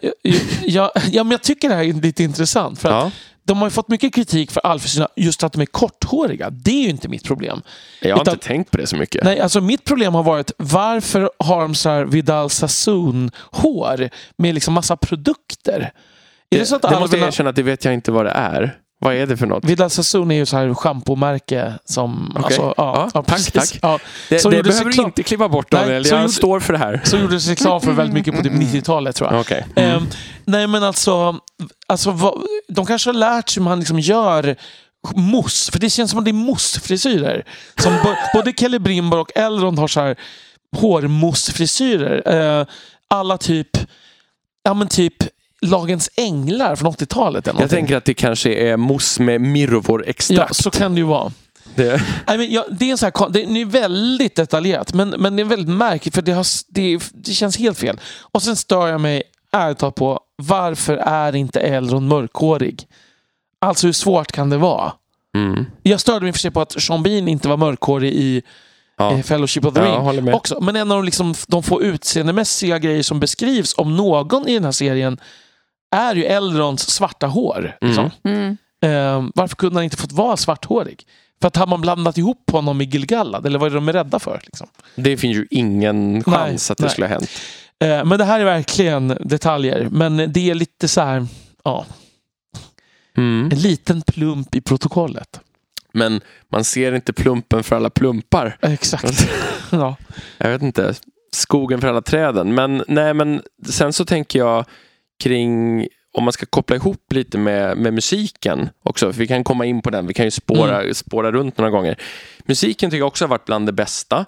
Jag, 0.63 0.91
ja, 1.11 1.25
men 1.25 1.31
jag 1.31 1.43
tycker 1.43 1.69
det 1.69 1.75
här 1.75 1.85
är 1.85 1.93
lite 1.93 2.23
intressant. 2.23 2.79
För 2.79 2.89
att 2.89 3.05
Ja. 3.05 3.11
De 3.45 3.59
har 3.59 3.67
ju 3.67 3.71
fått 3.71 3.89
mycket 3.89 4.15
kritik 4.15 4.51
för 4.51 4.61
allfrisyrerna 4.61 5.09
just 5.17 5.43
att 5.43 5.53
de 5.53 5.63
är 5.63 5.67
korthåriga. 5.67 6.51
Det 6.51 6.71
är 6.71 6.83
ju 6.83 6.91
inte 6.91 7.09
mitt 7.09 7.25
problem. 7.25 7.63
Jag 8.01 8.17
har 8.17 8.23
Utan- 8.23 8.35
inte 8.35 8.47
tänkt 8.47 8.71
på 8.71 8.77
det 8.77 8.87
så 8.87 8.97
mycket. 8.97 9.25
Nej, 9.25 9.41
alltså 9.41 9.61
mitt 9.61 9.85
problem 9.85 10.15
har 10.15 10.23
varit 10.23 10.53
varför 10.57 11.31
har 11.39 11.61
de 11.61 11.75
så 11.75 11.89
här 11.89 12.05
Vidal 12.05 12.51
Sassoon-hår 12.51 14.11
med 14.37 14.55
liksom 14.55 14.75
massa 14.75 14.97
produkter? 14.97 15.93
Det, 16.49 16.73
att 16.73 16.83
det 16.83 17.01
måste 17.01 17.17
jag 17.17 17.29
erkänna 17.29 17.51
att 17.51 17.57
det 17.57 17.63
vet 17.63 17.85
jag 17.85 17.95
inte 17.95 18.13
vad 18.13 18.25
det 18.25 18.31
är. 18.31 18.79
Vad 19.03 19.15
är 19.15 19.27
det 19.27 19.37
för 19.37 19.47
något? 19.47 19.65
Vidal 19.65 19.91
Sassoon 19.91 20.31
är 20.31 20.35
ju 20.35 20.47
så 20.47 20.57
här 20.57 20.75
schampomärke 20.75 21.75
som... 21.85 22.31
Okej. 22.31 22.45
Alltså, 22.45 22.75
ja, 22.77 23.11
Ja, 23.15 23.23
tack, 23.23 23.53
tack. 23.53 23.79
Ja. 23.83 23.99
Det, 24.29 24.39
Så 24.39 24.51
det 24.51 24.63
behöver 24.63 24.91
du 24.91 25.03
inte 25.03 25.23
klippa 25.23 25.49
bort 25.49 25.71
Daniel. 25.71 26.07
Jag 26.07 26.21
gjorde- 26.21 26.33
står 26.33 26.61
för 26.61 26.73
det 26.73 26.79
här. 26.79 27.01
Så 27.05 27.17
gjordes 27.17 27.49
reklam 27.49 27.81
för 27.81 27.93
väldigt 27.93 28.15
mycket 28.15 28.37
på 28.37 28.43
typ 28.43 28.53
90-talet 28.53 29.17
tror 29.17 29.33
jag. 29.33 29.41
Okej. 29.41 29.67
Ehm, 29.77 30.07
nej 30.45 30.67
men 30.67 30.83
alltså, 30.85 31.37
alltså 31.87 32.11
vad, 32.11 32.43
de 32.69 32.87
kanske 32.87 33.09
har 33.09 33.15
lärt 33.15 33.49
sig 33.49 33.61
hur 33.61 33.65
man 33.69 33.79
liksom 33.79 34.01
gör 34.01 34.57
mousse. 35.15 35.73
För 35.73 35.79
det 35.79 35.91
känns 35.91 36.11
som 36.11 36.19
att 36.19 36.25
det 36.25 36.31
är 36.31 36.33
moussefrisyrer. 36.33 37.45
Som 37.83 37.93
både 38.35 38.53
Kelly 38.53 38.79
Brimber 38.79 39.19
och 39.19 39.31
Elrond 39.37 39.79
har 39.79 39.89
så 39.89 40.01
här 40.01 40.17
hårmoussefrisyrer. 40.77 42.23
Eh, 42.61 42.67
alla 43.09 43.39
typ, 43.39 43.69
ja 44.63 44.75
men 44.75 44.89
typ 44.89 45.15
Lagens 45.63 46.11
Änglar 46.17 46.77
från 46.77 46.93
80-talet. 46.93 47.49
eller 47.49 47.61
Jag 47.61 47.71
tänker 47.71 47.97
att 47.97 48.05
det 48.05 48.15
kanske 48.15 48.55
är 48.55 48.77
mousse 48.77 49.23
med 49.23 49.35
Ja, 49.35 49.39
mirrovor-extrakt. 49.39 50.57
så 50.57 50.71
kan 50.71 50.95
det 50.95 50.99
ju 50.99 51.07
vara. 51.07 51.33
Det- 51.75 52.03
Nej, 52.27 52.39
men 52.39 52.51
ja, 52.53 52.65
det, 52.71 52.85
är 52.85 52.91
en 52.91 52.99
så 52.99 53.07
här, 53.07 53.31
det 53.31 53.43
är 53.43 53.65
väldigt 53.65 54.37
detaljerat, 54.37 54.93
men, 54.95 55.09
men 55.09 55.37
det 55.37 55.43
är 55.43 55.45
väldigt 55.45 55.75
märkligt 55.77 56.15
för 56.15 56.23
det, 56.23 56.33
har, 56.33 56.47
det, 56.69 56.99
det 57.15 57.33
känns 57.33 57.57
helt 57.59 57.79
fel. 57.79 58.01
Och 58.21 58.43
sen 58.43 58.57
stör 58.57 58.89
jag 58.89 59.01
mig 59.01 59.23
ärligt 59.53 59.79
talat 59.79 59.95
på 59.95 60.21
varför 60.37 60.97
är 60.97 61.35
inte 61.37 61.61
Elrond 61.61 62.09
mörkhårig? 62.09 62.87
Alltså 63.61 63.87
hur 63.87 63.93
svårt 63.93 64.33
kan 64.33 64.51
det 64.51 64.57
vara? 64.57 64.93
Mm. 65.37 65.67
Jag 65.83 66.01
störde 66.01 66.21
mig 66.25 66.33
för 66.33 66.39
sig 66.39 66.51
på 66.51 66.61
att 66.61 66.83
Sean 66.83 67.03
Bean 67.03 67.29
inte 67.29 67.49
var 67.49 67.57
mörkhårig 67.57 68.13
i 68.15 68.43
Ja. 68.99 69.13
eh, 69.13 69.23
Fellowship 69.23 69.65
of 69.65 69.75
the 69.75 69.81
Ja, 69.81 70.13
Ring 70.13 70.35
också. 70.35 70.61
Men 70.61 70.77
en 70.77 70.91
av 70.93 70.97
de, 70.99 71.05
liksom, 71.05 71.35
de 71.49 71.63
få 71.63 71.83
utseendemässiga 71.83 72.79
grejer 72.79 73.03
som 73.03 73.21
beskrivs 73.21 73.75
om 73.79 73.97
någon 73.97 74.49
i 74.49 74.55
den 74.55 74.65
här 74.65 74.73
serien 74.73 75.21
är 75.93 76.15
ju 76.15 76.25
Elronds 76.25 76.87
svarta 76.87 77.27
hår. 77.27 77.77
Liksom. 77.81 78.11
Mm. 78.25 78.57
Eh, 78.85 79.31
varför 79.35 79.57
kunde 79.57 79.77
han 79.77 79.85
inte 79.85 79.97
fått 79.97 80.13
vara 80.13 80.37
svarthårig? 80.37 81.07
För 81.41 81.49
att 81.49 81.57
har 81.57 81.67
man 81.67 81.81
blandat 81.81 82.19
ihop 82.19 82.51
honom 82.51 82.79
med 82.79 82.95
Gilgalad? 82.95 83.47
Eller 83.47 83.59
vad 83.59 83.71
är 83.71 83.75
de 83.75 83.93
rädda 83.93 84.19
för? 84.19 84.41
Liksom? 84.45 84.67
Det 84.95 85.17
finns 85.17 85.37
ju 85.37 85.47
ingen 85.51 86.25
chans 86.25 86.71
att 86.71 86.79
det 86.79 86.85
nej. 86.85 86.91
skulle 86.91 87.07
ha 87.07 87.15
hänt. 87.15 87.31
Eh, 87.85 88.05
men 88.05 88.19
det 88.19 88.25
här 88.25 88.41
är 88.41 88.45
verkligen 88.45 89.19
detaljer. 89.21 89.89
Men 89.91 90.33
det 90.33 90.51
är 90.51 90.55
lite 90.55 90.89
så 90.89 91.01
här, 91.01 91.27
ja, 91.65 91.87
Mm. 93.17 93.49
en 93.53 93.59
liten 93.59 94.03
plump 94.03 94.55
i 94.55 94.61
protokollet. 94.61 95.41
Men 95.93 96.21
man 96.49 96.65
ser 96.65 96.93
inte 96.95 97.13
plumpen 97.13 97.63
för 97.63 97.77
alla 97.77 97.91
plumpar. 97.91 98.57
Exakt. 98.61 99.29
ja. 99.71 99.97
Jag 100.39 100.51
vet 100.51 100.63
inte. 100.63 100.95
Skogen 101.33 101.81
för 101.81 101.89
alla 101.89 102.03
träden. 102.03 102.55
Men, 102.55 102.85
nej, 102.89 103.15
men 103.15 103.43
sen 103.69 103.93
så 103.93 104.05
tänker 104.05 104.39
jag 104.39 104.65
kring 105.23 105.87
om 106.15 106.25
man 106.25 106.33
ska 106.33 106.47
koppla 106.47 106.77
ihop 106.77 107.13
lite 107.13 107.39
med, 107.39 107.77
med 107.77 107.95
musiken 107.95 108.69
också. 108.83 109.13
För 109.13 109.19
vi 109.19 109.27
kan 109.27 109.45
komma 109.45 109.65
in 109.65 109.83
på 109.83 109.91
den. 109.91 110.07
Vi 110.07 110.15
kan 110.15 110.25
ju 110.25 110.31
spåra, 110.31 110.95
spåra 110.95 111.33
runt 111.33 111.59
några 111.59 111.71
gånger. 111.71 111.97
Musiken 112.45 112.91
tycker 112.91 112.99
jag 112.99 113.07
också 113.09 113.25
har 113.25 113.29
varit 113.29 113.45
bland 113.45 113.67
det 113.67 113.73
bästa. 113.73 114.19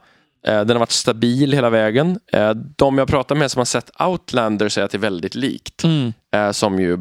Eh, 0.46 0.60
Den 0.64 0.70
har 0.70 0.78
varit 0.78 0.90
stabil 0.90 1.52
hela 1.52 1.70
vägen. 1.70 2.18
Eh, 2.32 2.50
De 2.50 2.98
jag 2.98 3.08
pratar 3.08 3.34
med 3.34 3.50
som 3.50 3.60
har 3.60 3.64
sett 3.64 3.90
Outlander 4.02 4.68
säger 4.68 4.84
att 4.84 4.90
det 4.90 4.96
är 4.96 5.00
väldigt 5.10 5.34
likt. 5.34 5.84
Mm. 5.84 6.12
eh, 6.34 6.50
som 6.50 6.80
ju 6.80 6.98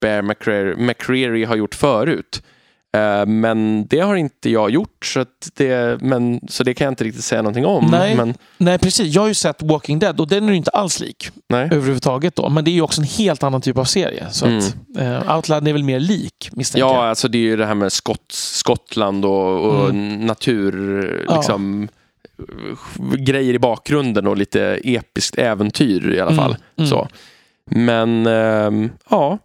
Bear 0.00 0.22
McCreary, 0.22 0.76
McCreary 0.76 1.44
har 1.44 1.56
gjort 1.56 1.74
förut. 1.74 2.42
Eh, 2.96 3.26
Men 3.26 3.86
det 3.86 4.00
har 4.00 4.16
inte 4.16 4.50
jag 4.50 4.70
gjort, 4.70 5.04
så, 5.06 5.24
det, 5.56 6.02
men, 6.02 6.40
så 6.48 6.64
det 6.64 6.74
kan 6.74 6.84
jag 6.84 6.92
inte 6.92 7.04
riktigt 7.04 7.24
säga 7.24 7.42
någonting 7.42 7.66
om. 7.66 7.88
Nej. 7.90 8.16
Men, 8.16 8.34
Nej, 8.58 8.78
precis. 8.78 9.14
Jag 9.14 9.22
har 9.22 9.28
ju 9.28 9.34
sett 9.34 9.62
Walking 9.62 9.98
Dead 9.98 10.20
och 10.20 10.28
den 10.28 10.44
är 10.44 10.48
ju 10.50 10.56
inte 10.56 10.70
alls 10.70 11.00
lik 11.00 11.30
nej. 11.48 11.64
överhuvudtaget. 11.72 12.36
Då. 12.36 12.48
Men 12.48 12.64
det 12.64 12.70
är 12.70 12.72
ju 12.72 12.82
också 12.82 13.00
en 13.00 13.06
helt 13.06 13.42
annan 13.42 13.60
typ 13.60 13.78
av 13.78 13.84
serie. 13.84 14.26
Så 14.30 14.46
Mm. 14.46 14.58
att, 14.58 14.76
eh, 15.28 15.36
Outland 15.36 15.68
är 15.68 15.72
väl 15.72 15.82
mer 15.84 16.00
lik, 16.00 16.48
misstänker 16.52 16.86
Ja, 16.86 16.94
jag. 16.94 17.04
alltså 17.04 17.28
det 17.28 17.38
är 17.38 17.42
ju 17.42 17.56
det 17.56 17.66
här 17.66 17.74
med 17.74 17.92
Skott, 17.92 18.32
Skottland 18.32 19.24
och, 19.24 19.60
och 19.64 19.94
natur, 19.94 21.24
Ja. 21.28 21.36
liksom, 21.36 21.88
grejer 23.18 23.54
i 23.54 23.58
bakgrunden 23.58 24.26
och 24.26 24.36
lite 24.36 24.80
episkt 24.84 25.38
äventyr 25.38 26.14
i 26.14 26.20
alla 26.20 26.30
Mm, 26.30 26.44
fall. 26.44 26.56
mm. 26.78 26.90
Så. 26.90 27.08
Men 27.70 28.26
ehm, 28.26 28.90
ja, 29.10 29.38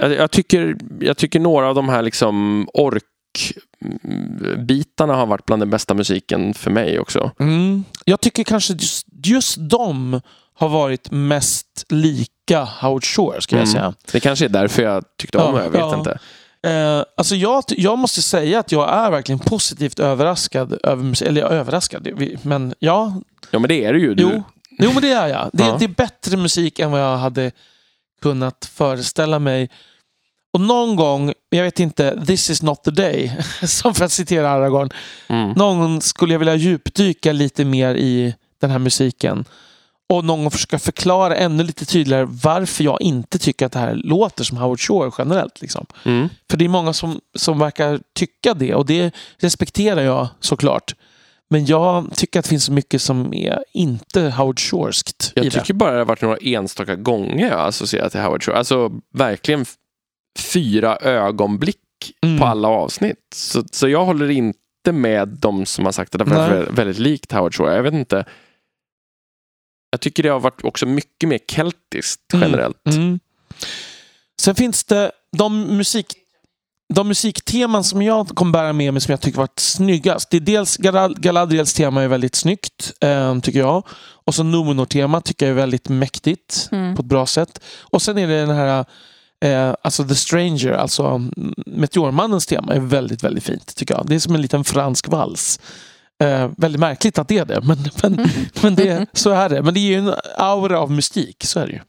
jag, 0.00 0.30
tycker, 0.30 0.76
jag 1.00 1.16
tycker 1.16 1.40
några 1.40 1.68
av 1.68 1.74
de 1.74 1.88
här 1.88 2.02
liksom 2.02 2.66
ork-bitarna 3.90 5.14
har 5.14 5.26
varit 5.26 5.44
bland 5.46 5.62
den 5.62 5.70
bästa 5.70 5.94
musiken 5.94 6.54
för 6.54 6.70
mig 6.70 6.98
också. 6.98 7.30
Mm. 7.40 7.84
Jag 8.04 8.20
tycker 8.20 8.44
kanske 8.44 8.72
just, 8.72 9.06
just 9.24 9.56
de 9.70 10.20
har 10.54 10.68
varit 10.68 11.10
mest 11.10 11.84
lika 11.88 12.64
Howard 12.80 13.04
Shore, 13.04 13.40
ska 13.40 13.56
jag 13.56 13.62
Mm. 13.62 13.72
säga. 13.72 13.94
Det 14.12 14.20
kanske 14.20 14.44
är 14.44 14.48
därför 14.48 14.82
jag 14.82 15.04
tyckte 15.18 15.38
om 15.38 15.54
Ja, 15.54 15.58
det, 15.60 15.64
jag 15.64 15.70
vet 15.70 15.80
ja. 15.80 15.98
inte. 15.98 16.18
Eh, 16.62 17.04
alltså 17.16 17.34
jag, 17.36 17.64
jag 17.68 17.98
måste 17.98 18.22
säga 18.22 18.58
att 18.58 18.72
jag 18.72 18.90
är 18.94 19.10
verkligen 19.10 19.38
positivt 19.38 19.98
överraskad 19.98 20.78
över. 20.82 21.22
Eller 21.22 21.42
överraskad, 21.42 22.08
men 22.42 22.74
ja. 22.78 23.20
Ja 23.50 23.58
men 23.58 23.68
det 23.68 23.84
är 23.84 23.92
det 23.92 23.98
ju. 23.98 24.14
Du, 24.14 24.22
Jo, 24.22 24.42
jo 24.78 24.90
men 24.92 25.02
det 25.02 25.12
är 25.12 25.28
jag. 25.28 25.50
Det, 25.52 25.64
Ja. 25.64 25.76
det 25.78 25.84
är 25.84 25.88
bättre 25.88 26.36
musik 26.36 26.78
än 26.78 26.90
vad 26.90 27.00
jag 27.00 27.16
hade 27.16 27.52
kunnat 28.20 28.70
föreställa 28.74 29.38
mig. 29.38 29.70
Och 30.52 30.60
någon 30.60 30.96
gång, 30.96 31.32
jag 31.50 31.64
vet 31.64 31.80
inte, 31.80 32.24
this 32.26 32.50
is 32.50 32.62
not 32.62 32.84
the 32.84 32.90
day, 32.90 33.36
som 33.62 33.94
för 33.94 34.04
att 34.04 34.12
citera 34.12 34.50
Aragorn. 34.50 34.90
Mm. 35.28 35.50
Någon 35.50 35.78
gång 35.78 36.00
skulle 36.00 36.34
jag 36.34 36.38
vilja 36.38 36.54
djupdyka 36.54 37.32
lite 37.32 37.64
mer 37.64 37.94
i 37.94 38.34
den 38.60 38.70
här 38.70 38.78
musiken. 38.78 39.44
Och 40.08 40.24
någon 40.24 40.42
gång 40.42 40.50
försöka 40.50 40.78
förklara 40.78 41.36
ännu 41.36 41.62
lite 41.62 41.84
tydligare 41.84 42.24
varför 42.42 42.84
jag 42.84 43.02
inte 43.02 43.38
tycker 43.38 43.66
att 43.66 43.72
det 43.72 43.78
här 43.78 43.94
låter 43.94 44.44
som 44.44 44.58
Howard 44.58 44.80
Shore 44.80 45.10
generellt. 45.18 45.60
Liksom. 45.60 45.86
Mm. 46.04 46.28
För 46.50 46.56
det 46.56 46.64
är 46.64 46.68
många 46.68 46.92
som, 46.92 47.20
som 47.38 47.58
verkar 47.58 48.00
tycka 48.14 48.54
det 48.54 48.74
och 48.74 48.86
det 48.86 49.14
respekterar 49.38 50.02
jag 50.02 50.28
såklart. 50.40 50.94
Men 51.50 51.66
jag 51.66 52.16
tycker 52.16 52.38
att 52.38 52.44
det 52.44 52.48
finns 52.48 52.70
mycket 52.70 53.02
som 53.02 53.34
är 53.34 53.64
inte 53.72 54.20
Howard 54.22 54.60
Shoreskt 54.60 55.32
Jag 55.34 55.44
det. 55.44 55.50
tycker 55.50 55.74
bara 55.74 55.92
det 55.92 55.98
har 55.98 56.04
varit 56.04 56.22
några 56.22 56.36
enstaka 56.36 56.94
gånger 56.96 57.48
jag 57.48 57.60
associerat 57.60 58.12
till 58.12 58.20
Howard 58.20 58.42
Shore. 58.44 58.56
Alltså 58.56 58.92
verkligen 59.14 59.64
fyra 60.38 60.96
ögonblick 60.96 61.76
Mm. 62.22 62.38
på 62.38 62.44
alla 62.46 62.68
avsnitt. 62.68 63.18
Så, 63.34 63.64
så 63.72 63.88
jag 63.88 64.04
håller 64.04 64.30
inte 64.30 64.92
med 64.92 65.28
de 65.28 65.66
som 65.66 65.84
har 65.84 65.92
sagt 65.92 66.14
att 66.14 66.18
det 66.18 66.24
var 66.34 66.38
Nej. 66.48 66.50
väldigt, 66.50 66.74
väldigt 66.78 66.98
likt 66.98 67.32
Howard 67.32 67.54
Shore. 67.54 67.74
Jag 67.76 67.82
vet 67.82 67.94
inte. 67.94 68.24
Jag 69.90 70.00
tycker 70.00 70.22
det 70.22 70.28
har 70.28 70.40
varit 70.40 70.64
också 70.64 70.86
mycket 70.86 71.28
mer 71.28 71.38
keltiskt 71.48 72.32
Mm. 72.34 72.48
generellt. 72.50 72.86
Mm. 72.86 73.20
Sen 74.40 74.54
finns 74.54 74.84
det 74.84 75.12
de 75.36 75.60
musik 75.76 76.06
de 76.94 77.08
musikteman 77.08 77.84
som 77.84 78.02
jag 78.02 78.28
kommer 78.28 78.52
bära 78.52 78.72
med 78.72 78.92
mig 78.94 79.00
som 79.00 79.12
jag 79.12 79.20
tycker 79.20 79.38
varit 79.38 79.58
snyggast. 79.58 80.30
Det 80.30 80.36
är 80.36 80.40
dels 80.40 80.76
Galad- 80.78 81.20
Galadriels 81.20 81.74
tema 81.74 82.02
är 82.02 82.08
väldigt 82.08 82.34
snyggt, 82.34 82.92
eh, 83.00 83.38
tycker 83.40 83.58
jag. 83.58 83.86
Och 84.24 84.34
så 84.34 84.42
Numenor-tema 84.42 85.20
tycker 85.20 85.46
jag 85.46 85.50
är 85.50 85.56
väldigt 85.56 85.88
mäktigt 85.88 86.68
Mm. 86.72 86.96
på 86.96 87.02
ett 87.02 87.08
bra 87.08 87.26
sätt. 87.26 87.60
Och 87.80 88.02
sen 88.02 88.18
är 88.18 88.26
det 88.28 88.40
den 88.40 88.50
här 88.56 88.84
eh, 89.44 89.74
alltså 89.82 90.04
The 90.04 90.14
Stranger, 90.14 90.72
alltså 90.72 91.06
mm, 91.06 91.32
Meteormannens 91.66 92.46
tema 92.46 92.74
är 92.74 92.80
väldigt, 92.80 93.24
väldigt 93.24 93.44
fint 93.44 93.76
tycker 93.76 93.94
jag. 93.94 94.06
Det 94.06 94.14
är 94.14 94.18
som 94.18 94.34
en 94.34 94.42
liten 94.42 94.64
fransk 94.64 95.08
vals. 95.08 95.60
Eh, 96.22 96.48
väldigt 96.56 96.80
märkligt 96.80 97.18
att 97.18 97.28
det 97.28 97.38
är 97.38 97.44
det, 97.44 97.60
men, 97.62 97.78
men, 98.02 98.28
men 98.62 98.74
det, 98.74 99.06
så 99.12 99.30
är 99.30 99.48
det. 99.48 99.62
Men 99.62 99.74
det 99.74 99.80
är 99.80 99.88
ju 99.88 99.94
en 99.98 100.14
aura 100.36 100.78
av 100.80 100.90
mystik, 100.90 101.44
så 101.44 101.60
är 101.60 101.66
det 101.66 101.72
ju. 101.72 101.80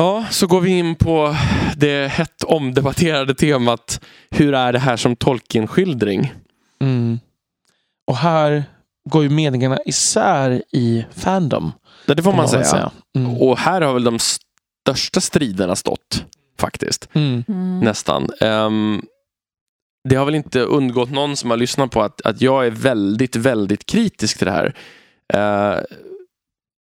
Ja, 0.00 0.26
så 0.30 0.46
går 0.46 0.60
vi 0.60 0.70
in 0.78 0.94
på 0.94 1.36
det 1.76 2.08
hett 2.10 2.42
omdebatterade 2.44 3.34
temat 3.34 4.00
Hur 4.30 4.54
är 4.54 4.72
det 4.72 4.78
här 4.78 4.96
som 4.96 5.16
Tolkien-skildring? 5.16 6.32
Mm. 6.80 7.20
Och 8.06 8.16
här 8.16 8.64
går 9.10 9.22
ju 9.22 9.28
meningarna 9.30 9.78
isär 9.86 10.62
i 10.72 11.06
Fandom. 11.12 11.72
Ja, 12.06 12.14
Det 12.14 12.22
får 12.22 12.32
man 12.32 12.48
säga. 12.48 12.62
väl 12.72 12.90
Mm. 13.16 13.36
Och 13.38 13.58
här 13.58 13.80
har 13.80 13.94
väl 13.94 14.04
de 14.04 14.18
största 14.18 15.20
striderna 15.20 15.76
stått, 15.76 16.24
faktiskt. 16.58 17.08
Mm. 17.12 17.44
Mm. 17.48 17.80
Nästan. 17.80 18.28
Ehm, 18.40 19.02
det 20.08 20.16
har 20.16 20.24
väl 20.24 20.34
inte 20.34 20.60
undgått 20.60 21.10
någon 21.10 21.36
som 21.36 21.50
har 21.50 21.56
lyssnat 21.56 21.90
på 21.90 22.02
att, 22.02 22.20
att 22.20 22.40
jag 22.40 22.66
är 22.66 22.70
väldigt, 22.70 23.36
väldigt 23.36 23.86
kritisk 23.86 24.38
till 24.38 24.46
det 24.46 24.52
här. 24.52 24.74
Eh, 25.32 25.80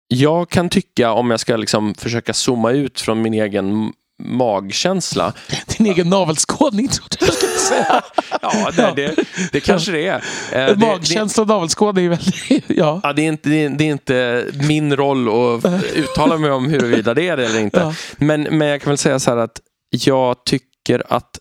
jag 0.07 0.49
kan 0.49 0.69
tycka, 0.69 1.11
om 1.11 1.31
jag 1.31 1.39
ska 1.39 1.57
liksom 1.57 1.95
försöka 1.95 2.33
zooma 2.33 2.71
ut 2.71 2.99
från 3.01 3.21
min 3.21 3.33
egen 3.33 3.93
magkänsla. 4.23 5.33
Din 5.77 5.87
egen 5.87 6.09
navelskådning 6.09 6.87
trodde 6.87 7.17
jag 7.19 7.33
skulle 7.33 7.51
säga. 7.51 8.01
Ja, 8.41 8.71
det, 8.75 8.93
det, 8.95 9.23
det 9.51 9.59
kanske 9.59 9.91
det 9.91 10.07
är. 10.07 10.23
Eh, 10.69 10.77
Magkänsla 10.77 11.43
och 11.43 11.49
navelskådning 11.49 12.05
är 12.05 12.09
väldigt... 12.09 12.63
Ja. 12.77 12.99
Ja, 13.03 13.13
det, 13.13 13.21
är 13.21 13.27
inte, 13.27 13.49
det, 13.49 13.63
är, 13.63 13.69
det 13.69 13.83
är 13.83 13.91
inte 13.91 14.45
min 14.67 14.95
roll 14.95 15.27
att 15.27 15.83
uttala 15.95 16.37
mig 16.37 16.51
om 16.51 16.69
huruvida 16.69 17.13
det 17.13 17.27
är 17.27 17.37
det 17.37 17.45
eller 17.45 17.59
inte. 17.59 17.79
Ja. 17.79 17.93
Men, 18.17 18.41
men 18.43 18.67
jag 18.67 18.81
kan 18.81 18.89
väl 18.89 18.97
säga 18.97 19.19
så 19.19 19.31
här 19.31 19.37
att 19.37 19.61
jag 19.89 20.45
tycker 20.45 21.03
att 21.09 21.39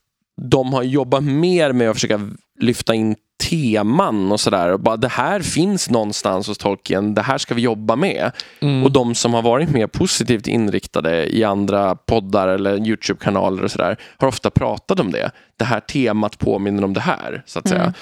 de 0.50 0.72
har 0.72 0.82
jobbat 0.82 1.24
mer 1.24 1.72
med 1.72 1.90
att 1.90 1.96
försöka 1.96 2.20
lyfta 2.60 2.94
in 2.94 3.16
teman 3.48 4.32
och 4.32 4.40
sådär. 4.40 4.76
Bara 4.76 4.96
Det 4.96 5.08
här 5.08 5.40
finns 5.40 5.90
någonstans 5.90 6.48
hos 6.48 6.58
Tolkien, 6.58 7.14
det 7.14 7.22
här 7.22 7.38
ska 7.38 7.54
vi 7.54 7.62
jobba 7.62 7.96
med. 7.96 8.30
Mm. 8.60 8.84
Och 8.84 8.92
de 8.92 9.14
som 9.14 9.34
har 9.34 9.42
varit 9.42 9.70
mer 9.70 9.86
positivt 9.86 10.46
inriktade 10.46 11.36
i 11.36 11.44
andra 11.44 11.96
poddar 11.96 12.48
eller 12.48 12.76
Youtube-kanaler 12.76 13.64
och 13.64 13.70
sådär 13.70 13.96
har 14.18 14.28
ofta 14.28 14.50
pratat 14.50 15.00
om 15.00 15.10
det. 15.12 15.30
Det 15.58 15.64
här 15.64 15.80
temat 15.80 16.38
påminner 16.38 16.84
om 16.84 16.94
det 16.94 17.00
här, 17.00 17.42
så 17.46 17.58
att 17.58 17.68
säga. 17.68 17.82
Mm. 17.82 17.94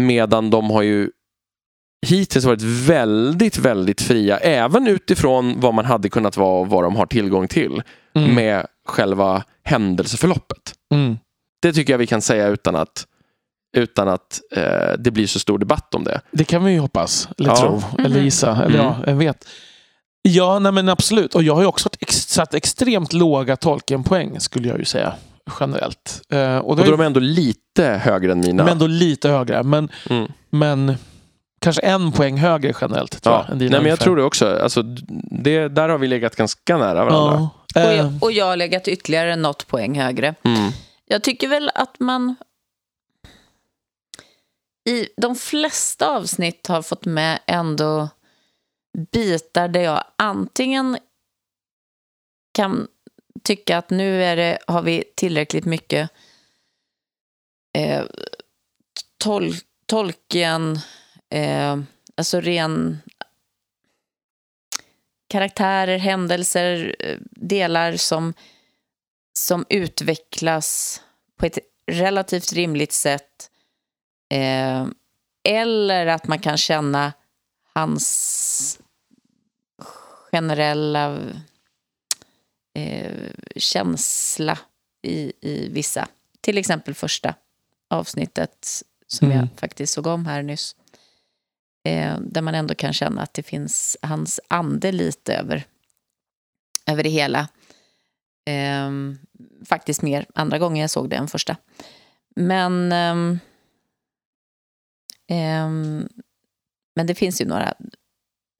Medan 0.00 0.50
de 0.50 0.70
har 0.70 0.82
ju 0.82 1.10
hittills 2.06 2.44
varit 2.44 2.62
väldigt, 2.62 3.58
väldigt 3.58 4.00
fria, 4.00 4.38
även 4.38 4.86
utifrån 4.86 5.60
vad 5.60 5.74
man 5.74 5.84
hade 5.84 6.08
kunnat 6.08 6.36
vara 6.36 6.60
och 6.60 6.68
vad 6.68 6.84
de 6.84 6.96
har 6.96 7.06
tillgång 7.06 7.48
till 7.48 7.82
Mm. 8.14 8.34
med 8.34 8.66
själva 8.88 9.44
händelseförloppet. 9.64 10.74
Mm. 10.94 11.18
Det 11.62 11.72
tycker 11.72 11.92
jag 11.92 11.98
vi 11.98 12.06
kan 12.06 12.22
säga 12.22 12.46
utan 12.48 12.76
att, 12.76 13.06
utan 13.72 14.08
att 14.08 14.40
eh, 14.56 14.92
det 14.98 15.10
blir 15.10 15.26
så 15.26 15.38
stor 15.38 15.58
debatt 15.58 15.94
om 15.94 16.04
det. 16.04 16.20
Det 16.30 16.44
kan 16.44 16.64
vi 16.64 16.72
ju 16.72 16.78
hoppas, 16.78 17.28
eller 17.38 17.48
Ja. 17.50 17.56
tro, 17.56 17.82
eller 17.98 18.10
Mhm. 18.16 18.24
gissa. 18.24 18.50
Eller 18.64 18.64
Mm. 18.78 18.86
ja, 18.86 18.96
jag 19.06 19.14
vet. 19.14 19.48
Ja, 20.22 20.58
nej 20.58 20.72
men 20.72 20.88
absolut. 20.88 21.34
Och 21.34 21.42
jag 21.42 21.54
har 21.54 21.60
ju 21.62 21.66
också 21.68 21.88
satt 22.08 22.54
extremt 22.54 23.12
låga 23.12 23.56
Tolkien-poäng, 23.56 24.40
skulle 24.40 24.68
jag 24.68 24.78
ju 24.78 24.84
säga. 24.84 25.12
Generellt. 25.60 26.22
Eh, 26.32 26.56
och 26.56 26.70
Och 26.70 26.76
då 26.76 26.82
är 26.82 26.86
är 26.86 26.90
de 26.90 27.00
ändå 27.00 27.20
lite 27.20 27.84
högre 27.84 28.32
än 28.32 28.40
mina. 28.40 28.64
men 28.64 28.72
ändå 28.72 28.86
lite 28.86 29.28
högre. 29.28 29.62
Men, 29.62 29.88
Mm. 30.10 30.32
men 30.50 30.94
kanske 31.60 31.82
en 31.82 32.12
poäng 32.12 32.36
högre 32.36 32.72
generellt, 32.80 33.22
tror 33.22 33.34
Ja. 33.34 33.40
jag. 33.46 33.52
Än 33.52 33.58
Nej, 33.58 33.66
dina 33.68 33.70
men 33.70 33.74
jag 33.76 33.82
ungefär. 33.90 34.04
tror 34.04 34.16
det 34.16 34.22
också. 34.24 34.58
Alltså, 34.62 34.82
det, 35.42 35.68
där 35.68 35.88
har 35.88 35.98
vi 35.98 36.06
legat 36.08 36.36
ganska 36.36 36.76
nära 36.76 37.04
varandra. 37.04 37.32
Ja. 37.74 37.80
Och, 37.80 37.80
Eh, 37.80 37.92
jag, 37.96 38.12
och 38.20 38.32
jag 38.32 38.44
har 38.46 38.56
legat 38.56 38.88
ytterligare 38.88 39.36
något 39.36 39.66
poäng 39.66 40.00
högre. 40.00 40.34
Mm. 40.44 40.72
Jag 41.06 41.22
tycker 41.22 41.48
väl 41.48 41.70
att 41.74 42.00
man 42.00 42.36
i 44.84 45.08
de 45.16 45.36
flesta 45.36 46.16
avsnitt 46.16 46.66
har 46.66 46.82
fått 46.82 47.04
med 47.04 47.40
ändå 47.46 48.08
bitar 49.12 49.68
där 49.68 49.80
jag 49.80 50.04
antingen 50.16 50.98
kan 52.54 52.88
tycka 53.44 53.78
att 53.78 53.90
nu 53.90 54.24
är 54.24 54.36
det, 54.36 54.58
har 54.66 54.82
vi 54.82 55.04
tillräckligt 55.16 55.64
mycket 55.64 56.10
eh, 57.78 58.04
tol, 59.18 59.52
Tolkien, 59.86 60.78
eh, 61.30 61.80
alltså 62.16 62.40
ren 62.40 62.98
karaktärer, 65.28 65.98
händelser, 65.98 66.96
eh, 66.98 67.18
delar 67.30 67.96
som, 67.96 68.34
som 69.38 69.66
utvecklas 69.68 71.00
på 71.38 71.46
ett 71.46 71.58
relativt 71.86 72.52
rimligt 72.52 72.92
sätt. 72.92 73.50
Eh, 74.32 74.86
eller 75.44 76.06
att 76.06 76.26
man 76.28 76.38
kan 76.38 76.56
känna 76.56 77.12
hans 77.74 78.78
generella 80.32 81.18
eh, 82.74 83.30
känsla 83.56 84.58
i, 85.02 85.32
i 85.40 85.68
vissa. 85.68 86.08
Till 86.40 86.58
exempel 86.58 86.94
första 86.94 87.34
avsnittet 87.90 88.82
som 89.06 89.26
Mm. 89.30 89.38
jag 89.38 89.48
faktiskt 89.60 89.92
såg 89.92 90.06
om 90.06 90.26
här 90.26 90.42
nyss. 90.42 90.76
Eh, 91.84 92.18
där 92.20 92.42
man 92.42 92.54
ändå 92.54 92.74
kan 92.74 92.92
känna 92.92 93.22
att 93.22 93.34
det 93.34 93.42
finns 93.42 93.96
hans 94.02 94.40
ande 94.48 94.92
lite 94.92 95.34
över, 95.36 95.64
över 96.86 97.02
det 97.02 97.10
hela. 97.10 97.48
Ehm, 98.46 99.18
faktiskt 99.66 100.02
mer 100.02 100.26
andra 100.34 100.58
gånger 100.58 100.80
jag 100.80 100.90
såg 100.90 101.10
det 101.10 101.16
än 101.16 101.28
första. 101.28 101.56
Men, 102.36 102.92
ehm, 105.32 105.98
ehm, 106.00 106.08
men 106.96 107.06
det 107.06 107.14
finns 107.14 107.40
ju 107.40 107.44
några 107.44 107.74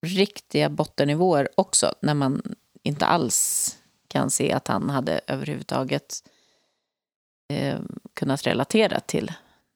riktiga 0.06 0.68
bottennivåer 0.70 1.48
också 1.54 1.94
när 2.02 2.14
man 2.14 2.42
inte 2.82 3.06
alls 3.06 3.78
kan 4.08 4.30
se 4.30 4.52
att 4.52 4.68
han 4.68 4.90
hade 4.90 5.20
överhuvudtaget 5.26 6.22
eh, 7.52 7.78
kunnat 8.14 8.46
relatera 8.46 9.00
till 9.00 9.32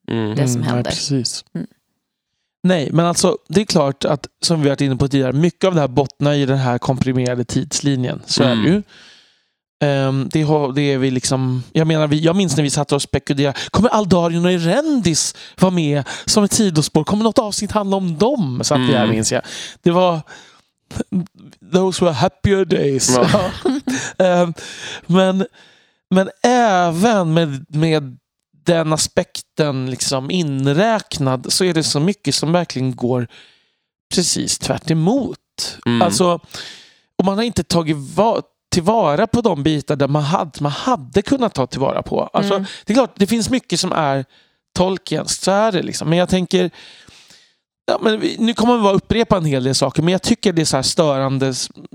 Mm. 0.08 0.34
det 0.36 0.48
som 0.48 0.60
nej, 0.60 0.70
händer. 0.70 0.90
precis. 0.90 1.44
Mm. 1.54 1.66
Nej, 2.62 2.90
men 2.92 3.06
alltså 3.06 3.38
det 3.48 3.60
är 3.60 3.64
klart 3.64 4.04
att 4.04 4.26
som 4.40 4.62
vi 4.62 4.68
varit 4.68 4.80
inne 4.80 4.96
på 4.96 5.08
tidigare, 5.08 5.32
mycket 5.32 5.64
av 5.64 5.74
det 5.74 5.80
här 5.80 5.88
bottnar 5.88 6.34
i 6.34 6.46
den 6.46 6.58
här 6.58 6.78
komprimerade 6.78 7.44
tidslinjen. 7.44 8.22
Så 8.26 8.42
Mm. 8.42 8.58
är 8.58 8.62
det 8.64 8.68
ju. 8.70 8.82
Ehm, 9.84 10.28
det, 10.32 10.42
har, 10.42 10.72
det 10.72 10.82
är 10.82 10.98
vi 10.98 11.10
liksom, 11.10 11.62
jag 11.72 11.86
menar, 11.86 12.06
vi, 12.06 12.20
jag 12.20 12.36
minns 12.36 12.56
när 12.56 12.62
vi 12.62 12.70
satt 12.70 12.92
och 12.92 13.02
spekulerade. 13.02 13.58
Kommer 13.70 13.88
Aldarion 13.88 14.44
och 14.44 14.52
Erendis 14.52 15.34
vara 15.60 15.70
med 15.72 16.04
som 16.24 16.44
ett 16.44 16.52
sidospår? 16.52 17.04
Kommer 17.04 17.24
något 17.24 17.38
avsnitt 17.38 17.72
handla 17.72 17.96
om 17.96 18.18
dem? 18.18 18.60
Satt 18.64 18.78
vi 18.80 18.92
här 18.92 19.04
Mm. 19.04 19.10
minns 19.10 19.32
jag. 19.32 19.42
Det 19.82 19.90
var 19.90 20.20
Those 21.72 22.04
were 22.04 22.14
happier 22.14 22.64
days. 22.64 23.16
Ja. 23.16 23.50
Ehm, 24.24 24.54
men, 25.06 25.46
men 26.10 26.30
även 26.42 27.34
med, 27.34 27.64
med 27.68 28.16
den 28.66 28.92
aspekten 28.92 29.90
liksom 29.90 30.30
inräknad 30.30 31.52
så 31.52 31.64
är 31.64 31.74
det 31.74 31.82
så 31.82 32.00
mycket 32.00 32.34
som 32.34 32.52
verkligen 32.52 32.96
går 32.96 33.28
precis 34.14 34.58
tvärt 34.58 34.90
emot. 34.90 35.38
Mm. 35.86 36.02
Alltså, 36.02 36.40
och 37.18 37.24
man 37.24 37.36
har 37.36 37.44
inte 37.44 37.62
tagit 37.64 37.96
va- 37.96 38.42
tillvara 38.80 39.26
på 39.26 39.40
de 39.40 39.62
bitar 39.62 39.96
där 39.96 40.08
man 40.08 40.22
hade, 40.22 40.50
man 40.60 40.72
hade 40.72 41.22
kunnat 41.22 41.54
ta 41.54 41.66
tillvara 41.66 42.02
på. 42.02 42.22
Alltså, 42.32 42.54
Mm. 42.54 42.66
Det 42.84 42.92
är 42.92 42.94
klart, 42.94 43.12
det 43.16 43.26
finns 43.26 43.50
mycket 43.50 43.80
som 43.80 43.92
är 43.92 44.24
Tolkiens, 44.78 45.40
så 45.40 45.50
är 45.50 45.72
det. 45.72 45.82
Liksom. 45.82 46.08
Men 46.08 46.18
jag 46.18 46.28
tänker, 46.28 46.70
ja, 47.86 47.98
men 48.02 48.20
vi- 48.20 48.36
nu 48.38 48.54
kommer 48.54 48.76
vi 48.76 48.82
bara 48.82 48.92
upprepa 48.94 49.36
en 49.36 49.44
hel 49.44 49.64
del 49.64 49.74
saker, 49.74 50.02
men 50.02 50.12
jag 50.12 50.22
tycker 50.22 50.52
det 50.52 50.62
är 50.62 50.66
så 50.66 50.76
här 50.76 50.82
störande. 50.82 51.54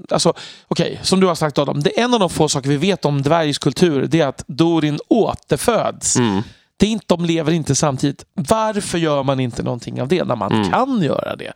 Alltså, 0.09 0.33
Okej, 0.67 0.99
som 1.03 1.19
du 1.19 1.27
har 1.27 1.35
sagt 1.35 1.57
Adam, 1.57 1.79
det 1.83 1.99
är 1.99 2.03
en 2.03 2.13
av 2.13 2.19
de 2.19 2.29
få 2.29 2.49
saker 2.49 2.69
vi 2.69 2.77
vet 2.77 3.05
om 3.05 3.21
dvärgs 3.21 3.57
kultur, 3.57 4.07
det 4.07 4.21
är 4.21 4.27
att 4.27 4.43
Dorin 4.47 4.99
återföds. 5.07 6.15
Mm. 6.15 6.41
Det 6.77 6.85
är 6.85 6.89
inte, 6.89 7.05
de 7.07 7.25
lever 7.25 7.51
inte 7.51 7.75
samtidigt. 7.75 8.25
Varför 8.33 8.97
gör 8.97 9.23
man 9.23 9.39
inte 9.39 9.63
någonting 9.63 10.01
av 10.01 10.07
det 10.07 10.23
när 10.23 10.35
man 10.35 10.51
Mm. 10.51 10.69
kan 10.71 11.01
göra 11.01 11.35
det? 11.35 11.53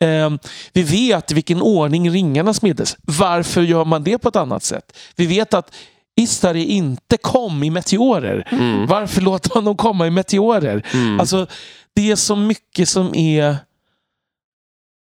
Eh, 0.00 0.30
vi 0.72 0.82
vet 0.82 1.30
i 1.30 1.34
vilken 1.34 1.62
ordning 1.62 2.10
ringarna 2.10 2.54
smiddes. 2.54 2.96
Varför 3.02 3.62
gör 3.62 3.84
man 3.84 4.04
det 4.04 4.18
på 4.18 4.28
ett 4.28 4.36
annat 4.36 4.62
sätt? 4.62 4.98
Vi 5.16 5.26
vet 5.26 5.54
att 5.54 5.74
Istari 6.16 6.64
inte 6.64 7.16
kom 7.16 7.62
i 7.62 7.70
meteorer. 7.70 8.48
Mm. 8.50 8.86
Varför 8.86 9.20
låter 9.20 9.50
man 9.54 9.64
dem 9.64 9.76
komma 9.76 10.06
i 10.06 10.10
meteorer? 10.10 10.86
Mm. 10.92 11.20
Alltså, 11.20 11.46
det 11.94 12.10
är 12.10 12.16
så 12.16 12.36
mycket 12.36 12.88
som 12.88 13.14
är 13.14 13.56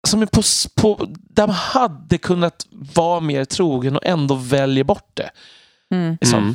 som 0.07 0.23
är 0.23 0.27
på, 0.27 0.43
på, 0.77 1.07
där 1.11 1.47
man 1.47 1.57
hade 1.57 2.19
kunnat 2.19 2.67
vara 2.71 3.21
mer 3.21 3.45
trogen 3.45 3.97
och 3.97 4.07
ändå 4.07 4.35
väljer 4.35 4.85
bort 4.85 5.11
det. 5.15 5.31
Mm. 5.91 6.17
Liksom. 6.21 6.39
Mm. 6.39 6.55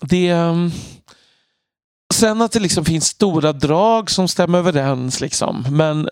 det 0.00 0.32
um, 0.32 0.72
sen 2.14 2.42
att 2.42 2.52
det 2.52 2.60
liksom 2.60 2.84
finns 2.84 3.06
stora 3.06 3.52
drag 3.52 4.10
som 4.10 4.28
stämmer 4.28 4.58
överens. 4.58 5.20
Liksom. 5.20 5.66
Men 5.70 6.08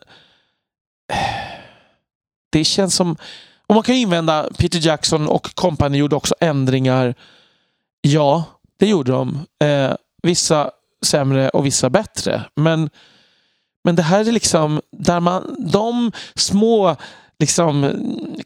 eh, 1.12 1.43
det 2.54 2.64
känns 2.64 2.94
som... 2.94 3.16
Och 3.66 3.74
man 3.74 3.84
kan 3.84 3.94
ju 3.94 4.00
invända 4.00 4.48
Peter 4.58 4.86
Jackson 4.86 5.28
och 5.28 5.54
kompani 5.54 5.98
gjorde 5.98 6.16
också 6.16 6.34
ändringar. 6.40 7.14
Ja, 8.00 8.44
det 8.78 8.86
gjorde 8.86 9.12
de. 9.12 9.46
Eh, 9.64 9.94
vissa 10.22 10.70
sämre 11.04 11.48
och 11.48 11.66
vissa 11.66 11.90
bättre. 11.90 12.44
Men, 12.56 12.90
men 13.84 13.96
det 13.96 14.02
här 14.02 14.20
är 14.20 14.32
liksom 14.32 14.80
där 14.92 15.20
man, 15.20 15.56
de 15.72 16.12
små 16.34 16.96
liksom, 17.38 17.90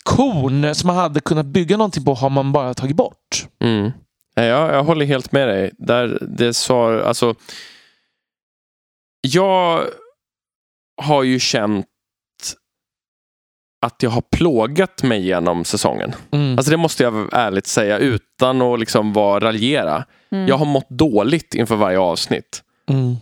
korn 0.03 0.75
som 0.75 0.87
man 0.87 0.97
hade 0.97 1.21
kunnat 1.21 1.47
bygga 1.47 1.77
någonting 1.77 2.05
på 2.05 2.15
har 2.15 2.31
man 2.31 2.53
bara 2.53 2.75
tagit 2.75 2.97
bort. 2.97 3.47
Mm. 3.61 3.93
Ja, 4.35 4.43
Jag, 4.43 4.75
jag 4.75 4.85
håller 4.85 5.07
helt 5.07 5.33
med 5.33 5.49
dig. 5.49 5.71
Där 5.79 6.19
det 6.21 6.55
sa, 6.55 7.03
alltså, 7.03 7.35
jag 9.21 9.85
har 11.03 11.23
ju 11.23 11.39
känt 11.39 11.87
att 13.81 14.03
jag 14.03 14.11
har 14.11 14.21
plågat 14.21 15.03
mig 15.03 15.27
genom 15.27 15.65
säsongen. 15.65 16.13
Mm. 16.31 16.59
Alltså 16.59 16.71
det 16.71 16.77
måste 16.77 17.03
jag 17.03 17.29
ärligt 17.33 17.67
säga 17.67 17.99
utan 17.99 18.63
att 18.63 18.81
liksom 18.81 19.13
vara 19.13 19.45
raljera. 19.45 20.05
Mm. 20.31 20.49
Jag 20.49 20.57
har 20.57 20.67
mått 20.67 20.91
dåligt 20.91 21.55
inför 21.55 21.77
varje 21.77 21.99
avsnitt. 21.99 22.63
Mm. 22.91 23.17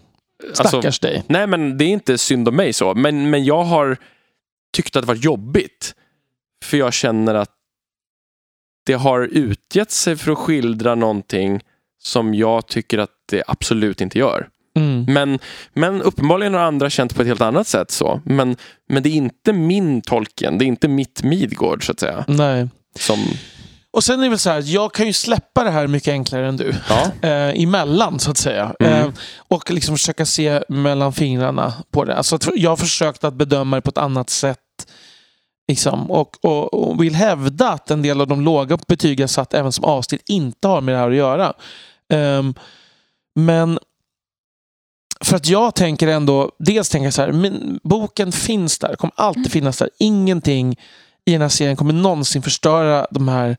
Alltså, 0.48 0.68
Stackars 0.68 0.98
dig. 0.98 1.22
nej 1.28 1.46
men 1.46 1.78
det 1.78 1.84
är 1.84 1.88
inte 1.88 2.18
synd 2.18 2.48
om 2.48 2.56
mig 2.56 2.72
så. 2.72 2.94
Men, 2.94 3.30
men 3.30 3.44
jag 3.44 3.64
har 3.64 3.96
tyckt 4.72 4.96
att 4.96 5.02
det 5.02 5.06
varit 5.06 5.24
jobbigt. 5.24 5.94
För 6.64 6.76
jag 6.76 6.92
känner 6.92 7.34
att 7.34 7.52
det 8.86 8.94
har 8.94 9.20
utgett 9.20 9.90
sig 9.90 10.16
för 10.16 10.32
att 10.32 10.38
skildra 10.38 10.94
någonting 10.94 11.60
som 11.98 12.34
jag 12.34 12.66
tycker 12.66 12.98
att 12.98 13.10
det 13.30 13.42
absolut 13.46 14.00
inte 14.00 14.18
gör. 14.18 14.48
Mm. 14.76 15.04
Men, 15.08 15.38
men 15.74 16.02
uppenbarligen 16.02 16.54
har 16.54 16.60
andra 16.60 16.90
känt 16.90 17.14
på 17.14 17.22
ett 17.22 17.28
helt 17.28 17.40
annat 17.40 17.66
sätt 17.66 17.90
så. 17.90 18.20
Men, 18.24 18.56
men 18.88 19.02
det 19.02 19.08
är 19.08 19.12
inte 19.14 19.52
min 19.52 20.02
Tolkien, 20.02 20.58
det 20.58 20.64
är 20.64 20.66
inte 20.66 20.88
mitt 20.88 21.22
Midgård 21.22 21.86
så 21.86 21.92
att 21.92 22.00
säga. 22.00 22.24
Nej. 22.28 22.68
Som, 22.98 23.18
Och 23.90 24.04
sen 24.04 24.18
är 24.18 24.24
det 24.24 24.28
väl 24.30 24.38
så 24.38 24.50
här, 24.50 24.62
jag 24.64 24.92
kan 24.94 25.06
ju 25.06 25.12
släppa 25.12 25.64
det 25.64 25.70
här 25.70 25.86
mycket 25.86 26.12
enklare 26.12 26.48
än 26.48 26.56
du. 26.56 26.74
ja. 26.88 27.10
Eh, 27.28 27.62
emellan 27.62 28.18
så 28.18 28.30
att 28.30 28.36
säga. 28.38 28.74
Mm. 28.80 28.92
Eh, 28.92 29.08
och 29.48 29.70
liksom 29.70 29.96
försöka 29.96 30.26
se 30.26 30.62
mellan 30.68 31.12
fingrarna 31.12 31.72
på 31.90 32.04
det. 32.04 32.16
Alltså, 32.16 32.38
jag 32.54 32.70
har 32.70 32.76
försökt 32.76 33.24
att 33.24 33.34
bedöma 33.34 33.76
det 33.76 33.82
på 33.82 33.90
ett 33.90 33.98
annat 33.98 34.30
sätt. 34.30 34.58
Liksom, 35.68 36.10
och, 36.10 36.44
och, 36.44 36.74
och 36.74 37.02
vill 37.02 37.14
hävda 37.14 37.68
att 37.68 37.90
en 37.90 38.02
del 38.02 38.20
av 38.20 38.26
de 38.26 38.40
låga 38.40 38.78
betyg 38.88 39.20
jag 39.20 39.30
satt 39.30 39.54
även 39.54 39.72
som 39.72 39.84
avsnitt 39.84 40.22
inte 40.26 40.68
har 40.68 40.80
med 40.80 40.94
det 40.94 40.98
här 40.98 41.10
att 41.10 41.16
göra. 41.16 41.52
Ehm, 42.12 42.54
men 43.34 43.78
för 45.20 45.36
att 45.36 45.48
jag 45.48 45.74
tänker 45.74 46.08
ändå, 46.08 46.52
dels 46.58 46.88
tänker 46.88 47.04
jag 47.06 47.14
så 47.14 47.22
här, 47.22 47.32
men 47.32 47.80
boken 47.82 48.32
finns 48.32 48.78
där, 48.78 48.96
kommer 48.96 49.14
alltid 49.16 49.52
finnas 49.52 49.78
där. 49.78 49.90
Ingenting 49.98 50.76
i 51.24 51.32
den 51.32 51.40
här 51.40 51.48
serien 51.48 51.76
kommer 51.76 51.92
någonsin 51.92 52.42
förstöra 52.42 53.06
de 53.10 53.28
här, 53.28 53.56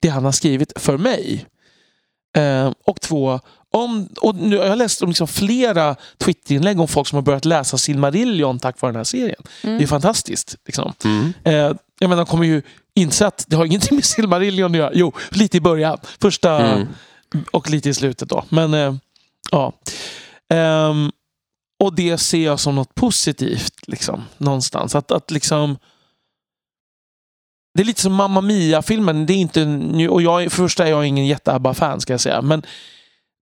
det 0.00 0.08
han 0.08 0.24
har 0.24 0.32
skrivit 0.32 0.72
för 0.76 0.96
mig. 0.98 1.46
Eh, 2.36 2.72
och 2.84 3.00
två, 3.00 3.40
om, 3.70 4.08
och 4.20 4.34
nu, 4.34 4.56
jag 4.56 4.68
har 4.68 4.76
läst 4.76 5.02
om 5.02 5.08
liksom 5.08 5.28
flera 5.28 5.96
Twitterinlägg 6.18 6.80
om 6.80 6.88
folk 6.88 7.08
som 7.08 7.16
har 7.16 7.22
börjat 7.22 7.44
läsa 7.44 7.78
Silmarillion 7.78 8.58
tack 8.58 8.80
vare 8.80 8.92
den 8.92 8.96
här 8.96 9.04
serien. 9.04 9.42
Det 9.62 9.82
är 9.82 9.86
fantastiskt. 9.86 10.56
Liksom. 10.66 10.92
Mm. 11.04 11.32
Eh, 11.44 11.76
jag 11.98 12.08
menar, 12.08 12.16
de 12.16 12.26
kommer 12.26 12.44
ju 12.44 12.62
inse 12.94 13.26
att 13.26 13.44
det 13.48 13.56
har 13.56 13.64
ingenting 13.64 13.96
med 13.96 14.04
Silmarillion 14.04 14.70
att 14.70 14.76
göra. 14.78 14.90
Jo, 14.94 15.12
lite 15.30 15.56
i 15.56 15.60
början. 15.60 15.98
Första 16.20 16.76
Mm. 17.34 17.44
och 17.52 17.70
lite 17.70 17.88
i 17.88 17.94
slutet 17.94 18.28
då. 18.28 18.44
Men 18.48 18.74
eh, 18.74 18.94
ja. 19.50 19.72
Ehm, 20.54 21.10
och 21.84 21.94
det 21.94 22.18
ser 22.18 22.44
jag 22.44 22.60
som 22.60 22.74
något 22.74 22.94
positivt. 22.94 23.74
Liksom, 23.86 24.24
någonstans. 24.38 24.94
Att, 24.94 25.10
att 25.10 25.30
liksom... 25.30 25.78
Det 27.74 27.82
är 27.82 27.86
lite 27.86 28.00
som 28.00 28.14
Mamma 28.14 28.40
Mia-filmen. 28.40 29.26
Det 29.26 29.32
är 29.32 29.36
inte, 29.36 29.62
och 30.08 30.22
jag, 30.22 30.42
är- 30.42 30.48
för 30.48 30.56
första 30.56 30.86
är 30.86 30.90
jag 30.90 31.06
ingen 31.06 31.26
jätte-ABBA-fan 31.26 32.00
ska 32.00 32.12
jag 32.12 32.20
säga. 32.20 32.42
Men, 32.42 32.62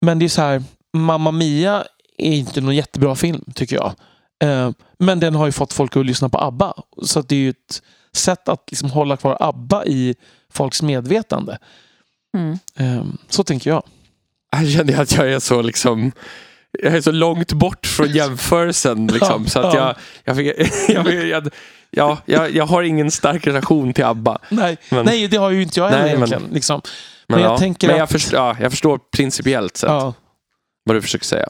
men 0.06 0.20
det 0.20 0.26
är 0.26 0.30
så 0.30 0.42
här, 0.42 0.64
Mamma 0.98 1.32
Mia 1.32 1.86
är 2.18 2.32
inte 2.34 2.62
någon 2.62 2.76
jättebra 2.76 3.16
film 3.16 3.44
tycker 3.56 3.76
jag. 3.76 3.94
Eh, 4.44 4.72
men 5.00 5.20
den 5.20 5.36
har 5.36 5.46
ju 5.46 5.52
fått 5.52 5.74
folk 5.74 5.98
att 5.98 6.06
lyssna 6.06 6.30
på 6.30 6.38
ABBA. 6.38 6.74
Så 7.04 7.20
att 7.20 7.30
det 7.30 7.36
är 7.36 7.40
ju 7.40 7.50
ett 7.50 7.82
sätt 8.14 8.50
att 8.50 8.72
liksom 8.72 8.90
hålla 8.92 9.18
kvar 9.18 9.38
ABBA 9.40 9.86
i 9.86 10.16
folks 10.52 10.82
medvetande. 10.82 11.58
Mm. 12.38 12.58
Eh, 12.78 13.06
så 13.30 13.44
tänker 13.44 13.70
jag. 13.70 13.84
Här 14.56 14.68
känner 14.68 14.94
jag 14.94 15.02
att 15.02 15.12
jag 15.12 15.32
är 15.32 15.40
så 15.40 15.62
liksom 15.62 16.12
jag 16.82 16.94
är 16.96 17.02
så 17.02 17.12
långt 17.12 17.54
bort 17.54 17.86
från 17.86 18.08
jämförelsen. 18.12 19.08
Liksom, 19.08 19.48
så 19.48 19.60
att 19.60 19.74
ja. 19.74 19.96
jag, 20.24 20.42
jag, 20.46 20.46
jag, 20.88 21.14
jag, 21.14 21.26
jag, 21.28 21.50
ja, 21.92 22.18
jag, 22.26 22.52
jag 22.56 22.66
har 22.66 22.84
ingen 22.84 23.12
stark 23.12 23.48
relation 23.48 23.94
till 23.94 24.04
ABBA. 24.06 24.40
Nej, 24.50 24.78
Men- 24.90 25.06
nej 25.06 25.28
det 25.28 25.38
har 25.38 25.50
ju 25.50 25.62
inte 25.64 25.80
jag 25.80 25.90
heller 25.90 26.04
Nej, 26.04 26.18
men- 26.18 26.28
egentligen. 26.28 26.54
Liksom. 26.54 26.82
Men, 27.28 27.36
Men 27.38 27.44
jag 27.46 27.54
ja, 27.54 27.58
tänker 27.58 27.88
men 27.88 27.98
jag, 27.98 28.04
att- 28.04 28.12
förstår, 28.12 28.40
ja, 28.40 28.56
jag 28.60 28.72
förstår 28.72 29.00
principiellt 29.18 29.78
sett 29.78 29.90
Ja. 29.90 30.14
vad 30.84 30.96
du 30.96 31.02
försöker 31.02 31.26
säga. 31.26 31.48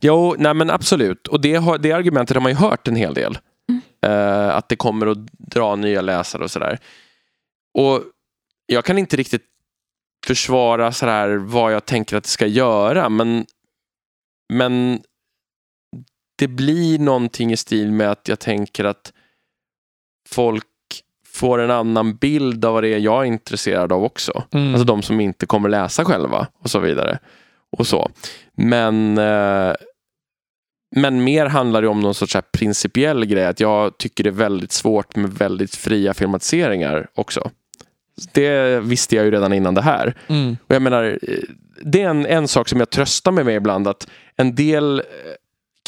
Jo, 0.00 0.34
nej 0.38 0.54
men 0.54 0.70
absolut. 0.70 1.26
Och 1.26 1.40
det, 1.40 1.54
har, 1.54 1.78
det 1.78 1.92
argumentet 1.92 2.36
har 2.36 2.42
man 2.42 2.52
ju 2.52 2.58
hört 2.58 2.88
en 2.88 2.96
hel 2.96 3.14
del. 3.14 3.38
Eh, 4.06 4.48
att 4.56 4.68
det 4.68 4.76
kommer 4.76 5.06
att 5.06 5.18
dra 5.32 5.76
nya 5.76 6.00
läsare 6.00 6.44
och 6.44 6.50
sådär. 6.50 6.78
Och 7.78 8.02
jag 8.66 8.84
kan 8.84 8.98
inte 8.98 9.16
riktigt 9.16 9.42
försvara 10.26 10.92
sådär 10.92 11.36
vad 11.36 11.72
jag 11.72 11.84
tänker 11.84 12.16
att 12.16 12.24
det 12.24 12.30
ska 12.30 12.46
göra. 12.46 13.08
Men, 13.08 13.46
men 14.48 15.02
det 16.38 16.48
blir 16.48 16.98
någonting 16.98 17.52
i 17.52 17.56
stil 17.56 17.92
med 17.92 18.10
att 18.10 18.28
jag 18.28 18.38
tänker 18.38 18.84
att 18.84 19.12
folk 20.28 20.64
får 21.26 21.58
en 21.58 21.70
annan 21.70 22.16
bild 22.16 22.64
av 22.64 22.72
vad 22.74 22.82
det 22.82 22.88
är 22.88 22.98
jag 22.98 23.22
är 23.22 23.26
intresserad 23.26 23.92
av 23.92 24.04
också. 24.04 24.44
Mm. 24.50 24.68
Alltså 24.68 24.84
de 24.84 25.02
som 25.02 25.20
inte 25.20 25.46
kommer 25.46 25.68
läsa 25.68 26.04
själva 26.04 26.46
och 26.58 26.70
så 26.70 26.78
vidare. 26.78 27.18
Och 27.76 27.86
så. 27.86 28.10
Men, 28.52 29.18
eh, 29.18 29.72
men 30.96 31.24
mer 31.24 31.46
handlar 31.46 31.82
det 31.82 31.88
om 31.88 32.00
någon 32.00 32.14
sorts 32.14 32.36
principiell 32.52 33.24
grej. 33.24 33.46
Att 33.46 33.60
jag 33.60 33.98
tycker 33.98 34.24
det 34.24 34.30
är 34.30 34.34
väldigt 34.34 34.72
svårt 34.72 35.16
med 35.16 35.30
väldigt 35.30 35.74
fria 35.74 36.14
filmatiseringar 36.14 37.08
också. 37.14 37.50
Det 38.32 38.80
visste 38.80 39.16
jag 39.16 39.24
ju 39.24 39.30
redan 39.30 39.52
innan 39.52 39.74
det 39.74 39.82
här. 39.82 40.14
Mm. 40.28 40.56
Och 40.66 40.74
jag 40.74 40.82
menar, 40.82 41.18
det 41.82 42.02
är 42.02 42.08
en, 42.08 42.26
en 42.26 42.48
sak 42.48 42.68
som 42.68 42.78
jag 42.78 42.90
tröstar 42.90 43.32
mig 43.32 43.44
med 43.44 43.56
ibland. 43.56 43.88
Att 43.88 44.06
en 44.36 44.54
del 44.54 44.98
eh, 44.98 45.04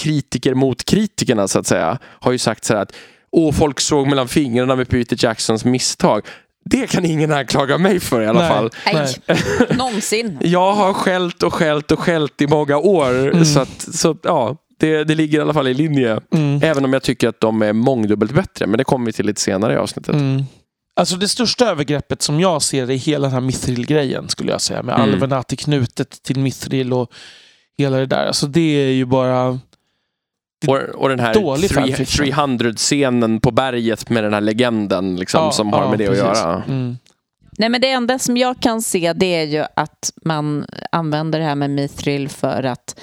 kritiker 0.03 0.55
mot 0.55 0.85
kritikerna 0.85 1.49
så 1.49 1.59
att 1.59 1.67
säga 1.67 1.99
har 2.05 2.33
ju 2.33 2.39
sagt 2.39 2.65
så 2.65 2.75
här 2.75 2.83
att 2.83 2.93
Åh, 3.33 3.53
folk 3.53 3.81
såg 3.81 4.09
mellan 4.09 4.29
fingrarna 4.29 4.77
med 4.77 4.89
Peter 4.89 5.17
Jacksons 5.21 5.65
misstag. 5.65 6.23
Det 6.65 6.91
kan 6.91 7.05
ingen 7.05 7.33
anklaga 7.33 7.79
mig 7.79 8.01
för 8.01 8.23
i 8.23 8.27
alla 8.27 8.41
Nej. 8.41 8.49
fall. 8.49 8.71
Nej, 8.87 9.15
någonsin. 9.79 10.39
Jag 10.41 10.73
har 10.73 10.93
skällt 10.93 11.43
och 11.43 11.55
skällt 11.55 11.93
och 11.93 11.99
skällt 11.99 12.41
i 12.41 12.47
många 12.47 12.79
år. 12.79 13.11
Mm. 13.11 13.45
Så, 13.45 13.61
att, 13.61 13.81
så 13.81 14.17
ja, 14.23 14.57
det, 14.79 15.05
det 15.05 15.15
ligger 15.15 15.39
i 15.39 15.41
alla 15.41 15.55
fall 15.55 15.69
i 15.69 15.75
linje. 15.75 16.21
Mm. 16.35 16.61
Även 16.63 16.85
om 16.85 16.93
jag 16.93 17.03
tycker 17.03 17.29
att 17.29 17.41
de 17.41 17.63
är 17.63 17.73
mångdubbelt 17.73 18.33
bättre. 18.33 18.67
Men 18.67 18.79
det 18.79 18.85
kommer 18.85 19.07
vi 19.07 19.13
till 19.13 19.27
lite 19.27 19.41
senare 19.41 19.75
i 19.75 19.77
avsnittet. 19.77 20.15
Mm. 20.15 20.45
Alltså 21.01 21.17
det 21.17 21.29
största 21.29 21.71
övergreppet 21.71 22.23
som 22.23 22.41
jag 22.41 22.63
ser 22.63 22.91
i 22.91 22.97
hela 22.97 23.23
den 23.27 23.33
här 23.33 23.41
Mithril-grejen 23.41 24.29
skulle 24.29 24.53
jag 24.53 24.61
säga. 24.61 24.83
Med 24.83 24.95
Mm. 24.95 25.13
alverna 25.13 25.43
till 25.43 25.59
knutet 25.59 26.23
till 26.23 26.39
Mithril 26.39 26.93
och 26.93 27.13
hela 27.79 27.97
det 27.97 28.07
där. 28.07 28.27
Alltså 28.27 28.47
det 28.47 28.61
är 28.61 28.93
ju 28.93 29.05
bara... 29.05 29.59
Och, 30.69 30.77
och 30.77 31.09
den 31.09 31.21
här 31.21 31.35
Dålig 31.35 31.71
three- 31.71 31.75
fanfiction. 31.75 32.27
300-scenen 32.27 33.41
på 33.41 33.51
berget 33.51 34.11
med 34.11 34.25
den 34.25 34.35
här 34.35 34.41
legenden 34.41 35.17
liksom, 35.17 35.45
Ja, 35.45 35.53
som 35.53 35.73
har 35.73 35.83
ja, 35.83 35.91
med 35.91 35.99
det 35.99 36.07
precis. 36.07 36.23
att 36.25 36.37
göra. 36.39 36.63
Mm. 36.69 36.99
Nej, 37.59 37.69
men 37.69 37.81
det 37.81 37.91
enda 37.91 38.19
som 38.19 38.37
jag 38.37 38.61
kan 38.61 38.83
se 38.83 39.13
det 39.13 39.27
är 39.27 39.47
ju 39.47 39.65
att 39.77 40.13
man 40.25 40.67
använder 40.93 41.39
det 41.39 41.45
här 41.45 41.55
med 41.55 41.71
mithril 41.71 42.29
för 42.29 42.63
att 42.63 43.01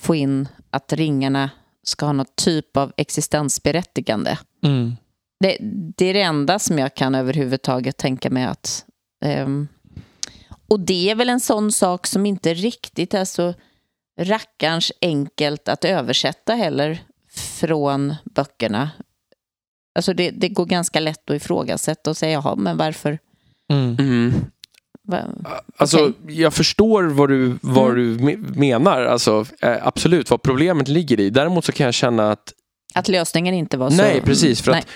få 0.00 0.14
in 0.14 0.48
att 0.70 0.92
ringarna 0.92 1.50
ska 1.84 2.06
ha 2.06 2.12
något 2.12 2.36
typ 2.36 2.76
av 2.76 2.92
existensberättigande. 2.96 4.38
Mm. 4.64 4.96
Det, 5.42 5.56
det 5.96 6.06
är 6.06 6.14
det 6.14 6.22
enda 6.22 6.58
som 6.58 6.78
jag 6.78 6.94
kan 6.94 7.14
överhuvudtaget 7.14 7.96
tänka 7.96 8.30
mig 8.30 8.44
att... 8.44 8.84
ehm, 9.24 9.68
och 10.68 10.80
det 10.80 11.10
är 11.10 11.14
väl 11.14 11.28
en 11.30 11.40
sån 11.40 11.72
sak 11.72 12.06
som 12.06 12.26
inte 12.26 12.54
riktigt 12.54 13.14
är 13.14 13.24
så 13.24 13.54
rackarns 14.20 14.92
enkelt 15.02 15.68
att 15.68 15.84
översätta 15.84 16.54
heller 16.54 17.02
från 17.34 18.14
böckerna. 18.24 18.90
Alltså 19.94 20.14
det, 20.14 20.30
det 20.30 20.48
går 20.48 20.66
ganska 20.66 21.00
lätt 21.00 21.30
att 21.30 21.36
ifrågasätta 21.36 22.10
och 22.10 22.16
säga, 22.16 22.32
jaha, 22.32 22.56
men 22.56 22.76
varför? 22.76 23.18
Mm. 23.72 23.96
Mm. 23.98 24.32
Va? 25.02 25.18
Alltså, 25.76 25.98
Okej. 25.98 26.40
jag 26.42 26.54
förstår 26.54 27.02
vad 27.04 27.28
du, 27.28 27.58
vad 27.62 27.90
Mm. 27.90 27.96
du 28.16 28.24
me- 28.24 28.58
menar. 28.58 29.02
Alltså, 29.04 29.46
eh, 29.60 29.86
absolut, 29.86 30.30
vad 30.30 30.42
problemet 30.42 30.88
ligger 30.88 31.20
i. 31.20 31.30
Däremot 31.30 31.64
så 31.64 31.72
kan 31.72 31.84
jag 31.84 31.94
känna 31.94 32.30
att 32.32 32.52
Att 32.94 33.08
lösningen 33.08 33.54
inte 33.54 33.76
var 33.76 33.90
så... 33.90 33.96
Nej, 33.96 34.20
precis. 34.20 34.62
För 34.62 34.72
Nej. 34.72 34.80
att 34.80 34.86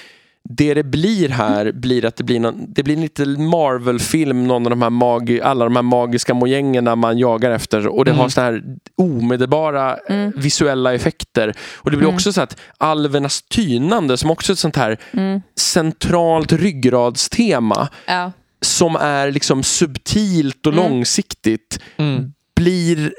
det 0.48 0.74
det 0.74 0.82
blir 0.82 1.28
här 1.28 1.73
blir 1.73 2.05
att 2.05 2.16
det 2.16 2.24
blir, 2.24 2.40
någon, 2.40 2.64
det 2.68 2.82
blir 2.82 2.97
lite 2.97 3.27
Marvel-film, 3.27 4.47
någon 4.47 4.66
av 4.66 4.70
de 4.70 4.82
här 4.82 4.90
magi, 4.90 5.40
alla 5.40 5.64
de 5.64 5.77
här 5.77 5.82
magiska 5.82 6.35
mojängerna 6.35 6.97
man 6.97 7.18
jagar 7.18 7.51
efter 7.51 7.86
och 7.86 8.05
det 8.05 8.10
Mm. 8.10 8.20
har 8.20 8.28
såna 8.28 8.47
här 8.47 8.62
omedelbara 8.97 9.97
eh, 9.97 10.16
Mm. 10.16 10.32
visuella 10.36 10.94
effekter. 10.94 11.55
Och 11.77 11.90
det 11.90 11.97
blir 11.97 12.06
Mm. 12.06 12.14
också 12.14 12.32
så 12.32 12.40
att 12.40 12.56
alvernas 12.78 13.43
tynande 13.43 14.16
som 14.16 14.31
också 14.31 14.52
är 14.52 14.55
ett 14.55 14.59
sånt 14.59 14.77
här 14.77 14.98
Mm. 15.12 15.40
centralt 15.59 16.52
ryggradstema 16.52 17.89
Ja. 18.06 18.32
som 18.60 18.97
är 18.97 19.31
liksom 19.31 19.62
subtilt 19.62 20.66
och 20.66 20.73
Mm. 20.73 20.85
långsiktigt 20.90 21.81
Mm. 21.97 22.32
blir 22.56 23.12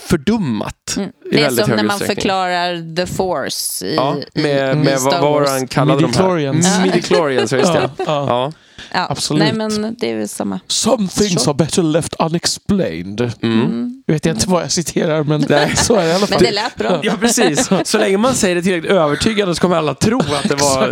fördummat. 0.00 0.94
Mm. 0.96 1.10
I 1.32 1.36
Det 1.36 1.42
är 1.44 1.50
som 1.50 1.70
när 1.70 1.82
man 1.82 1.98
förklarar 1.98 2.96
the 2.96 3.06
force 3.06 3.86
i, 3.86 3.94
Ja, 3.96 4.16
med, 4.34 4.72
i 4.76 4.78
med 4.78 5.00
Star 5.00 5.10
vad 5.10 5.20
vad 5.20 5.32
var 5.32 5.40
Wars. 5.40 5.48
det 5.48 5.52
han 5.54 5.66
kallade 5.68 6.00
de 6.02 6.12
här? 6.14 6.82
Midichlorians. 6.82 7.52
Ja, 7.52 7.58
just 7.58 7.72
det. 7.72 7.90
Ja, 7.98 8.04
ja. 8.06 8.52
Ja. 8.94 9.06
Absolut. 9.10 9.42
Nej, 9.42 9.52
men 9.52 9.96
det 9.98 10.10
är 10.10 10.16
väl 10.16 10.28
samma. 10.28 10.60
Some 10.66 11.08
things 11.08 11.42
Så. 11.42 11.50
are 11.50 11.56
better 11.56 11.82
left 11.82 12.14
unexplained. 12.18 13.20
Mm. 13.42 13.60
Mm. 13.62 14.02
Jag 14.06 14.14
vet 14.14 14.26
inte 14.26 14.48
vad 14.48 14.62
jag 14.62 14.72
citerar, 14.72 15.22
men 15.22 15.44
Nej. 15.48 15.72
så 15.76 15.94
är 15.94 16.02
det 16.02 16.08
i 16.08 16.10
alla 16.12 16.18
Men 16.20 16.28
fall. 16.28 16.42
det 16.42 16.50
lät 16.50 16.76
bra. 16.76 17.00
Ja, 17.02 17.12
precis. 17.20 17.70
Så 17.84 17.98
länge 17.98 18.16
man 18.16 18.34
säger 18.34 18.54
det 18.54 18.62
tillräckligt 18.62 18.92
övertygande 18.92 19.54
så 19.54 19.60
kommer 19.60 19.76
alla 19.76 19.94
tro 19.94 20.18
att 20.18 20.48
det 20.48 20.54
var 20.54 20.88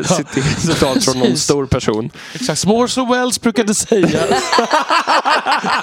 ett 0.00 0.60
citat 0.60 1.04
från 1.04 1.18
någon 1.18 1.36
stor 1.36 1.66
person. 1.66 2.10
Exakt, 2.34 2.66
Morse 2.66 3.00
och 3.00 3.10
Wells 3.14 3.40
brukade 3.40 3.74
säga. 3.74 4.20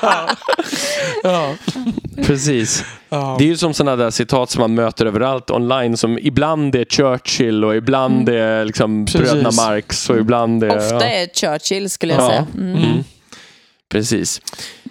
ja. 0.01 0.29
Ja. 1.23 1.53
Precis. 2.25 2.83
Ja. 3.09 3.35
Det 3.39 3.43
är 3.43 3.47
ju 3.47 3.57
som 3.57 3.73
sådana 3.73 3.95
där 3.97 4.09
citat 4.09 4.49
som 4.49 4.61
man 4.61 4.73
möter 4.73 5.05
överallt 5.05 5.51
online 5.51 5.97
som 5.97 6.19
ibland 6.21 6.75
är 6.75 6.85
Churchill 6.85 7.63
och 7.65 7.75
ibland 7.75 8.29
är 8.29 8.65
liksom 8.65 9.05
Precis. 9.05 9.21
bröderna 9.21 9.51
Marx 9.51 10.09
och 10.09 10.17
ibland 10.17 10.63
är... 10.63 10.77
Ofta 10.77 10.95
ja. 10.95 11.03
är 11.05 11.27
Churchill, 11.27 11.89
skulle 11.89 12.13
jag 12.13 12.21
Ja. 12.23 12.27
säga. 12.29 12.47
Mm. 12.57 12.75
Mm. 12.83 13.03
Precis. 13.89 14.41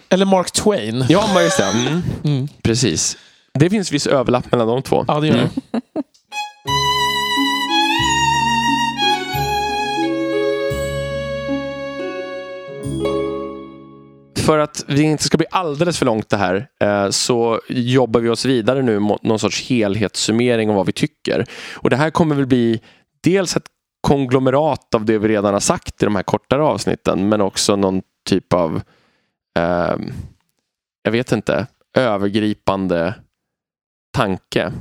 Eller 0.09 0.25
Mark 0.25 0.51
Twain. 0.51 1.05
Ja, 1.09 1.29
men 1.33 1.43
just 1.43 1.57
det. 1.57 1.63
Mm. 1.63 2.01
Mm. 2.23 2.47
Precis. 2.61 3.17
Det 3.53 3.69
finns 3.69 3.91
viss 3.91 4.07
överlapp 4.07 4.51
mellan 4.51 4.67
de 4.67 4.81
två. 4.81 5.05
Ja, 5.07 5.19
det 5.19 5.27
gör 5.27 5.35
det. 5.37 5.49
För 14.47 14.59
att 14.59 14.85
vi 14.87 15.01
inte 15.01 15.23
ska 15.23 15.37
bli 15.37 15.47
alldeles 15.51 15.97
för 15.99 16.05
långt 16.05 16.29
det 16.29 16.37
här 16.37 16.67
eh, 16.81 17.09
så 17.09 17.61
jobbar 17.69 18.19
vi 18.19 18.29
oss 18.29 18.45
vidare 18.45 18.81
nu 18.81 18.99
mot 18.99 19.23
någon 19.23 19.39
sorts 19.39 19.69
helhetssummering 19.69 20.69
av 20.69 20.75
vad 20.75 20.85
vi 20.85 20.91
tycker. 20.91 21.45
Och 21.75 21.89
det 21.89 21.95
här 21.95 22.09
kommer 22.09 22.35
väl 22.35 22.45
bli 22.45 22.81
dels 23.23 23.55
ett 23.55 23.65
konglomerat 24.01 24.95
av 24.95 25.05
det 25.05 25.17
vi 25.17 25.27
redan 25.27 25.53
har 25.53 25.59
sagt 25.59 26.01
i 26.01 26.05
de 26.05 26.15
här 26.15 26.23
kortare 26.23 26.63
avsnitten 26.63 27.29
men 27.29 27.41
också 27.41 27.75
någon 27.75 28.01
typ 28.29 28.53
av 28.53 28.81
eh, 29.59 29.95
jag 31.03 31.11
vet 31.11 31.31
inte, 31.31 31.67
övergripande 31.97 33.13
tanke. 34.13 34.73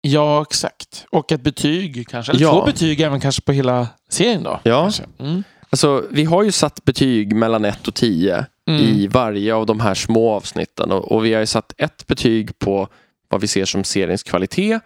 Ja, 0.00 0.42
exakt. 0.42 1.06
Och 1.10 1.32
ett 1.32 1.42
betyg 1.42 2.08
kanske. 2.08 2.32
Eller 2.32 2.42
Ja. 2.42 2.52
två 2.52 2.64
betyg 2.64 3.00
även 3.00 3.20
kanske 3.20 3.42
på 3.42 3.52
hela 3.52 3.88
serien 4.10 4.42
då. 4.42 4.60
Ja. 4.62 4.90
Mm. 5.18 5.42
Alltså, 5.70 6.04
vi 6.10 6.24
har 6.24 6.42
ju 6.42 6.52
satt 6.52 6.84
betyg 6.84 7.36
mellan 7.36 7.64
1 7.64 7.88
och 7.88 7.94
10 7.94 8.46
Mm. 8.70 8.82
i 8.82 9.06
varje 9.06 9.54
av 9.54 9.66
de 9.66 9.80
här 9.80 9.94
små 9.94 10.30
avsnitten. 10.30 10.92
Och, 10.92 11.12
och 11.12 11.24
vi 11.24 11.32
har 11.32 11.40
ju 11.40 11.46
satt 11.46 11.72
ett 11.76 12.06
betyg 12.06 12.58
på 12.58 12.88
vad 13.28 13.40
vi 13.40 13.46
ser 13.46 13.64
som 13.64 13.84
seriens 13.84 14.22
kvalitet 14.22 14.80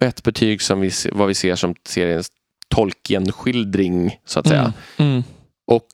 och 0.00 0.06
ett 0.06 0.22
betyg 0.22 0.62
som 0.62 0.80
vi, 0.80 0.90
vad 1.12 1.28
vi 1.28 1.34
ser 1.34 1.54
som 1.54 1.74
seriens 1.88 2.28
Tolkien-skildring, 2.68 4.18
så 4.24 4.40
att 4.40 4.48
säga. 4.48 4.72
Mm. 4.96 5.10
Mm. 5.10 5.24
Och 5.66 5.88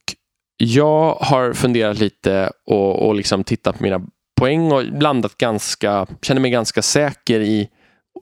jag 0.56 1.14
har 1.14 1.52
funderat 1.52 1.98
lite 1.98 2.50
och, 2.66 3.06
och 3.08 3.14
liksom 3.14 3.44
tittat 3.44 3.78
på 3.78 3.82
mina 3.82 4.06
poäng 4.40 4.72
och 4.72 4.84
landat 4.84 5.38
ganska, 5.38 6.06
känner 6.22 6.40
mig 6.40 6.50
ganska 6.50 6.82
säker 6.82 7.40
i 7.40 7.68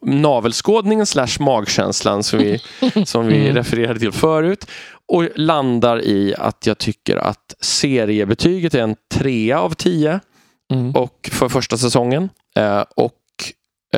navelskådningen 0.03 1.07
slash 1.07 1.41
magkänslan 1.41 2.23
som 2.23 2.39
vi, 2.39 2.59
som 3.07 3.27
vi 3.27 3.37
Mm. 3.45 3.57
refererade 3.57 3.99
till 4.01 4.13
förut. 4.13 4.67
Och 5.13 5.29
landar 5.35 6.03
i 6.03 6.35
att 6.39 6.67
jag 6.67 6.79
tycker 6.79 7.17
att 7.17 7.55
seriebetyget 7.61 8.75
är 8.75 8.83
en 8.83 8.97
trea 9.15 9.61
av 9.61 9.71
tio 9.75 10.21
Mm. 10.73 10.91
och 10.97 11.31
för 11.33 11.49
första 11.49 11.77
säsongen. 11.77 12.29
Eh, 12.57 12.85
och 12.97 13.15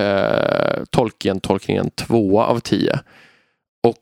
eh, 0.02 0.82
Tolkien-tolkningen 0.90 1.90
tvåa 1.90 2.44
av 2.46 2.60
tio. 2.60 3.00
Och 3.86 3.96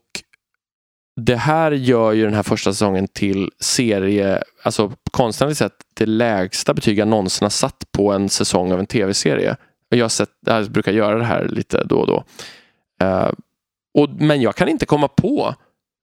det 1.21 1.35
här 1.35 1.71
gör 1.71 2.11
ju 2.11 2.23
den 2.25 2.33
här 2.33 2.43
första 2.43 2.71
säsongen 2.73 3.07
till 3.07 3.49
serie, 3.59 4.43
alltså 4.63 4.91
konstnärligt 5.11 5.57
sett 5.57 5.73
det 5.93 6.05
lägsta 6.05 6.73
betyg 6.73 6.99
jag 6.99 7.07
någonsin 7.07 7.45
har 7.45 7.49
satt 7.49 7.83
på 7.91 8.11
en 8.13 8.29
säsong 8.29 8.71
av 8.71 8.79
en 8.79 8.87
tv-serie. 8.87 9.55
Och 9.91 9.97
Jag, 9.97 10.11
sett, 10.11 10.29
jag 10.45 10.71
brukar 10.71 10.91
göra 10.91 11.17
det 11.17 11.25
här 11.25 11.47
lite 11.47 11.83
då 11.83 11.99
och 11.99 12.07
då. 12.07 12.23
Uh, 13.03 13.31
och, 13.93 14.09
men 14.09 14.41
jag 14.41 14.55
kan 14.55 14.69
inte 14.69 14.85
komma 14.85 15.07
på 15.07 15.55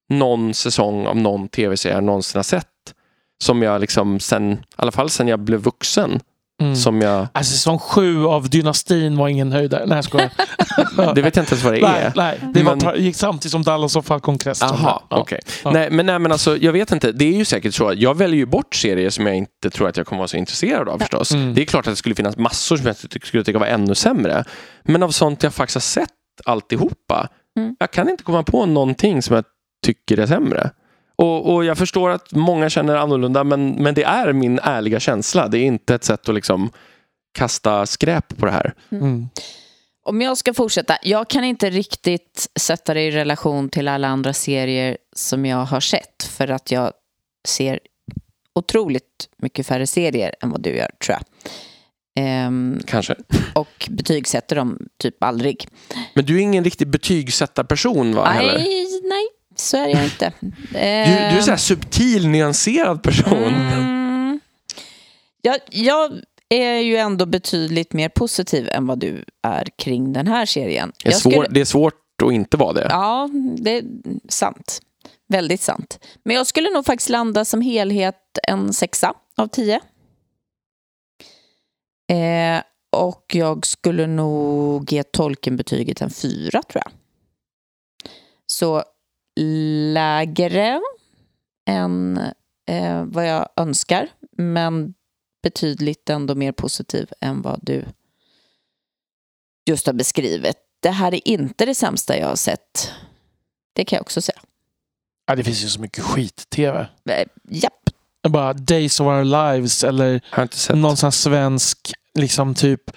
någon 0.08 0.54
säsong 0.54 1.06
av 1.06 1.16
någon 1.16 1.48
tv-serie 1.48 1.94
jag 1.94 2.04
någonsin 2.04 2.38
har 2.38 2.42
sett 2.42 2.94
som 3.38 3.62
jag 3.62 3.80
liksom 3.80 4.20
sen, 4.20 4.52
i 4.52 4.58
alla 4.76 4.92
fall 4.92 5.10
sen 5.10 5.28
jag 5.28 5.40
blev 5.40 5.60
vuxen, 5.60 6.20
Mm. 6.62 6.76
som 6.76 7.00
jag, 7.00 7.28
Alltså, 7.32 7.52
säsong 7.52 7.78
sju 7.78 8.26
av 8.26 8.48
Dynastin 8.50 9.16
var 9.16 9.28
ingen 9.28 9.52
höjdare. 9.52 9.86
Nej, 9.86 9.96
jag 9.96 10.04
skojar. 10.04 10.30
det 11.14 11.22
vet 11.22 11.36
jag 11.36 11.42
inte 11.42 11.54
ens 11.54 11.64
vad 11.64 11.72
det 11.74 11.80
nej, 11.80 12.00
är. 12.02 12.12
nej, 12.16 12.38
det 12.54 12.62
var, 12.62 12.70
Men- 12.72 12.80
par- 12.80 12.94
gick 12.96 13.16
samtidigt 13.16 13.52
som 13.52 13.62
Dallas 13.62 13.96
och 13.96 14.06
Falcon 14.06 14.38
Crest. 14.38 14.62
Aha, 14.62 15.02
Ja. 15.10 15.16
okej. 15.20 15.40
Ja. 15.64 15.70
Nej, 15.70 15.90
men, 15.90 16.06
nej, 16.06 16.18
men 16.18 16.32
alltså, 16.32 16.56
jag 16.56 16.72
vet 16.72 16.92
inte. 16.92 17.12
Det 17.12 17.24
är 17.24 17.32
ju 17.32 17.44
säkert 17.44 17.74
så. 17.74 17.88
att 17.88 17.98
Jag 17.98 18.16
väljer 18.16 18.36
ju 18.36 18.46
bort 18.46 18.74
serier 18.74 19.10
som 19.10 19.26
jag 19.26 19.36
inte 19.36 19.70
tror 19.70 19.88
att 19.88 19.96
jag 19.96 20.06
kommer 20.06 20.18
vara 20.18 20.28
så 20.28 20.36
intresserad 20.36 20.88
av 20.88 20.98
förstås. 20.98 21.32
Mm. 21.32 21.54
Det 21.54 21.62
är 21.62 21.66
klart 21.66 21.86
att 21.86 21.92
det 21.92 21.96
skulle 21.96 22.14
finnas 22.14 22.36
massor 22.36 22.76
som 22.76 22.86
jag 22.86 22.96
skulle 22.96 23.44
tycka 23.44 23.58
var 23.58 23.66
ännu 23.66 23.94
sämre. 23.94 24.44
Men 24.84 25.02
av 25.02 25.10
sånt 25.10 25.42
jag 25.42 25.54
faktiskt 25.54 25.74
har 25.76 25.80
sett 25.80 26.10
alltihopa. 26.44 27.28
Mm. 27.58 27.76
Jag 27.78 27.90
kan 27.90 28.08
inte 28.08 28.22
komma 28.22 28.42
på 28.42 28.66
någonting 28.66 29.22
som 29.22 29.34
jag 29.36 29.44
tycker 29.86 30.18
är 30.18 30.26
sämre. 30.26 30.70
Och, 31.16 31.54
och 31.54 31.64
jag 31.64 31.78
förstår 31.78 32.10
att 32.10 32.32
många 32.32 32.70
känner 32.70 32.96
annorlunda 32.96 33.44
men, 33.44 33.70
men 33.70 33.94
det 33.94 34.04
är 34.04 34.32
min 34.32 34.58
ärliga 34.62 35.00
känsla. 35.00 35.48
Det 35.48 35.58
är 35.58 35.64
inte 35.64 35.94
ett 35.94 36.04
sätt 36.04 36.28
att 36.28 36.34
liksom 36.34 36.70
kasta 37.38 37.86
skräp 37.86 38.36
på 38.36 38.46
det 38.46 38.52
här. 38.52 38.74
Mm. 38.90 39.28
Om 40.04 40.22
jag 40.22 40.38
ska 40.38 40.54
fortsätta. 40.54 40.98
Jag 41.02 41.28
kan 41.28 41.44
inte 41.44 41.70
riktigt 41.70 42.48
sätta 42.58 42.94
det 42.94 43.02
i 43.02 43.10
relation 43.10 43.68
till 43.68 43.88
alla 43.88 44.08
andra 44.08 44.32
serier 44.32 44.96
som 45.16 45.46
jag 45.46 45.64
har 45.64 45.80
sett. 45.80 46.22
För 46.22 46.48
att 46.48 46.70
jag 46.70 46.92
ser 47.48 47.78
otroligt 48.54 49.28
mycket 49.36 49.66
färre 49.66 49.86
serier 49.86 50.34
än 50.40 50.50
vad 50.50 50.62
du 50.62 50.76
gör, 50.76 50.90
tror 51.04 51.18
jag. 51.18 51.22
Ehm, 52.18 52.80
Kanske. 52.86 53.14
och 53.54 53.88
betygsätter 53.90 54.56
dem 54.56 54.78
typ 54.98 55.22
aldrig. 55.22 55.68
Men 56.14 56.24
du 56.24 56.36
är 56.36 56.40
ingen 56.40 56.64
riktig 56.64 56.88
betygsättarperson 56.88 58.14
va? 58.14 58.32
Nej, 58.34 58.66
nej, 59.02 59.28
så 59.56 59.76
är 59.76 59.88
jag 59.88 60.04
inte. 60.04 60.32
Du, 60.40 60.48
du 60.78 61.38
är 61.38 61.40
så 61.40 61.50
här 61.50 61.56
subtil, 61.58 62.28
nyanserad 62.28 63.02
person. 63.02 63.32
Mm. 63.54 64.40
Jag, 65.42 65.58
jag 65.70 66.12
är 66.48 66.78
ju 66.78 66.96
ändå 66.96 67.26
betydligt 67.26 67.92
mer 67.92 68.08
positiv 68.08 68.68
än 68.72 68.86
vad 68.86 68.98
du 68.98 69.24
är 69.42 69.68
kring 69.78 70.12
den 70.12 70.26
här 70.26 70.46
serien. 70.46 70.92
Det 71.04 71.08
är, 71.08 71.12
svår, 71.12 71.30
skulle- 71.30 71.48
det 71.48 71.60
är 71.60 71.64
svårt 71.64 72.22
att 72.24 72.32
inte 72.32 72.56
vara 72.56 72.72
det. 72.72 72.86
Ja, 72.90 73.28
det 73.58 73.70
är 73.76 73.84
sant. 74.28 74.80
Väldigt 75.28 75.60
sant. 75.60 75.98
Men 76.24 76.36
jag 76.36 76.46
skulle 76.46 76.70
nog 76.70 76.86
faktiskt 76.86 77.08
landa 77.10 77.44
som 77.44 77.60
helhet 77.60 78.38
en 78.48 78.72
sexa 78.72 79.14
av 79.36 79.46
tio. 79.46 79.80
Eh, 82.12 82.62
och 82.96 83.24
jag 83.34 83.66
skulle 83.66 84.06
nog 84.06 84.92
ge 84.92 85.02
Tolkien-betyget 85.02 86.00
en 86.00 86.10
fyra, 86.10 86.62
tror 86.62 86.82
jag. 86.84 86.92
Så 88.46 88.82
lägre 89.36 90.80
än 91.68 92.20
eh, 92.68 93.04
vad 93.04 93.28
jag 93.28 93.48
önskar, 93.56 94.08
men 94.36 94.94
betydligt 95.42 96.10
ändå 96.10 96.34
mer 96.34 96.52
positiv 96.52 97.10
än 97.20 97.42
vad 97.42 97.60
du 97.62 97.84
just 99.70 99.86
har 99.86 99.94
beskrivit. 99.94 100.56
Det 100.80 100.90
här 100.90 101.14
är 101.14 101.28
inte 101.28 101.66
det 101.66 101.74
sämsta 101.74 102.18
jag 102.18 102.28
har 102.28 102.36
sett. 102.36 102.92
Det 103.72 103.84
kan 103.84 103.96
jag 103.96 104.02
också 104.02 104.20
säga. 104.20 104.40
Ja, 105.26 105.36
det 105.36 105.44
finns 105.44 105.64
ju 105.64 105.68
så 105.68 105.80
mycket 105.80 106.04
skit-tv. 106.04 106.88
Eh, 107.10 107.26
Japp. 107.50 107.72
Bara 108.28 108.52
Days 108.52 109.00
of 109.00 109.06
Our 109.06 109.24
Lives 109.24 109.84
eller 109.84 110.20
någon 110.74 110.96
sån 110.96 111.06
här 111.06 111.10
svensk, 111.10 111.92
liksom 112.14 112.54
typ, 112.54 112.90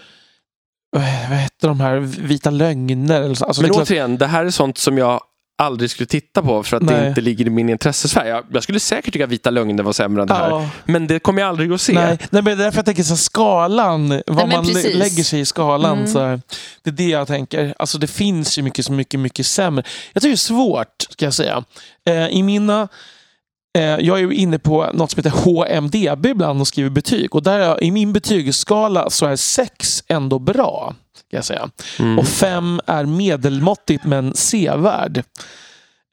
eh, 0.95 1.29
vad 1.29 1.37
heter 1.37 1.67
de 1.67 1.79
här, 1.79 1.99
Vita 1.99 2.49
lögner? 2.49 3.21
Eller 3.21 3.35
så. 3.35 3.45
Alltså, 3.45 3.61
Men 3.61 3.71
det 3.71 3.77
återigen, 3.77 4.17
det 4.17 4.27
här 4.27 4.45
är 4.45 4.49
sånt 4.49 4.77
som 4.77 4.97
jag 4.97 5.21
aldrig 5.59 5.89
skulle 5.89 6.07
titta 6.07 6.41
på 6.41 6.63
för 6.63 6.77
att 6.77 6.83
Nej. 6.83 7.01
det 7.01 7.07
inte 7.07 7.21
ligger 7.21 7.47
i 7.47 7.49
min 7.49 7.69
intressesfär. 7.69 8.25
Jag, 8.25 8.45
jag 8.51 8.63
skulle 8.63 8.79
säkert 8.79 9.13
tycka 9.13 9.25
Vita 9.25 9.49
lögner 9.49 9.83
var 9.83 9.93
sämre 9.93 10.21
än 10.21 10.27
det 10.27 10.33
här. 10.33 10.49
Ja. 10.49 10.69
Men 10.85 11.07
det 11.07 11.19
kommer 11.19 11.41
jag 11.41 11.49
aldrig 11.49 11.71
att 11.71 11.81
se. 11.81 11.93
Nej, 11.93 12.17
nej, 12.29 12.41
men 12.41 12.43
det 12.43 12.51
är 12.51 12.55
därför 12.55 12.77
jag 12.77 12.85
tänker 12.85 13.03
så 13.03 13.17
skalan, 13.17 14.07
men 14.07 14.49
man 14.49 14.65
precis. 14.65 14.95
lägger 14.95 15.23
sig 15.23 15.39
i 15.39 15.45
skalan. 15.45 15.97
Mm. 15.97 16.07
Så 16.07 16.19
här, 16.19 16.41
det 16.83 16.89
är 16.89 16.93
det 16.93 17.09
jag 17.09 17.27
tänker. 17.27 17.73
Alltså 17.79 17.97
det 17.97 18.07
finns 18.07 18.57
ju 18.57 18.61
mycket, 18.61 18.85
så 18.85 18.91
mycket, 18.91 19.19
mycket 19.19 19.45
sämre. 19.45 19.83
Jag 20.13 20.21
tycker 20.21 20.31
det 20.31 20.35
är 20.35 20.37
svårt, 20.37 21.01
ska 21.09 21.25
jag 21.25 21.33
säga. 21.33 21.63
Eh, 22.05 22.27
I 22.27 22.43
mina... 22.43 22.87
Eh, 23.77 23.83
jag 23.83 24.17
är 24.17 24.21
ju 24.21 24.33
inne 24.33 24.59
på 24.59 24.89
något 24.93 25.11
som 25.11 25.23
heter 25.23 25.75
HMDB 25.75 26.25
ibland 26.25 26.61
och 26.61 26.67
skriver 26.67 26.89
betyg. 26.89 27.35
Och 27.35 27.43
där 27.43 27.59
är, 27.59 27.83
i 27.83 27.91
min 27.91 28.13
betygsskala 28.13 29.09
så 29.09 29.25
är 29.25 29.35
sex 29.35 30.03
ändå 30.07 30.39
bra. 30.39 30.95
Ska 31.27 31.37
jag 31.37 31.45
säga. 31.45 31.69
Mm. 31.99 32.19
Och 32.19 32.27
fem 32.27 32.81
är 32.85 33.05
medelmåttigt 33.05 34.03
men 34.03 34.33
sevärd. 34.35 35.23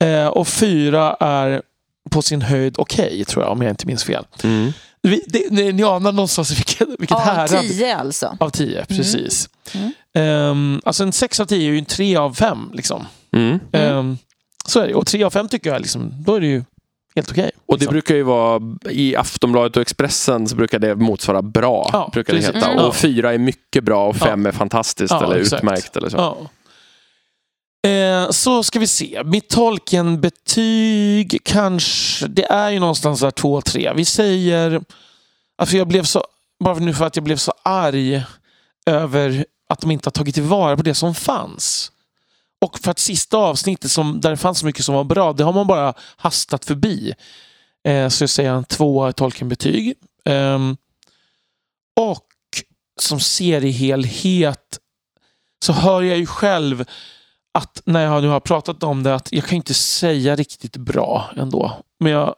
Eh, 0.05 0.27
och 0.27 0.49
fyra 0.49 1.17
är 1.21 1.63
på 2.11 2.23
sin 2.23 2.43
höjd 2.43 2.75
okej, 2.79 3.25
tror 3.25 3.45
jag, 3.45 3.53
om 3.53 3.63
jag 3.63 3.71
inte 3.71 3.87
minns 3.87 4.05
fel. 4.05 4.25
Mm. 4.45 4.73
Vi, 5.03 5.23
det, 5.27 5.51
ni, 5.51 5.73
ni 5.73 5.83
anar 5.83 6.13
någonstans 6.13 6.51
vilket, 6.59 6.89
vilket 6.99 7.17
Av 7.17 7.23
härad. 7.23 7.61
tio 7.61 7.97
alltså. 7.97 8.37
Av 8.41 8.51
tio, 8.51 8.85
precis. 8.85 9.49
Mm. 9.75 9.93
Ehm, 10.15 10.81
alltså 10.85 11.03
en 11.03 11.13
sex 11.13 11.41
av 11.41 11.47
tio 11.47 11.69
är 11.69 11.73
ju 11.73 11.79
en 11.79 11.85
tre 11.85 12.17
av 12.17 12.35
fem. 12.35 12.71
Liksom. 12.75 13.07
Mm. 13.33 13.61
Ehm, 13.73 14.19
så 14.67 14.81
är 14.81 14.89
det. 14.89 14.95
Och 14.95 15.07
tre 15.07 15.25
av 15.25 15.31
fem 15.31 15.49
tycker 15.49 15.71
jag, 15.71 15.81
liksom, 15.81 16.13
då 16.25 16.35
är 16.35 16.41
det 16.41 16.47
ju 16.47 16.65
helt 17.17 17.31
okej. 17.31 17.51
Och 17.67 17.75
det 17.75 17.81
liksom. 17.81 17.93
brukar 17.93 18.15
ju 18.15 18.23
vara 18.23 18.63
i 18.91 19.17
Aftonbladet 19.17 19.77
och 19.77 19.83
Expressen 19.83 20.49
så 20.49 20.57
brukar 20.57 20.79
det 20.79 20.95
motsvara 20.95 21.43
bra. 21.43 21.91
Ja, 21.93 22.11
brukar 22.13 22.35
det 22.35 22.41
heta. 22.41 22.71
Mm. 22.71 22.85
Och 22.85 22.97
fyra 22.97 23.35
är 23.35 23.39
mycket 23.39 23.85
bra 23.85 24.09
och 24.09 24.17
fem 24.17 24.47
är 24.47 24.53
fantastiskt 24.53 25.11
Ja, 25.11 25.25
eller 25.25 25.41
exakt. 25.41 25.63
utmärkt. 25.63 25.97
Eller 25.97 26.09
så. 26.09 26.17
Ja. 26.17 26.51
Eh, 27.91 28.31
så 28.31 28.63
ska 28.63 28.79
vi 28.79 28.87
se. 28.87 29.23
Mitt 29.25 29.49
Tolkien-betyg 29.49 31.41
kanske... 31.45 32.27
Det 32.27 32.45
är 32.45 32.71
ju 32.71 32.81
någonstans 32.81 33.21
där 33.21 33.31
två, 33.31 33.61
tre. 33.61 33.93
Vi 33.97 34.05
säger... 34.05 34.83
Alltså 35.59 35.77
jag 35.77 35.89
blev 35.89 36.03
så... 36.03 36.25
Bara 36.65 36.75
nu 36.75 36.95
för 36.95 37.05
att 37.05 37.17
jag 37.17 37.25
blev 37.25 37.37
så 37.37 37.53
arg 37.63 38.23
över 38.87 39.45
att 39.69 39.81
de 39.81 39.91
inte 39.91 40.07
har 40.07 40.13
tagit 40.13 40.35
tillvara 40.35 40.77
på 40.77 40.83
det 40.83 40.95
som 40.95 41.15
fanns. 41.15 41.93
Och 42.61 42.79
för 42.79 42.91
att 42.91 42.99
sista 42.99 43.37
avsnittet 43.37 43.91
som, 43.91 44.21
där 44.21 44.31
det 44.31 44.37
fanns 44.37 44.59
så 44.59 44.67
mycket 44.67 44.85
som 44.85 44.95
var 44.95 45.05
bra, 45.05 45.33
det 45.33 45.45
har 45.45 45.53
man 45.53 45.67
bara 45.67 45.95
hastat 46.17 46.65
förbi. 46.65 47.15
Eh, 47.89 48.09
så 48.09 48.23
jag 48.23 48.31
säger 48.31 48.53
en 48.53 48.65
två 48.65 49.13
Tolkien-betyg. 49.13 49.95
Ehm, 50.25 50.77
och 52.01 52.27
som 53.01 53.21
seriehelhet 53.21 54.79
så 55.65 55.73
hör 55.73 56.03
jag 56.03 56.19
ju 56.19 56.27
själv 56.27 56.85
att 57.55 57.83
när 57.85 58.05
jag 58.05 58.23
nu 58.23 58.29
har 58.29 58.41
pratat 58.41 58.83
om 58.83 59.03
det 59.03 59.15
att 59.15 59.33
jag 59.33 59.45
kan 59.45 59.57
inte 59.57 59.75
säga 59.75 60.37
riktigt 60.37 60.77
bra 60.77 61.31
ändå. 61.37 61.73
Men 62.01 62.13
jag, 62.13 62.35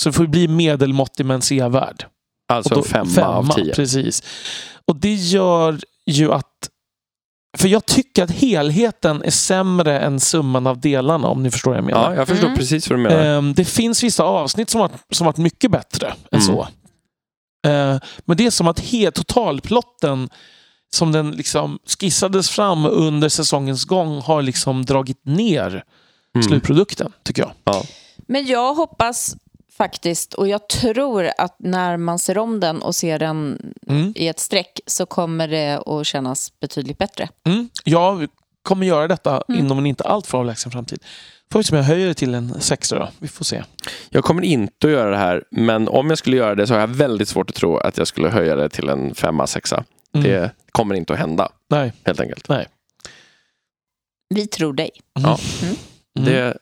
så 0.00 0.08
det 0.08 0.12
får 0.12 0.26
bli 0.26 0.48
medelmåttig 0.48 1.26
men 1.26 1.42
sevärd. 1.42 2.06
Alltså 2.48 2.74
då- 2.74 2.82
femma, 2.82 3.26
av 3.26 3.54
tio. 3.54 3.74
Precis. 3.74 4.22
Och 4.84 4.96
det 4.96 5.14
gör 5.14 5.80
ju 6.06 6.32
att... 6.32 6.70
För 7.56 7.68
jag 7.68 7.86
tycker 7.86 8.22
att 8.24 8.30
helheten 8.30 9.22
är 9.22 9.30
sämre 9.30 10.00
än 10.00 10.20
summan 10.20 10.66
av 10.66 10.80
delarna 10.80 11.28
om 11.28 11.42
ni 11.42 11.50
förstår 11.50 11.70
vad 11.70 11.78
jag 11.78 11.84
menar. 11.84 12.10
Ja, 12.10 12.16
jag 12.16 12.28
förstår 12.28 12.46
Mm. 12.46 12.58
precis 12.58 12.90
vad 12.90 12.98
du 12.98 13.02
menar. 13.02 13.24
Ehm, 13.24 13.54
det 13.54 13.64
finns 13.64 14.02
vissa 14.02 14.24
avsnitt 14.24 14.70
som 14.70 14.80
varit, 14.80 14.92
som 15.12 15.24
varit 15.24 15.36
mycket 15.36 15.70
bättre 15.70 16.06
än 16.08 16.14
Mm. 16.40 16.42
så. 16.46 16.68
Ehm, 17.66 18.00
men 18.24 18.36
det 18.36 18.46
är 18.46 18.50
som 18.50 18.68
att 18.68 18.80
he, 18.80 19.10
totalplotten 19.10 20.28
som 20.90 21.12
den 21.12 21.30
liksom 21.30 21.78
skissades 22.00 22.50
fram 22.50 22.86
under 22.86 23.28
säsongens 23.28 23.84
gång 23.84 24.20
har 24.20 24.42
liksom 24.42 24.84
dragit 24.84 25.20
ner 25.24 25.84
Mm. 26.34 26.42
slutprodukten, 26.48 27.12
tycker 27.22 27.42
jag. 27.42 27.52
Men 28.28 28.46
jag 28.46 28.74
hoppas 28.74 29.36
faktiskt, 29.78 30.34
och 30.34 30.48
jag 30.48 30.68
tror 30.68 31.30
att 31.38 31.56
när 31.58 31.96
man 31.96 32.18
ser 32.18 32.38
om 32.38 32.60
den 32.60 32.82
och 32.82 32.94
ser 32.94 33.18
den 33.18 33.58
Mm. 33.86 34.12
i 34.16 34.28
ett 34.28 34.40
streck 34.40 34.80
så 34.86 35.06
kommer 35.06 35.48
det 35.48 35.82
att 35.86 36.06
kännas 36.06 36.52
betydligt 36.60 36.98
bättre. 36.98 37.28
Mm. 37.46 37.68
Jag 37.84 38.26
kommer 38.62 38.86
göra 38.86 39.08
detta 39.08 39.42
Mm. 39.48 39.60
inom 39.64 39.78
en 39.78 39.86
inte 39.86 40.04
alltför 40.04 40.38
avlägsen 40.38 40.72
framtid. 40.72 41.04
Får 41.52 41.58
vi 41.58 41.64
se 41.64 41.72
om 41.72 41.76
jag 41.76 41.84
höjer 41.84 42.06
det 42.06 42.14
till 42.14 42.34
en 42.34 42.60
sexa 42.60 42.98
då. 42.98 43.08
Vi 43.18 43.28
får 43.28 43.44
se. 43.44 43.62
Jag 44.10 44.24
kommer 44.24 44.42
inte 44.44 44.86
att 44.86 44.92
göra 44.92 45.10
det 45.10 45.16
här, 45.16 45.44
men 45.50 45.88
om 45.88 46.08
jag 46.08 46.18
skulle 46.18 46.36
göra 46.36 46.54
det 46.54 46.66
så 46.66 46.74
har 46.74 46.80
jag 46.80 46.88
väldigt 46.88 47.28
svårt 47.28 47.50
att 47.50 47.56
tro 47.56 47.76
att 47.76 47.98
jag 47.98 48.06
skulle 48.06 48.28
höja 48.28 48.56
det 48.56 48.68
till 48.68 48.88
en 48.88 49.14
femma, 49.14 49.46
sexa. 49.46 49.84
Mm. 50.14 50.30
Det 50.30 50.50
kommer 50.72 50.94
inte 50.94 51.12
att 51.12 51.18
hända, 51.18 51.48
Nej. 51.70 51.92
helt 52.04 52.20
enkelt. 52.20 52.48
Vi 54.34 54.46
tror 54.46 54.72
dig. 54.72 54.90
Ja. 55.14 55.38
Mm. 55.62 55.76
Det 56.26 56.58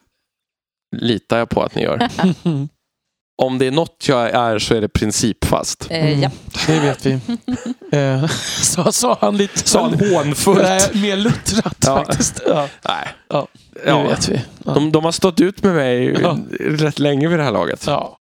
litar 0.97 1.39
jag 1.39 1.49
på 1.49 1.63
att 1.63 1.75
ni 1.75 1.83
gör. 1.83 1.99
Om 3.39 3.59
det 3.59 3.67
är 3.67 3.71
något 3.71 4.05
jag 4.09 4.31
är 4.31 4.59
så 4.59 4.75
är 4.75 4.81
det 4.81 4.89
principfast. 4.89 5.87
Eh, 5.91 6.07
Mm. 6.07 6.23
ja. 6.23 6.31
Det 6.67 6.81
vet 6.81 7.07
vi. 7.07 7.13
eh, 7.99 8.27
så 8.63 8.93
sa 8.93 9.19
han 9.21 9.37
lite 9.37 9.69
Sa 9.69 9.83
han 9.83 10.11
hånfullt? 10.15 10.63
Nej, 10.63 10.81
mer 10.95 11.17
luttrat 11.17 11.77
Ja. 11.87 11.97
faktiskt. 12.05 12.41
Ja, 12.47 12.69
Nej. 12.89 13.09
Ja. 13.29 13.47
det 13.85 13.91
Ja. 13.91 14.03
vet 14.03 14.29
vi. 14.29 14.41
Ja. 14.65 14.73
De, 14.75 14.93
de 14.93 15.05
har 15.05 15.13
stått 15.13 15.41
ut 15.41 15.63
med 15.63 15.75
mig 15.75 16.17
Ja. 16.23 16.39
rätt 16.61 16.99
länge 16.99 17.29
vid 17.29 17.39
det 17.39 17.43
här 17.45 17.51
laget. 17.53 17.85
Ja. 17.87 18.19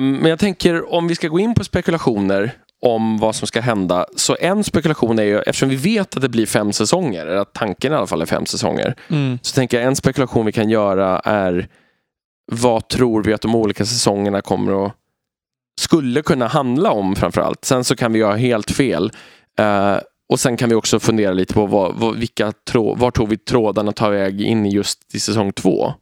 Men 0.00 0.24
jag 0.24 0.38
tänker 0.38 0.92
om 0.94 1.08
vi 1.08 1.14
ska 1.14 1.28
gå 1.28 1.38
in 1.38 1.54
på 1.54 1.64
spekulationer 1.64 2.50
om 2.86 3.18
vad 3.18 3.34
som 3.36 3.46
ska 3.46 3.60
hända. 3.60 4.06
Så 4.16 4.36
en 4.40 4.64
spekulation 4.64 5.18
är 5.18 5.22
ju, 5.22 5.38
eftersom 5.40 5.68
vi 5.68 5.76
vet 5.76 6.16
att 6.16 6.22
det 6.22 6.28
blir 6.28 6.46
fem 6.46 6.72
säsonger, 6.72 7.26
eller 7.26 7.36
att 7.36 7.52
tanken 7.52 7.92
i 7.92 7.96
alla 7.96 8.06
fall 8.06 8.22
är 8.22 8.26
fem 8.26 8.46
säsonger, 8.46 8.94
Mm. 9.08 9.38
så 9.42 9.54
tänker 9.54 9.76
jag 9.76 9.86
en 9.86 9.96
spekulation 9.96 10.46
vi 10.46 10.52
kan 10.52 10.70
göra 10.70 11.18
är 11.18 11.68
vad 12.52 12.88
tror 12.88 13.22
vi 13.22 13.32
att 13.32 13.40
de 13.40 13.54
olika 13.54 13.84
säsongerna 13.84 14.40
kommer 14.42 14.86
att 14.86 14.92
skulle 15.80 16.22
kunna 16.22 16.46
handla 16.46 16.90
om 16.90 17.16
framförallt. 17.16 17.64
Sen 17.64 17.84
så 17.84 17.96
kan 17.96 18.12
vi 18.12 18.22
ha 18.22 18.34
helt 18.34 18.70
fel. 18.70 19.12
Eh, 19.58 19.96
och 20.32 20.40
sen 20.40 20.56
kan 20.56 20.68
vi 20.68 20.74
också 20.74 21.00
fundera 21.00 21.32
lite 21.32 21.54
på 21.54 21.66
vad, 21.66 21.94
vad, 21.94 22.16
vilka 22.16 22.52
trå, 22.70 22.94
var 22.94 23.10
tror 23.10 23.26
vi 23.26 23.36
trådarna 23.36 23.92
tar 23.92 24.10
väg 24.10 24.40
in 24.40 24.66
i 24.66 24.70
just 24.70 25.14
i 25.14 25.20
säsong 25.20 25.52
två. 25.52 25.94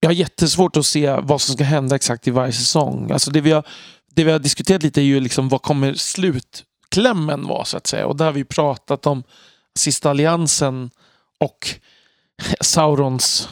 Jag 0.00 0.08
har 0.08 0.14
jättesvårt 0.14 0.76
att 0.76 0.86
se 0.86 1.10
vad 1.22 1.40
som 1.40 1.54
ska 1.54 1.64
hända 1.64 1.96
exakt 1.96 2.28
i 2.28 2.30
varje 2.30 2.52
säsong. 2.52 3.10
Alltså 3.10 3.30
det, 3.30 3.40
vi 3.40 3.52
har, 3.52 3.62
det 4.14 4.24
vi 4.24 4.30
har 4.32 4.38
diskuterat 4.38 4.82
lite 4.82 5.00
är 5.00 5.04
ju 5.04 5.20
liksom 5.20 5.48
vad 5.48 5.62
kommer 5.62 5.94
slutklämmen 5.94 7.46
vara 7.46 7.64
så 7.64 7.76
att 7.76 7.86
säga. 7.86 8.06
Och 8.06 8.16
där 8.16 8.24
har 8.24 8.32
vi 8.32 8.44
pratat 8.44 9.06
om 9.06 9.22
sista 9.78 10.10
alliansen 10.10 10.90
och 11.40 11.68
Saurons 12.60 13.48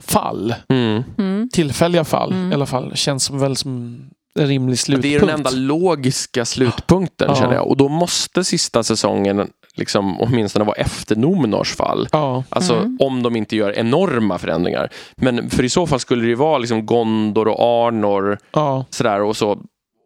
fall. 0.00 0.54
Mm. 0.68 1.02
Mm. 1.18 1.48
Tillfälliga 1.52 2.04
fall 2.04 2.32
Mm. 2.32 2.52
i 2.52 2.54
alla 2.54 2.66
fall. 2.66 2.96
Känns 2.96 3.24
som 3.24 3.38
väl 3.38 3.56
som 3.56 4.00
en 4.38 4.46
rimlig 4.46 4.72
Det 4.74 4.76
slutpunkt. 4.80 5.06
är 5.16 5.20
den 5.20 5.30
enda 5.36 5.50
logiska 5.50 6.44
slutpunkten 6.44 7.28
Ja. 7.30 7.36
känner 7.36 7.54
jag. 7.54 7.66
Och 7.68 7.76
då 7.76 7.88
måste 7.88 8.44
sista 8.44 8.82
säsongen 8.82 9.50
liksom, 9.76 10.20
åtminstone 10.20 10.64
vara 10.64 10.76
efter 10.76 11.16
Nomenors 11.16 11.76
fall. 11.76 12.08
Ja, 12.12 12.44
Alltså 12.48 12.74
Mm. 12.74 12.96
om 13.00 13.22
de 13.22 13.36
inte 13.36 13.56
gör 13.56 13.78
enorma 13.78 14.38
förändringar. 14.38 14.88
Men 15.16 15.50
för 15.50 15.62
i 15.64 15.68
så 15.68 15.86
fall 15.86 16.00
skulle 16.00 16.26
det 16.28 16.34
vara 16.34 16.58
liksom 16.58 16.86
Gondor 16.86 17.48
och 17.48 17.60
Arnor 17.60 18.38
ja, 18.52 18.84
sådär 18.90 19.22
och 19.22 19.36
så. 19.36 19.58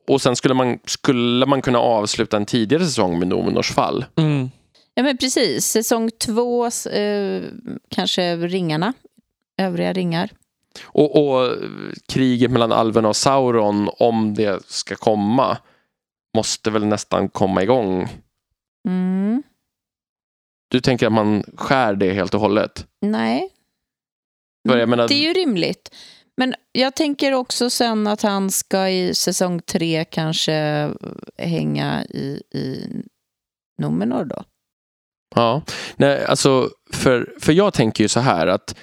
Och 0.09 0.21
sen 0.23 0.37
skulle 0.37 0.55
man, 0.55 0.79
skulle 0.85 1.47
man 1.47 1.63
kunna 1.63 1.79
avsluta 1.79 2.37
en 2.37 2.47
tidigare 2.47 2.85
säsong 2.85 3.19
med 3.19 3.29
Nomenors 3.29 3.73
fall. 3.73 4.05
mm, 4.17 4.51
ja, 4.95 5.03
men 5.03 5.17
precis. 5.17 5.67
Säsong 5.67 6.11
två, 6.27 6.67
eh, 6.67 7.43
kanske 7.91 8.37
ringarna. 8.37 8.93
Övriga 9.63 9.93
ringar. 9.93 10.31
Och, 10.85 11.17
och 11.39 11.51
kriget 12.09 12.51
mellan 12.51 12.73
alverna 12.73 13.09
och 13.09 13.17
Sauron, 13.17 13.89
om 13.99 14.35
det 14.35 14.63
ska 14.67 14.97
komma, 14.97 15.57
måste 16.37 16.71
väl 16.71 16.87
nästan 16.87 17.29
komma 17.29 17.63
igång. 17.63 18.09
Mm. 18.89 19.43
Du 20.77 20.81
tänker 20.81 21.07
att 21.07 21.13
man 21.13 21.43
skär 21.57 21.95
det 21.95 22.13
helt 22.13 22.35
och 22.35 22.41
hållet? 22.41 22.87
Nej. 23.01 23.51
Menar- 24.69 25.09
Det 25.09 25.15
är 25.15 25.29
ju 25.29 25.33
rimligt. 25.33 25.95
Men 26.37 26.55
jag 26.73 26.95
tänker 26.95 27.33
också 27.33 27.71
sen 27.71 28.07
att 28.07 28.23
han 28.23 28.51
ska 28.51 28.89
i 28.89 29.15
säsong 29.15 29.61
tre 29.63 30.05
kanske 30.05 30.91
hänga 31.39 32.05
i, 32.05 32.43
i 32.51 32.89
Numenor 33.83 34.25
då. 34.25 34.45
Ja, 35.35 35.63
nej, 35.97 36.25
alltså 36.25 36.71
för, 36.93 37.35
för 37.41 37.53
jag 37.53 37.75
tänker 37.75 38.05
ju 38.05 38.09
så 38.09 38.21
här 38.21 38.47
att 38.47 38.77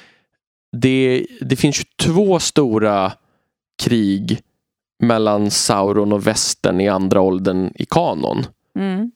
det, 0.77 1.27
det 1.41 1.55
finns 1.55 1.79
ju 1.79 1.83
två 1.99 2.39
stora 2.39 3.11
krig 3.83 4.41
mellan 5.03 5.51
Sauron 5.51 6.13
och 6.13 6.27
västern 6.27 6.81
i 6.81 6.87
andra 6.89 7.21
åldern 7.21 7.71
i 7.75 7.85
kanon. 7.85 8.45
Mm. 8.79 9.11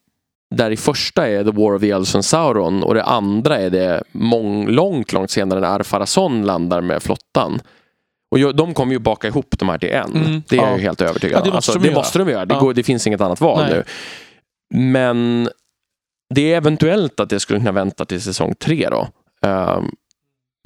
Där 0.55 0.71
i 0.71 0.77
första 0.77 1.27
är 1.27 1.43
The 1.43 1.51
War 1.51 1.73
of 1.75 1.81
the 1.81 1.91
Elves 1.91 2.15
and 2.15 2.25
Sauron 2.25 2.83
och 2.83 2.93
det 2.93 3.03
andra 3.03 3.57
är 3.57 3.69
det 3.69 4.03
mång, 4.11 4.67
långt, 4.67 5.13
långt 5.13 5.31
senare 5.31 5.59
när 5.59 5.67
Arfarason 5.67 6.45
landar 6.45 6.81
med 6.81 7.03
flottan. 7.03 7.61
Och 8.31 8.55
de 8.55 8.73
kommer 8.73 8.93
ju 8.93 8.99
baka 8.99 9.27
ihop 9.27 9.55
de 9.59 9.69
här 9.69 9.77
till 9.77 9.89
en. 9.91 10.15
Mm, 10.15 10.43
det 10.49 10.55
är 10.55 10.61
jag 10.61 10.71
ja. 10.71 10.75
ju 10.77 10.81
helt 10.81 11.01
övertygad 11.01 11.35
Ja, 11.37 11.41
om. 11.41 11.47
det 11.49 11.53
måste 11.55 11.71
alltså, 11.71 11.73
de 11.73 11.79
det 11.79 11.87
göra. 11.87 11.99
måste 11.99 12.19
de 12.19 12.29
göra. 12.29 12.45
Det, 12.45 12.53
Ja. 12.53 12.59
går, 12.59 12.73
det 12.73 12.83
finns 12.83 13.07
inget 13.07 13.21
annat 13.21 13.41
val 13.41 13.65
Nej. 13.69 13.73
nu. 13.73 13.83
Men 14.79 15.49
det 16.35 16.53
är 16.53 16.57
eventuellt 16.57 17.19
att 17.19 17.29
det 17.29 17.39
skulle 17.39 17.59
kunna 17.59 17.71
vänta 17.71 18.05
till 18.05 18.21
säsong 18.21 18.53
tre 18.59 18.89
då. 18.89 19.07
Ehm, 19.41 19.89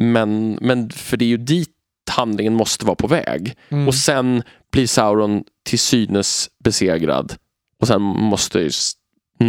men, 0.01 0.57
men 0.61 0.89
för 0.89 1.17
det 1.17 1.25
är 1.25 1.29
ju 1.29 1.37
dit 1.37 1.69
handlingen 2.11 2.53
måste 2.53 2.85
vara 2.85 2.95
på 2.95 3.07
väg. 3.07 3.55
Mm. 3.69 3.87
Och 3.87 3.95
sen 3.95 4.43
blir 4.71 4.87
Sauron 4.87 5.43
till 5.69 5.79
synes 5.79 6.49
besegrad. 6.63 7.33
Och 7.81 7.87
sen 7.87 8.01
måste 8.01 8.69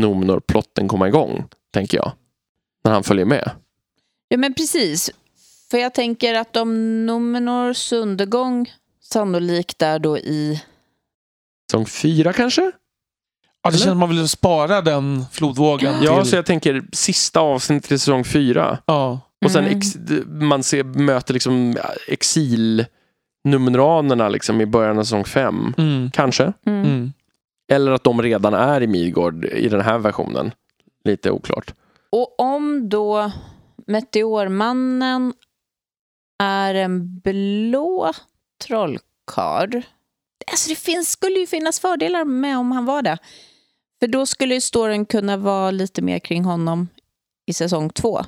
Numenor-plotten 0.01 0.89
komma 0.89 1.09
igång, 1.09 1.44
tänker 1.74 1.98
jag. 1.98 2.12
När 2.85 2.93
han 2.93 3.02
följer 3.02 3.24
med. 3.24 3.51
Ja, 4.28 4.36
men 4.36 4.55
precis. 4.55 5.10
För 5.70 5.78
jag 5.78 5.94
tänker 5.94 6.35
att 6.35 6.56
om 6.56 7.06
Numenors 7.06 7.93
undergång 7.93 8.73
sannolikt 9.01 9.82
är 9.82 9.98
då 9.98 10.19
i... 10.19 10.62
Säsong 11.70 11.86
fyra 11.86 12.32
kanske? 12.32 12.73
ja, 13.62 13.70
det 13.70 13.78
känns 13.78 13.97
man 13.98 14.09
vill 14.09 14.28
spara 14.28 14.81
den 14.81 15.24
flodvågen 15.32 15.94
Ja, 16.02 16.23
till... 16.23 16.31
så 16.31 16.36
jag 16.36 16.47
tänker 16.47 16.85
sista 16.93 17.40
avsnittet 17.40 17.89
till 17.89 18.01
säsong 18.01 18.24
fyra. 18.24 18.78
ja. 18.86 19.20
Och 19.44 19.51
sen 19.51 19.64
Mm. 19.64 19.78
ex, 19.78 19.86
man 20.27 20.62
ser, 20.62 20.85
möter 20.85 21.35
liksom 21.35 21.77
exil-numeranerna 22.09 24.28
liksom 24.28 24.60
i 24.60 24.66
början 24.66 24.98
av 24.98 25.02
säsong 25.05 25.24
fem. 25.24 25.74
Mm. 25.78 26.10
Kanske. 26.10 26.52
Mm. 26.66 27.12
Eller 27.73 27.93
att 27.93 28.05
de 28.05 28.23
redan 28.23 28.55
är 28.55 28.82
i 28.82 28.86
Midgård 28.86 29.44
i 29.44 29.69
den 29.69 29.81
här 29.81 29.99
versionen. 29.99 30.53
Lite 31.05 31.31
oklart. 31.31 31.74
Och 32.11 32.40
om 32.40 32.89
då 32.89 33.32
Meteormannen 33.86 35.35
är 36.39 36.74
en 36.74 37.20
blå 37.20 38.12
trollkarl. 38.66 39.82
Alltså 40.51 40.69
det 40.69 40.74
finns, 40.74 41.11
skulle 41.11 41.39
ju 41.39 41.47
finnas 41.47 41.81
fördelar 41.81 42.24
med 42.24 42.59
om 42.59 42.73
han 42.73 42.85
var 42.85 43.03
det. 43.03 43.19
För 44.01 44.07
då 44.07 44.27
skulle 44.27 44.55
ju 44.55 44.61
storyn 44.61 45.07
kunna 45.07 45.36
vara 45.36 45.70
lite 45.70 46.03
mer 46.03 46.19
kring 46.19 46.44
honom 46.44 46.89
i 47.47 47.53
säsong 47.53 47.90
två. 47.90 48.20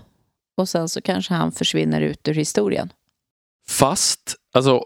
Och 0.56 0.68
sen 0.68 0.88
så 0.88 1.00
kanske 1.00 1.34
han 1.34 1.52
försvinner 1.52 2.00
ut 2.00 2.28
ur 2.28 2.34
historien. 2.34 2.92
Fast, 3.68 4.36
alltså, 4.52 4.84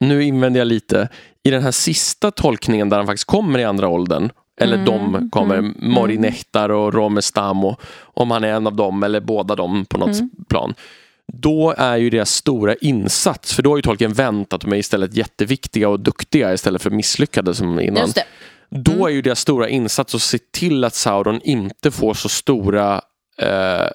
nu 0.00 0.22
invänder 0.24 0.60
jag 0.60 0.66
lite. 0.66 1.08
I 1.42 1.50
den 1.50 1.62
här 1.62 1.70
sista 1.70 2.30
tolkningen 2.30 2.88
där 2.88 2.96
han 2.96 3.06
faktiskt 3.06 3.24
kommer 3.26 3.58
i 3.58 3.64
andra 3.64 3.88
åldern, 3.88 4.30
eller 4.60 4.74
Mm, 4.78 4.84
de 5.12 5.30
kommer, 5.30 5.54
mm, 5.58 5.74
Morinehtar 5.80 6.68
och 6.68 6.94
Romestamo, 6.94 7.76
om 8.02 8.30
han 8.30 8.44
är 8.44 8.48
en 8.48 8.66
av 8.66 8.76
dem 8.76 9.02
eller 9.02 9.20
båda 9.20 9.54
dem 9.54 9.84
på 9.84 9.98
något 9.98 10.16
Mm. 10.18 10.30
plan. 10.48 10.74
Då 11.32 11.74
är 11.78 11.96
ju 11.96 12.10
deras 12.10 12.30
stora 12.30 12.74
insats, 12.74 13.54
för 13.54 13.62
då 13.62 13.70
har 13.70 13.76
ju 13.76 13.82
tolken 13.82 14.12
vänt 14.12 14.52
att 14.52 14.60
de 14.60 14.72
är 14.72 14.76
istället 14.76 15.16
jätteviktiga 15.16 15.88
och 15.88 16.00
duktiga 16.00 16.52
istället 16.54 16.82
för 16.82 16.90
misslyckade 16.90 17.54
som 17.54 17.80
innan. 17.80 18.08
Då 18.70 18.92
Mm. 18.92 19.04
är 19.04 19.08
ju 19.08 19.22
deras 19.22 19.40
stora 19.40 19.68
insats 19.68 20.14
att 20.14 20.22
se 20.22 20.38
till 20.50 20.84
att 20.84 20.94
Sauron 20.94 21.40
inte 21.44 21.90
får 21.90 22.14
så 22.14 22.28
stora 22.28 23.00
eh, 23.38 23.86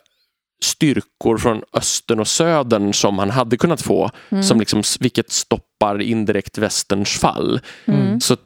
styrkor 0.63 1.38
från 1.38 1.63
östern 1.73 2.19
och 2.19 2.27
södern 2.27 2.93
som 2.93 3.19
han 3.19 3.29
hade 3.29 3.57
kunnat 3.57 3.81
få. 3.81 4.09
Mm. 4.29 4.43
Som 4.43 4.59
liksom, 4.59 4.83
vilket 4.99 5.31
stoppar 5.31 6.01
indirekt 6.01 6.57
västerns 6.57 7.09
fall. 7.19 7.59
Mm. 7.85 8.19
Så 8.21 8.38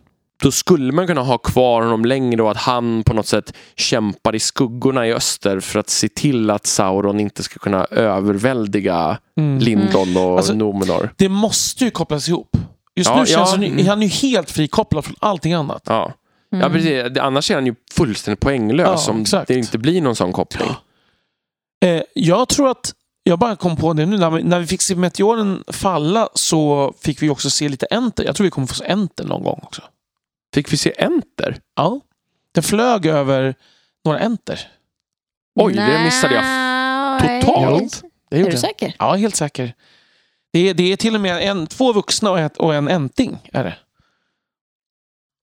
då 0.44 0.52
skulle 0.52 0.92
man 0.94 1.08
kunna 1.08 1.22
ha 1.22 1.38
kvar 1.38 1.82
honom 1.82 2.06
längre 2.06 2.44
och 2.44 2.52
att 2.52 2.58
han 2.58 3.04
på 3.04 3.14
något 3.14 3.28
sätt 3.28 3.54
kämpar 3.76 4.36
i 4.36 4.40
skuggorna 4.40 5.08
i 5.08 5.14
öster 5.14 5.60
för 5.60 5.80
att 5.80 5.90
se 5.90 6.10
till 6.10 6.50
att 6.50 6.66
Sauron 6.66 7.20
inte 7.20 7.44
ska 7.44 7.60
kunna 7.60 7.86
överväldiga 7.86 9.18
Mm. 9.38 9.60
Lindon 9.60 10.18
och 10.18 10.38
Alltså, 10.38 10.54
Numenor. 10.54 11.10
Det 11.18 11.30
måste 11.30 11.84
ju 11.86 11.92
kopplas 11.92 12.30
ihop. 12.30 12.58
Just 12.96 13.10
Ja, 13.10 13.20
nu 13.20 13.26
känns 13.26 13.32
ja, 13.32 13.46
han, 13.52 13.62
ju- 13.62 13.68
mm. 13.72 13.88
han 13.88 14.02
är 14.02 14.06
ju 14.08 14.12
helt 14.30 14.52
frikopplad 14.52 15.06
från 15.06 15.16
allting 15.20 15.54
annat. 15.54 15.82
Ja. 15.86 16.14
Mm. 16.54 16.64
Ja, 16.64 16.70
precis. 16.74 17.14
Det- 17.14 17.22
Annars 17.24 17.52
är 17.52 17.56
han 17.56 17.66
ju 17.66 17.76
fullständigt 17.94 18.40
poänglös 18.40 19.04
Ja, 19.08 19.14
om 19.14 19.22
exakt. 19.22 19.48
det 19.48 19.54
inte 19.56 19.78
blir 19.78 20.02
någon 20.02 20.16
sån 20.16 20.34
koppling. 20.34 20.68
Eh, 21.86 22.02
jag 22.14 22.50
tror 22.50 22.70
att, 22.70 22.94
jag 23.24 23.40
bara 23.40 23.56
kom 23.56 23.78
på 23.78 23.94
det 23.94 24.06
nu, 24.06 24.18
när 24.18 24.30
vi, 24.30 24.44
när 24.44 24.60
vi 24.60 24.68
fick 24.68 24.82
se 24.82 24.96
meteoren 24.96 25.64
falla 25.68 26.30
så 26.34 26.94
fick 27.02 27.22
vi 27.22 27.30
också 27.30 27.50
se 27.50 27.70
lite 27.70 27.86
enter. 27.86 28.24
Jag 28.24 28.36
tror 28.36 28.46
vi 28.46 28.52
kommer 28.52 28.68
få 28.68 28.74
se 28.74 28.86
enter 28.86 29.24
någon 29.24 29.44
gång 29.44 29.60
också. 29.64 29.82
Fick 30.56 30.74
vi 30.74 30.78
se 30.78 30.94
Enter? 30.98 31.60
Ja. 31.76 32.02
Den 32.52 32.64
flög 32.64 33.06
över 33.06 33.56
några 34.06 34.20
enter. 34.20 34.68
Oj, 35.56 35.74
det 35.74 36.04
missade 36.04 36.36
jag 36.36 36.44
Nej. 36.44 37.42
totalt. 37.42 38.04
Det 38.30 38.40
Är 38.40 38.52
du 38.52 38.58
säker? 38.58 38.96
Ja, 39.00 39.14
helt 39.14 39.36
säker. 39.36 39.74
Det 40.54 40.70
är, 40.70 40.74
det 40.74 40.92
är 40.92 40.98
till 40.98 41.16
och 41.16 41.22
med 41.22 41.50
en, 41.50 41.68
två 41.68 41.94
vuxna 41.94 42.32
och, 42.32 42.40
ett, 42.40 42.58
och 42.58 42.76
en 42.76 42.88
änting. 42.88 43.38
Är 43.54 43.64
det. 43.64 43.76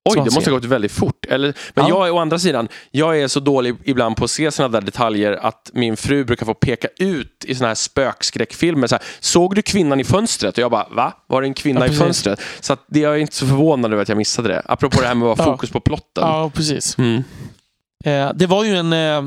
Oj, 0.04 0.16
det 0.24 0.34
måste 0.34 0.50
ha 0.50 0.56
gått 0.58 0.64
väldigt 0.64 0.92
fort. 0.92 1.24
Eller, 1.28 1.54
men 1.74 1.86
Ja. 1.88 2.06
jag 2.06 2.16
å 2.16 2.18
andra 2.18 2.38
sidan, 2.38 2.68
jag 2.90 3.20
är 3.20 3.28
så 3.28 3.40
dålig 3.40 3.74
ibland 3.84 4.16
på 4.16 4.24
att 4.24 4.30
se 4.30 4.50
sådana 4.50 4.72
där 4.80 4.86
detaljer 4.86 5.32
att 5.32 5.70
min 5.74 5.96
fru 5.96 6.24
brukar 6.24 6.46
få 6.46 6.54
peka 6.54 6.88
ut 6.98 7.44
i 7.48 7.54
såna 7.54 7.68
här 7.68 7.74
spökskräckfilmer. 7.74 8.86
Så 8.86 8.94
här, 8.94 9.04
Såg 9.20 9.54
du 9.54 9.62
kvinnan 9.62 10.00
i 10.00 10.04
fönstret? 10.04 10.58
Och 10.58 10.62
jag 10.62 10.70
bara, 10.70 10.86
va? 10.90 11.12
Var 11.26 11.42
det 11.42 11.48
en 11.48 11.54
kvinna 11.54 11.86
Ja, 11.86 11.92
i 11.92 11.96
fönstret? 11.96 12.40
Så 12.60 12.72
att 12.72 12.84
det, 12.88 13.00
jag 13.00 13.14
är 13.14 13.18
inte 13.18 13.34
så 13.36 13.46
förvånad 13.46 13.92
över 13.92 14.02
att 14.02 14.08
jag 14.08 14.18
missade 14.18 14.48
det. 14.48 14.62
Apropå 14.64 15.00
det 15.00 15.06
här 15.06 15.14
med 15.14 15.28
att 15.28 15.38
vara 15.38 15.48
Ja. 15.48 15.52
fokus 15.54 15.70
på 15.70 15.80
plotten. 15.80 16.24
Ja, 16.26 16.50
precis. 16.54 16.98
Mm. 16.98 17.22
Eh, 18.04 18.30
det 18.34 18.46
var 18.46 18.64
ju 18.64 18.76
en... 18.76 18.92
Eh, 18.92 19.24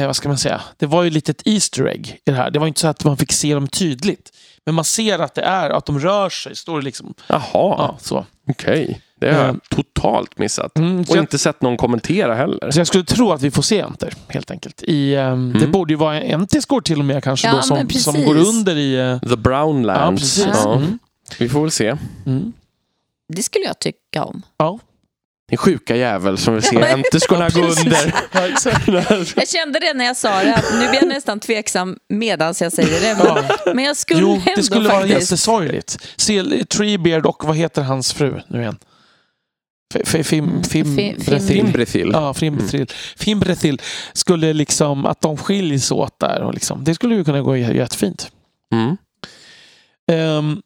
eh, 0.00 0.06
vad 0.06 0.16
ska 0.16 0.28
man 0.28 0.38
säga? 0.38 0.60
Det 0.76 0.86
var 0.86 1.02
ju 1.02 1.10
lite 1.10 1.30
ett 1.30 1.42
Easter 1.46 1.86
egg 1.88 2.18
i 2.26 2.30
det 2.30 2.36
här. 2.36 2.50
Det 2.50 2.58
var 2.58 2.66
inte 2.66 2.80
så 2.80 2.88
att 2.88 3.04
man 3.04 3.16
fick 3.16 3.32
se 3.32 3.54
dem 3.54 3.68
tydligt. 3.68 4.30
Men 4.66 4.74
man 4.74 4.84
ser 4.84 5.18
att 5.18 5.34
det 5.34 5.42
är, 5.42 5.70
att 5.70 5.86
de 5.86 5.98
rör 6.00 6.30
sig. 6.30 6.56
Står 6.56 6.78
det 6.78 6.84
liksom. 6.84 7.14
Jaha, 7.26 7.42
Ja, 7.52 7.96
så. 8.00 8.26
okej. 8.50 9.00
Det 9.18 9.26
har 9.26 9.34
jag 9.40 9.44
Mm. 9.48 9.60
totalt 9.70 10.38
missat. 10.38 10.78
Mm, 10.78 11.00
Och 11.00 11.06
jag, 11.08 11.18
inte 11.18 11.38
sett 11.38 11.62
någon 11.62 11.76
kommentera 11.76 12.34
heller. 12.34 12.70
så 12.70 12.80
jag 12.80 12.86
skulle 12.86 13.04
tro 13.04 13.32
att 13.32 13.42
vi 13.42 13.50
får 13.50 13.62
se 13.62 13.80
Enter, 13.80 14.12
helt 14.28 14.50
enkelt. 14.50 14.82
I, 14.82 15.10
Det 15.10 15.20
Mm. 15.20 15.70
borde 15.72 15.92
ju 15.92 15.96
vara 15.96 16.20
en 16.20 16.40
Enter 16.40 16.80
till 16.80 16.98
och 16.98 17.04
med 17.04 17.24
kanske 17.24 17.46
Ja, 17.48 17.54
då, 17.54 17.62
som, 17.62 17.90
som 17.90 18.24
går 18.24 18.36
under 18.36 18.76
i... 18.76 18.94
eh, 19.00 19.28
The 19.30 19.36
Brownlands. 19.36 20.38
Ja. 20.38 20.46
Ja, 20.54 20.74
Mm. 20.76 20.98
Vi 21.38 21.48
får 21.48 21.60
väl 21.62 21.70
se. 21.70 21.96
Mm. 22.26 22.52
Det 23.34 23.42
skulle 23.42 23.64
jag 23.64 23.78
tycka 23.78 24.24
om. 24.24 24.42
Ja. 24.56 24.78
Din 25.50 25.58
sjuka 25.58 25.96
jävel 25.96 26.38
som 26.38 26.54
vill 26.54 26.62
se 26.62 26.76
Enterskorna 26.82 27.48
gå 27.48 27.60
under. 27.60 28.14
Jag 29.36 29.48
kände 29.48 29.78
det 29.78 29.94
när 29.94 30.04
jag 30.04 30.16
sa 30.16 30.42
det. 30.44 30.54
att 30.54 30.64
Nu 30.72 30.78
blir 30.88 30.94
jag 30.94 31.08
nästan 31.14 31.40
tveksam 31.40 31.96
medan 32.08 32.54
jag 32.60 32.72
säger 32.72 33.00
det. 33.00 33.24
Men, 33.64 33.74
men 33.76 33.84
jag 33.84 33.96
skulle 33.96 34.20
Jo, 34.20 34.32
ändå 34.32 34.42
det 34.56 34.62
skulle 34.62 34.88
vara 34.88 35.00
faktiskt... 35.00 35.20
jättesorgligt. 35.20 35.98
Se 36.16 36.64
Treebeard 36.64 37.26
och 37.26 37.44
vad 37.44 37.56
heter 37.56 37.82
hans 37.82 38.12
fru 38.12 38.40
nu 38.48 38.60
igen? 38.60 38.76
Fim, 40.04 40.44
Mm, 40.44 40.62
fim, 40.62 40.96
Fi- 40.96 41.16
Brethil. 41.26 41.56
Fimbrethil. 41.62 42.10
Ja, 42.12 42.34
Fimbrethil. 42.34 42.86
Fimbrethil 43.16 43.80
skulle 44.12 44.52
liksom, 44.52 45.06
att 45.06 45.20
de 45.20 45.36
skiljs 45.36 45.90
åt 45.92 46.18
där. 46.20 46.42
Och 46.42 46.54
liksom, 46.54 46.84
det 46.84 46.94
skulle 46.94 47.14
ju 47.14 47.24
kunna 47.24 47.40
gå 47.42 47.56
jättefint. 47.56 48.30
Mm. 48.74 48.96
Um, 50.12 50.62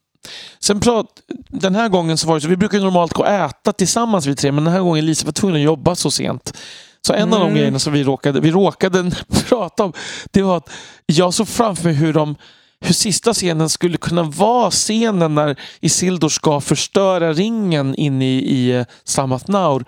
sen 0.60 0.80
prat, 0.80 1.06
den 1.48 1.74
här 1.74 1.88
gången 1.88 2.16
så 2.18 2.28
var 2.28 2.34
det 2.34 2.40
så, 2.40 2.48
vi 2.48 2.56
brukar 2.56 2.80
normalt 2.80 3.12
gå 3.12 3.22
och 3.22 3.28
äta 3.28 3.72
tillsammans 3.72 4.26
vi 4.26 4.36
tre, 4.36 4.52
men 4.52 4.64
den 4.64 4.72
här 4.72 4.80
gången 4.80 5.06
Lisa 5.06 5.24
var 5.26 5.32
tvungen 5.32 5.56
att 5.56 5.62
jobba 5.62 5.94
så 5.94 6.10
sent. 6.10 6.58
Så 7.06 7.12
en 7.12 7.22
av 7.32 7.40
de 7.40 7.42
Mm. 7.42 7.54
grejerna 7.54 7.78
som 7.78 7.92
vi 7.92 8.04
råkade, 8.04 8.40
vi 8.40 8.50
råkade 8.50 9.10
prata 9.48 9.84
om, 9.84 9.92
det 10.30 10.42
var 10.42 10.56
att 10.56 10.70
jag 11.06 11.34
såg 11.34 11.48
framför 11.48 11.84
mig 11.84 11.94
hur 11.94 12.12
de 12.12 12.36
hur 12.82 12.94
sista 12.94 13.32
scenen 13.34 13.68
skulle 13.68 13.96
kunna 13.96 14.22
vara 14.22 14.70
scenen 14.70 15.34
när 15.34 15.56
Isildur 15.80 16.28
ska 16.28 16.60
förstöra 16.60 17.32
ringen 17.32 17.94
in 17.94 18.22
i, 18.22 18.34
i 18.38 18.70
eh, 18.76 18.84
Sammath 19.04 19.50
Naur. 19.50 19.84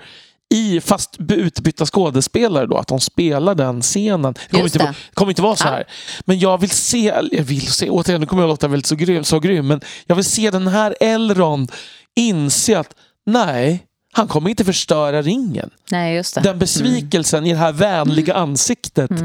I, 0.55 0.81
fast 0.81 1.17
utbytta 1.29 1.87
skådespelare 1.87 2.67
då, 2.67 2.77
att 2.77 2.89
de 2.89 3.01
spelar 3.01 3.55
den 3.55 3.83
scenen. 3.83 4.33
Det 4.33 4.51
kommer, 4.51 4.65
inte, 4.65 4.79
det. 4.79 4.95
kommer 5.15 5.31
inte 5.33 5.43
vara 5.43 5.57
så 5.57 5.67
Ja. 5.67 5.71
här. 5.71 5.85
Men 6.25 6.39
jag 6.39 6.61
vill 6.61 6.71
se, 6.71 7.13
jag 7.33 7.45
vill 7.45 7.73
se, 7.73 7.91
återigen 7.91 8.21
nu 8.21 8.27
kommer 8.27 8.43
jag 8.43 8.49
låta 8.49 8.69
väldigt 8.69 8.87
så 8.87 8.97
grym, 8.97 9.25
så 9.25 9.41
grym, 9.41 9.67
men 9.67 9.81
jag 10.07 10.17
vill 10.17 10.25
se 10.25 10.51
den 10.51 10.69
här 10.69 10.97
Elrond 11.01 11.73
inse 12.17 12.79
att 12.79 12.95
nej, 13.27 13.83
han 14.15 14.29
kommer 14.29 14.51
inte 14.51 14.65
förstöra 14.65 15.23
ringen. 15.23 15.71
Nej, 15.91 16.15
just 16.17 16.35
det. 16.35 16.41
Den 16.41 16.59
besvikelsen 16.59 17.47
i 17.47 17.53
det 17.53 17.59
här 17.59 17.73
vänliga 17.73 18.35
ansiktet, 18.35 19.11
Mm. 19.11 19.25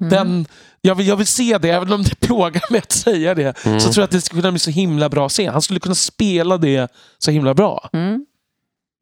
Mm. 0.00 0.10
den, 0.10 0.46
jag, 0.80 0.94
vill, 0.94 1.06
jag 1.06 1.16
vill 1.16 1.26
se 1.26 1.58
det, 1.58 1.70
även 1.70 1.92
om 1.92 2.02
det 2.02 2.14
plågar 2.20 2.62
mig 2.72 2.78
att 2.78 2.92
säga 2.92 3.34
det. 3.34 3.66
Mm. 3.66 3.80
Så 3.80 3.92
tror 3.92 4.02
jag 4.02 4.04
att 4.04 4.10
det 4.10 4.20
skulle 4.20 4.42
kunna 4.42 4.52
bli 4.52 4.58
så 4.58 4.70
himla 4.70 5.08
bra 5.08 5.28
scen. 5.28 5.52
Han 5.52 5.62
skulle 5.62 5.80
kunna 5.80 5.94
spela 5.94 6.58
det 6.58 6.92
så 7.18 7.30
himla 7.30 7.54
bra. 7.54 7.90
Mm. 7.92 8.26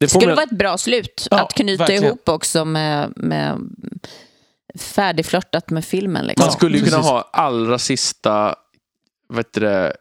Det 0.01 0.07
Det 0.07 0.09
skulle 0.11 0.27
man- 0.27 0.37
vara 0.37 0.45
ett 0.45 0.59
bra 0.59 0.79
slut 0.79 1.29
Ja, 1.31 1.41
att 1.45 1.53
knyta 1.55 1.79
verkligen. 1.83 2.05
ihop 2.05 2.29
också 2.29 2.65
med, 2.65 3.13
med 3.17 3.59
färdigflörtat 4.79 5.71
med 5.71 5.85
filmen. 5.85 6.27
Liksom. 6.27 6.45
Man 6.47 6.53
skulle 6.53 6.79
ju 6.79 6.85
kunna 6.85 6.97
ha 7.03 7.31
allra 7.33 7.79
sista, 7.79 8.55
vad 9.29 9.39
heter 9.39 9.61
det, 9.61 9.97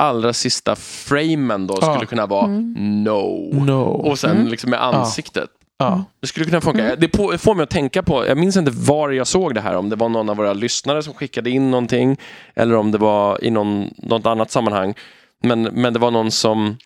allra 0.00 0.32
sista 0.32 0.76
framen 0.76 1.66
då 1.66 1.78
Ja. 1.80 1.92
skulle 1.94 2.06
kunna 2.06 2.26
vara 2.26 2.44
Mm. 2.44 3.04
no. 3.04 3.50
No. 3.64 3.80
Och 3.82 4.18
sen 4.18 4.30
Mm. 4.36 4.46
liksom 4.46 4.70
med 4.70 4.84
ansiktet. 4.84 5.50
Ja. 5.78 6.04
Det 6.20 6.26
skulle 6.26 6.46
kunna 6.46 6.60
funka. 6.60 6.84
Mm. 6.84 6.96
Det 7.00 7.08
på, 7.08 7.38
får 7.38 7.54
mig 7.54 7.62
att 7.62 7.70
tänka 7.70 8.02
på, 8.02 8.26
jag 8.26 8.38
minns 8.38 8.56
inte 8.56 8.70
var 8.70 9.10
jag 9.10 9.26
såg 9.26 9.54
det 9.54 9.60
här, 9.60 9.76
om 9.76 9.88
det 9.88 9.96
var 9.96 10.08
någon 10.08 10.28
av 10.28 10.36
våra 10.36 10.52
lyssnare 10.52 11.02
som 11.02 11.14
skickade 11.14 11.50
in 11.50 11.70
någonting 11.70 12.16
eller 12.54 12.74
om 12.74 12.90
det 12.92 12.98
var 12.98 13.44
i 13.44 13.50
någon, 13.50 13.94
något 13.96 14.26
annat 14.26 14.50
sammanhang. 14.50 14.94
Men, 15.42 15.62
men 15.62 15.92
det 15.92 15.98
var 15.98 16.10
någon 16.10 16.30
som 16.30 16.76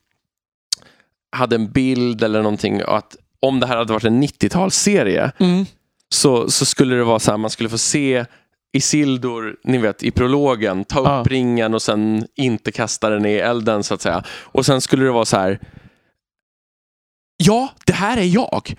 hade 1.36 1.56
en 1.56 1.70
bild 1.72 2.22
eller 2.22 2.42
någonting 2.42 2.80
att 2.86 3.16
om 3.40 3.60
det 3.60 3.66
här 3.66 3.76
hade 3.76 3.92
varit 3.92 4.04
en 4.04 4.22
90-talsserie 4.22 5.30
Mm. 5.38 5.66
så, 6.08 6.50
så 6.50 6.64
skulle 6.64 6.96
det 6.96 7.04
vara 7.04 7.18
så 7.18 7.30
här, 7.30 7.38
man 7.38 7.50
skulle 7.50 7.68
få 7.68 7.78
se 7.78 8.24
Isildur, 8.74 9.56
ni 9.64 9.78
vet 9.78 10.02
i 10.02 10.10
prologen, 10.10 10.84
ta 10.84 11.00
upp 11.00 11.06
Ja. 11.06 11.24
ringen 11.26 11.74
och 11.74 11.82
sen 11.82 12.26
inte 12.36 12.72
kasta 12.72 13.10
den 13.10 13.26
i 13.26 13.32
elden 13.32 13.84
så 13.84 13.94
att 13.94 14.02
säga. 14.02 14.24
Och 14.42 14.66
sen 14.66 14.80
skulle 14.80 15.04
det 15.04 15.10
vara 15.10 15.24
så 15.24 15.36
här. 15.36 15.58
Ja, 17.36 17.68
det 17.86 17.92
här 17.92 18.16
är 18.16 18.22
jag. 18.24 18.74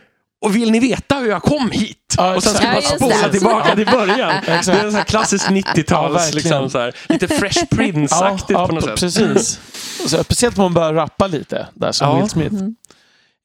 Och 0.46 0.56
vill 0.56 0.72
ni 0.72 0.80
veta 0.80 1.16
hur 1.16 1.30
jag 1.30 1.42
kom 1.44 1.72
hit? 1.72 2.16
Ja, 2.18 2.36
och 2.36 2.44
sen 2.44 2.54
ska 2.54 2.66
man 2.68 2.76
Ja, 2.76 2.82
spola 2.82 3.30
tillbaka 3.30 3.76
till 3.76 3.86
början. 3.86 4.34
Det 4.46 4.52
är 4.52 4.58
en 4.58 4.64
sån 4.64 4.74
här 4.96 5.04
klassisk 5.04 5.46
Ja, 5.50 5.52
90-tals, 5.56 6.16
verkligen. 6.16 6.36
liksom, 6.36 6.70
så 6.70 6.80
här, 6.80 6.96
lite 7.10 7.28
Fresh 7.28 7.66
Prince-aktigt 7.72 8.50
ja, 8.60 8.68
på 8.68 8.76
något 8.76 8.84
sätt. 8.84 9.00
precis. 9.00 9.60
Så, 10.08 10.24
speciellt 10.24 10.58
om 10.58 10.64
man 10.64 10.74
börjar 10.74 10.94
rappa 10.94 11.28
lite, 11.28 11.68
där 11.74 11.92
som 11.92 12.08
Ja. 12.10 12.20
Will 12.20 12.30
Smith. 12.30 12.56
Mm. 12.56 12.76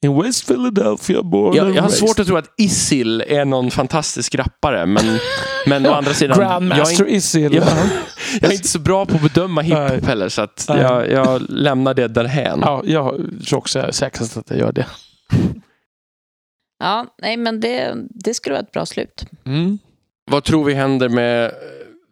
In 0.02 0.22
West 0.22 0.46
Philadelphia, 0.46 1.22
born 1.22 1.56
Jag, 1.56 1.68
jag 1.68 1.74
har 1.74 1.80
raised. 1.88 1.98
svårt 1.98 2.18
att 2.18 2.26
tro 2.26 2.36
att 2.36 2.50
Isil 2.56 3.20
är 3.28 3.44
någon 3.44 3.70
fantastisk 3.70 4.34
rappare, 4.34 4.86
men, 4.86 5.04
men 5.66 5.86
å 5.86 5.92
andra 5.92 6.14
sidan, 6.14 6.38
jag 6.40 6.46
är, 6.46 6.50
Grandmaster 6.50 7.08
Isil. 7.08 7.54
Ja. 7.54 7.62
jag 8.40 8.50
är 8.50 8.54
inte 8.54 8.68
så 8.68 8.78
bra 8.78 9.06
på 9.06 9.16
att 9.16 9.22
bedöma 9.22 9.60
hiphop 9.60 10.04
heller, 10.06 10.28
så 10.28 10.42
att 10.42 10.64
jag, 10.68 11.10
jag 11.10 11.42
lämnar 11.48 11.94
det 11.94 12.08
därhän. 12.08 12.60
Ja, 12.62 12.82
jag 12.84 13.14
tror 13.48 13.58
också 13.58 13.78
jag 13.78 13.88
är 13.88 13.92
säkrast 13.92 14.36
att 14.36 14.50
jag 14.50 14.58
gör 14.58 14.72
det. 14.72 14.86
Ja, 16.82 17.06
nej, 17.22 17.36
men 17.36 17.60
det, 17.60 17.94
det 18.10 18.34
skulle 18.34 18.52
vara 18.52 18.62
ett 18.62 18.72
bra 18.72 18.86
slut. 18.86 19.24
Mm. 19.46 19.78
Vad 20.30 20.44
tror 20.44 20.64
vi 20.64 20.74
händer 20.74 21.08
med, 21.08 21.52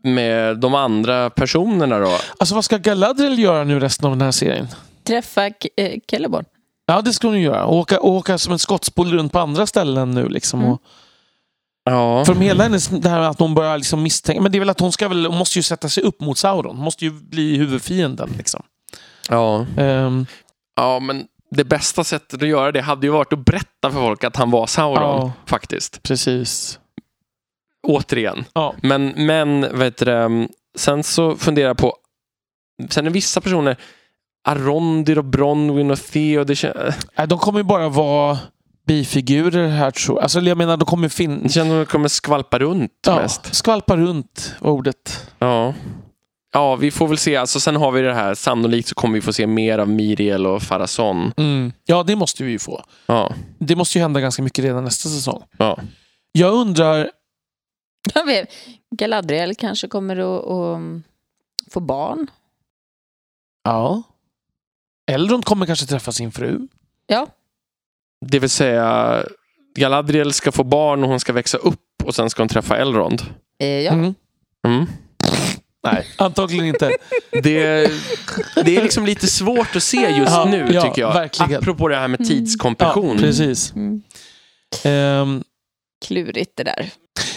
med 0.05 0.59
de 0.59 0.75
andra 0.75 1.31
personerna 1.31 1.99
då? 1.99 2.19
Alltså 2.39 2.55
vad 2.55 2.65
ska 2.65 2.79
Galadriel 2.79 3.39
göra 3.39 3.65
nu 3.65 3.81
resten 3.81 4.07
av 4.07 4.13
den 4.13 4.23
här 4.23 4.31
serien? 4.33 4.67
Träffa 5.05 5.51
K- 5.51 5.69
eh, 5.77 5.99
Celeborn. 6.11 6.45
Ja, 6.91 7.03
det 7.03 7.13
ska 7.13 7.27
hon 7.29 7.37
ju 7.37 7.43
göra. 7.45 7.67
Åka, 7.67 8.01
åka 8.01 8.39
som 8.39 8.53
en 8.53 8.59
skottspol 8.59 9.13
runt 9.13 9.33
på 9.33 9.39
andra 9.39 9.67
ställen 9.67 10.11
nu. 10.11 10.29
Liksom. 10.29 10.61
Mm. 10.61 10.73
Och, 10.73 10.83
Ja, 11.85 12.25
för 12.25 12.35
hela 12.35 12.63
hennes, 12.63 12.89
det 12.89 13.09
här 13.09 13.21
att 13.21 13.39
hon 13.39 13.55
börjar 13.55 13.77
liksom 13.79 14.03
misstänka. 14.03 14.41
Men 14.43 14.53
det 14.53 14.59
är 14.59 14.61
väl 14.61 14.71
att 14.71 14.81
hon 14.81 14.93
ska 14.93 15.09
väl, 15.09 15.27
hon 15.27 15.39
måste 15.39 15.59
ju 15.59 15.63
sätta 15.63 15.89
sig 15.89 16.03
upp 16.03 16.21
mot 16.21 16.39
Sauron. 16.39 16.77
Hon 16.77 16.85
måste 16.85 17.05
ju 17.05 17.11
bli 17.11 17.57
huvudfienden. 17.57 18.31
Liksom. 18.39 18.63
ja. 19.29 19.67
Ehm, 19.77 20.27
ja, 20.77 21.01
men 21.01 21.27
det 21.51 21.65
bästa 21.65 22.05
sättet 22.05 22.43
att 22.43 22.49
göra 22.49 22.73
det 22.73 22.81
hade 22.81 23.07
ju 23.07 23.13
varit 23.13 23.33
att 23.33 23.39
berätta 23.45 23.91
för 23.91 23.99
folk 24.01 24.25
att 24.25 24.37
han 24.37 24.51
var 24.51 24.67
Sauron, 24.67 25.03
Ja. 25.03 25.33
faktiskt. 25.47 26.03
precis. 26.03 26.79
Återigen. 27.87 28.45
Ja. 28.53 28.75
Men, 28.83 29.09
men 29.17 29.79
vet 29.79 29.97
du, 29.97 30.05
det, 30.05 30.49
sen 30.77 31.05
så 31.05 31.37
funderar 31.37 31.69
jag 31.69 31.77
på, 31.79 31.97
sen 32.91 33.07
är 33.07 33.11
vissa 33.11 33.41
personer, 33.41 33.77
Arondir 34.49 35.19
och 35.19 35.25
Bronwyn 35.25 35.91
och 35.91 35.99
Theo, 35.99 36.45
det, 36.45 36.57
kän, 36.57 36.93
Nej, 37.17 37.27
de 37.29 37.39
kommer 37.39 37.59
ju 37.61 37.65
bara 37.65 37.89
vara 37.89 38.39
bifigurer 38.87 39.69
här 39.69 39.91
tror 39.91 40.17
jag. 40.19 40.23
Alltså, 40.23 40.41
jag 40.41 40.59
menar, 40.59 40.77
de 40.77 40.85
kommer 40.87 41.03
det 41.09 41.15
finnas... 41.15 41.55
känns 41.55 41.69
som 41.69 41.81
att 41.81 41.87
de 41.89 41.93
kommer 41.93 42.09
skvalpa 42.09 42.59
runt 42.59 42.93
Ja, 43.07 43.17
mest. 43.17 43.55
skvalpa 43.55 43.97
runt 43.97 44.55
var 44.61 44.71
ordet. 44.71 45.31
Ja. 45.39 45.75
Ja, 46.53 46.77
vi 46.77 46.91
får 46.91 47.09
väl 47.09 47.19
se. 47.19 47.37
Alltså, 47.37 47.61
sen 47.61 47.77
har 47.77 47.91
vi 47.93 48.01
det 48.03 48.15
här, 48.15 48.35
sannolikt 48.35 48.89
så 48.89 48.95
kommer 48.95 49.15
vi 49.15 49.21
få 49.21 49.33
se 49.33 49.47
mer 49.47 49.79
av 49.79 49.89
Miriel 49.89 50.47
och 50.47 50.63
Farazon. 50.63 51.33
Mm. 51.37 51.73
Ja, 51.85 52.03
det 52.03 52.17
måste 52.17 52.45
vi 52.45 52.51
ju 52.51 52.59
få. 52.59 52.85
Ja, 53.07 53.35
Det 53.59 53.77
måste 53.77 53.99
ju 53.99 54.03
hända 54.03 54.21
ganska 54.21 54.43
mycket 54.43 54.65
redan 54.65 54.85
nästa 54.85 55.09
säsong. 55.09 55.43
ja. 55.59 55.79
Jag 56.33 56.55
undrar... 56.55 57.11
Jag 58.15 58.27
vet, 58.27 58.49
Galadriel 58.97 59.55
kanske 59.55 59.89
kommer 59.89 60.17
att, 60.17 60.47
att 60.47 60.81
få 61.73 61.81
barn. 61.81 62.27
Ja. 63.65 64.03
Elrond 65.09 65.45
kommer 65.45 65.67
kanske 65.67 65.87
träffa 65.87 66.13
sin 66.13 66.33
fru. 66.33 66.59
Ja, 67.07 67.27
Det 68.27 68.39
vill 68.39 68.51
säga, 68.51 69.23
Galadriel 69.77 70.33
ska 70.33 70.53
få 70.53 70.65
barn 70.65 71.03
och 71.03 71.09
hon 71.09 71.21
ska 71.21 71.33
växa 71.33 71.59
upp 71.59 71.81
och 72.05 72.15
sen 72.15 72.31
ska 72.31 72.43
hon 72.43 72.49
träffa 72.49 72.77
Elrond. 72.77 73.23
eh, 73.61 73.67
ja. 73.69 73.93
Mm. 73.93 74.15
Mm. 74.67 74.87
Nej, 75.85 76.07
antagligen 76.19 76.65
inte. 76.67 76.97
Det, 77.33 77.43
det 78.65 78.77
är 78.77 78.83
liksom 78.83 79.07
lite 79.07 79.27
svårt 79.27 79.77
att 79.77 79.83
se 79.83 80.11
just 80.11 80.33
Ja, 80.33 80.45
nu, 80.51 80.69
ja, 80.73 80.83
tycker 80.83 81.03
jag. 81.03 81.13
verkligen. 81.15 81.55
Apropå 81.63 81.89
det 81.89 81.97
här 81.97 82.09
med 82.09 82.21
Mm. 82.21 82.33
Ja, 82.33 82.37
tidskompression. 82.39 83.19
precis. 83.19 83.73
Mm. 83.75 84.03
Ehm, 84.85 85.45
Klurigt 86.07 86.57
det 86.57 86.65
där. 86.65 86.91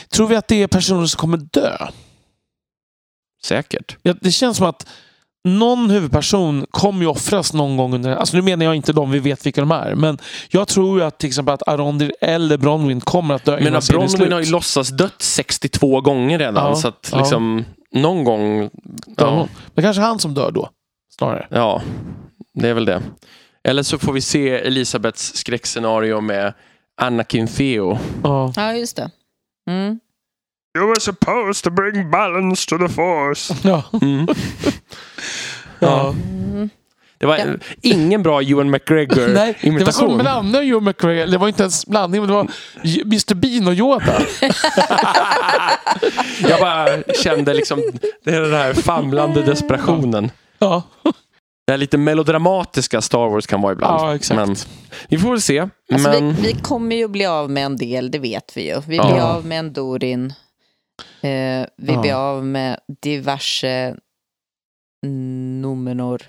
tror 0.10 0.28
vi 0.28 0.36
att 0.36 0.48
det 0.48 0.64
är 0.64 0.68
personer 0.68 1.06
som 1.06 1.18
kommer 1.20 1.38
dö? 1.38 1.78
Säkert. 3.44 3.98
Ja, 4.02 4.14
det 4.22 4.32
känns 4.32 4.58
som 4.58 4.66
att 4.66 4.88
någon 5.44 5.90
huvudperson 5.90 6.66
kommer 6.72 7.02
ju 7.02 7.08
offras 7.08 7.54
någon 7.54 7.78
gång 7.78 7.94
under... 7.94 8.16
Alltså 8.16 8.38
nu 8.38 8.44
menar 8.44 8.66
jag 8.66 8.76
inte 8.76 8.94
de 8.94 9.12
vi 9.12 9.20
vet 9.20 9.46
vilka 9.46 9.62
de 9.62 9.72
är. 9.72 9.96
Men 9.96 10.18
jag 10.50 10.68
tror 10.68 11.00
ju 11.00 11.06
att 11.06 11.18
till 11.18 11.28
exempel 11.28 11.54
att 11.54 11.68
Arondir 11.68 12.14
eller 12.22 12.58
Bronwyn 12.58 13.02
kommer 13.02 13.36
att 13.36 13.46
dö 13.46 13.52
Men 13.56 13.68
innan 13.68 13.82
Bronwyn 13.90 14.32
har 14.32 14.40
ju 14.40 14.46
slut. 14.46 14.52
låtsas 14.52 14.90
dött 14.90 15.22
62 15.22 16.02
gånger 16.02 16.40
redan. 16.40 16.66
Ja, 16.66 16.76
så 16.76 16.88
att 16.88 17.10
ja. 17.12 17.18
liksom, 17.18 17.66
någon 17.92 18.24
gång... 18.24 18.70
Ja. 19.18 19.48
Men 19.74 19.84
kanske 19.84 20.02
han 20.02 20.20
som 20.20 20.34
dör 20.34 20.52
då. 20.52 20.70
Snarare. 21.18 21.48
ja, 21.50 21.82
det 22.54 22.70
är 22.70 22.74
väl 22.74 22.86
det. 22.86 23.02
Eller 23.64 23.84
så 23.84 23.98
får 23.98 24.14
vi 24.14 24.22
se 24.22 24.50
Elisabeths 24.50 25.36
skräckscenario 25.36 26.22
med 26.22 26.54
Anakin 27.02 27.48
Theo. 27.48 27.98
Ja. 28.24 28.54
Ja, 28.56 28.74
just 28.74 28.96
det. 28.96 29.12
Mm. 29.70 30.00
You 30.78 30.88
were 30.88 31.00
supposed 31.00 31.64
to 31.64 31.70
bring 31.70 32.12
balance 32.12 32.66
to 32.70 32.78
the 32.78 32.90
force. 32.90 33.54
Ja. 33.64 33.84
Mm. 34.02 34.28
ja. 35.80 36.10
Mm. 36.10 36.70
Det 37.18 37.26
var 37.28 37.38
Ja. 37.38 37.46
ingen 37.82 38.24
bra 38.24 38.42
Ewan 38.42 38.70
Nej, 38.72 38.78
det 39.62 39.70
var 39.72 39.92
som 39.92 40.08
McGregor-imitation. 40.08 40.18
blandning 40.18 40.64
Ewan 40.64 40.84
McGregor. 40.84 41.28
Det 41.32 41.38
var 41.38 41.48
inte 41.48 41.64
ens 41.64 41.86
blandning, 41.86 42.22
men 42.22 42.28
det 42.30 42.36
var 42.36 42.48
Mr 43.06 43.34
Bean 43.36 43.68
och 43.68 43.74
Yoda. 43.74 44.22
Jag 46.50 46.60
bara 46.60 47.04
kände 47.24 47.54
liksom 47.54 47.82
det 48.24 48.32
den 48.40 48.54
här 48.54 48.74
famlande 48.74 49.42
desperationen. 49.42 50.32
Ja, 50.60 50.84
Det 51.66 51.72
här 51.74 51.78
lite 51.78 51.98
melodramatiska 51.98 53.02
Star 53.02 53.30
Wars 53.30 53.48
kan 53.48 53.62
vara 53.62 53.74
ibland. 53.74 54.02
ja 54.02 54.16
exakt. 54.16 54.36
Men 54.48 54.56
vi 55.10 55.18
får 55.18 55.30
väl 55.30 55.42
se. 55.42 55.60
Alltså, 55.94 56.10
men... 56.10 56.34
vi, 56.34 56.42
vi 56.42 56.54
kommer 56.54 56.96
ju 56.96 57.08
bli 57.08 57.26
av 57.26 57.50
med 57.50 57.66
en 57.66 57.78
del, 57.78 58.12
det 58.12 58.20
vet 58.20 58.58
vi 58.58 58.68
ju. 58.68 58.82
Vi 58.88 58.96
Ja. 58.98 59.12
blir 59.12 59.22
av 59.22 59.46
med 59.46 59.60
en 59.60 59.74
Dorin. 59.74 60.34
Eh, 61.22 61.66
vi 61.78 61.94
Ja. 61.94 62.02
blir 62.02 62.14
av 62.14 62.46
med 62.46 62.80
diverse 63.02 63.96
Numenor 65.62 66.22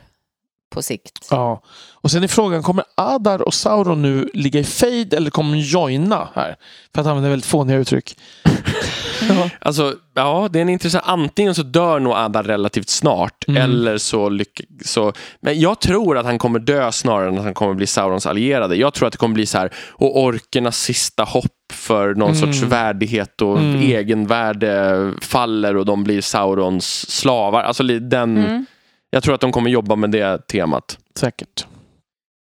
på 0.71 0.83
sikt. 0.83 1.27
Ja. 1.31 1.63
Och 1.93 2.11
sen 2.11 2.23
är 2.23 2.29
frågan, 2.29 2.63
kommer 2.63 2.85
Adar 2.95 3.43
och 3.43 3.55
Sauron 3.55 4.03
nu 4.03 4.31
ligga 4.35 4.61
i 4.61 4.65
fejd 4.65 5.15
eller 5.15 5.31
kommer 5.31 5.53
de 5.53 5.59
joina 5.61 6.29
här? 6.35 6.57
För 6.95 7.01
att 7.01 7.07
använda 7.07 7.29
väldigt 7.31 7.47
fåniga 7.47 7.77
uttryck. 7.77 8.17
ja. 9.29 9.51
Alltså, 9.61 9.95
ja, 10.15 10.49
det 10.53 10.59
är 10.59 10.63
en 10.63 10.69
intressant... 10.69 11.05
Antingen 11.07 11.55
så 11.55 11.63
dör 11.63 12.01
nog 12.01 12.13
Adar 12.13 12.43
relativt 12.43 12.89
snart, 12.89 13.45
Mm. 13.49 13.63
eller 13.63 13.99
så, 13.99 14.29
lyck... 14.29 14.61
så... 14.85 15.13
Men 15.41 15.61
jag 15.61 15.81
tror 15.81 16.19
att 16.19 16.25
han 16.27 16.39
kommer 16.39 16.59
dö 16.59 16.93
snarare 16.93 17.29
än 17.29 17.39
att 17.39 17.45
han 17.45 17.55
kommer 17.55 17.75
bli 17.75 17.87
Saurons 17.87 18.27
allierade. 18.27 18.77
Jag 18.77 18.95
tror 18.95 19.07
att 19.07 19.13
det 19.13 19.19
kommer 19.19 19.35
bli 19.35 19.47
så 19.47 19.59
här, 19.59 19.73
och 19.91 20.21
orkernas 20.23 20.79
sista 20.79 21.25
hopp 21.25 21.47
för 21.83 22.15
någon 22.15 22.31
Mm. 22.35 22.41
sorts 22.41 22.63
värdighet 22.63 23.43
och 23.43 23.59
Mm. 23.59 23.81
egenvärde 23.81 25.13
faller 25.21 25.77
och 25.77 25.85
de 25.87 26.05
blir 26.05 26.21
Saurons 26.21 27.11
slavar. 27.11 27.63
Alltså 27.63 27.83
den... 27.83 28.37
Mm. 28.37 28.67
Jag 29.11 29.23
tror 29.23 29.35
att 29.35 29.41
de 29.41 29.53
kommer 29.53 29.71
jobba 29.71 29.97
med 29.97 30.11
det 30.11 30.47
temat. 30.47 30.99
Säkert. 31.17 31.67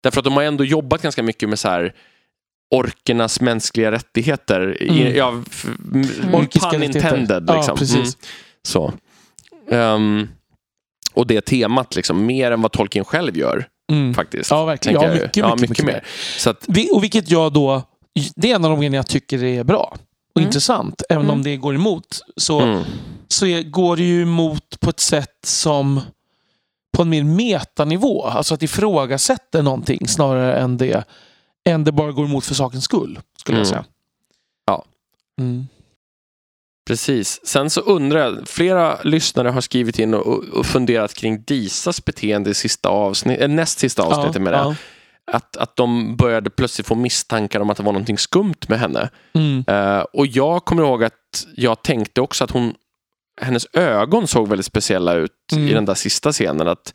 Därför 0.02 0.20
att 0.20 0.24
de 0.24 0.32
har 0.32 0.42
ändå 0.42 0.64
jobbat 0.64 1.02
ganska 1.02 1.22
mycket 1.22 1.48
med 1.48 1.58
så 1.58 1.68
här 1.68 1.94
orkernas 2.74 3.40
mänskliga 3.40 3.92
rättigheter. 3.92 4.76
Mm. 4.80 5.16
ja, 5.16 5.42
f- 5.50 5.66
m- 5.94 6.04
Orkiska 6.34 6.70
pun 6.70 6.82
intended. 6.82 7.44
Ja, 7.48 7.56
Liksom. 7.56 7.78
precis. 7.78 7.96
Mm. 7.96 8.08
Så. 8.62 8.92
Ehm, 9.70 10.28
och 11.14 11.26
det 11.26 11.40
temat, 11.40 11.96
liksom, 11.96 12.26
mer 12.26 12.50
än 12.50 12.62
vad 12.62 12.72
Tolkien 12.72 13.04
själv 13.04 13.36
gör 13.36 13.64
Mm. 13.92 14.14
faktiskt. 14.14 14.50
Ja, 14.50 14.64
verkligen. 14.64 15.02
Ja, 15.02 15.08
ju. 15.08 15.20
mycket, 15.22 15.36
ja, 15.36 15.46
mycket, 15.56 15.68
mycket, 15.70 15.84
mycket 15.86 16.04
mer. 16.44 16.50
Att, 16.50 16.90
Och 16.92 17.02
vilket 17.02 17.30
jag 17.30 17.52
då, 17.52 17.82
det 18.36 18.50
är 18.50 18.54
en 18.54 18.64
av 18.64 18.70
de 18.70 18.78
grejerna 18.80 18.96
jag 18.96 19.06
tycker 19.08 19.44
är 19.44 19.64
bra 19.64 19.96
och 20.34 20.40
Mm. 20.40 20.48
intressant. 20.48 21.02
Även 21.08 21.22
Mm. 21.24 21.34
om 21.36 21.42
det 21.42 21.56
går 21.56 21.74
emot. 21.74 22.20
Så, 22.36 22.60
mm. 22.60 22.82
så 23.28 23.46
är, 23.46 23.62
går 23.62 23.96
det 23.96 24.02
ju 24.02 24.22
emot 24.22 24.80
på 24.80 24.90
ett 24.90 25.00
sätt 25.00 25.38
som 25.46 26.00
på 26.96 27.02
en 27.02 27.08
mer 27.08 27.24
metanivå. 27.24 28.24
Alltså 28.24 28.54
att 28.54 28.62
ifrågasätta 28.62 29.62
någonting 29.62 30.08
snarare 30.08 30.54
än 30.56 30.76
det, 30.76 31.04
än 31.64 31.84
det 31.84 31.92
bara 31.92 32.12
går 32.12 32.24
emot 32.24 32.44
för 32.46 32.54
sakens 32.54 32.84
skull. 32.84 33.20
Skulle 33.38 33.58
jag 33.58 33.66
Mm. 33.66 33.70
säga. 33.70 33.84
Ja. 34.66 34.84
Mm. 35.40 35.66
Precis. 36.86 37.40
Sen 37.46 37.70
så 37.70 37.80
undrar 37.80 38.20
jag, 38.20 38.48
flera 38.48 38.98
lyssnare 39.02 39.48
har 39.48 39.60
skrivit 39.60 39.98
in 39.98 40.14
och, 40.14 40.26
och 40.44 40.66
funderat 40.66 41.14
kring 41.14 41.42
Disas 41.42 42.04
beteende 42.04 42.50
i 42.50 42.54
sista 42.54 42.88
avsnitt, 42.88 43.40
äh, 43.40 43.48
näst 43.48 43.78
sista 43.78 44.02
avsnittet 44.02 44.42
med 44.42 44.52
det. 44.52 44.56
ja. 44.58 44.74
Att, 45.32 45.56
att 45.56 45.76
de 45.76 46.16
började 46.16 46.50
plötsligt 46.50 46.86
få 46.86 46.94
misstankar 46.94 47.60
om 47.60 47.70
att 47.70 47.76
det 47.76 47.82
var 47.82 47.92
någonting 47.92 48.18
skumt 48.18 48.54
med 48.68 48.78
henne. 48.78 49.10
Mm. 49.34 49.64
Eh, 49.66 50.00
och 50.12 50.26
jag 50.26 50.64
kommer 50.64 50.82
ihåg 50.82 51.04
att 51.04 51.46
jag 51.56 51.82
tänkte 51.82 52.20
också 52.20 52.44
att 52.44 52.50
hon, 52.50 52.74
hennes 53.40 53.66
ögon 53.72 54.26
såg 54.28 54.48
väldigt 54.48 54.66
speciella 54.66 55.14
ut 55.14 55.32
Mm. 55.52 55.68
i 55.68 55.72
den 55.72 55.84
där 55.84 55.94
sista 55.94 56.32
scenen. 56.32 56.68
Att 56.68 56.94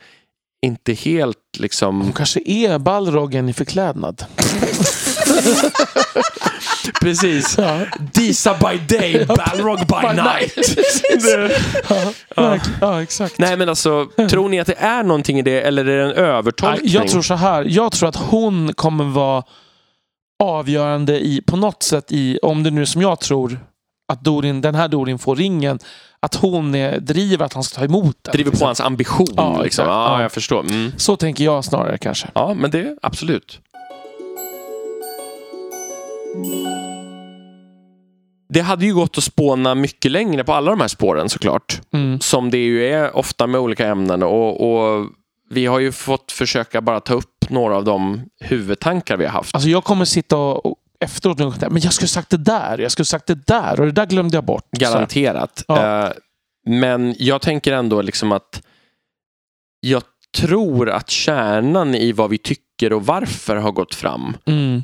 inte 0.61 0.93
helt 0.93 1.37
liksom... 1.59 2.01
Hon 2.01 2.13
kanske 2.13 2.39
är 2.45 2.79
Balrogen 2.79 3.49
i 3.49 3.53
förklädnad. 3.53 4.25
Precis. 7.01 7.57
Ja. 7.57 7.79
Disa 8.13 8.53
by 8.53 8.97
day, 8.97 9.25
Balrog 9.25 9.79
by 9.79 10.21
night. 10.21 10.57
Ja, 12.35 12.57
ja, 12.81 13.01
exakt. 13.01 13.39
Nej 13.39 13.57
men 13.57 13.69
alltså, 13.69 14.07
tror 14.29 14.49
ni 14.49 14.59
att 14.59 14.67
det 14.67 14.77
är 14.79 15.03
någonting 15.03 15.39
i 15.39 15.41
det 15.41 15.61
eller 15.61 15.85
är 15.85 15.97
det 15.97 16.03
en 16.03 16.11
övertolkning? 16.25 16.91
Jag 16.91 17.07
tror 17.07 17.21
så 17.21 17.33
här. 17.33 17.65
Jag 17.69 17.91
tror 17.91 18.09
att 18.09 18.15
hon 18.15 18.73
kommer 18.73 19.03
vara 19.03 19.43
avgörande 20.43 21.19
i, 21.19 21.41
på 21.41 21.57
något 21.57 21.83
sätt 21.83 22.05
i, 22.09 22.39
om 22.41 22.63
det 22.63 22.71
nu 22.71 22.81
är 22.81 22.85
som 22.85 23.01
jag 23.01 23.19
tror, 23.19 23.59
att 24.13 24.23
Dorin, 24.23 24.61
den 24.61 24.75
här 24.75 24.87
Dorin 24.87 25.19
får 25.19 25.35
ringen, 25.35 25.79
att 26.19 26.35
hon 26.35 26.75
är, 26.75 26.99
driver 26.99 27.45
att 27.45 27.53
han 27.53 27.63
ska 27.63 27.79
ta 27.79 27.85
emot 27.85 28.17
den. 28.21 28.31
driver 28.31 28.51
på 28.51 28.65
hans 28.65 28.81
ambition. 28.81 29.27
Ja, 29.35 29.61
liksom. 29.61 29.85
Ja. 29.87 30.21
jag 30.21 30.31
förstår. 30.31 30.59
Mm. 30.59 30.91
Så 30.97 31.15
tänker 31.15 31.43
jag 31.43 31.65
snarare 31.65 31.97
kanske. 31.97 32.27
Ja, 32.33 32.53
men 32.53 32.71
det 32.71 32.97
absolut. 33.01 33.59
Det 38.49 38.61
hade 38.61 38.85
ju 38.85 38.93
gått 38.93 39.17
att 39.17 39.23
spåna 39.23 39.75
mycket 39.75 40.11
längre 40.11 40.43
på 40.43 40.53
alla 40.53 40.71
de 40.71 40.81
här 40.81 40.87
spåren 40.87 41.29
såklart. 41.29 41.81
Mm. 41.93 42.19
Som 42.19 42.51
det 42.51 42.57
ju 42.57 42.87
är 42.87 43.17
ofta 43.17 43.47
med 43.47 43.61
olika 43.61 43.87
ämnen. 43.87 44.23
Och, 44.23 44.71
och 44.71 45.09
vi 45.49 45.65
har 45.65 45.79
ju 45.79 45.91
fått 45.91 46.31
försöka 46.31 46.81
bara 46.81 46.99
ta 46.99 47.13
upp 47.13 47.49
några 47.49 47.75
av 47.75 47.83
de 47.83 48.21
huvudtankar 48.39 49.17
vi 49.17 49.25
har 49.25 49.31
haft. 49.31 49.55
Alltså 49.55 49.69
jag 49.69 49.83
kommer 49.83 50.05
sitta 50.05 50.37
och, 50.37 50.75
efteråt 50.99 51.41
och 51.41 51.53
tänka, 51.53 51.69
men 51.69 51.81
jag 51.81 51.93
skulle 51.93 52.07
sagt 52.07 52.29
det 52.29 52.37
där, 52.37 52.77
jag 52.77 52.91
skulle 52.91 53.05
sagt 53.05 53.27
det 53.27 53.47
där 53.47 53.79
och 53.79 53.85
det 53.85 53.91
där 53.91 54.05
glömde 54.05 54.37
jag 54.37 54.43
bort. 54.43 54.71
Garanterat. 54.71 55.63
Ja. 55.67 56.05
Eh, 56.05 56.11
men 56.65 57.15
jag 57.17 57.41
tänker 57.41 57.73
ändå 57.73 58.01
liksom 58.01 58.31
att 58.31 58.61
jag 59.79 60.03
tror 60.37 60.89
att 60.89 61.09
kärnan 61.09 61.95
i 61.95 62.11
vad 62.11 62.29
vi 62.29 62.37
tycker 62.37 62.93
och 62.93 63.05
varför 63.05 63.55
har 63.55 63.71
gått 63.71 63.95
fram 63.95 64.37
Mm. 64.45 64.83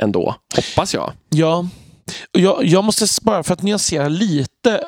Ändå. 0.00 0.34
Hoppas 0.56 0.94
jag. 0.94 1.12
Ja, 1.28 1.68
jag, 2.32 2.64
jag 2.64 2.84
måste 2.84 3.06
bara 3.22 3.42
för 3.42 3.54
att 3.54 3.62
nyansera 3.62 4.08
lite. 4.08 4.84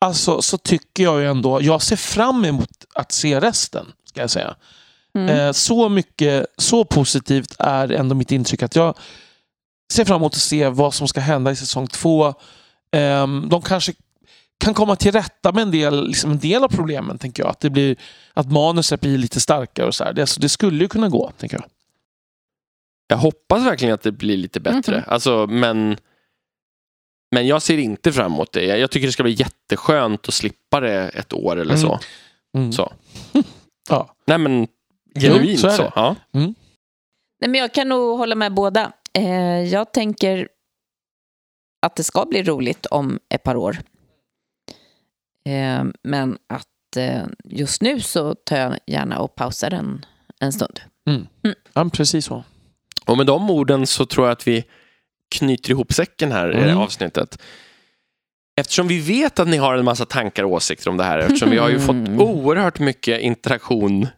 Alltså 0.00 0.42
så 0.42 0.58
tycker 0.58 1.04
jag 1.04 1.20
ju 1.20 1.26
ändå, 1.26 1.62
jag 1.62 1.82
ser 1.82 1.96
fram 1.96 2.44
emot 2.44 2.84
att 2.94 3.12
se 3.12 3.40
resten. 3.40 3.86
Ska 4.04 4.20
jag 4.20 4.30
säga. 4.30 4.56
Mm. 5.14 5.36
Eh, 5.36 5.52
så 5.52 5.88
mycket, 5.88 6.46
så 6.56 6.84
positivt 6.84 7.56
är 7.58 7.92
ändå 7.92 8.14
mitt 8.14 8.32
intryck 8.32 8.62
att 8.62 8.76
jag 8.76 8.94
ser 9.92 10.04
fram 10.04 10.16
emot 10.16 10.34
att 10.34 10.40
se 10.40 10.68
vad 10.68 10.94
som 10.94 11.08
ska 11.08 11.20
hända 11.20 11.50
i 11.50 11.56
säsong 11.56 11.86
två. 11.86 12.34
Ehm, 12.92 13.48
de 13.48 13.62
kanske 13.62 13.92
kan 14.58 14.74
komma 14.74 14.96
till 14.96 15.12
rätta 15.12 15.52
med 15.52 15.62
en 15.62 15.70
del, 15.70 16.08
liksom 16.08 16.30
en 16.30 16.38
del 16.38 16.64
av 16.64 16.68
problemen, 16.68 17.18
tänker 17.18 17.42
jag. 17.42 17.50
Att, 17.50 17.60
det 17.60 17.70
blir, 17.70 17.96
att 18.34 18.50
manuset 18.50 19.00
blir 19.00 19.18
lite 19.18 19.40
starkare 19.40 19.86
och 19.86 19.94
så 19.94 20.04
här. 20.04 20.12
Det, 20.12 20.26
så 20.26 20.40
det 20.40 20.48
skulle 20.48 20.84
ju 20.84 20.88
kunna 20.88 21.08
gå, 21.08 21.32
tänker 21.38 21.56
jag. 21.56 21.64
Jag 23.08 23.16
hoppas 23.16 23.66
verkligen 23.66 23.94
att 23.94 24.02
det 24.02 24.12
blir 24.12 24.36
lite 24.36 24.60
bättre. 24.60 24.96
Mhm. 24.96 25.04
Alltså, 25.06 25.46
men, 25.46 25.96
men 27.34 27.46
jag 27.46 27.62
ser 27.62 27.78
inte 27.78 28.12
fram 28.12 28.32
emot 28.32 28.52
det. 28.52 28.64
Jag 28.64 28.78
jag 28.78 28.90
tycker 28.90 29.06
det 29.06 29.12
ska 29.12 29.22
bli 29.22 29.32
jätteskönt 29.32 30.28
att 30.28 30.34
slippa 30.34 30.80
det 30.80 31.08
ett 31.08 31.32
år 31.32 31.56
eller 31.56 31.74
Mm. 31.74 31.80
så. 31.82 31.98
Mm. 32.56 32.72
så. 32.72 32.92
Ja. 33.88 34.14
Nej 34.26 34.38
men 34.38 34.68
genuint 35.20 35.50
Jo, 35.50 35.56
så 35.56 35.70
så. 35.70 35.92
Ja. 35.94 36.16
Nej, 36.32 37.50
men 37.50 37.54
jag 37.54 37.74
kan 37.74 37.88
nog 37.88 38.18
hålla 38.18 38.34
med 38.34 38.54
båda. 38.54 38.92
Eh, 39.12 39.62
jag 39.62 39.92
tänker 39.92 40.48
att 41.86 41.96
det 41.96 42.04
ska 42.04 42.24
bli 42.24 42.42
roligt 42.42 42.86
om 42.86 43.18
ett 43.28 43.42
par 43.42 43.56
år. 43.56 43.76
Eh, 45.48 45.84
men 46.02 46.38
att 46.46 46.96
eh, 46.96 47.22
just 47.44 47.82
nu 47.82 48.00
så 48.00 48.34
tar 48.34 48.56
jag 48.56 48.78
gärna 48.86 49.18
och 49.18 49.34
pausar 49.34 49.70
en, 49.70 50.04
en 50.40 50.52
stund. 50.52 50.80
Ja, 51.72 51.90
precis 51.92 52.24
så. 52.26 52.44
Och 53.06 53.16
med 53.16 53.26
de 53.26 53.50
orden 53.50 53.86
så 53.86 54.06
tror 54.06 54.26
jag 54.26 54.32
att 54.32 54.48
vi 54.48 54.64
knyter 55.34 55.70
ihop 55.70 55.92
säcken 55.92 56.32
här 56.32 56.48
i 56.50 56.52
det 56.52 56.60
här 56.60 56.68
Mm. 56.68 56.78
avsnittet. 56.82 57.38
Eftersom 58.60 58.88
vi 58.88 59.00
vet 59.00 59.38
att 59.38 59.48
ni 59.48 59.56
har 59.56 59.74
en 59.76 59.84
massa 59.84 60.04
tankar 60.04 60.44
och 60.44 60.50
åsikter 60.52 60.90
om 60.90 60.96
det 60.96 61.04
här. 61.04 61.18
Eftersom 61.18 61.50
vi 61.50 61.58
har 61.58 61.68
ju 61.68 61.80
fått 61.86 61.94
Mm. 61.94 62.20
oerhört 62.20 62.78
mycket 62.78 63.20
interaktion 63.20 64.08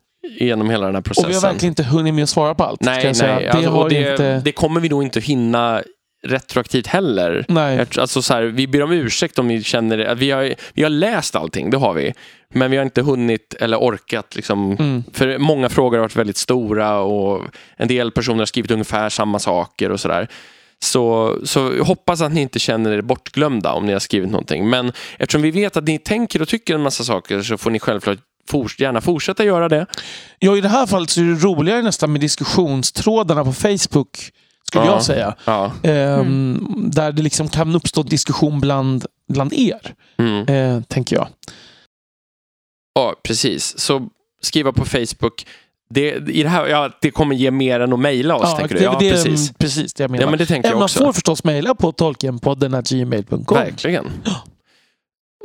genom 0.40 0.70
hela 0.70 0.86
den 0.86 0.94
här 0.94 1.02
processen. 1.02 1.24
Och 1.26 1.30
vi 1.30 1.34
har 1.34 1.42
verkligen 1.52 1.70
inte 1.72 1.82
hunnit 1.82 2.14
med 2.14 2.22
att 2.22 2.28
svara 2.30 2.54
på 2.54 2.64
allt. 2.64 2.80
Nej, 2.80 3.04
nej. 3.04 3.14
Det, 3.44 3.50
Alltså, 3.50 3.88
det, 3.88 4.10
inte... 4.10 4.40
det 4.44 4.52
kommer 4.52 4.80
vi 4.80 4.88
nog 4.88 5.02
inte 5.02 5.20
hinna 5.20 5.82
retroaktivt 6.26 6.86
heller. 6.86 7.44
Nej. 7.48 7.86
Alltså 7.98 8.22
så 8.22 8.34
här, 8.34 8.42
vi 8.42 8.66
ber 8.66 8.82
om 8.82 8.92
ursäkt 8.92 9.38
om 9.38 9.48
ni 9.48 9.62
känner 9.62 9.96
det. 9.96 10.14
Vi 10.14 10.30
har, 10.30 10.54
vi 10.74 10.82
har 10.82 10.90
läst 10.90 11.36
allting, 11.36 11.70
det 11.70 11.76
har 11.76 11.94
vi. 11.94 12.14
Men 12.54 12.70
vi 12.70 12.76
har 12.76 12.84
inte 12.84 13.02
hunnit 13.02 13.54
eller 13.54 13.76
orkat. 13.76 14.36
Liksom, 14.36 14.76
Mm. 14.78 15.04
För 15.12 15.38
många 15.38 15.68
frågor 15.68 15.96
har 15.96 16.02
varit 16.02 16.16
väldigt 16.16 16.36
stora 16.36 16.98
och 16.98 17.44
en 17.76 17.88
del 17.88 18.10
personer 18.12 18.38
har 18.38 18.46
skrivit 18.46 18.70
ungefär 18.70 19.08
samma 19.08 19.38
saker 19.38 19.90
och 19.92 20.00
sådär. 20.00 20.28
Så, 20.80 21.36
så 21.44 21.82
hoppas 21.82 22.20
att 22.20 22.32
ni 22.32 22.40
inte 22.40 22.58
känner 22.58 22.90
er 22.90 23.00
bortglömda 23.00 23.72
om 23.72 23.86
ni 23.86 23.92
har 23.92 24.00
skrivit 24.00 24.30
någonting. 24.30 24.70
Men 24.70 24.92
eftersom 25.18 25.42
vi 25.42 25.50
vet 25.50 25.76
att 25.76 25.84
ni 25.84 25.98
tänker 25.98 26.42
och 26.42 26.48
tycker 26.48 26.74
en 26.74 26.82
massa 26.82 27.04
saker 27.04 27.42
så 27.42 27.58
får 27.58 27.70
ni 27.70 27.78
självklart 27.78 28.18
gärna 28.78 29.00
fortsätta 29.00 29.44
göra 29.44 29.68
det. 29.68 29.86
Ja, 30.38 30.56
i 30.56 30.60
det 30.60 30.68
här 30.68 30.86
fallet 30.86 31.10
så 31.10 31.20
är 31.20 31.24
det 31.24 31.44
roligare 31.44 31.82
nästan 31.82 32.12
med 32.12 32.20
diskussionstrådarna 32.20 33.44
på 33.44 33.52
Facebook, 33.52 34.18
skulle 34.68 34.84
Ja. 34.84 34.92
jag 34.92 35.02
säga. 35.02 35.34
Ja. 35.44 35.72
Ehm, 35.82 36.66
Där 36.92 37.12
det 37.12 37.22
liksom 37.22 37.48
kan 37.48 37.74
uppstå 37.74 38.02
diskussion 38.02 38.60
bland, 38.60 39.04
bland 39.32 39.52
er, 39.52 39.94
Mm. 40.18 40.46
eh, 40.48 40.82
tänker 40.82 41.16
jag. 41.16 41.28
Ja, 42.94 43.14
precis. 43.22 43.78
Så 43.78 44.08
skriva 44.42 44.72
på 44.72 44.84
Facebook. 44.84 45.46
Det, 45.90 46.10
i 46.28 46.42
det, 46.42 46.48
här, 46.48 46.66
ja, 46.66 46.90
det 47.00 47.10
kommer 47.10 47.34
ge 47.34 47.50
mer 47.50 47.80
än 47.80 47.92
att 47.92 47.98
mejla 48.00 48.36
oss, 48.36 48.56
tänker 48.56 48.74
du? 48.74 48.82
Ja, 48.82 48.96
det 49.00 49.10
precis. 49.10 49.52
precis 49.58 49.94
det 49.94 50.02
jag 50.04 50.10
menar. 50.10 50.24
Ja, 50.24 50.30
men 50.30 50.38
det 50.38 50.46
tänker 50.46 50.68
Eh, 50.68 50.72
jag 50.72 50.76
Man 50.78 50.84
också. 50.84 51.04
får 51.04 51.12
förstås 51.12 51.44
mejla 51.44 51.74
på 51.74 51.92
tolkienpodden.gmail.com. 51.92 53.56
Verkligen. 53.56 54.06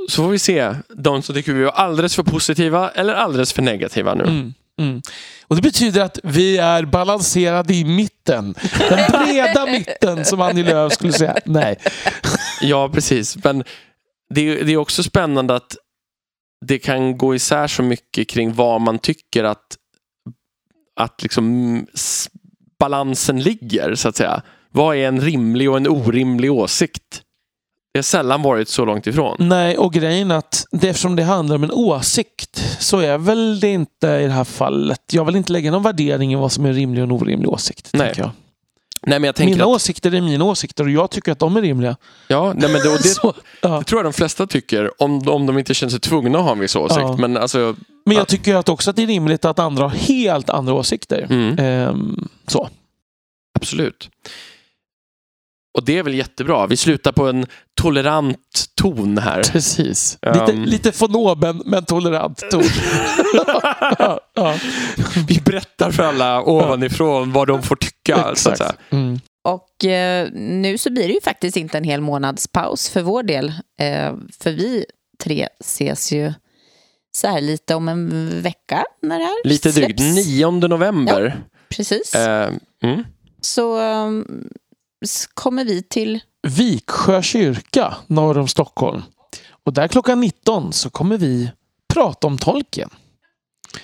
Så 0.10 0.24
får 0.24 0.30
vi 0.30 0.40
se 0.40 0.76
de 0.96 1.22
som 1.22 1.36
tycker 1.36 1.54
vi 1.54 1.64
var 1.64 1.72
alldeles 1.72 2.16
för 2.16 2.24
positiva 2.24 2.90
eller 2.90 3.14
alldeles 3.14 3.54
för 3.54 3.62
negativa 3.62 4.14
nu. 4.14 4.24
Mm, 4.24 4.54
mm. 4.80 5.02
Och 5.48 5.56
Det 5.56 5.62
betyder 5.62 6.02
att 6.02 6.20
vi 6.24 6.58
är 6.58 6.86
balanserade 6.86 7.74
i 7.74 7.84
mitten. 7.86 8.56
Den 8.90 9.12
breda 9.12 9.66
mitten 9.72 10.26
som 10.26 10.42
Annie 10.42 10.64
Lööf 10.64 10.94
skulle 10.94 11.14
säga. 11.14 11.38
Nej. 11.46 11.78
Ja, 12.62 12.90
precis. 12.90 13.44
Men 13.44 13.64
det, 14.30 14.64
det 14.64 14.74
är 14.74 14.78
också 14.78 15.04
spännande 15.04 15.56
att 15.56 15.76
det 16.66 16.80
kan 16.80 17.18
gå 17.18 17.36
isär 17.36 17.68
så 17.68 17.84
mycket 17.84 18.30
kring 18.30 18.54
vad 18.54 18.82
man 18.82 19.00
tycker 19.00 19.44
att, 19.44 19.78
att 20.96 21.24
liksom 21.24 21.88
balansen 22.80 23.40
ligger, 23.40 23.96
så 23.96 24.10
att 24.10 24.16
säga. 24.16 24.42
Vad 24.72 24.96
är 24.96 25.08
en 25.08 25.22
rimlig 25.22 25.70
och 25.70 25.78
en 25.78 25.88
orimlig 25.88 26.52
åsikt? 26.52 27.22
Det 27.94 27.98
har 28.00 28.04
sällan 28.04 28.42
varit 28.42 28.70
så 28.70 28.86
långt 28.86 29.08
ifrån. 29.08 29.36
Nej, 29.40 29.78
och 29.78 29.94
grejen 29.94 30.32
är 30.32 30.36
att 30.36 30.66
det, 30.72 30.90
eftersom 30.90 31.16
det 31.16 31.24
handlar 31.24 31.56
om 31.56 31.64
en 31.64 31.72
åsikt 31.72 32.64
så 32.80 33.00
är 33.00 33.18
väl 33.18 33.60
det 33.60 33.68
inte 33.70 34.08
i 34.08 34.24
det 34.26 34.32
här 34.34 34.44
fallet. 34.44 35.02
Jag 35.12 35.26
vill 35.26 35.36
inte 35.36 35.52
lägga 35.54 35.72
någon 35.72 35.84
värdering 35.84 36.34
i 36.34 36.36
vad 36.36 36.52
som 36.52 36.66
är 36.66 36.70
en 36.70 36.76
rimlig 36.76 37.04
och 37.04 37.08
en 37.08 37.12
orimlig 37.12 37.50
åsikt. 37.50 37.90
Nej. 37.94 38.14
Jag. 38.18 38.30
Nej, 39.06 39.20
men 39.20 39.24
jag 39.28 39.36
tänker 39.36 39.54
Mina 39.54 39.64
att, 39.64 39.70
åsikter 39.70 40.14
är 40.16 40.22
mina 40.22 40.44
åsikter 40.46 40.84
och 40.84 40.90
jag 40.90 41.12
tycker 41.12 41.32
att 41.32 41.40
de 41.40 41.58
är 41.58 41.62
rimliga. 41.62 41.96
ja, 42.28 42.54
nej, 42.56 42.72
men 42.72 42.82
det, 42.82 42.90
det, 42.98 43.04
Så, 43.04 43.34
ja. 43.62 43.78
det 43.80 43.84
tror 43.84 44.00
jag 44.00 44.06
de 44.06 44.14
flesta 44.14 44.48
tycker, 44.48 45.02
om, 45.04 45.28
om 45.28 45.46
de 45.46 45.58
inte 45.58 45.74
känner 45.74 45.92
sig 45.92 46.00
tvungna 46.00 46.38
att 46.38 46.44
ha 46.44 46.52
en 46.52 46.60
viss 46.60 46.76
åsikt. 46.76 47.00
Ja. 47.02 47.16
Men 47.18 47.38
alltså, 47.38 47.76
Men 48.06 48.16
Ja. 48.16 48.22
jag 48.22 48.28
tycker 48.28 48.56
att 48.56 48.70
också 48.70 48.90
att 48.90 48.96
det 48.96 49.04
är 49.04 49.08
rimligt 49.08 49.46
att 49.46 49.60
andra 49.60 49.84
har 49.84 49.90
helt 49.90 50.50
andra 50.50 50.74
åsikter. 50.74 51.28
mm. 51.30 51.60
Ehm, 51.60 52.28
så. 52.48 52.70
Absolut. 53.60 54.10
Och 55.78 55.84
det 55.86 55.98
är 55.98 56.04
väl 56.04 56.14
jättebra. 56.14 56.68
Vi 56.68 56.78
slutar 56.78 57.12
på 57.12 57.28
en 57.28 57.46
tolerant 57.84 58.38
ton 58.82 59.18
här. 59.18 59.44
Precis. 59.44 60.18
Um. 60.22 60.34
Lite, 60.34 60.52
lite 60.54 60.92
von 61.00 61.16
oben, 61.16 61.62
men 61.66 61.86
tolerant 61.86 62.44
ton. 62.52 62.64
ja, 64.00 64.20
ja. 64.34 64.56
Vi 65.28 65.42
berättar 65.46 65.92
för 65.92 66.04
alla 66.04 66.42
ovanifrån 66.44 67.32
vad 67.32 67.48
de 67.48 67.64
får 67.64 67.76
tycka. 67.76 68.16
Så 68.16 68.22
att 68.22 68.32
Exakt. 68.32 68.58
säga. 68.58 68.74
Mm. 68.90 69.20
Och 69.44 69.86
eh, 69.86 70.30
nu 70.34 70.78
så 70.78 70.92
blir 70.92 71.08
det 71.08 71.14
ju 71.14 71.22
faktiskt 71.22 71.58
inte 71.58 71.78
en 71.78 71.84
hel 71.84 72.02
månads 72.02 72.48
paus 72.48 72.90
för 72.90 73.02
vår 73.02 73.24
del. 73.24 73.48
Eh, 73.80 74.14
för 74.40 74.52
vi 74.52 74.86
tre 75.24 75.48
ses 75.60 76.12
ju 76.12 76.34
så 77.18 77.28
här 77.28 77.42
lite 77.42 77.76
om 77.76 77.88
en 77.88 78.42
vecka 78.42 78.86
när 79.02 79.20
det 79.20 79.26
här 79.26 79.48
Lite 79.50 79.72
drygt. 79.72 80.00
släpps. 80.00 80.28
9 80.28 80.52
november. 80.52 81.42
Precis. 81.70 82.16
Eh, 82.16 82.50
mm. 82.84 83.04
Så 83.42 83.80
um, 83.82 84.26
s- 85.06 85.28
kommer 85.34 85.66
vi 85.66 85.84
till... 85.84 86.20
Viksjö 86.48 87.22
kyrka 87.22 87.94
norr 88.08 88.38
om 88.38 88.48
Stockholm. 88.48 89.02
Och 89.66 89.74
där 89.74 89.88
klockan 89.88 90.20
19 90.20 90.74
så 90.74 90.90
kommer 90.90 91.18
vi 91.18 91.52
prata 91.94 92.28
om 92.28 92.38
tolken. 92.38 92.90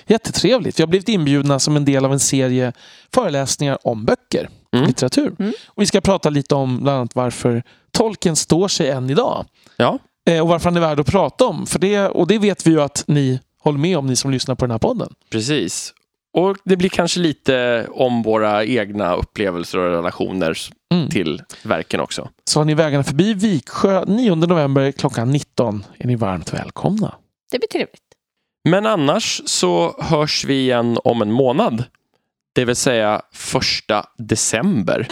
Jättetrevligt. 0.06 0.78
Vi 0.78 0.82
har 0.82 0.88
blivit 0.88 1.08
inbjudna 1.08 1.58
som 1.58 1.76
en 1.76 1.84
del 1.84 2.04
av 2.04 2.12
en 2.12 2.20
serie 2.20 2.72
föreläsningar 3.14 3.78
om 3.86 4.04
böcker, 4.04 4.48
Mm. 4.72 4.86
litteratur. 4.86 5.34
Mm. 5.38 5.52
Och 5.68 5.82
vi 5.82 5.86
ska 5.86 6.00
prata 6.00 6.30
lite 6.30 6.54
om 6.54 6.82
bland 6.82 6.98
annat 6.98 7.14
varför 7.14 7.62
tolken 7.90 8.36
står 8.36 8.68
sig 8.68 8.90
än 8.90 9.10
idag. 9.10 9.44
Ja, 9.76 9.98
Eh, 10.28 10.40
och 10.40 10.48
varför 10.48 10.64
han 10.64 10.76
är 10.76 10.80
värd 10.80 11.00
att 11.00 11.06
prata 11.06 11.46
om. 11.46 11.66
För 11.66 11.78
det, 11.78 12.08
och 12.08 12.26
det 12.26 12.38
vet 12.38 12.66
vi 12.66 12.70
ju 12.70 12.80
att 12.82 13.04
ni 13.06 13.40
håller 13.62 13.78
med 13.78 13.98
om, 13.98 14.06
ni 14.06 14.16
som 14.16 14.30
lyssnar 14.30 14.54
på 14.54 14.64
den 14.64 14.70
här 14.70 14.78
podden. 14.78 15.14
precis. 15.30 15.94
Och 16.32 16.56
det 16.64 16.76
blir 16.76 16.88
kanske 16.88 17.20
lite 17.20 17.86
om 17.90 18.22
våra 18.22 18.64
egna 18.64 19.14
upplevelser 19.14 19.78
och 19.78 19.90
relationer 19.90 20.58
Mm. 20.94 21.08
till 21.08 21.42
verken 21.62 22.00
också. 22.00 22.28
Så 22.44 22.60
har 22.60 22.64
ni 22.64 22.74
vägarna 22.74 23.04
förbi 23.04 23.34
Viksjö 23.34 24.04
9 24.06 24.34
november 24.34 24.92
klockan 24.92 25.30
19 25.30 25.84
är 25.98 26.06
ni 26.06 26.16
varmt 26.16 26.52
välkomna. 26.54 27.14
Det 27.52 27.58
blir 27.58 27.68
trevligt. 27.68 28.02
Men 28.68 28.86
annars 28.86 29.42
så 29.44 29.96
hörs 30.02 30.44
vi 30.44 30.54
igen 30.60 30.98
om 31.04 31.22
en 31.22 31.32
månad. 31.32 31.84
Det 32.54 32.64
vill 32.64 32.76
säga 32.76 33.22
första 33.32 34.06
december. 34.18 35.08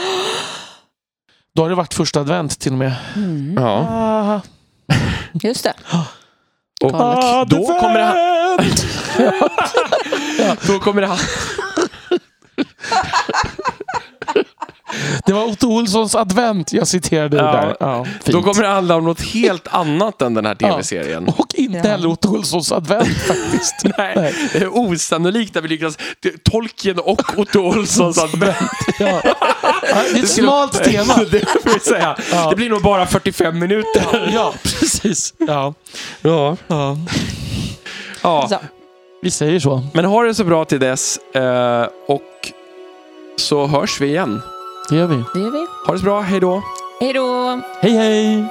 Då 1.55 1.63
har 1.63 1.69
det 1.69 1.75
varit 1.75 1.95
första 1.95 2.21
advent 2.21 2.61
till 2.61 2.73
och 2.73 2.79
med. 2.79 2.95
Mm. 3.17 3.55
Ja. 3.59 3.87
Ah, 3.91 4.41
Just 5.43 5.65
det. 5.65 5.75
Och 6.85 6.93
då 7.49 7.67
kommer 7.81 7.99
det... 7.99 8.39
Då 10.67 10.79
kommer 10.79 11.03
det... 11.03 11.09
Det 15.27 15.33
var 15.33 15.45
Otto 15.45 15.69
Olssons 15.69 16.15
advent 16.15 16.73
jag 16.73 16.89
citerade 16.89 17.37
Ja. 17.37 17.43
där. 17.53 17.77
Ja. 17.81 18.07
Då 18.25 18.43
kommer 18.43 18.63
det 18.63 18.69
handla 18.69 18.97
om 18.97 19.05
något 19.05 19.21
helt 19.21 19.69
annat 19.69 20.23
än 20.23 20.35
den 20.35 20.47
här 20.47 20.55
tv-serien. 20.55 21.29
Och 21.37 21.55
inte 21.55 21.79
Ja. 21.79 21.85
heller 21.85 22.09
Otto 22.09 22.29
Olssons 22.29 22.73
advent 22.73 23.09
faktiskt. 23.27 23.75
Nej, 23.99 24.35
det 24.53 24.59
är 24.59 24.77
osannolikt 24.77 25.57
att 25.57 25.65
vi 25.65 25.69
lyckas... 25.69 25.99
Tolkien 26.51 26.99
och 26.99 27.39
Otto 27.39 27.61
Olssons 27.61 28.19
advent. 28.25 28.57
Ja. 28.99 29.21
Ja, 29.25 29.35
Det 30.13 30.19
är 30.19 30.23
ett 30.25 30.31
smalt 30.31 30.85
tema. 30.85 31.15
Det, 31.31 31.41
får 31.63 31.75
vi 31.75 31.81
säga. 31.81 32.17
Ja. 32.33 32.51
det 32.51 32.57
blir 32.57 32.71
nog 32.71 32.83
bara 32.83 33.07
45 33.07 33.59
minuter. 33.59 34.31
Ja, 34.35 34.55
precis. 34.63 35.35
Ja. 35.39 35.75
Ja. 36.21 36.57
Ja. 36.69 36.97
Vi 39.21 39.31
säger 39.31 39.61
så. 39.61 39.83
Men 39.95 40.05
ha 40.05 40.23
det 40.23 40.35
så 40.35 40.45
bra 40.45 40.65
till 40.65 40.81
dess. 40.81 41.19
eh, 41.35 41.87
Och 42.07 42.53
så 43.37 43.67
hörs 43.67 44.01
vi 44.01 44.07
igen. 44.07 44.41
Det 44.91 44.97
gör 44.97 45.07
vi. 45.07 45.25
Det 45.35 45.41
gör 45.41 45.51
vi. 45.51 45.67
Ha 45.87 45.93
det 45.93 45.99
så 45.99 46.05
bra. 46.05 46.21
Hej 46.21 46.41
då. 46.41 46.63
Hej 47.01 47.13
då! 47.13 47.61
Hej 47.81 47.93
hej! 47.93 48.45